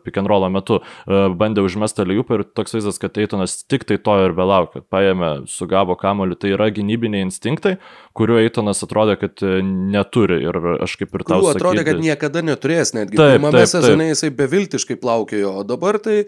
pick 0.05 0.19
and 0.21 0.29
rollo 0.29 0.49
metu 0.53 0.77
bandė 1.09 1.63
užmesti 1.65 2.03
Alejupą 2.03 2.37
ir 2.37 2.43
toks 2.45 2.75
vaizdas, 2.75 2.99
kad 3.01 3.17
Eitonas 3.17 3.55
tik 3.65 3.87
tai 3.89 3.97
to 3.97 4.13
ir 4.27 4.35
belaukia, 4.37 4.83
paėmė, 4.93 5.31
sugavo 5.49 5.97
kamoliu, 5.97 6.37
tai 6.37 6.53
yra 6.53 6.69
gynybiniai 6.73 7.25
instinktai, 7.25 7.79
kuriuo 8.13 8.37
Eitonas 8.43 8.85
atrodė, 8.85 9.17
kad 9.23 9.41
neturi 9.65 10.37
ir 10.45 10.61
aš 10.85 10.99
kaip 11.01 11.17
ir 11.17 11.25
tau. 11.25 11.41
Sakyti... 11.41 11.57
Atrodė, 11.57 11.87
kad 11.89 12.03
niekada 12.03 12.45
neturės 12.45 12.93
netgi. 12.93 13.17
Taip, 13.17 13.39
Pirmame 13.39 13.65
sezone 13.69 14.11
jisai 14.11 14.29
beviltiškai 14.37 14.99
plaukėjo, 15.01 15.55
o 15.63 15.65
dabar 15.65 15.97
tai 16.03 16.21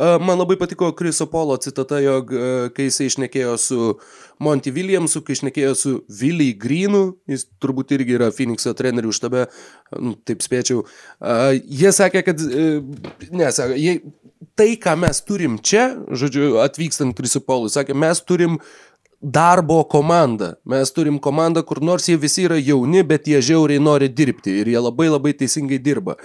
man 0.00 0.40
labai 0.40 0.56
patiko 0.60 0.94
Kriso 0.96 1.28
Polo 1.28 1.60
citata, 1.60 2.00
jog 2.00 2.32
kai 2.72 2.88
jisai 2.88 3.12
išnekėjo 3.12 3.56
su 3.60 3.92
Monty 4.42 4.72
Williamsu, 4.74 5.20
kai 5.22 5.36
išnekėjo 5.36 5.74
su 5.78 5.92
Willy 6.08 6.50
Greenu, 6.58 7.18
jis 7.30 7.44
turbūt 7.62 7.94
irgi 7.96 8.18
yra 8.18 8.30
Phoenix'o 8.34 8.74
trenerių 8.78 9.14
štabe, 9.16 9.46
nu, 9.98 10.14
taip 10.28 10.44
spėčiau. 10.44 10.84
Uh, 10.84 11.52
jie 11.62 11.92
sakė, 11.94 12.24
kad, 12.26 12.42
uh, 12.42 12.80
ne, 13.30 13.50
sakė, 13.54 13.80
jie, 13.80 13.98
tai, 14.58 14.72
ką 14.80 14.96
mes 15.00 15.22
turim 15.26 15.58
čia, 15.62 15.92
žodžiu, 16.10 16.56
atvykstant 16.64 17.16
Krisupolui, 17.18 17.72
sakė, 17.72 17.96
mes 17.98 18.22
turim 18.26 18.58
darbo 19.22 19.84
komanda. 19.84 20.56
Mes 20.66 20.90
turim 20.90 21.18
komandą, 21.22 21.62
kur 21.62 21.80
nors 21.80 22.08
jie 22.10 22.16
visi 22.18 22.46
yra 22.48 22.58
jauni, 22.58 23.04
bet 23.06 23.28
jie 23.30 23.38
žiauriai 23.38 23.82
nori 23.82 24.10
dirbti 24.10 24.58
ir 24.60 24.72
jie 24.72 24.80
labai 24.82 25.06
labai 25.12 25.32
teisingai 25.38 25.78
dirba. 25.78 26.16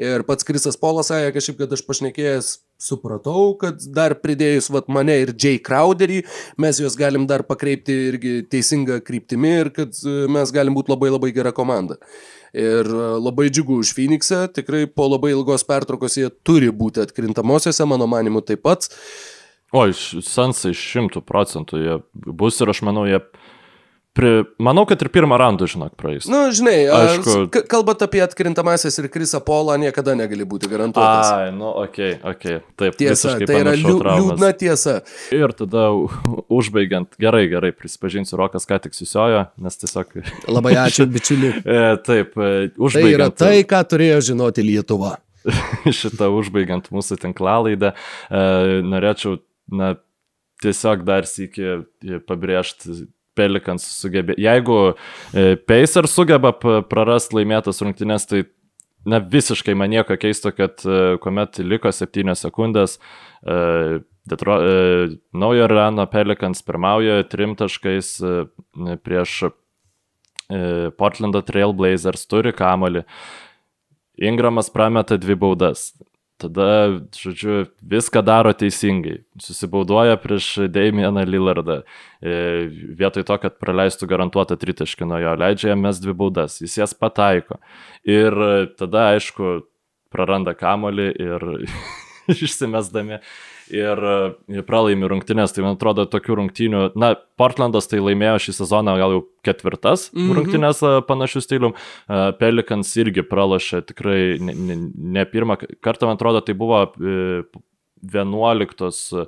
Ir 0.00 0.24
pats 0.28 0.46
Krisas 0.48 0.80
Polas 0.80 1.12
sakė 1.12 1.34
kažkaip, 1.36 1.60
kad 1.60 1.76
aš 1.76 1.84
pašnekėjęs 1.84 2.54
supratau, 2.80 3.54
kad 3.60 3.80
dar 3.96 4.16
pridėjus 4.20 4.68
vat, 4.74 4.88
mane 4.92 5.14
ir 5.22 5.32
Jay 5.32 5.60
Crowderį, 5.62 6.22
mes 6.60 6.80
juos 6.80 6.96
galim 6.98 7.26
dar 7.28 7.46
pakreipti 7.48 7.94
irgi 8.10 8.34
teisingą 8.52 9.00
kryptimį 9.04 9.52
ir 9.60 9.70
kad 9.76 10.00
e, 10.04 10.16
mes 10.32 10.52
galim 10.54 10.76
būti 10.76 10.92
labai 10.92 11.12
labai 11.14 11.32
gera 11.36 11.54
komanda. 11.56 11.96
Ir 12.56 12.88
e, 12.88 13.06
labai 13.22 13.48
džiugu 13.48 13.80
už 13.82 13.94
Phoenixą, 13.96 14.44
tikrai 14.56 14.84
po 14.90 15.08
labai 15.08 15.32
ilgos 15.32 15.64
pertraukos 15.68 16.18
jie 16.20 16.28
turi 16.46 16.68
būti 16.68 17.04
atkrintamosiose, 17.06 17.88
mano 17.88 18.08
manimu 18.10 18.44
taip 18.44 18.64
pat. 18.66 18.90
O, 19.74 19.82
Sansai 19.92 20.76
šimtų 20.76 21.24
procentų 21.26 21.82
jie 21.82 21.98
bus 22.12 22.60
ir 22.60 22.72
aš 22.74 22.84
manau, 22.86 23.08
jie... 23.08 23.22
Pri... 24.16 24.30
Manau, 24.62 24.86
kad 24.88 25.02
ir 25.04 25.10
pirmą 25.12 25.36
randą, 25.40 25.66
žinok, 25.68 25.92
praeis. 26.00 26.24
Na, 26.30 26.46
nu, 26.46 26.54
žinai, 26.56 26.76
Aišku... 26.88 27.34
kalbant 27.68 28.00
apie 28.06 28.22
atkrintamasis 28.24 28.96
ir 29.02 29.10
Krisą 29.12 29.42
Polą, 29.44 29.76
niekada 29.80 30.14
negali 30.16 30.46
būti 30.48 30.70
garantuotas. 30.72 31.32
Ai, 31.34 31.50
nu, 31.52 31.68
okei, 31.68 32.14
okay, 32.16 32.32
okei. 32.32 32.54
Okay. 32.56 32.76
Taip, 32.80 32.96
tiesa, 33.02 33.34
tai 33.42 33.60
yra 33.60 33.74
liū, 33.76 33.98
liūdna 34.00 34.50
tiesa. 34.56 34.96
Ir 35.36 35.52
tada 35.58 35.90
užbaigiant, 36.48 37.12
gerai, 37.20 37.44
gerai, 37.52 37.74
prisipažinsiu, 37.76 38.38
Rokas 38.40 38.64
ką 38.68 38.80
tik 38.86 38.96
susiojo, 38.96 39.44
nes 39.60 39.76
tiesiog... 39.84 40.16
Labai 40.48 40.74
ačiū, 40.86 41.08
bičiuli. 41.12 41.52
E, 41.76 41.96
taip, 42.00 42.32
užbaigiant. 42.38 42.94
Tai 42.96 43.10
yra 43.12 43.26
tai, 43.34 43.54
ką 43.68 43.80
turėjo 43.90 44.20
žinoti 44.30 44.64
Lietuva. 44.64 45.16
šitą 46.00 46.30
užbaigiant 46.34 46.88
mūsų 46.94 47.18
tinklalaidą, 47.22 47.92
e, 47.92 48.42
norėčiau 48.86 49.38
na, 49.76 49.94
tiesiog 50.62 51.04
dar 51.06 51.28
sėki 51.28 51.82
pabrėžti 52.28 53.06
Pelikans 53.36 53.84
sugebė. 54.00 54.36
Jeigu 54.40 54.78
e, 54.92 55.56
Pacer 55.68 56.08
sugeba 56.10 56.52
prarasti 56.56 57.40
laimėtas 57.40 57.82
rungtynes, 57.84 58.26
tai 58.30 58.44
na, 59.06 59.20
visiškai 59.20 59.76
man 59.78 59.92
nieko 59.92 60.16
keisto, 60.20 60.52
kad 60.56 60.82
e, 60.84 61.16
kuomet 61.22 61.60
liko 61.62 61.92
7 61.92 62.36
sekundės, 62.38 62.98
e, 63.44 64.02
Detro, 64.26 64.56
naujo 65.38 65.68
Rano 65.70 66.02
Pelikans 66.10 66.64
pirmauja 66.66 67.20
trim 67.30 67.52
taškais 67.54 68.08
prieš 69.06 69.34
Portlando 70.98 71.44
Trailblazers, 71.46 72.24
turi 72.26 72.50
kamolį. 72.50 73.04
Ingramas 74.26 74.72
prameta 74.74 75.14
dvi 75.22 75.38
baudas. 75.38 75.92
Tada, 76.36 77.00
žodžiu, 77.16 77.62
viską 77.80 78.20
daro 78.20 78.50
teisingai. 78.52 79.22
Susibaudoja 79.40 80.18
prieš 80.20 80.68
Damieną 80.68 81.24
Lillardą. 81.24 81.78
E, 82.20 82.34
vietoj 82.98 83.24
to, 83.24 83.38
kad 83.40 83.56
praleistų 83.56 84.08
garantuotą 84.10 84.58
tritaškį 84.60 85.08
nuo 85.08 85.20
jo, 85.22 85.32
leidžia 85.40 85.72
jam 85.72 85.80
mes 85.86 86.00
dvi 86.02 86.12
baudas. 86.18 86.58
Jis 86.60 86.76
jas 86.82 86.92
pataiko. 86.92 87.56
Ir 88.04 88.36
tada, 88.76 89.14
aišku, 89.16 89.62
praranda 90.12 90.52
kamolį 90.52 91.08
ir 91.24 91.48
išsimesdami 92.36 93.22
ir 93.72 94.00
pralaimi 94.66 95.08
rungtynės. 95.10 95.54
Tai 95.54 95.64
man 95.66 95.76
atrodo, 95.76 96.06
tokių 96.10 96.38
rungtynių, 96.40 96.82
na, 96.98 97.08
Portlandas 97.40 97.90
tai 97.90 97.98
laimėjo 98.02 98.38
šį 98.46 98.52
sezoną 98.60 98.96
gal 99.00 99.16
jau 99.16 99.22
ketvirtas 99.46 100.00
mm 100.12 100.20
-hmm. 100.20 100.34
rungtynės 100.38 100.78
panašių 101.08 101.40
stilium. 101.44 101.74
Pelikans 102.38 102.96
irgi 102.96 103.22
pralašė 103.22 103.82
tikrai 103.86 104.38
ne, 104.40 104.54
ne, 104.54 104.76
ne 104.96 105.24
pirmą 105.24 105.56
kartą, 105.80 106.06
man 106.06 106.16
atrodo, 106.16 106.40
tai 106.40 106.54
buvo 106.54 106.92
11 106.96 109.12
e, 109.12 109.26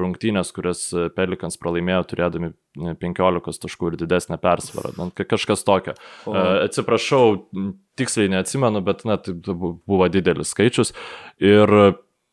rungtynės, 0.00 0.52
kurias 0.56 0.88
Pelikans 1.14 1.58
pralaimėjo 1.60 2.04
turėdami 2.08 2.52
15 3.00 3.60
taškų 3.60 3.92
ir 3.92 3.96
didesnę 4.00 4.38
persvarą. 4.40 5.10
Kažkas 5.14 5.64
tokio. 5.64 5.94
O. 6.24 6.32
Atsiprašau, 6.64 7.44
tiksliai 7.96 8.32
neatsimenu, 8.32 8.80
bet 8.80 9.04
na, 9.04 9.16
tai 9.16 9.34
buvo 9.36 10.08
didelis 10.08 10.54
skaičius. 10.54 10.94
Ir 11.38 11.68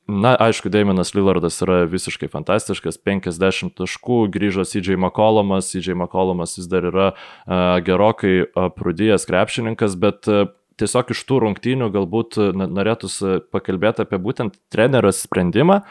Na, 0.07 0.37
aišku, 0.39 0.69
Daimonas 0.71 1.11
Lillardas 1.11 1.57
yra 1.65 1.81
visiškai 1.91 2.29
fantastiškas, 2.31 2.95
50 3.03 3.73
taškų, 3.75 4.19
grįžo 4.31 4.63
CJ 4.63 4.95
McCollumas, 4.95 5.67
CJ 5.73 5.97
McCollumas 5.97 6.55
vis 6.55 6.69
dar 6.71 6.87
yra 6.87 7.07
uh, 7.11 7.75
gerokai 7.83 8.45
prudėjęs 8.77 9.27
krepšininkas, 9.27 9.97
bet 9.99 10.29
uh, 10.31 10.45
tiesiog 10.79 11.11
iš 11.11 11.25
tų 11.27 11.41
rungtynių 11.43 11.91
galbūt 11.91 12.39
norėtųsi 12.55 13.41
pakalbėti 13.51 14.05
apie 14.05 14.21
būtent 14.23 14.55
trenerio 14.71 15.11
sprendimą 15.11 15.81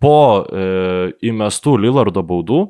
po 0.00 0.16
uh, 0.40 1.12
įmestų 1.20 1.76
Lillardo 1.84 2.24
baudų 2.24 2.64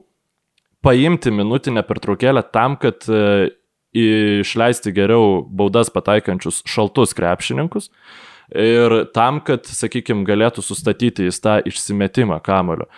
paimti 0.83 1.31
minutinę 1.31 1.87
pertraukėlę 1.87 2.43
tam, 2.51 2.75
kad 2.83 3.07
uh, 3.07 3.47
išleisti 3.95 4.91
geriau 4.91 5.45
baudas 5.47 5.95
pataikančius 5.95 6.65
šaltus 6.67 7.15
krepšininkus. 7.15 7.93
Uh, 7.95 8.34
ir 8.55 8.97
tam, 9.15 9.41
kad, 9.45 9.67
sakykime, 9.67 10.25
galėtų 10.29 10.65
sustatyti 10.65 11.29
į 11.29 11.35
tą 11.43 11.59
išsimetimą 11.69 12.41
kamulio. 12.45 12.89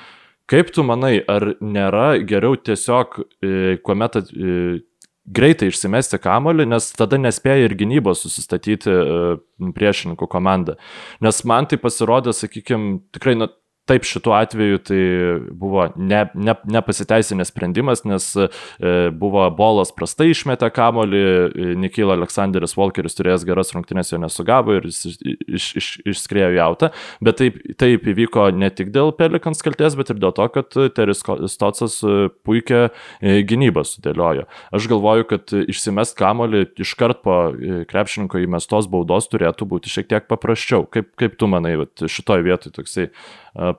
Kaip 0.46 0.70
tu 0.74 0.84
manai, 0.86 1.18
ar 1.26 1.56
nėra 1.58 2.20
geriau 2.22 2.54
tiesiog, 2.54 3.16
e, 3.42 3.78
kuomet 3.82 4.20
e, 4.20 4.82
greitai 5.26 5.72
išsimesti 5.72 6.20
kamolį, 6.22 6.68
nes 6.70 6.86
tada 6.94 7.18
nespėja 7.18 7.66
ir 7.66 7.74
gynybos 7.78 8.22
susistatyti 8.22 8.92
e, 8.92 9.30
priešininkų 9.74 10.28
komandą. 10.30 10.76
Nes 11.24 11.42
man 11.48 11.66
tai 11.66 11.80
pasirodė, 11.82 12.34
sakykime, 12.36 13.00
tikrai, 13.16 13.34
na, 13.40 13.50
Taip, 13.86 14.02
šituo 14.02 14.32
atveju 14.34 14.80
tai 14.82 15.00
buvo 15.54 15.84
ne, 15.94 16.24
ne, 16.34 16.54
nepasiteisinęs 16.74 17.52
sprendimas, 17.52 18.02
nes 18.02 18.24
e, 18.34 18.48
buvo 19.14 19.44
bolas 19.54 19.92
prastai 19.94 20.32
išmetę 20.32 20.72
kamolį, 20.74 21.20
e, 21.22 21.66
Nikila 21.78 22.16
Aleksandris 22.18 22.74
Walkeris 22.74 23.14
turėjęs 23.14 23.44
geras 23.46 23.70
rungtynės 23.76 24.10
jo 24.10 24.18
nesugavo 24.18 24.74
ir 24.74 24.88
jis 24.90 25.04
iš, 25.06 25.20
iš, 25.46 25.68
iš, 25.78 25.90
išskrėjo 26.16 26.50
jautą, 26.56 26.90
bet 27.22 27.38
taip, 27.38 27.60
taip 27.78 28.10
įvyko 28.10 28.48
ne 28.58 28.72
tik 28.74 28.90
dėl 28.94 29.12
Pelikans 29.14 29.62
kalties, 29.62 29.94
bet 29.98 30.10
ir 30.10 30.18
dėl 30.24 30.34
to, 30.34 30.48
kad 30.56 30.80
Teris 30.98 31.22
Stotsas 31.54 32.00
e, 32.02 32.26
puikia 32.42 32.88
e, 32.88 33.38
gynybą 33.46 33.86
sudėliojo. 33.86 34.48
Aš 34.74 34.90
galvoju, 34.90 35.30
kad 35.30 35.56
išsimest 35.62 36.18
kamolį 36.18 36.66
iškart 36.82 37.22
po 37.22 37.38
krepšininko 37.86 38.42
įmestos 38.42 38.90
baudos 38.90 39.30
turėtų 39.30 39.70
būti 39.70 39.94
šiek 39.94 40.10
tiek 40.10 40.26
paprasčiau. 40.26 40.88
Kaip, 40.90 41.14
kaip 41.14 41.38
tu 41.38 41.46
manai, 41.50 41.76
šitoje 42.02 42.42
vietoje 42.50 42.74
toksai 42.74 43.10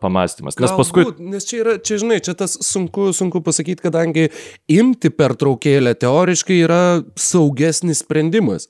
pamastymas. 0.02 0.58
Nes 0.60 0.74
paskui... 0.74 1.06
Galbūt, 1.06 1.22
nes 1.34 1.48
čia 1.48 1.62
yra, 1.62 1.78
čia 1.78 2.00
žinai, 2.02 2.20
čia 2.24 2.34
tas 2.38 2.58
sunku, 2.66 3.12
sunku 3.16 3.42
pasakyti, 3.46 3.84
kadangi 3.86 4.28
imti 4.74 5.12
per 5.14 5.36
traukėlę 5.38 5.94
teoriškai 6.02 6.60
yra 6.66 6.82
saugesnis 7.20 8.02
sprendimas. 8.06 8.68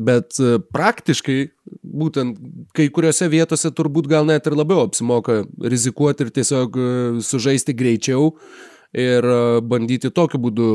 Bet 0.00 0.38
e, 0.40 0.56
praktiškai, 0.72 1.38
būtent 1.84 2.38
kai 2.76 2.88
kuriuose 2.94 3.28
vietose 3.32 3.72
turbūt 3.76 4.08
gal 4.08 4.24
net 4.28 4.48
ir 4.48 4.56
labiau 4.56 4.86
apsimoka 4.86 5.42
rizikuoti 5.60 6.24
ir 6.24 6.32
tiesiog 6.38 6.78
e, 6.78 6.88
sužaisti 7.26 7.76
greičiau 7.76 8.30
ir 8.96 9.26
e, 9.26 9.42
bandyti 9.60 10.08
tokiu 10.14 10.40
būdu 10.40 10.70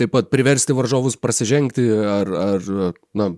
taip 0.00 0.10
pat 0.14 0.32
priversti 0.32 0.74
varžovus 0.74 1.18
prasižengti 1.20 1.84
ar, 1.94 2.32
ar 2.32 2.66
na, 3.18 3.30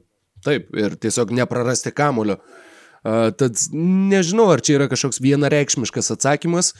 taip, 0.44 0.72
ir 0.76 0.96
tiesiog 1.00 1.32
neprarasti 1.36 1.92
kamulio. 1.96 2.38
Uh, 2.40 2.69
tad 3.02 3.56
nežinau, 3.72 4.50
ar 4.52 4.62
čia 4.64 4.78
yra 4.78 4.88
kažkoks 4.90 5.22
vienareikšmiškas 5.24 6.12
atsakymas. 6.16 6.74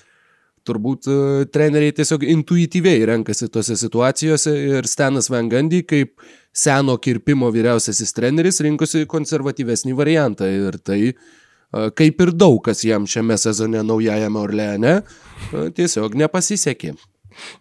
Turbūt 0.69 1.09
uh, 1.09 1.43
treneriai 1.49 1.95
tiesiog 1.97 2.27
intuityviai 2.29 3.07
renkasi 3.09 3.49
tose 3.53 3.79
situacijose 3.81 4.53
ir 4.77 4.89
Stenas 4.91 5.31
Vengandy 5.33 5.81
kaip 5.89 6.21
seno 6.53 6.99
kirpimo 7.01 7.49
vyriausiasis 7.55 8.13
treneris 8.13 8.61
rinkosi 8.67 9.07
konservatyvesnį 9.09 9.95
variantą 9.97 10.51
ir 10.53 10.77
tai 10.85 10.99
uh, 11.15 11.89
kaip 11.97 12.21
ir 12.21 12.35
daug 12.37 12.61
kas 12.67 12.85
jam 12.85 13.09
šiame 13.09 13.39
sezone 13.41 13.81
naujajame 13.89 14.43
Orleane 14.43 14.95
uh, 15.01 15.71
tiesiog 15.73 16.19
nepasisekė. 16.21 16.93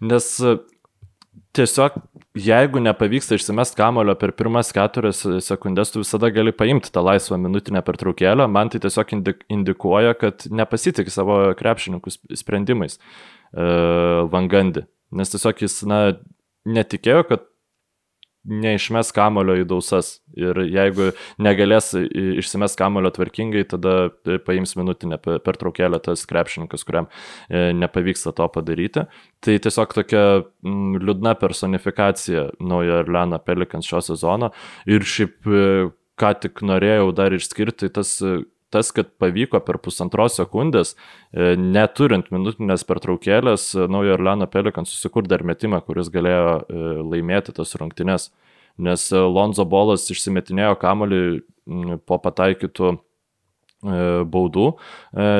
Nes 0.03 0.29
tiesiog, 1.55 1.95
jeigu 2.37 2.81
nepavyksta 2.83 3.37
išsimest 3.37 3.77
kamulio 3.77 4.13
per 4.19 4.33
pirmas 4.37 4.71
keturias 4.75 5.23
sekundės, 5.45 5.93
tu 5.93 6.03
visada 6.03 6.29
gali 6.33 6.53
paimti 6.55 6.91
tą 6.93 7.03
laisvą 7.05 7.39
minutinę 7.41 7.81
pertraukėlę. 7.85 8.47
Man 8.51 8.69
tai 8.69 8.81
tiesiog 8.83 9.15
indikuoja, 9.49 10.15
kad 10.19 10.45
nepasitikė 10.51 11.13
savo 11.13 11.39
krepšininkų 11.59 12.13
sprendimais 12.39 12.99
uh, 12.99 14.27
Vangandi. 14.31 14.85
Nes 15.15 15.33
tiesiog 15.33 15.63
jis, 15.65 15.79
na, 15.89 16.01
netikėjo, 16.69 17.23
kad 17.29 17.47
neišmes 18.47 19.11
kamulio 19.15 19.57
į 19.59 19.65
dausas. 19.69 20.19
Ir 20.39 20.57
jeigu 20.69 21.09
negalės 21.41 21.91
išsimes 21.97 22.77
kamulio 22.79 23.11
tvarkingai, 23.13 23.65
tada 23.69 24.11
paims 24.47 24.75
minutinę 24.79 25.19
pertraukėlę 25.19 25.99
tas 26.05 26.25
krepšininkas, 26.29 26.85
kuriam 26.87 27.09
e, 27.49 27.69
nepavyksta 27.75 28.33
to 28.37 28.47
padaryti. 28.53 29.05
Tai 29.43 29.57
tiesiog 29.65 29.95
tokia 29.97 30.23
liūdna 30.63 31.35
personifikacija 31.39 32.49
naujo 32.59 33.01
Orleano 33.03 33.41
Pelikans 33.43 33.89
šio 33.89 34.03
sezono. 34.11 34.53
Ir 34.89 35.05
šiaip 35.07 35.49
e, 35.49 35.65
ką 36.19 36.33
tik 36.45 36.63
norėjau 36.65 37.11
dar 37.15 37.35
išskirti, 37.35 37.91
tas 37.95 38.17
tas, 38.69 38.91
kad 38.95 39.09
pavyko 39.21 39.61
per 39.65 39.79
pusantros 39.83 40.37
sekundės, 40.39 40.95
e, 41.33 41.55
neturint 41.57 42.29
minutinės 42.33 42.85
pertraukėlės, 42.89 43.71
e, 43.75 43.87
naujo 43.91 44.15
Orleano 44.17 44.47
Pelikan 44.47 44.87
susikur 44.89 45.27
dar 45.27 45.43
metimą, 45.43 45.81
kuris 45.85 46.11
galėjo 46.13 46.55
e, 46.61 46.85
laimėti 47.13 47.55
tas 47.57 47.75
rungtynes. 47.79 48.29
Nes 48.79 49.09
Lonzo 49.11 49.65
Bolas 49.67 50.05
išsimetinėjo 50.07 50.77
kamolį 50.79 51.23
po 52.07 52.15
pataikytų 52.23 52.93
baudų 54.31 54.67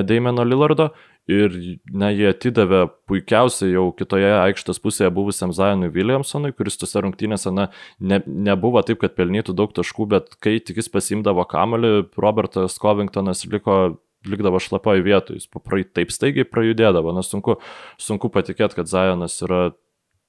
Dameno 0.03 0.43
Lillardo 0.43 0.89
ir 1.30 1.56
na, 1.93 2.10
jie 2.14 2.30
atidavė 2.31 2.84
puikiausiai 3.10 3.73
jau 3.76 3.85
kitoje 3.97 4.31
aikštės 4.39 4.81
pusėje 4.81 5.11
buvusiam 5.14 5.53
Zionui 5.56 5.91
Williamsonui, 5.93 6.51
kuris 6.57 6.80
tose 6.81 7.03
rungtynėse 7.06 7.53
na, 7.53 7.69
ne, 7.99 8.22
nebuvo 8.26 8.81
taip, 8.85 9.01
kad 9.03 9.15
pelnytų 9.18 9.56
daug 9.57 9.73
taškų, 9.77 10.10
bet 10.15 10.35
kai 10.43 10.57
tik 10.64 10.81
jis 10.81 10.91
pasimdavo 10.91 11.45
kamelį, 11.49 11.93
Robertas 12.19 12.80
Covingtonas 12.81 13.45
liko 13.51 13.80
likdavo 14.27 14.60
šlapoje 14.60 15.06
vietoje, 15.06 15.39
jis 15.39 15.51
paprai 15.51 15.85
taip 15.85 16.11
staigiai 16.11 16.47
prajudėdavo, 16.49 17.14
nes 17.15 17.30
sunku, 17.31 17.60
sunku 18.01 18.31
patikėti, 18.34 18.81
kad 18.81 18.89
Zionas 18.91 19.38
yra 19.45 19.69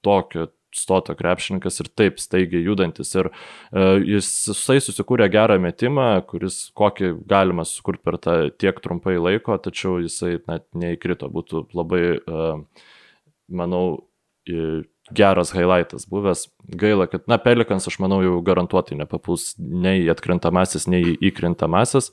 tokio 0.05 0.47
stoto 0.75 1.15
krepšininkas 1.17 1.81
ir 1.83 1.89
taip 1.97 2.21
staigiai 2.21 2.63
judantis. 2.65 3.11
Ir 3.17 3.31
uh, 3.31 3.97
jisai 3.99 4.79
susikūrė 4.83 5.29
gerą 5.33 5.57
metimą, 5.63 6.07
kuris 6.29 6.63
kokį 6.77 7.13
galima 7.29 7.65
sukurti 7.67 8.05
per 8.07 8.19
tą 8.21 8.37
tiek 8.61 8.79
trumpai 8.83 9.17
laiko, 9.19 9.57
tačiau 9.61 9.99
jisai 10.03 10.37
net 10.47 10.67
neįkrito. 10.77 11.29
Būtų 11.31 11.65
labai, 11.77 12.05
uh, 12.21 12.87
manau, 13.51 13.85
geras 15.15 15.53
highlightas 15.55 16.07
buvęs. 16.09 16.45
Gaila, 16.81 17.07
kad, 17.11 17.25
na, 17.29 17.37
Pelikans, 17.41 17.87
aš 17.89 17.97
manau, 18.03 18.21
jau 18.25 18.39
garantuotai 18.45 18.97
nepapuls 18.99 19.51
nei 19.59 20.05
į 20.05 20.11
atkrintamasis, 20.13 20.87
nei 20.91 21.13
į 21.13 21.15
įkrintamasis. 21.31 22.11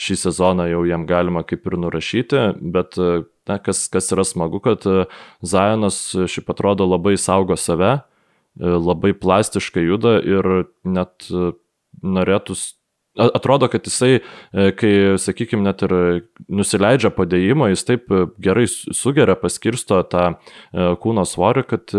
Šį 0.00 0.18
sezoną 0.24 0.68
jau 0.70 0.84
jam 0.88 1.06
galima 1.08 1.44
kaip 1.46 1.66
ir 1.68 1.78
nurašyti, 1.80 2.44
bet, 2.74 2.98
na, 3.48 3.58
kas, 3.62 3.86
kas 3.92 4.12
yra 4.14 4.26
smagu, 4.28 4.62
kad 4.64 4.86
Zajonas 5.42 6.00
šiaip 6.30 6.54
atrodo 6.54 6.88
labai 6.88 7.16
saugo 7.20 7.58
save, 7.58 7.98
labai 8.58 9.14
plastiškai 9.14 9.84
juda 9.86 10.18
ir 10.24 10.50
net 10.88 11.28
norėtų 12.02 12.56
atrodo, 13.18 13.68
kad 13.70 13.86
jisai, 13.86 14.20
kai, 14.78 14.92
sakykime, 15.20 15.64
net 15.66 15.82
ir 15.86 15.94
nusileidžia 16.46 17.10
padėjimo, 17.14 17.68
jis 17.72 17.86
taip 17.88 18.12
gerai 18.42 18.66
sugeria, 18.68 19.36
paskirsto 19.38 20.00
tą 20.10 20.28
kūno 21.02 21.26
svorį, 21.28 21.64
kad 21.68 21.94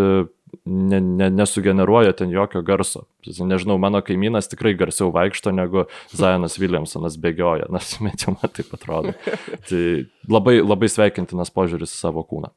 ne, 0.65 0.99
ne, 1.01 1.29
nesugeneruoja 1.29 2.13
ten 2.13 2.31
jokio 2.33 2.61
garso. 2.65 3.05
Nežinau, 3.25 3.77
mano 3.81 4.01
kaimynas 4.05 4.49
tikrai 4.51 4.73
garsiau 4.79 5.11
vaikšto 5.15 5.53
negu 5.55 5.85
Zajonas 6.15 6.59
Williamsonas 6.61 7.17
bėgioja, 7.21 7.69
nors 7.73 7.97
metimą 8.03 8.51
taip 8.53 8.73
atrodo. 8.77 9.15
Tai 9.69 9.83
labai, 10.29 10.59
labai 10.63 10.91
sveikintinas 10.91 11.53
požiūris 11.55 11.95
į 11.95 12.01
savo 12.07 12.25
kūną. 12.27 12.53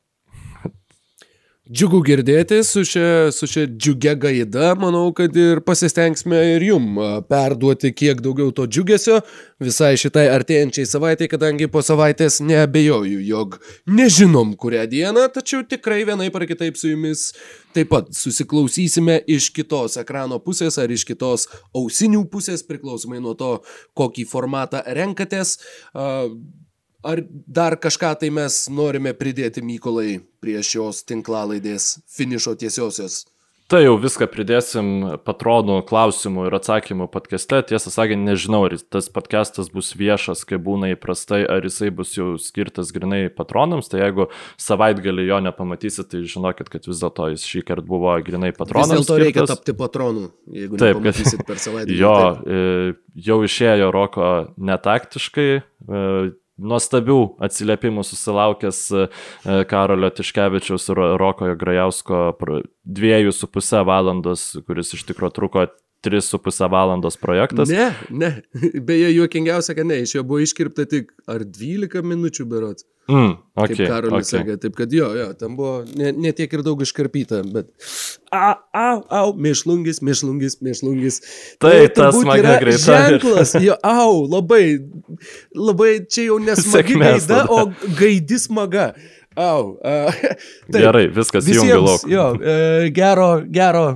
Džiugu 1.73 2.03
girdėti 2.05 2.59
su 2.69 2.83
šia, 2.85 3.31
su 3.33 3.47
šia 3.49 3.63
džiugia 3.65 4.13
gaida, 4.21 4.75
manau, 4.77 5.07
kad 5.17 5.33
ir 5.41 5.63
pasistengsime 5.65 6.37
ir 6.51 6.67
jum 6.67 6.99
perduoti 7.31 7.95
kiek 7.97 8.21
daugiau 8.21 8.51
to 8.53 8.67
džiugesio 8.69 9.23
visai 9.63 9.95
šitai 9.97 10.27
artėjančiai 10.35 10.85
savaitai, 10.91 11.31
kadangi 11.33 11.71
po 11.73 11.81
savaitės 11.81 12.43
neabejoju, 12.45 13.23
jog 13.25 13.57
nežinom 13.89 14.53
kurią 14.61 14.85
dieną, 14.93 15.25
tačiau 15.33 15.65
tikrai 15.65 16.03
vienai 16.11 16.29
par 16.35 16.45
kitaip 16.51 16.77
su 16.77 16.93
jumis 16.93 17.31
taip 17.73 17.89
pat 17.95 18.11
susiklausysime 18.21 19.23
iš 19.33 19.49
kitos 19.57 19.97
ekrano 20.03 20.43
pusės 20.45 20.77
ar 20.83 20.93
iš 20.93 21.07
kitos 21.09 21.49
ausinių 21.73 22.27
pusės, 22.35 22.67
priklausomai 22.69 23.23
nuo 23.25 23.33
to, 23.33 23.55
kokį 23.97 24.29
formatą 24.29 24.85
renkatės. 24.93 25.57
Uh, 25.97 26.37
Ar 27.03 27.25
dar 27.27 27.75
kažką 27.83 28.15
tai 28.21 28.31
mes 28.31 28.69
norime 28.71 29.11
pridėti 29.19 29.63
Mykolai 29.67 30.21
prie 30.43 30.61
šios 30.63 31.03
tinklalaidės 31.09 31.97
finišo 32.07 32.55
tiesiosios? 32.61 33.25
Tai 33.73 33.79
jau 33.81 33.95
viską 33.97 34.27
pridėsim 34.29 34.89
patronų 35.25 35.79
klausimų 35.89 36.43
ir 36.45 36.55
atsakymų 36.59 37.07
podcast'e. 37.09 37.63
Tiesą 37.71 37.89
sakant, 37.95 38.21
nežinau, 38.27 38.67
ar 38.69 38.75
tas 38.93 39.09
podcast'as 39.09 39.71
bus 39.73 39.95
viešas, 39.97 40.43
kaip 40.45 40.61
būna 40.67 40.91
įprastai, 40.93 41.41
ar 41.49 41.65
jisai 41.65 41.89
bus 41.89 42.13
jau 42.19 42.35
skirtas 42.37 42.91
grinai 42.93 43.31
patronams. 43.33 43.89
Tai 43.89 44.03
jeigu 44.03 44.29
savaitgalį 44.61 45.25
jo 45.31 45.41
nepamatysit, 45.47 46.11
tai 46.13 46.21
žinokit, 46.29 46.69
kad 46.69 46.91
vis 46.91 47.01
dėlto 47.01 47.31
jis 47.33 47.47
šį 47.49 47.65
kartą 47.71 47.87
buvo 47.89 48.13
grinai 48.27 48.53
patronams. 48.53 48.93
Vis 48.93 49.09
dėlto 49.09 49.19
reikia 49.25 49.47
tapti 49.49 49.77
patronu, 49.79 50.29
jeigu 50.53 50.77
taip, 50.77 51.01
nepamatysit 51.01 51.47
per 51.49 51.65
savaitgalį. 51.65 51.99
Jo, 52.03 52.15
taip. 52.21 52.45
E, 52.45 53.25
jau 53.25 53.41
išėjo 53.47 53.89
Roko 53.95 54.31
netaktiškai 54.61 55.49
e, 55.57 55.63
nuostabių 56.61 57.19
atsiliepimų 57.43 58.05
susilaukęs 58.07 58.81
e, 58.93 59.07
Karolio 59.71 60.11
Tiškevičiaus 60.13 60.89
ir 60.93 61.03
Rokojo 61.21 61.57
Grajausko 61.61 62.25
dviejų 62.85 63.33
su 63.37 63.49
pusę 63.51 63.83
valandos, 63.89 64.53
kuris 64.67 64.93
iš 64.97 65.07
tikrųjų 65.09 65.37
truko 65.39 65.67
3,5 66.05 66.71
valandos 66.71 67.17
projektas. 67.17 67.69
Ne, 67.69 67.93
ne. 68.11 68.33
Beje, 68.87 69.13
juokingiausia, 69.15 69.77
kad 69.79 69.87
ne, 69.87 70.03
iš 70.03 70.17
jo 70.17 70.25
buvo 70.27 70.43
iškirpta 70.43 70.87
tik 70.91 71.13
ar 71.31 71.45
12 71.47 72.03
minučių 72.03 72.49
berots. 72.51 72.87
Mm, 73.11 73.33
okay, 73.59 73.75
kaip 73.75 73.89
Karolis 73.91 74.29
okay. 74.29 74.31
sakė, 74.31 74.55
taip 74.63 74.77
kad 74.79 74.93
jo, 74.95 75.09
jo, 75.19 75.25
tam 75.35 75.57
buvo 75.59 75.81
ne, 75.99 76.13
ne 76.15 76.31
tiek 76.39 76.53
ir 76.55 76.63
daug 76.63 76.79
iškarpyta, 76.85 77.41
bet... 77.51 77.73
Au, 78.33 78.53
au, 78.79 79.01
au, 79.11 79.33
mėšlungis, 79.43 79.99
mėšlungis, 80.07 80.61
mėšlungis. 80.63 81.19
Tai, 81.59 81.73
tai 81.73 81.89
tas 81.97 82.15
smaga 82.15 82.55
greita. 82.63 82.85
Ženklas, 82.85 83.57
jo, 83.59 83.75
au, 84.05 84.23
labai, 84.31 84.63
labai 85.51 85.97
čia 86.07 86.29
jau 86.29 86.39
nesmagi 86.43 87.01
gaida, 87.03 87.43
o 87.51 87.67
gaidis 87.99 88.47
smaga. 88.47 88.93
Au. 89.35 89.75
Uh, 89.83 90.23
taip, 90.71 90.79
Gerai, 90.79 91.07
viskas 91.11 91.51
įjungia 91.51 91.81
lauk. 91.83 92.07
Jo, 92.11 92.29
uh, 92.39 92.87
gero, 92.95 93.33
gero, 93.51 93.87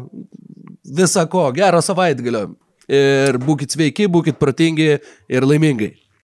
visako, 0.87 1.51
gero 1.57 1.83
savaitgalio. 1.83 2.49
Ir 2.87 3.39
būkite 3.43 3.75
sveiki, 3.75 4.07
būkite 4.07 4.39
protingi 4.39 4.93
ir 4.95 5.47
laimingai. 5.47 5.95